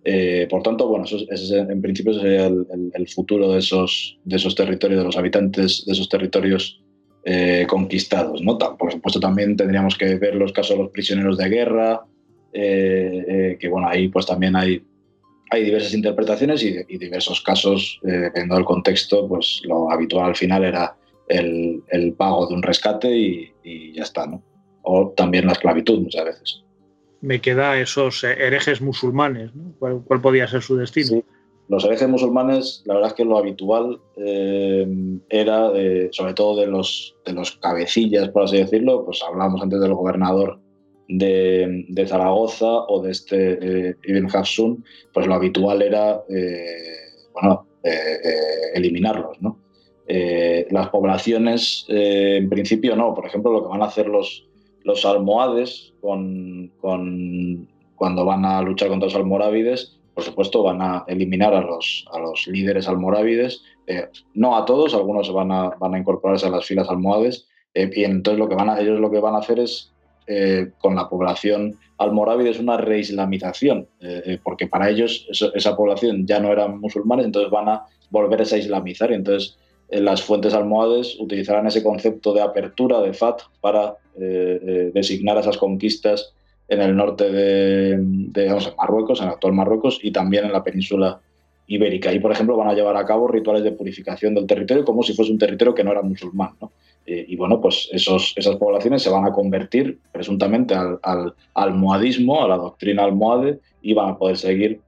Eh, 0.06 0.48
por 0.50 0.64
tanto, 0.64 0.88
bueno, 0.88 1.04
eso, 1.04 1.18
es, 1.30 1.52
en 1.52 1.82
principio 1.82 2.14
sería 2.14 2.48
el, 2.48 3.08
futuro 3.14 3.52
de 3.52 3.60
esos, 3.60 4.18
de 4.24 4.38
esos 4.38 4.56
territorios, 4.56 5.00
de 5.00 5.06
los 5.06 5.18
habitantes 5.18 5.86
de 5.86 5.92
esos 5.92 6.08
territorios 6.08 6.82
eh, 7.26 7.66
conquistados. 7.68 8.42
¿no? 8.42 8.58
Por 8.58 8.90
supuesto, 8.90 9.20
también 9.20 9.58
tendríamos 9.58 9.98
que 9.98 10.16
ver 10.16 10.36
los 10.36 10.54
casos 10.54 10.78
de 10.78 10.84
los 10.84 10.92
prisioneros 10.92 11.38
de 11.38 11.50
guerra, 11.50 12.06
que 12.54 13.68
bueno, 13.70 13.90
ahí 13.90 14.08
pues 14.08 14.26
también 14.26 14.56
hay, 14.56 14.82
hay 15.52 15.64
diversas 15.66 15.94
interpretaciones 15.94 16.64
y, 16.64 16.98
diversos 16.98 17.42
casos, 17.42 18.00
dependiendo 18.02 18.56
del 18.56 18.64
contexto, 18.64 19.28
pues 19.28 19.62
lo 19.66 19.92
habitual 19.92 20.28
al 20.28 20.36
final 20.38 20.64
era 20.64 20.96
el, 21.28 22.14
pago 22.18 22.48
de 22.48 22.54
un 22.56 22.64
rescate 22.64 23.16
y, 23.16 23.52
y 23.64 23.94
ya 23.94 24.04
está, 24.04 24.26
¿no? 24.26 24.44
o 24.90 25.10
también 25.10 25.46
la 25.46 25.52
esclavitud 25.52 26.00
muchas 26.00 26.26
veces. 26.26 26.64
Me 27.20 27.42
queda 27.42 27.80
esos 27.80 28.24
herejes 28.24 28.82
musulmanes, 28.82 29.54
¿no? 29.54 29.74
¿Cuál, 29.80 30.22
podía 30.22 30.48
ser 30.48 30.62
su 30.62 30.78
destino? 30.78 31.22
Los 31.68 31.84
herejes 31.84 32.08
musulmanes, 32.08 32.84
la 32.86 32.94
verdad 32.94 33.10
es 33.10 33.16
que 33.16 33.26
lo 33.26 33.38
habitual 33.38 34.00
eh, 34.16 34.88
era, 35.28 35.72
sobre 36.12 36.34
todo 36.34 36.62
de 36.62 36.68
los, 36.68 37.16
de 37.26 37.34
los 37.34 37.58
cabecillas, 37.58 38.30
por 38.30 38.44
así 38.44 38.58
decirlo, 38.58 39.04
pues 39.04 39.22
hablábamos 39.28 39.62
antes 39.62 39.82
del 39.82 39.94
gobernador 39.94 40.62
de, 41.10 41.86
de 41.90 42.08
Zaragoza 42.08 42.86
o 42.88 43.02
de 43.02 43.12
este 43.12 43.90
eh, 43.90 43.96
Ibn 44.06 44.30
Hafsun, 44.34 44.86
pues 45.14 45.28
lo 45.28 45.34
habitual 45.34 45.82
era, 45.82 46.22
eh, 46.30 46.96
bueno, 47.34 47.68
eliminarlos, 48.74 49.42
¿no? 49.42 49.67
Las 50.08 50.90
poblaciones, 50.90 51.86
en 51.90 52.50
principio 52.50 52.96
no. 52.96 53.14
Por 53.14 53.26
ejemplo, 53.26 53.52
lo 53.52 53.64
que 53.64 53.70
van 53.70 53.82
a 53.82 53.86
hacer 53.86 54.08
los, 54.08 54.48
los 54.84 55.06
almohades, 55.06 55.94
con, 56.02 56.72
cuando 56.80 58.26
van 58.26 58.46
a 58.46 58.62
luchar 58.62 58.88
contra 58.88 59.08
los 59.08 59.16
almorávides, 59.16 59.98
por 60.14 60.24
supuesto 60.24 60.64
van 60.64 60.82
a 60.82 61.04
eliminar 61.08 61.54
a 61.54 61.62
los, 61.62 62.06
a 62.12 62.20
los 62.20 62.48
líderes 62.48 62.88
almorávides, 62.88 63.62
eh, 63.86 64.08
no 64.34 64.58
a 64.58 64.66
todos, 64.66 64.96
algunos 64.96 65.32
van 65.32 65.52
a, 65.52 65.70
van 65.70 65.94
a 65.94 66.00
incorporarse 66.00 66.48
a 66.48 66.50
las 66.50 66.66
filas 66.66 66.90
almohades, 66.90 67.48
eh, 67.76 67.90
y 67.94 68.04
entonces 68.04 68.40
lo 68.40 68.50
que 68.50 68.56
van 68.56 68.70
a, 68.70 68.80
ellos 68.80 69.00
lo 69.00 69.12
que 69.12 69.20
van 69.20 69.36
a 69.36 69.40
hacer 69.40 69.60
es, 69.60 69.94
eh, 70.26 70.72
con 70.80 70.96
la 70.96 71.08
población 71.08 71.78
almorávide, 72.00 72.50
es 72.50 72.60
una 72.60 72.78
reislamización, 72.78 73.88
porque 74.44 74.68
para 74.68 74.90
ellos 74.90 75.28
esa 75.54 75.76
población 75.76 76.28
ya 76.28 76.40
no 76.40 76.52
eran 76.52 76.80
musulmanes, 76.80 77.26
entonces 77.26 77.52
van 77.52 77.70
a 77.70 77.86
volver 78.10 78.42
a 78.42 78.58
islamizar, 78.58 79.12
y 79.12 79.16
entonces 79.16 79.58
las 79.90 80.22
fuentes 80.22 80.54
almohades 80.54 81.18
utilizarán 81.20 81.68
ese 81.68 81.84
concepto 81.84 82.34
de 82.34 82.42
apertura, 82.42 83.00
de 83.02 83.14
FAT, 83.14 83.42
para 83.62 83.96
eh, 84.20 84.60
eh, 84.62 84.92
designar 84.94 85.38
esas 85.38 85.58
conquistas 85.58 86.34
en 86.68 86.82
el 86.82 86.96
norte 86.96 87.32
de, 87.32 88.74
Marruecos, 88.78 89.20
en 89.20 89.28
el 89.28 89.34
actual 89.34 89.54
Marruecos, 89.54 90.00
y 90.02 90.12
también 90.12 90.46
en 90.46 90.52
la 90.52 90.64
península 90.64 91.22
ibérica. 91.68 92.12
Y, 92.12 92.20
por 92.20 92.32
ejemplo, 92.32 92.58
van 92.58 92.68
a 92.68 92.74
llevar 92.74 92.98
a 92.98 93.06
cabo 93.06 93.28
rituales 93.28 93.64
de 93.64 93.72
purificación 93.72 94.36
del 94.36 94.48
territorio 94.48 94.84
como 94.84 95.04
si 95.04 95.14
fuese 95.14 95.32
un 95.32 95.38
territorio 95.38 95.74
que 95.74 95.84
no 95.84 95.92
era 95.92 96.02
musulmán. 96.02 96.52
Eh, 97.06 97.26
y 97.30 97.38
bueno, 97.38 97.62
pues 97.62 97.88
esos, 97.94 98.34
esas 98.36 98.58
poblaciones 98.58 99.02
se 99.02 99.10
van 99.10 99.26
a 99.26 99.32
convertir 99.32 100.00
presuntamente 100.12 100.74
al, 100.74 101.00
al 101.04 101.34
almohadismo, 101.54 102.44
a 102.44 102.50
la 102.50 102.58
doctrina 102.58 103.06
almohade, 103.06 103.60
y 103.82 103.94
van 103.94 104.10
a 104.10 104.18
poder 104.18 104.36
seguir 104.36 104.82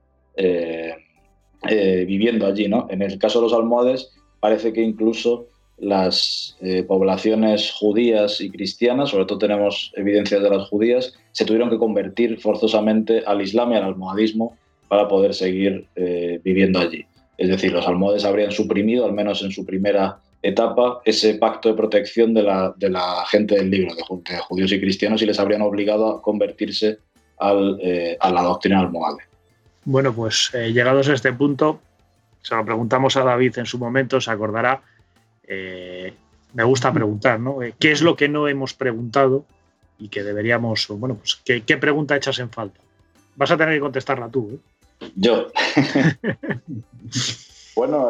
viviendo 2.06 2.46
allí. 2.46 2.68
¿no? 2.68 2.86
En 2.90 3.00
el 3.00 3.18
caso 3.18 3.38
de 3.38 3.44
los 3.44 3.54
almohades, 3.54 4.12
parece 4.40 4.72
que 4.72 4.82
incluso 4.82 5.46
las 5.80 6.56
eh, 6.60 6.82
poblaciones 6.82 7.72
judías 7.72 8.40
y 8.40 8.50
cristianas, 8.50 9.10
sobre 9.10 9.24
todo 9.24 9.38
tenemos 9.38 9.92
evidencias 9.96 10.42
de 10.42 10.50
las 10.50 10.68
judías, 10.68 11.14
se 11.32 11.44
tuvieron 11.44 11.70
que 11.70 11.78
convertir 11.78 12.38
forzosamente 12.40 13.22
al 13.26 13.40
Islam 13.40 13.72
y 13.72 13.76
al 13.76 13.84
almohadismo 13.84 14.56
para 14.88 15.08
poder 15.08 15.34
seguir 15.34 15.86
eh, 15.96 16.40
viviendo 16.44 16.80
allí. 16.80 17.04
Es 17.38 17.48
decir, 17.48 17.72
los 17.72 17.86
almohades 17.86 18.24
habrían 18.24 18.52
suprimido, 18.52 19.06
al 19.06 19.14
menos 19.14 19.42
en 19.42 19.50
su 19.50 19.64
primera 19.64 20.18
etapa, 20.42 21.00
ese 21.04 21.34
pacto 21.34 21.70
de 21.70 21.74
protección 21.74 22.34
de 22.34 22.42
la, 22.42 23.24
gente 23.30 23.54
del 23.54 23.70
libro, 23.70 23.94
de, 23.94 24.38
judíos 24.40 24.72
y 24.72 24.80
cristianos, 24.80 25.22
y 25.22 25.26
les 25.26 25.38
habrían 25.38 25.62
obligado 25.62 26.08
a 26.08 26.22
convertirse 26.22 26.98
eh, 27.82 28.16
a 28.20 28.30
la 28.30 28.42
doctrina 28.42 28.80
almohade. 28.80 29.22
Bueno, 29.84 30.14
pues 30.14 30.50
llegados 30.52 31.08
a 31.08 31.14
este 31.14 31.32
punto, 31.32 31.80
se 32.42 32.54
lo 32.54 32.64
preguntamos 32.64 33.16
a 33.16 33.24
David 33.24 33.58
en 33.58 33.66
su 33.66 33.78
momento, 33.78 34.20
se 34.20 34.30
acordará. 34.30 34.82
Eh, 35.46 36.12
me 36.54 36.64
gusta 36.64 36.92
preguntar, 36.92 37.38
¿no? 37.38 37.62
Eh, 37.62 37.74
¿Qué 37.78 37.92
es 37.92 38.02
lo 38.02 38.16
que 38.16 38.28
no 38.28 38.48
hemos 38.48 38.74
preguntado 38.74 39.44
y 39.98 40.08
que 40.08 40.22
deberíamos, 40.22 40.86
bueno, 40.88 41.16
pues, 41.16 41.36
¿qué, 41.44 41.62
qué 41.62 41.76
pregunta 41.76 42.16
echas 42.16 42.38
en 42.38 42.50
falta? 42.50 42.80
Vas 43.36 43.50
a 43.50 43.56
tener 43.56 43.74
que 43.74 43.80
contestarla 43.80 44.28
tú. 44.28 44.50
¿eh? 44.54 45.10
Yo. 45.16 45.46
bueno, 47.76 48.08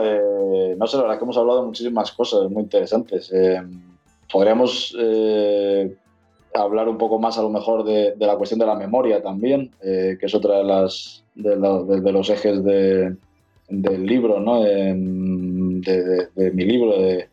no 0.76 0.86
sé, 0.86 0.96
la 0.96 1.02
verdad 1.02 1.18
que 1.18 1.24
hemos 1.24 1.36
hablado 1.36 1.60
de 1.60 1.66
muchísimas 1.66 2.12
cosas 2.12 2.50
muy 2.50 2.62
interesantes. 2.62 3.32
podríamos 4.32 4.96
hablar 6.54 6.88
un 6.88 6.98
poco 6.98 7.18
más 7.18 7.38
a 7.38 7.42
lo 7.42 7.50
mejor 7.50 7.84
de, 7.84 8.14
la 8.18 8.36
cuestión 8.36 8.60
de 8.60 8.66
la 8.66 8.74
memoria 8.74 9.22
también, 9.22 9.70
que 9.80 10.18
es 10.20 10.34
otra 10.34 10.58
de, 10.58 10.64
las, 10.64 11.22
de 11.34 12.12
los 12.12 12.30
ejes 12.30 12.64
de, 12.64 13.16
del 13.70 14.04
libro, 14.04 14.40
¿no? 14.40 14.62
de, 14.62 14.94
mi 16.52 16.64
libro, 16.64 17.00
de, 17.00 17.28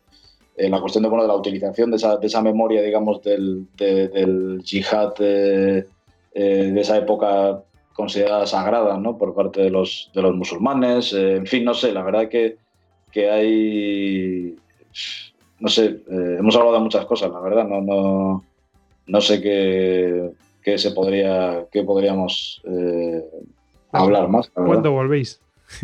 la 0.56 0.80
cuestión 0.80 1.02
de, 1.02 1.08
bueno, 1.08 1.24
de 1.24 1.28
la 1.28 1.36
utilización 1.36 1.90
de 1.90 1.96
esa, 1.96 2.16
de 2.16 2.26
esa 2.26 2.40
memoria, 2.40 2.82
digamos, 2.82 3.22
del, 3.22 3.66
del 3.76 4.62
yihad 4.64 5.14
eh, 5.20 5.84
de 6.34 6.80
esa 6.80 6.96
época 6.96 7.64
considerada 7.92 8.46
sagrada 8.46 8.96
¿no? 8.98 9.18
por 9.18 9.34
parte 9.34 9.60
de 9.60 9.70
los, 9.70 10.10
de 10.14 10.22
los 10.22 10.34
musulmanes. 10.34 11.12
Eh, 11.12 11.36
en 11.36 11.46
fin, 11.46 11.64
no 11.64 11.74
sé, 11.74 11.92
la 11.92 12.02
verdad 12.02 12.28
que, 12.28 12.56
que 13.10 13.30
hay. 13.30 14.56
No 15.58 15.68
sé, 15.68 15.86
eh, 15.86 16.36
hemos 16.38 16.54
hablado 16.54 16.74
de 16.74 16.82
muchas 16.82 17.04
cosas, 17.06 17.32
la 17.32 17.40
verdad, 17.40 17.66
no, 17.66 17.80
no, 17.80 18.44
no 19.08 19.20
sé 19.20 19.42
qué, 19.42 20.30
qué 20.62 20.78
se 20.78 20.92
podría, 20.92 21.66
qué 21.72 21.82
podríamos 21.82 22.62
hablar 23.90 24.28
más. 24.28 24.48
¿Cuándo 24.50 24.92
volvéis? 24.92 25.40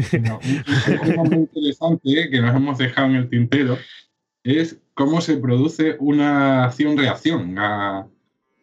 Un 0.09 1.07
tema 1.07 1.25
muy 1.25 1.37
interesante 1.37 2.31
que 2.31 2.41
nos 2.41 2.55
hemos 2.55 2.79
dejado 2.79 3.09
en 3.09 3.17
el 3.17 3.29
tintero 3.29 3.79
es 4.43 4.79
cómo 4.95 5.21
se 5.21 5.37
produce 5.37 5.97
una 5.99 6.65
acción-reacción 6.65 7.57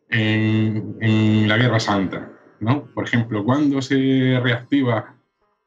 en, 0.09 1.47
la 1.47 1.57
Guerra 1.57 1.79
Santa. 1.79 2.31
¿no? 2.59 2.85
Por 2.93 3.05
ejemplo, 3.05 3.43
cuando 3.43 3.81
se 3.81 4.39
reactiva 4.41 5.15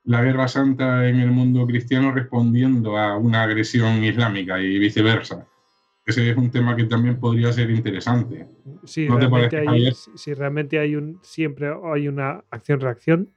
la 0.05 0.23
Guerra 0.23 0.49
Santa 0.49 1.09
en 1.09 1.17
el 1.17 1.31
mundo 1.31 1.67
cristiano 1.67 2.13
respondiendo 2.13 2.97
a 2.97 3.17
una 3.17 3.43
agresión 3.43 4.05
islámica 4.05 4.61
y 4.61 4.79
viceversa. 4.79 5.47
Ese 6.07 6.31
es 6.31 6.37
un 6.37 6.51
tema 6.51 6.77
que 6.77 6.85
también 6.85 7.19
podría 7.19 7.51
ser 7.53 7.71
interesante. 7.71 8.47
Sí, 8.85 9.09
realmente 9.09 9.67
hay, 9.67 9.91
si 10.15 10.35
realmente 10.35 10.79
hay 10.79 10.97
un, 10.97 11.19
siempre 11.23 11.73
hay 11.83 12.09
una 12.09 12.45
acción-reacción, 12.51 13.31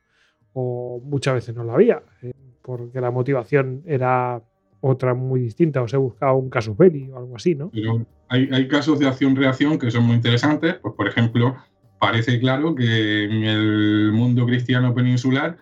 o 0.53 1.01
muchas 1.03 1.35
veces 1.35 1.55
no 1.55 1.63
la 1.63 1.73
había, 1.73 2.01
eh, 2.21 2.33
porque 2.61 2.99
la 3.01 3.11
motivación 3.11 3.83
era 3.85 4.41
otra 4.81 5.13
muy 5.13 5.41
distinta, 5.41 5.81
o 5.81 5.87
se 5.87 5.97
buscaba 5.97 6.33
un 6.33 6.49
caso 6.49 6.75
belli 6.75 7.09
o 7.09 7.17
algo 7.17 7.35
así, 7.35 7.55
¿no? 7.55 7.69
Pero 7.71 8.05
hay, 8.29 8.67
casos 8.67 8.99
de 8.99 9.07
acción-reacción 9.07 9.79
que 9.79 9.91
son 9.91 10.03
muy 10.03 10.15
interesantes, 10.15 10.75
pues 10.75 10.93
por 10.93 11.07
ejemplo, 11.07 11.55
parece 11.99 12.39
claro 12.39 12.75
que 12.75 13.23
en 13.23 13.43
el 13.43 14.11
mundo 14.13 14.45
cristiano 14.45 14.93
peninsular, 14.93 15.57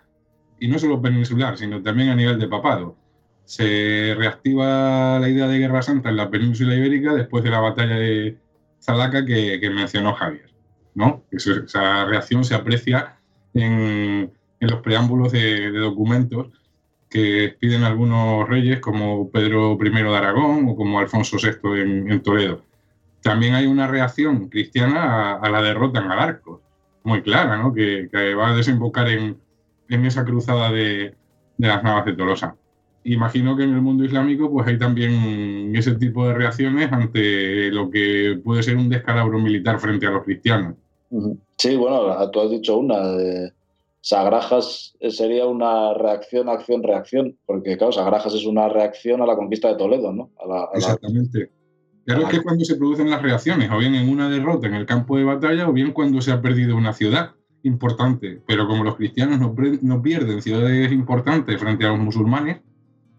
y 0.60 0.68
no 0.68 0.80
solo 0.80 1.02
peninsular, 1.02 1.58
sino 1.58 1.82
también 1.82 2.10
a 2.10 2.16
nivel 2.16 2.40
de 2.40 2.48
papado, 2.48 2.98
se 3.46 4.16
reactiva 4.18 5.20
la 5.20 5.30
idea 5.30 5.48
de 5.48 5.60
Guerra 5.60 5.82
Santa 5.82 6.10
en 6.10 6.18
la 6.18 6.30
península 6.30 6.76
ibérica 6.76 7.14
después 7.14 7.44
de 7.44 7.52
la 7.52 7.60
batalla 7.60 7.96
de 7.96 8.38
Zalaca 8.82 9.24
que, 9.26 9.60
que 9.60 9.70
mencionó 9.70 10.14
Javier. 10.14 10.56
¿no? 10.96 11.24
Esa 11.30 12.06
reacción 12.06 12.44
se 12.44 12.56
aprecia 12.56 13.18
en, 13.54 14.32
en 14.60 14.70
los 14.70 14.82
preámbulos 14.82 15.32
de, 15.32 15.72
documentos 15.72 16.48
que 17.10 17.56
piden 17.60 17.84
algunos 17.84 18.48
reyes 18.48 18.80
como 18.80 19.30
Pedro 19.30 19.78
I 19.82 19.90
de 19.90 20.18
Aragón 20.18 20.68
o 20.70 20.76
como 20.76 21.00
Alfonso 21.00 21.38
VI 21.38 21.80
en, 21.80 22.22
Toledo. 22.22 22.62
También 23.22 23.54
hay 23.54 23.68
una 23.68 23.88
reacción 23.88 24.50
cristiana 24.50 25.36
a, 25.36 25.50
la 25.50 25.62
derrota 25.62 26.00
en 26.00 26.12
Alarcos, 26.12 26.60
muy 27.04 27.22
clara, 27.22 27.58
¿no? 27.58 27.74
que, 27.74 28.10
va 28.36 28.50
a 28.50 28.56
desembocar 28.56 29.08
en, 29.10 29.38
en 29.90 30.06
esa 30.06 30.26
cruzada 30.26 30.72
de, 30.72 31.16
de, 31.58 31.68
las 31.68 31.84
Navas 31.84 32.06
de 32.06 32.14
Tolosa. 32.14 32.56
Imagino 33.04 33.56
que 33.56 33.64
en 33.64 33.74
el 33.76 33.82
mundo 33.82 34.04
islámico 34.04 34.52
pues 34.52 34.68
hay 34.68 34.80
también 34.80 35.76
ese 35.76 35.94
tipo 35.96 36.28
de 36.28 36.34
reacciones 36.34 36.92
ante 36.92 37.70
lo 37.72 37.90
que 37.90 38.40
puede 38.44 38.64
ser 38.64 38.78
un 38.78 38.90
descalabro 38.90 39.40
militar 39.40 39.80
frente 39.80 40.08
a 40.08 40.12
los 40.12 40.24
cristianos. 40.24 40.76
Sí, 41.58 41.76
bueno, 41.76 42.30
tú 42.32 42.42
has 42.42 42.50
dicho 42.50 42.78
una, 42.78 43.00
de 43.12 43.54
Sagrajas 44.06 44.96
sería 45.10 45.48
una 45.48 45.96
reacción, 45.96 46.48
acción, 46.48 46.84
reacción, 46.84 47.40
porque 47.48 47.76
claro, 47.76 47.92
Sagrajas 47.92 48.36
es 48.36 48.46
una 48.46 48.70
reacción 48.70 49.20
a 49.24 49.26
la 49.26 49.36
conquista 49.36 49.70
de 49.70 49.78
Toledo, 49.78 50.14
¿no? 50.14 50.30
Exactamente. 50.76 51.50
Claro, 52.06 52.22
es 52.22 52.30
que 52.30 52.44
cuando 52.44 52.64
se 52.66 52.76
producen 52.76 53.10
las 53.10 53.24
reacciones, 53.24 53.72
o 53.72 53.80
bien 53.80 53.96
en 53.96 54.08
una 54.08 54.30
derrota 54.30 54.68
en 54.68 54.76
el 54.76 54.86
campo 54.86 55.18
de 55.18 55.24
batalla, 55.24 55.68
o 55.68 55.74
bien 55.74 55.92
cuando 55.92 56.22
se 56.22 56.32
ha 56.32 56.40
perdido 56.40 56.78
una 56.78 56.94
ciudad 56.94 57.32
importante. 57.64 58.44
Pero 58.46 58.68
como 58.68 58.84
los 58.84 58.96
cristianos 58.96 59.40
no, 59.40 60.04
pierden 60.04 60.40
ciudades 60.44 60.92
importantes 60.92 61.60
frente 61.60 61.88
a 61.88 61.90
los 61.90 62.00
musulmanes, 62.00 62.62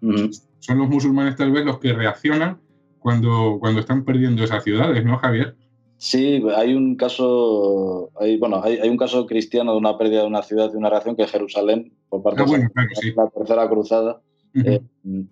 son 0.01 0.79
los 0.79 0.89
musulmanes 0.89 1.35
tal 1.35 1.51
vez 1.51 1.65
los 1.65 1.81
que 1.81 1.95
reaccionan 1.95 2.61
cuando, 3.01 3.57
cuando 3.59 3.81
están 3.81 4.05
perdiendo 4.05 4.45
esas 4.45 4.63
ciudades, 4.63 5.05
¿no, 5.05 5.19
Javier? 5.19 5.57
Sí, 5.99 6.43
hay 6.55 6.75
un 6.75 6.97
caso, 6.97 8.11
hay, 8.21 8.37
bueno, 8.37 8.63
hay, 8.63 8.89
un 8.89 8.97
caso 8.97 9.27
cristiano 9.27 9.73
de 9.73 9.79
una 9.79 9.97
pérdida 9.97 10.21
de 10.21 10.27
una 10.27 10.43
ciudad, 10.43 10.71
de 10.71 10.77
una 10.77 10.91
reacción 10.91 11.17
que 11.17 11.23
es 11.23 11.31
Jerusalén, 11.31 11.93
por 12.09 12.23
parte 12.23 12.43
ah, 12.43 12.47
de 12.47 13.15
la 13.15 13.29
Tercera 13.29 13.69
Cruzada. 13.69 14.21
Eh, 14.55 14.81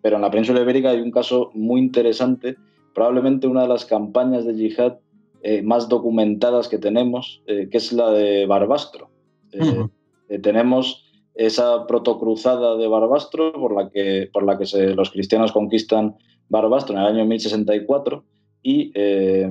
pero 0.03 0.17
en 0.17 0.23
la 0.23 0.31
península 0.31 0.61
ibérica 0.61 0.91
hay 0.91 1.01
un 1.01 1.11
caso 1.11 1.51
muy 1.55 1.81
interesante 1.81 2.57
probablemente 2.95 3.47
una 3.47 3.63
de 3.63 3.69
las 3.69 3.85
campañas 3.85 4.47
de 4.47 4.55
yihad 4.55 4.95
eh, 5.43 5.63
más 5.63 5.89
documentadas 5.89 6.69
que 6.69 6.79
tenemos, 6.79 7.43
eh, 7.47 7.69
que 7.71 7.77
es 7.77 7.93
la 7.93 8.11
de 8.11 8.47
Barbastro. 8.47 9.11
Eh, 9.53 10.39
tenemos 10.39 11.05
esa 11.35 11.87
protocruzada 11.87 12.77
de 12.77 12.89
Barbastro 12.89 13.53
por 13.53 13.75
la 13.75 13.91
que, 13.91 14.31
por 14.33 14.45
la 14.45 14.57
que 14.57 14.95
los 14.95 15.11
cristianos 15.11 15.53
conquistan 15.53 16.17
Barbastro 16.49 16.95
en 16.95 17.03
el 17.03 17.09
año 17.09 17.27
1064 17.27 18.25
y 18.65 18.93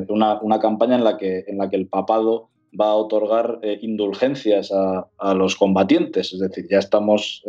una, 0.10 0.42
una, 0.42 0.60
campaña 0.60 0.96
en 0.96 1.04
la, 1.04 1.18
que, 1.18 1.46
en 1.48 1.60
la 1.60 1.70
que 1.70 1.78
el 1.78 1.88
papado 1.88 2.50
va 2.80 2.88
a 2.88 2.96
otorgar 2.96 3.60
indulgencias 3.82 4.72
a, 4.74 5.34
los 5.36 5.56
combatientes, 5.56 6.34
es 6.34 6.40
decir, 6.40 6.66
ya 6.70 6.80
estamos 6.80 7.44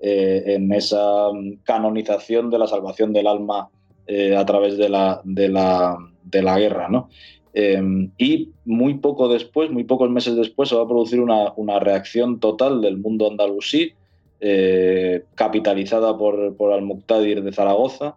en 0.00 0.72
esa 0.72 1.32
mm, 1.32 1.62
canonización 1.64 2.50
de 2.50 2.58
la 2.58 2.66
salvación 2.66 3.12
del 3.12 3.26
alma 3.26 3.68
eh, 4.06 4.36
a 4.36 4.46
través 4.46 4.78
de 4.78 4.88
la, 4.88 5.20
de 5.24 5.48
la, 5.48 5.96
de 6.24 6.42
la 6.42 6.58
guerra. 6.58 6.88
¿no? 6.88 7.08
Em, 7.52 8.10
y 8.16 8.50
muy 8.64 8.94
poco 8.94 9.28
después, 9.28 9.70
muy 9.70 9.84
pocos 9.84 10.10
meses 10.10 10.36
después, 10.36 10.68
se 10.68 10.76
va 10.76 10.84
a 10.84 10.88
producir 10.88 11.20
una, 11.20 11.52
una 11.56 11.78
reacción 11.78 12.40
total 12.40 12.80
del 12.80 12.98
mundo 12.98 13.28
andalusí, 13.28 13.92
eh, 14.40 15.24
capitalizada 15.34 16.16
por, 16.16 16.56
por 16.56 16.72
Al-Muqtadir 16.72 17.42
de 17.42 17.52
Zaragoza, 17.52 18.16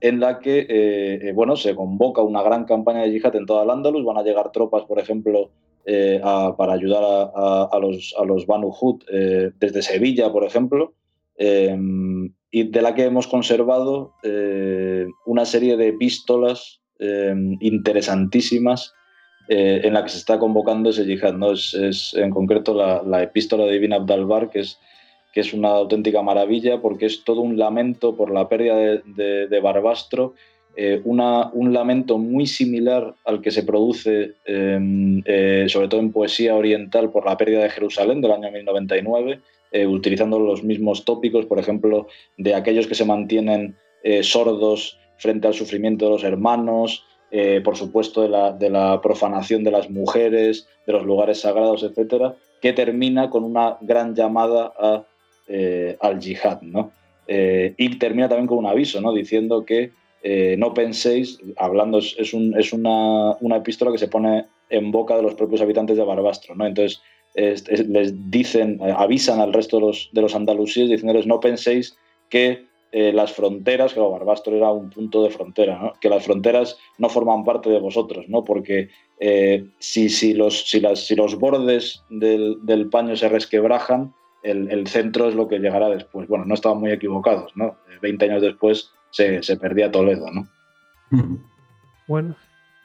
en 0.00 0.20
la 0.20 0.38
que 0.38 0.66
eh, 0.68 1.32
bueno, 1.34 1.56
se 1.56 1.74
convoca 1.74 2.22
una 2.22 2.42
gran 2.42 2.64
campaña 2.64 3.02
de 3.02 3.10
yihad 3.10 3.34
en 3.36 3.46
toda 3.46 3.64
el 3.64 3.70
Andalus. 3.70 4.04
Van 4.04 4.18
a 4.18 4.22
llegar 4.22 4.52
tropas, 4.52 4.84
por 4.84 4.98
ejemplo, 4.98 5.50
para 5.84 6.72
ayudar 6.72 7.02
a, 7.02 7.68
a, 7.72 7.78
los, 7.78 8.14
a 8.18 8.24
los 8.24 8.46
Banu 8.46 8.70
Hud 8.78 9.02
desde 9.58 9.82
Sevilla, 9.82 10.30
por 10.30 10.44
ejemplo. 10.44 10.92
Em, 11.38 12.32
y 12.50 12.64
de 12.64 12.82
la 12.82 12.94
que 12.94 13.04
hemos 13.04 13.26
conservado 13.26 14.14
eh, 14.22 15.06
una 15.26 15.44
serie 15.44 15.76
de 15.76 15.88
epístolas 15.88 16.80
eh, 16.98 17.34
interesantísimas 17.60 18.92
eh, 19.48 19.82
en 19.84 19.94
la 19.94 20.02
que 20.02 20.08
se 20.08 20.18
está 20.18 20.38
convocando 20.38 20.90
ese 20.90 21.04
yihad. 21.04 21.34
¿no? 21.34 21.52
Es, 21.52 22.14
en 22.16 22.30
concreto 22.30 22.74
la, 22.74 23.22
epístola 23.22 23.64
de 23.64 23.76
Ibn 23.76 23.92
Abdalbar, 23.92 24.50
que 24.50 24.60
es, 24.60 24.78
que 25.38 25.42
es 25.42 25.54
una 25.54 25.68
auténtica 25.68 26.20
maravilla 26.20 26.80
porque 26.80 27.06
es 27.06 27.22
todo 27.22 27.42
un 27.42 27.56
lamento 27.56 28.16
por 28.16 28.32
la 28.32 28.48
pérdida 28.48 28.76
de, 28.76 29.60
Barbastro, 29.62 30.34
una, 31.04 31.50
un 31.52 31.72
lamento 31.72 32.18
muy 32.18 32.48
similar 32.48 33.14
al 33.24 33.40
que 33.40 33.52
se 33.52 33.62
produce 33.62 34.34
sobre 34.44 35.88
todo 35.88 36.00
en 36.00 36.10
poesía 36.10 36.56
oriental 36.56 37.10
por 37.10 37.24
la 37.24 37.36
pérdida 37.36 37.62
de 37.62 37.70
Jerusalén 37.70 38.20
del 38.20 38.32
año 38.32 38.50
1099 38.50 39.40
eh, 39.70 39.86
utilizando 39.86 40.38
los 40.38 40.64
mismos 40.64 41.04
tópicos, 41.04 41.44
por 41.44 41.58
ejemplo, 41.58 42.06
de 42.38 42.54
aquellos 42.54 42.86
que 42.86 42.94
se 42.94 43.04
mantienen 43.04 43.76
eh, 44.02 44.22
sordos 44.22 44.98
frente 45.18 45.46
al 45.46 45.52
sufrimiento 45.52 46.06
de 46.06 46.10
los 46.12 46.24
hermanos, 46.24 47.04
eh, 47.30 47.60
por 47.62 47.76
supuesto 47.76 48.22
de 48.22 48.30
la, 48.30 48.52
de 48.52 48.70
la, 48.70 49.02
profanación 49.02 49.64
de 49.64 49.70
las 49.70 49.90
mujeres, 49.90 50.66
de 50.86 50.92
los 50.94 51.04
lugares 51.04 51.40
sagrados, 51.40 51.82
etcétera, 51.82 52.34
que 52.62 52.72
termina 52.72 53.28
con 53.28 53.44
una 53.44 53.76
gran 53.82 54.14
llamada 54.14 54.72
a, 54.78 55.04
al 56.00 56.20
yihad, 56.20 56.62
¿no? 56.62 56.92
y 57.26 57.98
termina 57.98 58.28
también 58.28 58.46
con 58.46 58.58
un 58.58 58.66
aviso, 58.66 59.00
¿no? 59.00 59.12
Diciendo 59.12 59.64
que 59.64 59.92
no 60.56 60.74
penséis, 60.74 61.38
hablando, 61.56 61.98
es, 61.98 62.32
un, 62.32 62.58
es 62.58 62.72
una, 62.72 63.36
una, 63.40 63.56
epístola 63.56 63.92
que 63.92 63.98
se 63.98 64.08
pone 64.08 64.46
en 64.70 64.90
boca 64.90 65.16
de 65.16 65.22
los 65.22 65.34
propios 65.34 65.60
habitantes 65.60 65.96
de 65.96 66.04
Barbastro, 66.04 66.54
¿no? 66.54 66.66
Entonces, 66.66 67.02
les 67.34 68.30
dicen, 68.30 68.80
eh, 68.82 68.94
avisan 68.96 69.40
al 69.40 69.52
resto 69.52 69.76
de 69.78 69.86
los, 69.86 70.10
de 70.12 70.22
los 70.22 70.34
andalusíes 70.34 70.88
diciéndoles 70.88 71.26
no 71.26 71.40
penséis 71.40 71.96
que 72.28 72.66
eh, 72.90 73.12
las 73.12 73.32
fronteras, 73.32 73.92
que 73.92 74.00
Barbastro 74.00 74.56
era 74.56 74.72
un 74.72 74.90
punto 74.90 75.22
de 75.22 75.30
frontera, 75.30 75.92
que 76.00 76.08
las 76.08 76.24
fronteras 76.24 76.78
no 76.96 77.08
forman 77.08 77.44
parte 77.44 77.68
de 77.70 77.78
vosotros, 77.78 78.26
¿no? 78.28 78.44
porque 78.44 78.88
eh, 79.20 79.66
si, 79.78 80.08
si, 80.08 80.32
los, 80.32 80.68
si, 80.68 80.80
las, 80.80 81.00
si 81.00 81.14
los 81.14 81.38
bordes 81.38 82.02
del, 82.08 82.56
del 82.62 82.88
paño 82.88 83.14
se 83.14 83.28
resquebrajan, 83.28 84.14
el, 84.42 84.70
el, 84.70 84.86
centro 84.86 85.28
es 85.28 85.34
lo 85.34 85.48
que 85.48 85.58
llegará 85.58 85.88
después. 85.88 86.28
Bueno, 86.28 86.44
no 86.44 86.54
estaban 86.54 86.78
muy 86.78 86.90
equivocados, 86.92 87.56
¿no? 87.56 87.76
20 88.00 88.24
años 88.24 88.42
después 88.42 88.92
se, 89.10 89.42
se 89.42 89.56
perdía 89.56 89.90
Toledo, 89.90 90.26
¿no? 90.30 90.48
Bueno, 92.06 92.36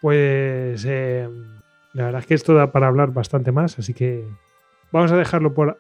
pues 0.02 0.84
la 0.84 2.06
verdad 2.06 2.20
es 2.20 2.26
que 2.26 2.34
esto 2.34 2.54
da 2.54 2.74
para 2.74 2.88
hablar 2.88 3.14
bastante 3.14 3.54
más, 3.54 3.80
así 3.80 3.94
que 3.94 4.28
vamos 4.92 5.14
a 5.14 5.16
dejarlo 5.16 5.54
por, 5.54 5.80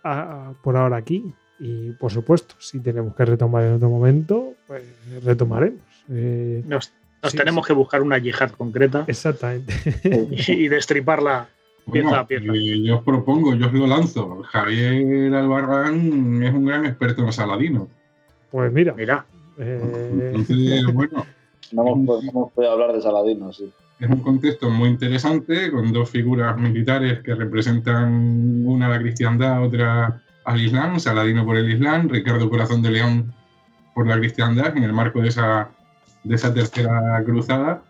por 0.61 0.77
ahora 0.77 0.95
aquí. 0.95 1.33
Y 1.59 1.91
por 1.91 2.11
supuesto, 2.11 2.55
si 2.59 2.79
tenemos 2.79 3.15
que 3.15 3.25
retomar 3.25 3.63
en 3.63 3.73
otro 3.73 3.89
momento, 3.89 4.53
pues 4.65 4.83
retomaremos. 5.23 5.81
Eh, 6.09 6.63
nos, 6.65 6.93
tenemos 7.35 7.65
que 7.65 7.73
buscar 7.73 8.01
una 8.01 8.17
yihad 8.17 8.51
concreta. 8.51 9.05
Exactamente. 9.07 9.73
Y, 10.47 10.67
destriparla 10.67 11.49
pieza 11.91 12.19
a 12.19 12.27
pieza. 12.27 12.53
Eh, 12.53 12.81
yo 12.83 12.97
os 12.97 13.03
propongo, 13.03 13.55
yo 13.55 13.67
os 13.67 13.73
lo 13.73 13.87
lanzo. 13.87 14.43
Javier 14.43 15.33
Albarrán 15.33 16.43
es 16.43 16.53
un 16.53 16.65
gran 16.65 16.85
experto 16.85 17.23
en 17.23 17.33
Saladino. 17.33 17.87
Pues 18.51 18.71
mira. 18.71 18.93
Mira. 18.93 19.25
Eh... 19.57 20.83
bueno. 20.93 21.25
No 21.71 21.87
hemos 21.87 22.51
hablar 22.57 22.93
de 22.93 23.01
Saladino, 23.01 23.51
sí. 23.51 23.71
Es 23.99 24.09
un 24.09 24.19
contexto 24.19 24.69
muy 24.69 24.89
interesante, 24.89 25.71
con 25.71 25.93
dos 25.93 26.09
figuras 26.09 26.57
militares 26.57 27.21
que 27.21 27.35
representan 27.35 28.65
una 28.65 28.87
a 28.87 28.89
la 28.89 28.99
cristiandad, 28.99 29.63
otra 29.63 30.21
al 30.45 30.61
Islam, 30.61 30.99
Saladino 30.99 31.45
por 31.45 31.55
el 31.55 31.71
Islam, 31.71 32.09
Ricardo 32.09 32.49
Corazón 32.49 32.81
de 32.81 32.91
León 32.91 33.33
por 33.95 34.07
la 34.07 34.17
cristiandad, 34.17 34.75
en 34.75 34.83
el 34.83 34.93
marco 34.93 35.21
de 35.21 35.29
esa, 35.29 35.69
de 36.23 36.35
esa 36.35 36.53
tercera 36.53 37.23
cruzada. 37.25 37.81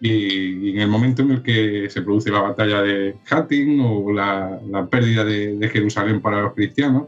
Y, 0.00 0.70
en 0.70 0.80
el 0.80 0.88
momento 0.88 1.22
en 1.22 1.32
el 1.32 1.42
que 1.42 1.88
se 1.90 2.02
produce 2.02 2.30
la 2.30 2.40
batalla 2.40 2.82
de 2.82 3.16
Hattin 3.28 3.80
o 3.80 4.12
la, 4.12 4.58
la 4.70 4.86
pérdida 4.86 5.24
de, 5.24 5.56
de, 5.56 5.68
Jerusalén 5.68 6.20
para 6.20 6.42
los 6.42 6.54
cristianos. 6.54 7.04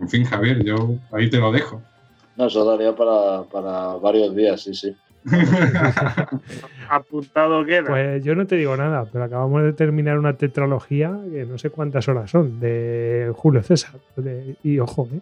En 0.00 0.08
fin, 0.08 0.24
Javier, 0.24 0.64
yo 0.64 0.96
ahí 1.12 1.28
te 1.28 1.38
lo 1.38 1.52
dejo. 1.52 1.82
No, 2.36 2.46
eso 2.46 2.64
daría 2.64 2.94
para, 2.96 3.42
para 3.44 3.94
varios 3.96 4.34
días, 4.34 4.62
sí, 4.62 4.74
sí. 4.74 4.96
Apuntado 6.88 7.64
queda. 7.64 7.88
Pues 7.88 8.24
yo 8.24 8.34
no 8.34 8.46
te 8.46 8.56
digo 8.56 8.76
nada, 8.76 9.06
pero 9.10 9.24
acabamos 9.24 9.62
de 9.62 9.72
terminar 9.72 10.18
una 10.18 10.36
tetralogía 10.36 11.16
que 11.30 11.44
no 11.44 11.56
sé 11.58 11.70
cuántas 11.70 12.08
horas 12.08 12.30
son, 12.30 12.60
de 12.60 13.32
Julio 13.34 13.62
César. 13.62 14.00
y 14.62 14.78
ojo, 14.78 15.08
¿eh? 15.12 15.20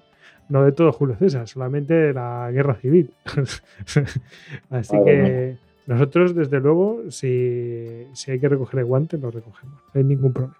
no 0.48 0.64
de 0.64 0.72
todo 0.72 0.92
Julio 0.92 1.16
César, 1.16 1.46
solamente 1.46 1.94
de 1.94 2.12
la 2.12 2.50
guerra 2.50 2.74
civil. 2.74 3.10
Así 4.70 4.96
que 5.04 5.56
nosotros, 5.86 6.34
desde 6.34 6.60
luego, 6.60 7.10
si, 7.10 8.06
hay 8.28 8.38
que 8.38 8.48
recoger 8.48 8.80
el 8.80 8.86
guante, 8.86 9.18
lo 9.18 9.30
recogemos. 9.30 9.80
No 9.92 9.98
hay 9.98 10.04
ningún 10.04 10.32
problema. 10.32 10.56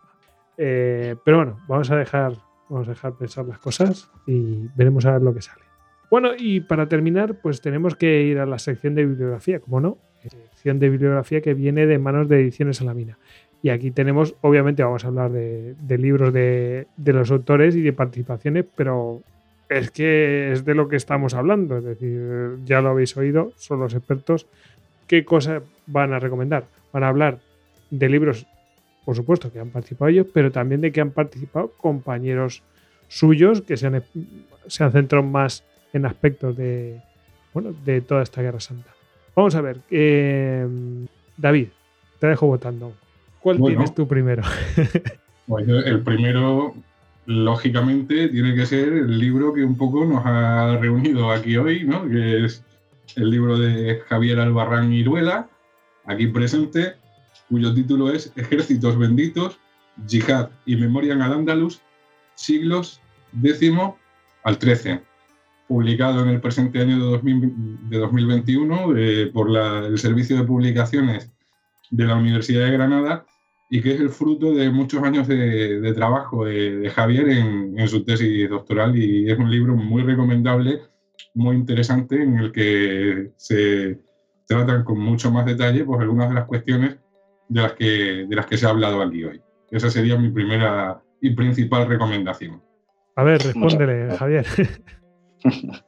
Eh, 0.59 1.17
pero 1.25 1.39
bueno, 1.39 1.61
vamos 1.69 1.91
a 1.91 1.97
dejar, 1.97 2.35
vamos 2.69 2.89
a 2.89 2.93
dejar 2.93 3.15
pensar 3.15 3.47
las 3.47 3.59
cosas 3.59 4.11
y 4.27 4.69
veremos 4.75 5.07
a 5.07 5.13
ver 5.13 5.23
lo 5.23 5.35
que 5.35 5.43
sale. 5.43 5.63
Bueno, 6.11 6.33
y 6.37 6.61
para 6.61 6.89
terminar, 6.89 7.41
pues 7.41 7.61
tenemos 7.63 7.97
que 7.97 8.23
ir 8.25 8.39
a 8.39 8.47
la 8.47 8.59
sección 8.59 8.95
de 8.95 9.07
bibliografía, 9.07 9.61
como 9.61 9.81
no, 9.81 9.99
sección 10.29 10.79
de 10.79 10.91
bibliografía 10.91 11.41
que 11.41 11.55
viene 11.55 11.87
de 11.87 11.99
manos 11.99 12.29
de 12.29 12.41
Ediciones 12.41 12.81
a 12.81 12.85
la 12.85 12.95
Mina. 12.95 13.19
Y 13.63 13.71
aquí 13.71 13.93
tenemos, 13.93 14.35
obviamente 14.41 14.83
vamos 14.83 15.05
a 15.05 15.09
hablar 15.09 15.31
de, 15.31 15.75
libros 15.99 16.33
de, 16.33 16.87
los 17.05 17.31
autores 17.31 17.77
y 17.77 17.81
de 17.81 17.93
participaciones, 17.93 18.65
pero 18.75 19.23
es 19.69 19.91
que 19.91 20.53
es 20.53 20.65
de 20.65 20.75
lo 20.75 20.89
que 20.89 20.97
estamos 20.97 21.35
hablando, 21.35 21.79
es 21.79 21.85
decir, 21.85 22.59
ya 22.65 22.81
lo 22.81 22.91
habéis 22.91 23.17
oído, 23.17 23.53
son 23.57 23.81
los 23.81 23.95
expertos. 23.95 24.49
¿Qué 25.13 25.27
cosas 25.27 25.63
van 25.87 26.15
a 26.15 26.19
recomendar? 26.19 26.65
Van 26.91 27.05
a 27.05 27.09
hablar 27.09 27.39
de 27.91 28.09
libros, 28.09 28.47
por 29.05 29.15
supuesto, 29.15 29.53
que 29.53 29.61
han 29.61 29.69
participado 29.69 30.09
ellos, 30.09 30.27
pero 30.33 30.51
también 30.51 30.81
de 30.81 30.91
que 30.91 31.03
han 31.03 31.11
participado 31.11 31.71
compañeros 31.77 32.63
suyos 33.09 33.61
que 33.61 33.77
se 33.77 33.89
han, 33.89 34.03
se 34.69 34.85
han 34.85 34.91
centrado 34.91 35.23
más 35.23 35.65
en 35.93 36.07
aspectos 36.07 36.57
de, 36.57 37.03
bueno, 37.53 37.75
de 37.85 38.01
toda 38.01 38.23
esta 38.23 38.41
guerra 38.41 38.59
santa. 38.61 38.91
Vamos 39.37 39.55
a 39.55 39.61
ver, 39.61 39.81
eh, 39.91 40.67
David, 41.37 41.69
te 42.19 42.29
dejo 42.29 42.47
votando. 42.47 42.95
¿Cuál 43.43 43.63
tienes 43.63 43.95
tú 43.95 44.09
primero? 44.09 44.43
bueno, 45.47 45.79
el 45.79 46.01
primero, 46.01 46.75
lógicamente, 47.27 48.31
tiene 48.31 48.55
que 48.55 48.65
ser 48.65 48.89
el 48.95 49.19
libro 49.19 49.53
que 49.53 49.63
un 49.63 49.77
poco 49.77 50.07
nos 50.07 50.25
ha 50.25 50.79
reunido 50.79 51.31
aquí 51.31 51.59
hoy, 51.59 51.85
¿no? 51.85 52.09
que 52.09 52.47
es 52.47 52.65
el 53.17 53.31
libro 53.31 53.59
de 53.59 54.01
Javier 54.09 54.41
Albarrán 54.41 54.93
Iruela, 54.93 55.49
aquí 56.05 56.27
presente, 56.27 56.95
cuyo 57.49 57.75
título 57.75 58.11
es 58.11 58.33
Ejércitos 58.37 58.99
benditos, 58.99 59.59
Jihad 60.07 60.51
y 60.67 60.77
Memoria 60.77 61.15
en 61.15 61.23
al-Ándalus, 61.23 61.83
siglos 62.35 63.01
X 63.43 63.71
al 64.45 64.59
XIII, 64.59 65.01
publicado 65.69 66.23
en 66.23 66.29
el 66.29 66.41
presente 66.41 66.81
año 66.81 66.99
de, 66.99 67.99
2021 67.99 68.97
eh, 68.97 69.31
por 69.33 69.57
el 69.57 69.99
Servicio 69.99 70.37
de 70.37 70.45
Publicaciones 70.45 71.31
de 71.91 72.05
la 72.07 72.17
Universidad 72.17 72.65
de 72.67 72.73
Granada 72.73 73.27
y 73.71 73.81
que 73.81 73.95
es 73.95 74.01
el 74.01 74.11
fruto 74.11 74.53
de 74.53 74.71
muchos 74.71 75.03
años 75.03 75.27
de, 75.29 75.93
trabajo 75.95 76.45
de, 76.45 76.91
Javier 76.95 77.29
en, 77.31 77.89
su 77.89 78.05
tesis 78.05 78.49
doctoral 78.51 78.97
y 78.97 79.31
es 79.31 79.39
un 79.39 79.51
libro 79.51 79.75
muy 79.75 80.03
recomendable, 80.03 80.83
muy 81.35 81.57
interesante, 81.57 82.23
en 82.23 82.39
el 82.39 82.53
que 82.53 83.31
se 83.37 83.99
tratan 84.47 84.85
con 84.85 84.99
mucho 84.99 85.31
más 85.31 85.47
detalle 85.47 85.85
pues, 85.85 86.01
algunas 86.01 86.29
de 86.29 86.35
las 86.35 86.47
cuestiones 86.47 86.99
de 87.49 87.63
las, 87.63 87.73
que, 87.75 88.27
de 88.29 88.37
las 88.37 88.47
que 88.47 88.57
se 88.57 88.67
ha 88.67 88.71
hablado 88.71 89.03
aquí 89.03 89.25
hoy. 89.25 89.41
Esa 89.71 89.91
sería 89.91 90.19
mi 90.19 90.31
primera 90.31 91.03
y 91.21 91.31
principal 91.31 91.87
recomendación. 91.87 92.63
A 93.17 93.25
ver, 93.25 93.43
respóndele, 93.43 94.17
Javier. 94.17 94.47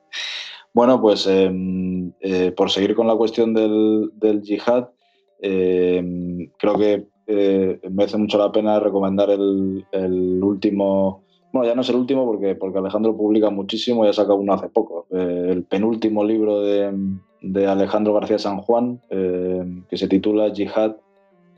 bueno, 0.75 1.01
pues 1.01 1.27
em, 1.27 2.13
eh, 2.21 2.53
por 2.53 2.71
seguir 2.71 2.95
con 2.95 3.07
la 3.07 3.17
cuestión 3.17 3.55
del, 3.55 4.11
del 4.15 4.43
yihad, 4.43 4.89
em, 5.41 6.51
creo 6.59 6.79
que 6.79 7.07
eh, 7.27 7.81
merece 7.91 8.19
mucho 8.19 8.39
la 8.39 8.53
pena 8.53 8.79
recomendar 8.81 9.31
el, 9.31 9.85
último, 10.43 11.24
bueno, 11.55 11.69
ya 11.69 11.77
no 11.77 11.83
es 11.83 11.89
el 11.89 11.95
último 11.95 12.27
porque, 12.27 12.57
porque 12.57 12.79
Alejandro 12.79 13.17
publica 13.17 13.49
muchísimo 13.49 14.05
y 14.05 14.09
ha 14.09 14.13
sacado 14.13 14.35
uno 14.35 14.55
hace 14.55 14.69
poco, 14.69 15.07
eh, 15.13 15.47
el 15.51 15.63
penúltimo 15.63 16.25
libro 16.25 16.63
de, 16.63 17.67
Alejandro 17.69 18.13
García 18.13 18.41
San 18.41 18.59
Juan, 18.59 19.01
eh, 19.09 19.65
que 19.89 19.97
se 19.97 20.09
titula 20.09 20.53
Jihad, 20.53 20.97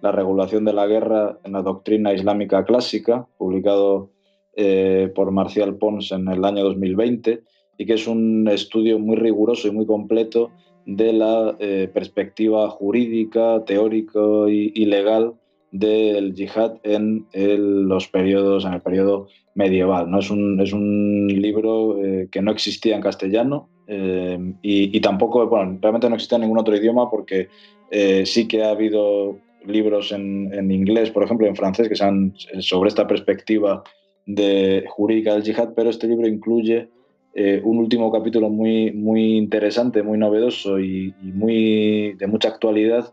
la 0.03 0.13
regulación 0.13 0.67
de 0.67 0.75
la 0.75 0.87
guerra 0.87 1.39
en 1.45 1.53
la 1.55 1.63
doctrina 1.63 2.13
islámica 2.13 2.67
clásica, 2.67 3.27
publicado 3.39 4.11
por 5.15 5.33
Marcial 5.33 5.77
Pons 5.77 6.13
en 6.13 6.29
el 6.29 6.43
año 6.43 6.65
2020 6.65 7.43
y 7.77 7.85
que 7.85 7.93
es 7.93 8.07
un 8.07 8.49
estudio 8.49 8.99
muy 8.99 9.17
riguroso 9.17 9.69
y 9.69 9.71
muy 9.71 9.85
completo 9.85 10.51
de 10.87 11.13
la 11.13 11.57
perspectiva 11.93 12.69
jurídica, 12.71 13.65
teórica 13.67 14.21
y, 14.49 14.73
y 14.75 14.87
legal 14.87 15.35
del 15.73 16.35
yihad 16.35 16.77
en 16.85 17.27
los 17.35 18.09
periodos, 18.09 18.65
en 18.65 18.75
el 18.75 18.81
periodo 18.81 19.29
medieval. 19.57 20.09
¿no? 20.09 20.21
Es, 20.21 20.31
un, 20.31 20.61
es 20.61 20.73
un 20.73 21.27
libro 21.27 21.99
eh, 22.05 22.29
que 22.31 22.43
no 22.43 22.53
existía 22.53 22.95
en 22.95 23.03
castellano 23.03 23.69
eh, 23.89 24.39
y, 24.63 25.01
tampoco, 25.01 25.47
bueno, 25.49 25.79
realmente 25.81 26.09
no 26.09 26.15
existía 26.15 26.37
en 26.37 26.43
ningún 26.43 26.59
otro 26.59 26.77
idioma 26.77 27.11
porque 27.11 27.49
eh, 27.91 28.25
sí 28.27 28.47
que 28.47 28.63
ha 28.63 28.71
habido 28.71 29.39
libros 29.65 30.13
en, 30.13 30.71
inglés, 30.71 31.11
por 31.11 31.25
ejemplo, 31.25 31.47
en 31.47 31.57
francés, 31.57 31.89
que 31.89 31.97
sean 31.97 32.35
sobre 32.61 32.89
esta 32.89 33.07
perspectiva 33.07 33.83
de, 34.27 34.85
jurídica 34.89 35.33
del 35.33 35.43
yihad, 35.43 35.71
pero 35.75 35.91
este 35.91 36.07
libro 36.07 36.29
incluye 36.29 36.89
un 37.65 37.77
último 37.77 38.11
capítulo 38.11 38.49
muy, 38.49 38.93
muy 38.93 39.37
interesante, 39.37 40.03
muy 40.03 40.17
novedoso 40.17 40.81
y, 40.81 41.15
y 41.23 41.33
muy 41.33 42.15
de 42.15 42.27
mucha 42.27 42.49
actualidad 42.49 43.13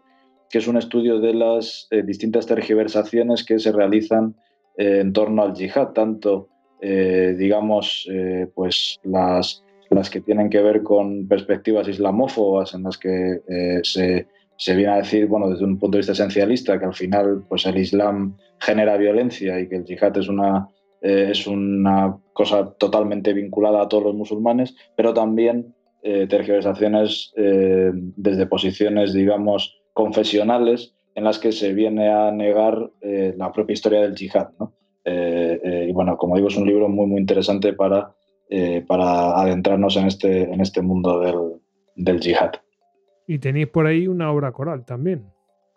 que 0.50 0.60
es 0.60 0.68
un 0.68 0.78
estudio 0.78 1.20
de 1.20 1.34
las 1.34 1.90
distintas 2.06 2.46
tergiversaciones 2.46 3.44
que 3.44 3.60
se 3.60 3.72
realizan 3.74 4.36
eh, 4.78 5.00
en 5.02 5.14
torno 5.14 5.44
al 5.44 5.54
yihad, 5.54 5.90
tanto, 5.90 6.50
eh, 6.82 7.36
digamos, 7.38 8.08
pues 8.54 9.00
las, 9.04 9.64
las 9.90 10.10
que 10.10 10.22
tienen 10.22 10.50
que 10.50 10.62
ver 10.62 10.84
con 10.84 11.28
perspectivas 11.28 11.88
islamófobas, 11.88 12.74
en 12.74 12.84
las 12.84 12.98
que 12.98 13.40
se, 13.84 14.28
se, 14.58 14.76
viene 14.76 14.94
a 14.94 14.98
decir, 14.98 15.28
bueno, 15.28 15.50
desde 15.50 15.66
un 15.66 15.80
punto 15.80 15.96
de 15.96 16.00
vista 16.00 16.14
esencialista, 16.14 16.80
que 16.80 16.86
al 16.86 16.94
final 16.94 17.44
pues 17.48 17.66
el 17.66 17.78
Islam 17.78 18.36
genera 18.60 18.98
violencia 18.98 19.60
y 19.60 19.70
que 19.70 19.78
el 19.78 19.86
yihad 19.86 20.18
es 20.18 20.28
una, 20.28 20.68
es 21.02 21.48
una 21.48 22.18
cosa 22.34 22.74
totalmente 22.78 23.34
vinculada 23.34 23.82
a 23.82 23.88
todos 23.88 24.04
los 24.04 24.16
musulmanes, 24.16 24.76
pero 24.96 25.14
también 25.14 25.74
tergiversaciones 26.02 27.32
desde 27.36 28.46
posiciones, 28.48 29.14
digamos, 29.14 29.82
confesionales 29.94 30.96
en 31.16 31.24
las 31.24 31.40
que 31.40 31.52
se 31.52 31.74
viene 31.74 32.10
a 32.10 32.32
negar 32.32 32.92
eh, 33.02 33.34
la 33.38 33.52
propia 33.52 33.74
historia 33.74 34.02
del 34.02 34.16
yihad. 34.16 34.50
Eh, 35.06 35.60
eh, 35.64 35.86
y 35.90 35.92
bueno, 35.92 36.18
como 36.18 36.36
digo, 36.36 36.48
es 36.48 36.58
un 36.58 36.68
libro 36.68 36.88
muy, 36.90 37.08
muy 37.08 37.20
interesante 37.20 37.74
para, 37.74 38.16
para 38.88 39.40
adentrarnos 39.40 39.96
en 39.98 40.06
este, 40.06 40.44
en 40.44 40.62
este 40.62 40.82
mundo 40.82 41.20
del, 41.20 41.62
del 41.96 42.20
yihad. 42.20 42.52
Y 43.28 43.40
tenéis 43.40 43.68
por 43.68 43.88
ahí 43.88 44.08
una 44.08 44.32
obra 44.32 44.52
coral 44.52 44.86
también. 44.86 45.26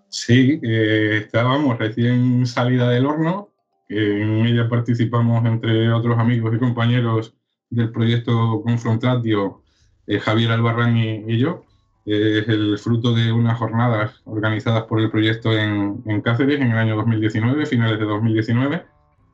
Sí, 0.08 0.60
estábamos 0.62 1.78
recién 1.78 2.46
salida 2.46 2.90
del 2.90 3.06
horno, 3.06 3.50
en 3.88 4.46
ella 4.46 4.68
participamos 4.68 5.44
entre 5.46 5.90
otros 5.90 6.18
amigos 6.18 6.54
y 6.54 6.58
compañeros 6.58 7.34
del 7.70 7.90
proyecto 7.90 8.62
Confrontatio, 8.62 9.62
Javier 10.06 10.52
Albarrán 10.52 10.96
y 10.96 11.38
yo, 11.38 11.65
es 12.06 12.48
el 12.48 12.78
fruto 12.78 13.12
de 13.12 13.32
unas 13.32 13.58
jornadas 13.58 14.22
organizadas 14.24 14.84
por 14.84 15.00
el 15.00 15.10
proyecto 15.10 15.52
en, 15.52 16.20
Cáceres 16.22 16.60
en 16.60 16.70
el 16.70 16.78
año 16.78 16.96
2019, 16.96 17.66
finales 17.66 17.98
de 17.98 18.04
2019. 18.04 18.84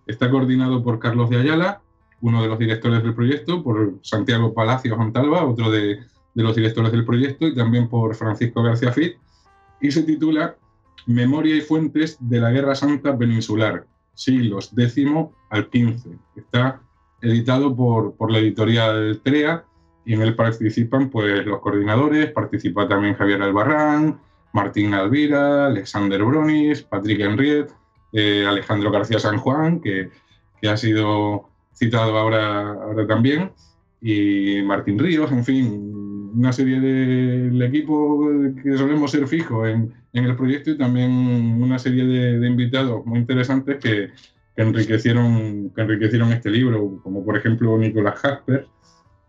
Está 0.06 0.30
coordinado 0.30 0.82
por 0.82 0.98
Carlos 0.98 1.28
de 1.28 1.38
Ayala, 1.38 1.82
uno 2.22 2.40
de 2.42 2.48
los 2.48 2.58
directores 2.58 3.02
del 3.02 3.14
proyecto, 3.14 3.62
por 3.62 3.98
Santiago 4.00 4.54
Palacios 4.54 4.96
Montalva, 4.96 5.44
otro 5.44 5.70
de, 5.70 6.00
los 6.34 6.56
directores 6.56 6.92
del 6.92 7.04
proyecto, 7.04 7.46
y 7.46 7.54
también 7.54 7.88
por 7.88 8.14
Francisco 8.14 8.62
García 8.62 8.90
Fit, 8.90 9.16
y 9.80 9.90
se 9.90 10.02
titula 10.04 10.56
Memoria 11.06 11.56
y 11.56 11.60
fuentes 11.60 12.16
de 12.20 12.40
la 12.40 12.52
Guerra 12.52 12.74
Santa 12.74 13.18
Peninsular, 13.18 13.84
siglos 14.14 14.72
X 14.74 15.06
al 15.50 15.64
XV. 15.64 16.16
Está 16.36 16.80
editado 17.20 17.76
por, 17.76 18.16
por 18.16 18.32
la 18.32 18.38
editorial 18.38 19.20
TREA 19.22 19.64
y 20.04 20.14
en 20.14 20.22
él 20.22 20.34
participan 20.34 21.10
pues, 21.10 21.44
los 21.46 21.60
coordinadores, 21.60 22.30
participa 22.32 22.88
también 22.88 23.14
Javier 23.14 23.42
Albarrán, 23.42 24.20
Martín 24.52 24.94
Alvira, 24.94 25.66
Alexander 25.66 26.22
Bronis, 26.22 26.82
Patrick 26.82 27.20
Henriet, 27.20 27.70
eh, 28.12 28.44
Alejandro 28.46 28.90
García 28.90 29.18
San 29.18 29.38
Juan, 29.38 29.80
que, 29.80 30.10
que, 30.60 30.68
ha 30.68 30.76
sido 30.76 31.48
citado 31.74 32.18
ahora, 32.18 32.72
ahora 32.72 33.06
también, 33.06 33.52
y 34.00 34.60
Martín 34.62 34.98
Ríos, 34.98 35.32
en 35.32 35.44
fin, 35.44 36.30
una 36.34 36.52
serie 36.52 36.80
del 36.80 37.62
equipo 37.62 38.28
que 38.62 38.76
solemos 38.76 39.10
ser 39.10 39.26
fijos 39.26 39.68
en, 39.68 39.92
en, 40.12 40.24
el 40.24 40.36
proyecto 40.36 40.70
y 40.70 40.78
también 40.78 41.10
una 41.62 41.78
serie 41.78 42.04
de, 42.04 42.38
de 42.38 42.46
invitados 42.46 43.04
muy 43.06 43.18
interesantes 43.18 43.78
que, 43.78 44.10
que, 44.56 44.62
enriquecieron, 44.62 45.70
que 45.70 45.82
enriquecieron 45.82 46.32
este 46.32 46.50
libro, 46.50 47.00
como 47.02 47.24
por 47.24 47.36
ejemplo 47.36 47.78
Nicolás 47.78 48.18
Jasper, 48.20 48.66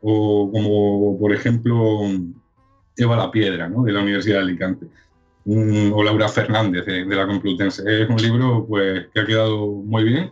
o 0.03 0.51
como 0.51 1.17
por 1.17 1.34
ejemplo 1.34 2.01
Eva 2.97 3.15
La 3.15 3.31
Piedra, 3.31 3.69
de 3.69 3.91
la 3.91 4.01
Universidad 4.01 4.38
de 4.38 4.43
Alicante, 4.43 4.88
o 5.45 6.03
Laura 6.03 6.27
Fernández 6.27 6.85
de, 6.85 7.05
la 7.05 7.25
Complutense. 7.25 7.84
Es 8.03 8.09
un 8.09 8.17
libro 8.17 8.65
pues, 8.67 9.07
que 9.13 9.19
ha 9.19 9.25
quedado 9.25 9.67
muy 9.67 10.03
bien, 10.03 10.31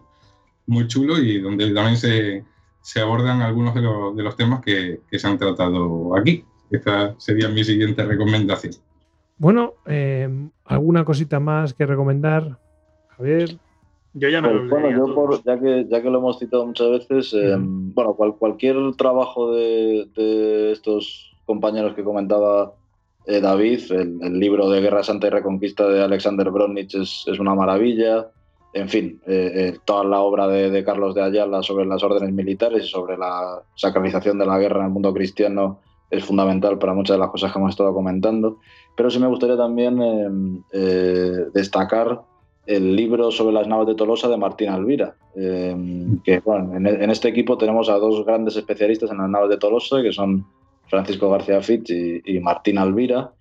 muy 0.68 0.88
chulo 0.88 1.18
y 1.18 1.40
donde 1.40 1.74
también 1.74 1.98
se, 1.98 2.44
se 2.82 3.00
abordan 3.00 3.42
algunos 3.42 3.74
de 3.74 3.82
los, 3.82 4.16
de 4.16 4.24
los 4.24 4.36
temas 4.36 4.62
que, 4.62 5.02
que, 5.10 5.20
se 5.20 5.28
han 5.28 5.38
tratado 5.38 6.16
aquí. 6.16 6.46
Esta 6.70 7.16
sería 7.18 7.50
mi 7.50 7.64
siguiente 7.64 8.04
recomendación. 8.06 8.74
Bueno, 9.38 9.74
eh, 9.86 10.30
¿alguna 10.66 11.04
cosita 11.04 11.40
más 11.40 11.74
que 11.74 11.86
recomendar? 11.86 12.60
Javier. 13.18 13.58
Yo 14.14 14.28
ya 14.28 14.42
me 14.42 14.50
pues, 14.50 14.70
bueno, 14.70 14.92
yo 14.92 15.16
por, 15.16 15.42
ya, 15.44 15.58
que, 15.58 15.86
ya 15.90 16.02
que 16.02 16.10
lo 16.10 16.20
hemos 16.20 16.38
citado 16.38 16.66
muchas 16.66 16.90
veces, 16.90 17.34
eh, 17.34 17.56
bueno, 17.58 18.14
cualquier 18.14 18.76
trabajo 18.98 19.54
de, 19.54 20.72
estos 20.72 21.32
compañeros 21.46 21.94
que 21.94 22.04
comentaba 22.04 22.74
eh, 23.26 23.40
David, 23.40 23.80
el, 23.92 24.38
libro 24.38 24.70
de 24.70 24.82
Guerra 24.82 25.04
Santa 25.04 25.28
y 25.28 25.30
Reconquista 25.30 25.88
de 25.88 26.04
Alexander 26.04 26.50
Bronich 26.52 26.96
es, 26.96 27.24
es 27.26 27.40
una 27.40 27.56
maravilla. 27.56 28.28
En 28.74 28.90
fin, 28.90 29.22
eh, 29.28 29.78
toda 29.86 30.04
la 30.04 30.20
obra 30.20 30.48
de, 30.48 30.84
Carlos 30.84 31.16
de 31.16 31.24
Ayala 31.24 31.64
sobre 31.64 31.86
las 31.86 32.04
órdenes 32.04 32.34
militares 32.34 32.86
y 32.86 32.88
sobre 32.88 33.18
la 33.18 33.62
sacralización 33.76 34.38
de 34.40 34.46
la 34.46 34.60
guerra 34.60 34.80
en 34.80 34.86
el 34.88 34.92
mundo 34.92 35.14
cristiano 35.14 35.80
es 36.10 36.26
fundamental 36.26 36.78
para 36.78 36.94
muchas 36.94 37.16
de 37.16 37.20
las 37.20 37.30
cosas 37.30 37.52
que 37.52 37.60
hemos 37.60 37.72
estado 37.72 37.94
comentando. 37.94 38.60
Pero 38.98 39.10
sí 39.10 39.20
me 39.20 39.28
gustaría 39.28 39.56
también 39.56 40.66
destacar 41.54 42.22
el 42.66 42.96
libro 42.96 43.32
sobre 43.32 43.54
las 43.54 43.68
naves 43.68 43.88
de 43.88 43.96
Tolosa 43.96 44.28
de 44.28 44.38
Martín 44.38 44.70
Alvira. 44.70 45.16
Eh, 45.36 45.76
que 46.24 46.42
en, 46.46 47.10
este 47.10 47.30
equipo 47.30 47.58
tenemos 47.58 47.90
a 47.90 47.96
dos 47.96 48.26
grandes 48.26 48.56
especialistas 48.56 49.12
en 49.12 49.18
las 49.18 49.30
naves 49.30 49.50
de 49.50 49.58
Tolosa, 49.58 50.02
que 50.02 50.12
son 50.12 50.46
Francisco 50.88 51.30
García 51.30 51.62
Fitch 51.62 51.90
y, 51.90 52.40
Martín 52.40 52.78
Alvira. 52.78 53.32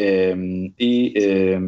Eh, 0.00 0.70
y 0.78 1.12
eh, 1.16 1.60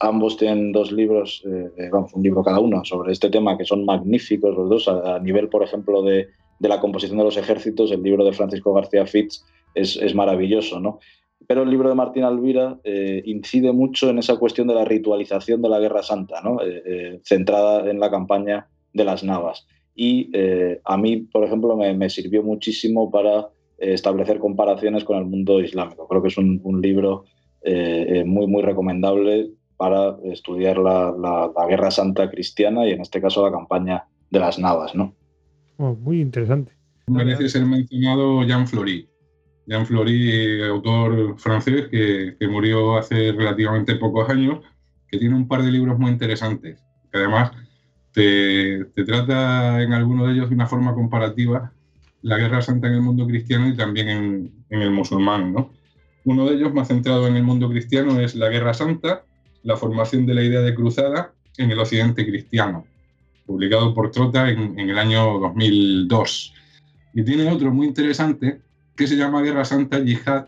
ambos 0.00 0.36
tienen 0.36 0.72
dos 0.72 0.90
libros, 0.90 1.44
vamos, 1.92 2.12
un 2.14 2.22
libro 2.22 2.42
cada 2.42 2.58
uno 2.58 2.84
sobre 2.84 3.12
este 3.12 3.30
tema, 3.30 3.56
que 3.56 3.64
son 3.64 3.84
magníficos 3.84 4.56
los 4.56 4.68
dos. 4.68 4.88
A, 4.88 5.20
nivel, 5.20 5.48
por 5.48 5.62
ejemplo, 5.62 6.02
de, 6.02 6.28
la 6.58 6.80
composición 6.80 7.18
de 7.18 7.24
los 7.24 7.36
ejércitos, 7.36 7.92
el 7.92 8.02
libro 8.02 8.24
de 8.24 8.32
Francisco 8.32 8.72
García 8.72 9.06
Fitch 9.06 9.40
es, 9.74 9.96
es 9.96 10.14
maravilloso, 10.14 10.80
¿no? 10.80 10.98
Pero 11.46 11.62
el 11.62 11.70
libro 11.70 11.88
de 11.88 11.94
Martín 11.94 12.24
Alvira 12.24 12.78
incide 13.24 13.72
mucho 13.72 14.10
en 14.10 14.18
esa 14.18 14.36
cuestión 14.36 14.68
de 14.68 14.74
la 14.74 14.84
ritualización 14.84 15.62
de 15.62 15.68
la 15.68 15.78
Guerra 15.78 16.02
Santa, 16.02 16.40
¿no? 16.42 16.58
centrada 17.24 17.88
en 17.90 18.00
la 18.00 18.10
campaña 18.10 18.68
de 18.92 19.04
las 19.04 19.22
Navas. 19.24 19.66
Y 19.94 20.30
a 20.84 20.96
mí, 20.96 21.18
por 21.18 21.44
ejemplo, 21.44 21.76
me, 21.76 22.10
sirvió 22.10 22.42
muchísimo 22.42 23.10
para 23.10 23.48
establecer 23.78 24.38
comparaciones 24.38 25.04
con 25.04 25.18
el 25.18 25.24
mundo 25.24 25.60
islámico. 25.60 26.08
Creo 26.08 26.22
que 26.22 26.28
es 26.28 26.38
un, 26.38 26.60
un 26.64 26.82
libro 26.82 27.24
muy, 27.64 28.46
muy 28.46 28.62
recomendable 28.62 29.50
para 29.76 30.16
estudiar 30.24 30.78
la, 30.78 31.50
Guerra 31.68 31.90
Santa 31.90 32.30
Cristiana 32.30 32.86
y 32.86 32.92
en 32.92 33.00
este 33.00 33.20
caso 33.20 33.44
la 33.44 33.52
campaña 33.52 34.04
de 34.30 34.38
las 34.38 34.58
Navas, 34.58 34.94
¿no? 34.94 35.14
Oh, 35.78 35.94
muy 35.94 36.20
interesante. 36.20 36.72
Merece 37.06 37.48
ser 37.48 37.66
mencionado 37.66 38.42
Jean 38.44 38.66
Flory. 38.66 39.08
Jean 39.66 39.86
Flory, 39.86 40.62
autor 40.62 41.38
francés 41.38 41.88
que, 41.88 42.36
murió 42.48 42.96
hace 42.96 43.32
relativamente 43.32 43.96
pocos 43.96 44.28
años, 44.30 44.60
que 45.08 45.18
tiene 45.18 45.34
un 45.34 45.48
par 45.48 45.62
de 45.62 45.72
libros 45.72 45.98
muy 45.98 46.10
interesantes, 46.10 46.82
que 47.10 47.18
además 47.18 47.50
te, 48.12 48.84
trata 49.06 49.82
en 49.82 49.92
alguno 49.92 50.26
de 50.26 50.34
ellos 50.34 50.48
de 50.48 50.54
una 50.54 50.66
forma 50.66 50.94
comparativa 50.94 51.72
la 52.22 52.38
Guerra 52.38 52.62
Santa 52.62 52.88
en 52.88 52.94
el 52.94 53.02
mundo 53.02 53.26
cristiano 53.26 53.68
y 53.68 53.76
también 53.76 54.08
en, 54.08 54.52
en 54.70 54.82
el 54.82 54.90
musulmán. 54.90 55.52
¿no? 55.52 55.70
Uno 56.24 56.46
de 56.46 56.56
ellos, 56.56 56.74
más 56.74 56.88
centrado 56.88 57.28
en 57.28 57.36
el 57.36 57.44
mundo 57.44 57.68
cristiano, 57.68 58.18
es 58.18 58.34
la 58.34 58.48
Guerra 58.48 58.74
Santa, 58.74 59.24
la 59.62 59.76
formación 59.76 60.26
de 60.26 60.34
la 60.34 60.42
idea 60.42 60.60
de 60.60 60.74
cruzada 60.74 61.32
en 61.58 61.70
el 61.70 61.78
occidente 61.78 62.26
cristiano, 62.26 62.84
publicado 63.46 63.94
por 63.94 64.10
Trota 64.10 64.48
en, 64.50 64.78
el 64.78 64.98
año 64.98 65.38
2002. 65.38 66.54
Y 67.14 67.22
tiene 67.24 67.50
otro 67.50 67.72
muy 67.72 67.86
interesante 67.86 68.60
que 68.96 69.06
se 69.06 69.16
llama 69.16 69.42
Guerra 69.42 69.64
Santa, 69.64 69.98
Yihad, 69.98 70.46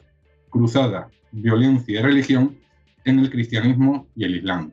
Cruzada, 0.50 1.10
Violencia 1.32 2.00
y 2.00 2.02
Religión 2.02 2.56
en 3.04 3.18
el 3.18 3.30
cristianismo 3.30 4.08
y 4.16 4.24
el 4.24 4.36
islam, 4.36 4.72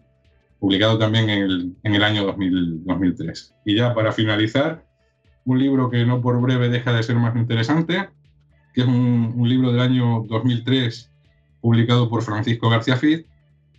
publicado 0.60 0.98
también 0.98 1.30
en 1.30 1.94
el, 1.94 2.04
año 2.04 2.26
2003. 2.26 3.56
Y 3.66 3.76
ya 3.76 3.94
para 3.94 4.12
finalizar, 4.12 4.86
un 5.44 5.60
libro 5.60 5.90
que 5.90 6.06
no 6.06 6.22
por 6.22 6.42
breve 6.42 6.70
deja 6.70 6.92
de 6.92 7.04
ser 7.04 7.18
más 7.18 7.36
interesante, 7.36 8.10
que 8.74 8.82
es 8.82 8.88
un, 8.88 9.34
un 9.36 9.48
libro 9.48 9.72
del 9.72 9.82
año 9.82 10.26
2003 10.28 11.12
publicado 11.62 12.10
por 12.10 12.24
Francisco 12.24 12.70
García 12.70 12.98
Fitz, 12.98 13.28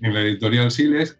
en 0.00 0.14
la 0.14 0.20
editorial 0.20 0.70
Siles, 0.70 1.18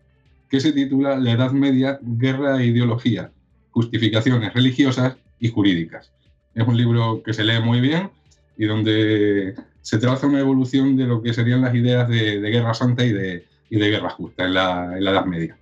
que 0.48 0.60
se 0.60 0.72
titula 0.72 1.16
La 1.16 1.32
Edad 1.32 1.52
Media, 1.52 1.98
Guerra 2.02 2.60
e 2.60 2.66
Ideología, 2.66 3.32
Justificaciones 3.70 4.52
Religiosas 4.54 5.16
y 5.38 5.48
Jurídicas. 5.48 6.12
Es 6.54 6.66
un 6.66 6.76
libro 6.76 7.22
que 7.22 7.34
se 7.34 7.44
lee 7.44 7.60
muy 7.60 7.80
bien 7.80 8.10
y 8.56 8.66
donde 8.66 9.54
se 9.82 9.98
traza 9.98 10.26
una 10.26 10.40
evolución 10.40 10.96
de 10.96 11.06
lo 11.06 11.22
que 11.22 11.32
serían 11.32 11.62
las 11.62 11.74
ideas 11.74 12.08
de, 12.08 12.40
Guerra 12.40 12.74
Santa 12.74 13.04
y 13.04 13.12
de, 13.12 13.44
Guerra 13.70 14.10
Justa 14.10 14.44
en 14.44 14.54
la, 14.54 14.98
Edad 14.98 15.24
Media. 15.26 15.56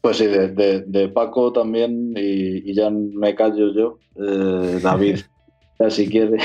Pues 0.00 0.16
sí, 0.16 0.26
de, 0.26 1.10
Paco 1.14 1.52
también, 1.52 2.14
y, 2.16 2.72
ya 2.74 2.90
me 2.90 3.34
callo 3.34 3.72
yo, 3.74 3.98
eh, 4.16 4.80
David 4.82 5.20
si 5.90 6.08
quiere. 6.08 6.38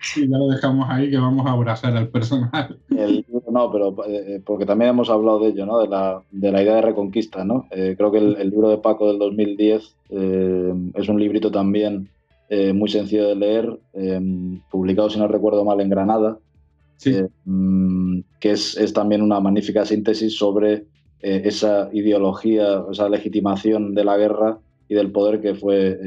Sí, 0.00 0.28
ya 0.28 0.38
lo 0.38 0.48
dejamos 0.48 0.86
ahí 0.88 1.10
que 1.10 1.18
vamos 1.18 1.46
a 1.46 1.52
abrazar 1.52 1.96
al 1.96 2.08
personal. 2.08 2.78
no, 3.50 3.72
pero 3.72 3.96
eh, 4.06 4.40
porque 4.44 4.66
también 4.66 4.90
hemos 4.90 5.10
hablado 5.10 5.40
de 5.40 5.48
ello, 5.48 5.66
¿no? 5.66 5.78
De 5.80 5.88
la, 5.88 6.22
de 6.30 6.52
la 6.52 6.62
idea 6.62 6.76
de 6.76 6.82
reconquista, 6.82 7.44
¿no? 7.44 7.66
Eh, 7.70 7.94
creo 7.96 8.12
que 8.12 8.18
el, 8.18 8.50
libro 8.50 8.70
de 8.70 8.78
Paco 8.78 9.08
del 9.08 9.18
2010 9.18 9.96
eh, 10.10 10.74
es 10.94 11.08
un 11.08 11.20
librito 11.20 11.50
también 11.50 12.08
muy 12.48 12.88
sencillo 12.88 13.28
de 13.28 13.34
leer, 13.36 13.78
publicado, 14.70 15.10
si 15.10 15.18
no 15.18 15.26
recuerdo 15.26 15.64
mal, 15.64 15.80
en 15.80 15.90
Granada, 15.90 16.38
mm, 17.44 18.20
que 18.38 18.50
es, 18.52 18.76
es, 18.76 18.92
también 18.92 19.22
una 19.22 19.40
magnífica 19.40 19.84
síntesis 19.84 20.36
sobre 20.36 20.84
esa 21.20 21.88
ideología, 21.92 22.84
esa 22.90 23.08
legitimación 23.08 23.94
de 23.94 24.04
la 24.04 24.16
guerra 24.16 24.58
y 24.88 24.94
del 24.94 25.10
poder 25.10 25.40
que 25.40 25.54
fue 25.54 25.98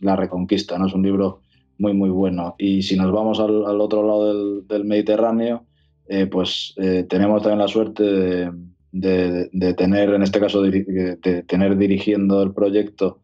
la 0.00 0.16
reconquista, 0.16 0.78
¿no? 0.78 0.86
Es 0.86 0.94
un 0.94 1.02
libro 1.02 1.40
muy, 1.80 1.94
muy 1.94 2.10
bueno. 2.10 2.54
Y 2.58 2.82
si 2.82 2.96
nos 2.96 3.10
vamos 3.10 3.40
al, 3.40 3.80
otro 3.80 4.06
lado 4.06 4.62
del, 4.62 4.84
Mediterráneo, 4.84 5.64
eh, 6.08 6.26
pues 6.26 6.74
eh, 6.76 7.06
tenemos 7.08 7.42
también 7.42 7.60
la 7.60 7.68
suerte 7.68 8.50
de, 8.92 9.74
tener, 9.76 10.10
en 10.10 10.22
este 10.22 10.40
caso, 10.40 10.62
de, 10.62 11.44
tener 11.46 11.76
dirigiendo 11.78 12.42
el 12.42 12.52
proyecto 12.52 13.19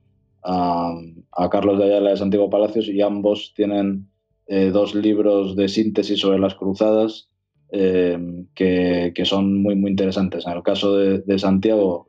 a, 0.47 1.49
Carlos 1.51 1.79
de 1.79 1.85
Ayala 1.85 2.11
de 2.11 2.17
Santiago 2.17 2.49
Palacios 2.49 2.89
y 2.89 3.03
ambos 3.03 3.53
tienen 3.55 4.09
eh, 4.47 4.71
dos 4.71 4.95
libros 4.95 5.57
de 5.57 5.69
síntesis 5.69 6.21
sobre 6.21 6.39
las 6.39 6.55
cruzadas 6.55 7.29
que, 7.69 9.13
que, 9.15 9.25
son 9.25 9.61
muy, 9.61 9.75
muy 9.75 9.91
interesantes. 9.91 10.47
En 10.47 10.53
el 10.53 10.63
caso 10.63 10.97
de, 10.97 11.39
Santiago, 11.39 12.09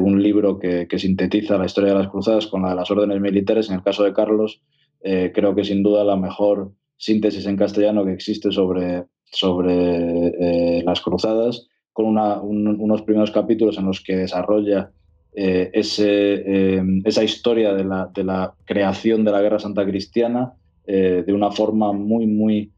un 0.00 0.22
libro 0.22 0.58
que, 0.58 0.86
sintetiza 0.98 1.58
la 1.58 1.66
historia 1.66 1.92
de 1.92 1.98
las 1.98 2.08
cruzadas 2.08 2.46
con 2.46 2.62
la 2.62 2.70
de 2.70 2.76
las 2.76 2.90
órdenes 2.90 3.20
militares. 3.20 3.68
En 3.68 3.74
el 3.74 3.82
caso 3.82 4.04
de 4.04 4.14
Carlos, 4.14 4.62
eh, 5.02 5.30
creo 5.34 5.54
que 5.54 5.64
sin 5.64 5.82
duda 5.82 6.04
la 6.04 6.16
mejor 6.16 6.72
síntesis 6.96 7.46
en 7.46 7.56
castellano 7.56 8.04
que 8.04 8.12
existe 8.12 8.50
sobre, 8.50 9.04
sobre 9.24 10.78
eh, 10.78 10.82
las 10.84 11.00
cruzadas, 11.00 11.68
con 11.92 12.06
unos 12.08 13.02
primeros 13.02 13.30
capítulos 13.30 13.78
en 13.78 13.86
los 13.86 14.02
que 14.02 14.16
desarrolla 14.16 14.90
eh, 15.36 15.70
ese, 15.72 16.80
esa 17.04 17.22
historia 17.22 17.74
de 17.74 17.84
la, 17.84 18.10
de 18.12 18.24
la, 18.24 18.54
creación 18.64 19.24
de 19.24 19.30
la 19.30 19.42
Guerra 19.42 19.58
Santa 19.58 19.84
Cristiana 19.84 20.54
de 20.86 21.32
una 21.32 21.50
forma 21.50 21.92
muy, 21.92 22.28
muy 22.28 22.70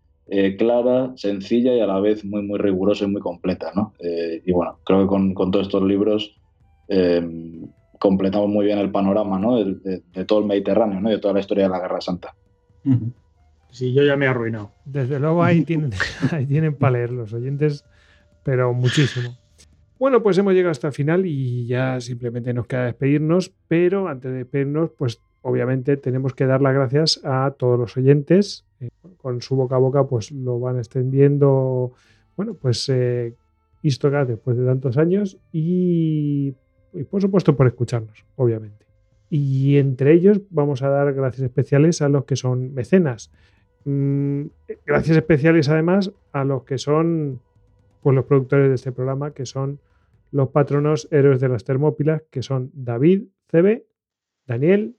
clara, 0.56 1.12
sencilla 1.16 1.74
y 1.74 1.80
a 1.80 1.86
la 1.86 2.00
vez 2.00 2.24
muy, 2.24 2.42
muy 2.42 2.58
rigurosa 2.58 3.04
y 3.04 3.08
muy 3.08 3.20
completa. 3.20 3.70
¿no? 3.74 3.92
y 4.00 4.50
bueno, 4.50 4.78
creo 4.84 5.02
que 5.02 5.06
con, 5.06 5.34
con 5.34 5.50
todos 5.50 5.66
estos 5.66 5.82
libros 5.82 6.34
completamos 7.98 8.48
muy 8.48 8.64
bien 8.64 8.78
el 8.78 8.90
panorama 8.90 9.38
¿no? 9.38 9.62
de, 9.62 10.24
todo 10.26 10.40
el 10.40 10.46
Mediterráneo 10.46 11.00
¿no? 11.00 11.10
y 11.10 11.12
de 11.12 11.18
toda 11.18 11.34
la 11.34 11.40
historia 11.40 11.64
de 11.64 11.70
la 11.70 11.80
Guerra 11.80 12.00
Santa. 12.00 12.34
Sí, 13.70 13.92
yo 13.92 14.02
ya 14.02 14.16
me 14.16 14.26
he 14.26 14.28
arruinado. 14.28 14.72
Desde 14.84 15.18
luego 15.18 15.42
ahí 15.42 15.62
tienen, 15.62 15.92
ahí 16.32 16.46
tienen 16.46 16.74
para 16.74 16.92
leer 16.92 17.10
los 17.10 17.32
oyentes, 17.32 17.84
pero 18.42 18.72
muchísimo. 18.72 19.36
Bueno, 19.98 20.22
pues 20.22 20.38
hemos 20.38 20.54
llegado 20.54 20.70
hasta 20.70 20.88
el 20.88 20.92
final 20.92 21.26
y 21.26 21.66
ya 21.66 22.00
simplemente 22.00 22.54
nos 22.54 22.66
queda 22.66 22.84
despedirnos, 22.84 23.52
pero 23.66 24.08
antes 24.08 24.30
de 24.30 24.38
despedirnos, 24.38 24.90
pues 24.90 25.20
obviamente 25.42 25.96
tenemos 25.96 26.34
que 26.34 26.46
dar 26.46 26.62
las 26.62 26.74
gracias 26.74 27.20
a 27.24 27.54
todos 27.58 27.78
los 27.78 27.96
oyentes. 27.96 28.64
Eh, 28.80 28.90
con 29.16 29.42
su 29.42 29.56
boca 29.56 29.76
a 29.76 29.78
boca, 29.78 30.04
pues 30.06 30.30
lo 30.30 30.60
van 30.60 30.78
extendiendo, 30.78 31.92
bueno, 32.36 32.54
pues 32.54 32.88
eh, 32.88 33.34
después 33.82 34.56
de 34.56 34.64
tantos 34.64 34.96
años 34.98 35.38
y 35.52 36.54
y 36.92 37.04
por 37.04 37.20
supuesto 37.20 37.56
por 37.56 37.66
escucharnos, 37.66 38.24
obviamente. 38.36 38.86
Y 39.30 39.76
entre 39.76 40.12
ellos 40.12 40.40
vamos 40.50 40.82
a 40.82 40.88
dar 40.88 41.12
gracias 41.12 41.42
especiales 41.42 42.00
a 42.00 42.08
los 42.08 42.24
que 42.24 42.36
son 42.36 42.72
mecenas. 42.74 43.30
Mm, 43.84 44.46
gracias 44.86 45.16
especiales 45.16 45.68
además 45.68 46.12
a 46.32 46.44
los 46.44 46.64
que 46.64 46.78
son 46.78 47.40
pues, 48.02 48.14
los 48.14 48.24
productores 48.24 48.68
de 48.68 48.74
este 48.74 48.92
programa, 48.92 49.32
que 49.32 49.44
son 49.44 49.80
los 50.30 50.48
patronos 50.50 51.08
héroes 51.10 51.40
de 51.40 51.48
las 51.48 51.64
Termópilas, 51.64 52.22
que 52.30 52.42
son 52.42 52.70
David 52.74 53.24
CB, 53.50 53.84
Daniel, 54.46 54.96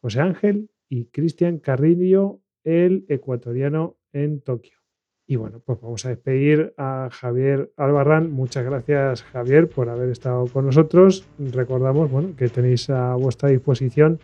José 0.00 0.20
Ángel 0.20 0.70
y 0.88 1.06
Cristian 1.06 1.58
Carrillo, 1.58 2.40
el 2.64 3.04
ecuatoriano 3.08 3.96
en 4.12 4.40
Tokio. 4.40 4.78
Y 5.26 5.36
bueno, 5.36 5.60
pues 5.64 5.80
vamos 5.80 6.04
a 6.04 6.10
despedir 6.10 6.74
a 6.76 7.08
Javier 7.10 7.72
Albarrán. 7.76 8.30
Muchas 8.30 8.64
gracias, 8.64 9.22
Javier, 9.22 9.68
por 9.68 9.88
haber 9.88 10.10
estado 10.10 10.46
con 10.46 10.66
nosotros. 10.66 11.26
Recordamos 11.38 12.10
bueno, 12.10 12.34
que 12.36 12.48
tenéis 12.48 12.90
a 12.90 13.14
vuestra 13.14 13.48
disposición 13.48 14.18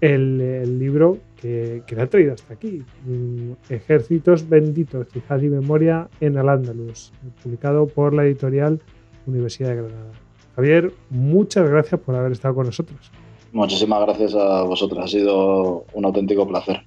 el, 0.00 0.78
libro 0.78 1.18
que, 1.36 1.82
que, 1.86 1.94
le 1.94 2.02
ha 2.02 2.06
traído 2.06 2.32
hasta 2.32 2.54
aquí, 2.54 2.82
mm, 3.04 3.52
Ejércitos 3.68 4.48
Benditos, 4.48 5.08
Fijad 5.08 5.40
y 5.42 5.48
Memoria 5.48 6.08
en 6.20 6.38
Al-Ándalus, 6.38 7.12
publicado 7.42 7.86
por 7.86 8.14
la 8.14 8.24
editorial 8.24 8.80
Universidad 9.26 9.70
de 9.70 9.76
Granada. 9.76 10.12
Javier, 10.56 10.92
muchas 11.10 11.68
gracias 11.68 12.00
por 12.00 12.14
haber 12.14 12.32
estado 12.32 12.54
con 12.54 12.66
nosotros. 12.66 13.10
Muchísimas 13.52 14.00
gracias 14.02 14.34
a 14.34 14.62
vosotros, 14.62 15.04
ha 15.04 15.08
sido 15.08 15.84
un 15.92 16.04
auténtico 16.04 16.46
placer. 16.46 16.82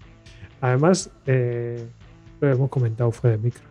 Además, 0.61 1.09
eh, 1.25 1.85
hemos 2.41 2.69
comentado 2.69 3.11
fuera 3.11 3.37
de 3.37 3.43
micro. 3.43 3.63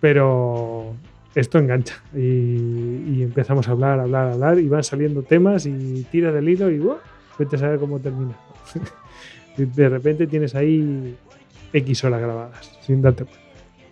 Pero 0.00 0.94
esto 1.34 1.58
engancha 1.58 2.02
y, 2.14 3.22
empezamos 3.22 3.68
a 3.68 3.72
hablar, 3.72 4.00
hablar, 4.00 4.32
hablar 4.32 4.58
y 4.58 4.68
van 4.68 4.82
saliendo 4.82 5.22
temas 5.22 5.66
y 5.66 6.04
tira 6.10 6.32
del 6.32 6.48
hilo 6.48 6.70
y 6.70 6.78
¡buah! 6.78 6.98
vete 7.38 7.56
a 7.56 7.58
saber 7.60 7.78
cómo 7.78 8.00
termina. 8.00 8.36
de 9.56 9.88
repente 9.88 10.26
tienes 10.26 10.54
ahí 10.54 11.16
X 11.72 12.04
horas 12.04 12.20
grabadas 12.20 12.78
sin 12.82 13.02
darte 13.02 13.24
cuenta. 13.24 13.42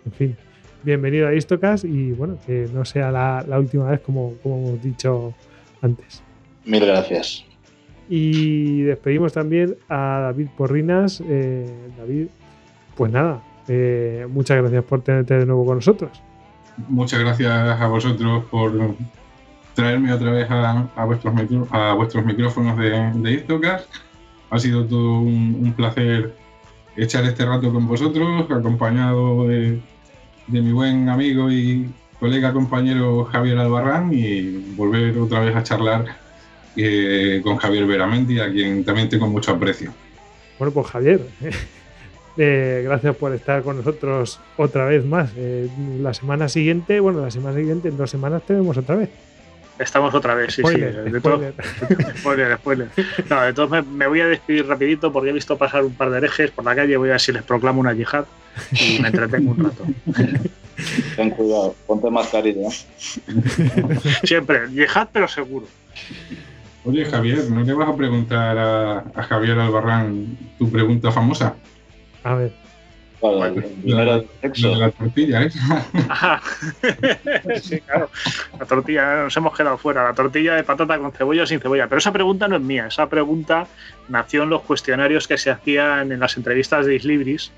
En 0.05 0.11
fin, 0.11 0.37
bienvenido 0.83 1.27
a 1.27 1.33
Istocas 1.33 1.83
y 1.83 2.11
bueno, 2.11 2.37
que 2.45 2.67
no 2.73 2.85
sea 2.85 3.11
la, 3.11 3.59
última 3.59 3.89
vez 3.89 3.99
como, 4.01 4.33
como 4.43 4.67
hemos 4.67 4.81
dicho 4.81 5.33
antes. 5.81 6.23
Mil 6.65 6.85
gracias. 6.85 7.45
Y 8.09 8.81
despedimos 8.81 9.33
también 9.33 9.77
a 9.87 10.19
David 10.23 10.47
Porrinas. 10.57 11.23
Eh, 11.25 11.65
David, 11.97 12.27
pues 12.95 13.11
nada, 13.11 13.41
eh, 13.67 14.27
muchas 14.29 14.57
gracias 14.57 14.83
por 14.83 15.01
tenerte 15.01 15.37
de 15.37 15.45
nuevo 15.45 15.65
con 15.65 15.75
nosotros. 15.75 16.21
Muchas 16.87 17.19
gracias 17.19 17.51
a 17.51 17.87
vosotros 17.87 18.43
por 18.45 18.95
traerme 19.73 20.13
otra 20.13 20.31
vez 20.31 20.47
a, 20.49 21.05
vuestros, 21.05 21.33
a 21.71 21.93
vuestros 21.93 22.25
micrófonos 22.25 22.77
de, 22.77 22.89
de 22.89 23.77
Ha 24.49 24.59
sido 24.59 24.85
todo 24.85 25.19
un, 25.19 25.73
placer 25.75 26.35
echar 26.97 27.23
este 27.23 27.45
rato 27.45 27.71
con 27.71 27.87
vosotros, 27.87 28.49
acompañado 28.49 29.47
de, 29.47 29.81
mi 30.59 30.71
buen 30.71 31.07
amigo 31.07 31.49
y 31.49 31.89
colega 32.19 32.51
compañero 32.51 33.25
Javier 33.25 33.57
Albarrán 33.57 34.11
y 34.13 34.73
volver 34.75 35.17
otra 35.17 35.39
vez 35.39 35.55
a 35.55 35.63
charlar 35.63 36.05
eh, 36.75 37.41
con 37.43 37.57
Javier 37.57 37.85
Veramente 37.85 38.41
a 38.41 38.51
quien 38.51 38.83
también 38.83 39.09
tengo 39.09 39.27
mucho 39.27 39.51
aprecio. 39.51 39.93
Bueno, 40.59 40.73
pues 40.73 40.87
Javier, 40.87 41.21
eh, 42.37 42.81
gracias 42.83 43.15
por 43.15 43.33
estar 43.33 43.63
con 43.63 43.77
nosotros 43.77 44.39
otra 44.57 44.85
vez 44.85 45.05
más. 45.05 45.31
Eh, 45.35 45.69
la 45.99 46.13
semana 46.13 46.49
siguiente, 46.49 46.99
bueno, 46.99 47.21
la 47.21 47.31
semana 47.31 47.57
siguiente, 47.57 47.87
en 47.89 47.97
dos 47.97 48.09
semanas 48.09 48.43
tenemos 48.45 48.77
otra 48.77 48.95
vez. 48.95 49.09
Estamos 49.79 50.13
otra 50.13 50.35
vez, 50.35 50.53
sí, 50.53 50.61
sí. 50.63 50.79
De 50.79 51.19
spoiler. 51.19 51.53
spoiler, 52.19 52.57
spoiler. 52.57 52.87
No, 53.29 53.41
de 53.41 53.53
todos 53.53 53.87
me, 53.87 54.05
voy 54.05 54.21
a 54.21 54.27
despedir 54.27 54.67
rapidito 54.67 55.11
porque 55.11 55.31
he 55.31 55.33
visto 55.33 55.57
pasar 55.57 55.83
un 55.83 55.95
par 55.95 56.11
de 56.11 56.19
herejes 56.19 56.51
por 56.51 56.65
la 56.65 56.75
calle. 56.75 56.97
Voy 56.97 57.09
a 57.09 57.13
ver 57.13 57.21
si 57.21 57.31
les 57.31 57.41
proclamo 57.41 57.79
una 57.79 57.93
yihad 57.93 58.25
y 58.71 58.99
me 58.99 59.09
entretengo 59.09 59.51
un 59.51 59.65
rato. 59.65 59.85
Ten 61.15 61.29
cuidado, 61.31 61.75
ponte 61.85 62.09
mascarilla. 62.09 62.69
Siempre, 64.23 64.69
yihad 64.71 65.09
pero 65.11 65.27
seguro. 65.27 65.67
Oye, 66.83 67.05
Javier, 67.05 67.51
¿no 67.51 67.63
le 67.63 67.73
vas 67.73 67.89
a 67.89 67.95
preguntar 67.95 68.57
a, 68.57 68.99
a 69.13 69.23
Javier 69.23 69.59
Albarrán 69.59 70.37
tu 70.57 70.71
pregunta 70.71 71.11
famosa? 71.11 71.55
A 72.23 72.35
ver. 72.35 72.53
la, 73.21 74.23
la, 74.77 74.91
tortilla, 74.91 75.43
¿eh? 75.43 75.51
sí, 77.61 77.79
claro. 77.81 78.09
La 78.59 78.65
tortilla, 78.65 79.23
nos 79.23 79.37
hemos 79.37 79.55
quedado 79.55 79.77
fuera. 79.77 80.05
La 80.05 80.15
tortilla 80.15 80.55
de 80.55 80.63
patata 80.63 80.97
con 80.97 81.11
cebolla 81.11 81.43
o 81.43 81.45
sin 81.45 81.59
cebolla. 81.59 81.87
Pero 81.87 81.99
esa 81.99 82.11
pregunta 82.11 82.47
no 82.47 82.55
es 82.55 82.63
mía. 82.63 82.87
Esa 82.87 83.07
pregunta 83.07 83.67
nació 84.09 84.41
en 84.43 84.49
los 84.49 84.61
cuestionarios 84.61 85.27
que 85.27 85.37
se 85.37 85.51
hacían 85.51 86.11
en 86.11 86.19
las 86.19 86.35
entrevistas 86.35 86.87
de 86.87 86.95
Islibris. 86.95 87.51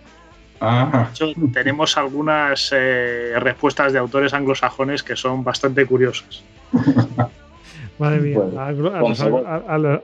Ah. 0.65 1.07
De 1.07 1.11
hecho, 1.11 1.33
tenemos 1.51 1.97
algunas 1.97 2.69
eh, 2.73 3.33
respuestas 3.37 3.91
de 3.91 3.99
autores 3.99 4.33
anglosajones 4.33 5.03
que 5.03 5.17
son 5.17 5.43
bastante 5.43 5.85
curiosas. 5.85 6.41
Madre 7.99 8.21
mía, 8.21 8.39
a, 8.57 8.71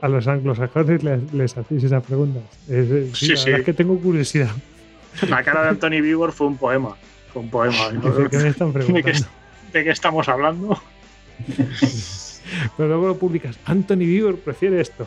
los, 0.08 0.28
anglosajones 0.28 1.02
les, 1.32 1.56
hacéis 1.56 1.84
esa 1.84 2.00
pregunta. 2.00 2.40
sí, 2.68 3.36
sí, 3.36 3.50
es 3.50 3.64
que 3.64 3.72
tengo 3.72 3.98
curiosidad. 3.98 4.50
La 5.28 5.42
cara 5.42 5.62
de 5.62 5.68
Anthony 5.70 6.00
Bieber 6.02 6.30
fue 6.30 6.46
un 6.46 6.56
poema. 6.56 6.94
Fue 7.32 7.42
un 7.42 7.50
poema. 7.50 7.88
¿De 7.92 8.28
qué 8.28 8.38
me 8.38 8.48
están 8.48 8.72
preguntando? 8.72 9.28
¿De 9.72 9.84
qué, 9.84 9.90
estamos 9.90 10.28
hablando? 10.28 10.80
Pero 12.76 12.88
luego 12.88 13.08
lo 13.08 13.16
publicas. 13.16 13.58
Anthony 13.64 13.96
Bieber 13.98 14.36
prefiere 14.36 14.80
esto. 14.80 15.06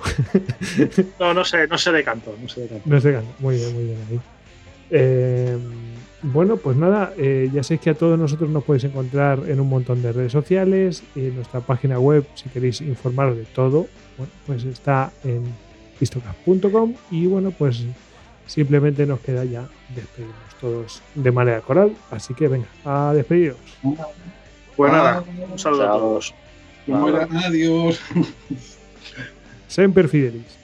no, 1.20 1.34
no 1.34 1.46
sé, 1.46 1.68
no 1.68 1.78
sé 1.78 1.92
de 1.92 2.04
canto. 2.04 2.36
No 2.42 2.50
sé 2.50 2.62
de 2.62 2.68
canto. 2.68 2.90
No 2.90 3.00
sé 3.00 3.08
de 3.10 3.14
canto. 3.16 3.34
Muy 3.40 3.56
bien, 3.56 3.74
muy 3.74 3.84
bien 3.84 3.98
ahí. 4.10 4.20
Eh, 4.96 5.58
bueno, 6.22 6.58
pues 6.58 6.78
nada, 6.78 7.14
eh, 7.18 7.50
ya 7.52 7.64
sabéis 7.64 7.82
que 7.82 7.90
a 7.90 7.96
todos 7.96 8.18
nosotros 8.18 8.50
nos 8.50 8.64
podéis 8.64 8.84
encontrar 8.84 9.40
en 9.48 9.60
un 9.60 9.68
montón 9.68 10.04
de 10.04 10.14
redes 10.14 10.32
sociales 10.32 11.04
y 11.16 11.28
en 11.28 11.36
nuestra 11.36 11.62
página 11.62 12.00
web, 12.00 12.26
si 12.36 12.48
queréis 12.50 12.80
informaros 12.80 13.36
de 13.36 13.44
todo, 13.44 13.88
bueno, 14.18 14.32
pues 14.46 14.64
está 14.64 15.12
en 15.24 15.44
histocast.com 16.00 16.94
y 17.10 17.26
bueno, 17.26 17.52
pues 17.52 17.84
simplemente 18.46 19.06
nos 19.08 19.20
queda 19.20 19.44
ya 19.46 19.68
despedirnos 19.96 20.56
todos 20.62 21.02
de 21.16 21.32
manera 21.32 21.60
coral, 21.62 21.94
así 22.12 22.36
que 22.36 22.48
venga, 22.48 22.68
a 22.86 23.14
despediros. 23.14 23.58
Pues 24.78 24.92
nada, 24.92 25.24
un 25.52 25.60
saludo 25.60 25.84
a 25.84 25.98
todos. 25.98 26.34
Adiós. 27.46 28.00
Semper 29.68 30.08
Fidelis. 30.08 30.63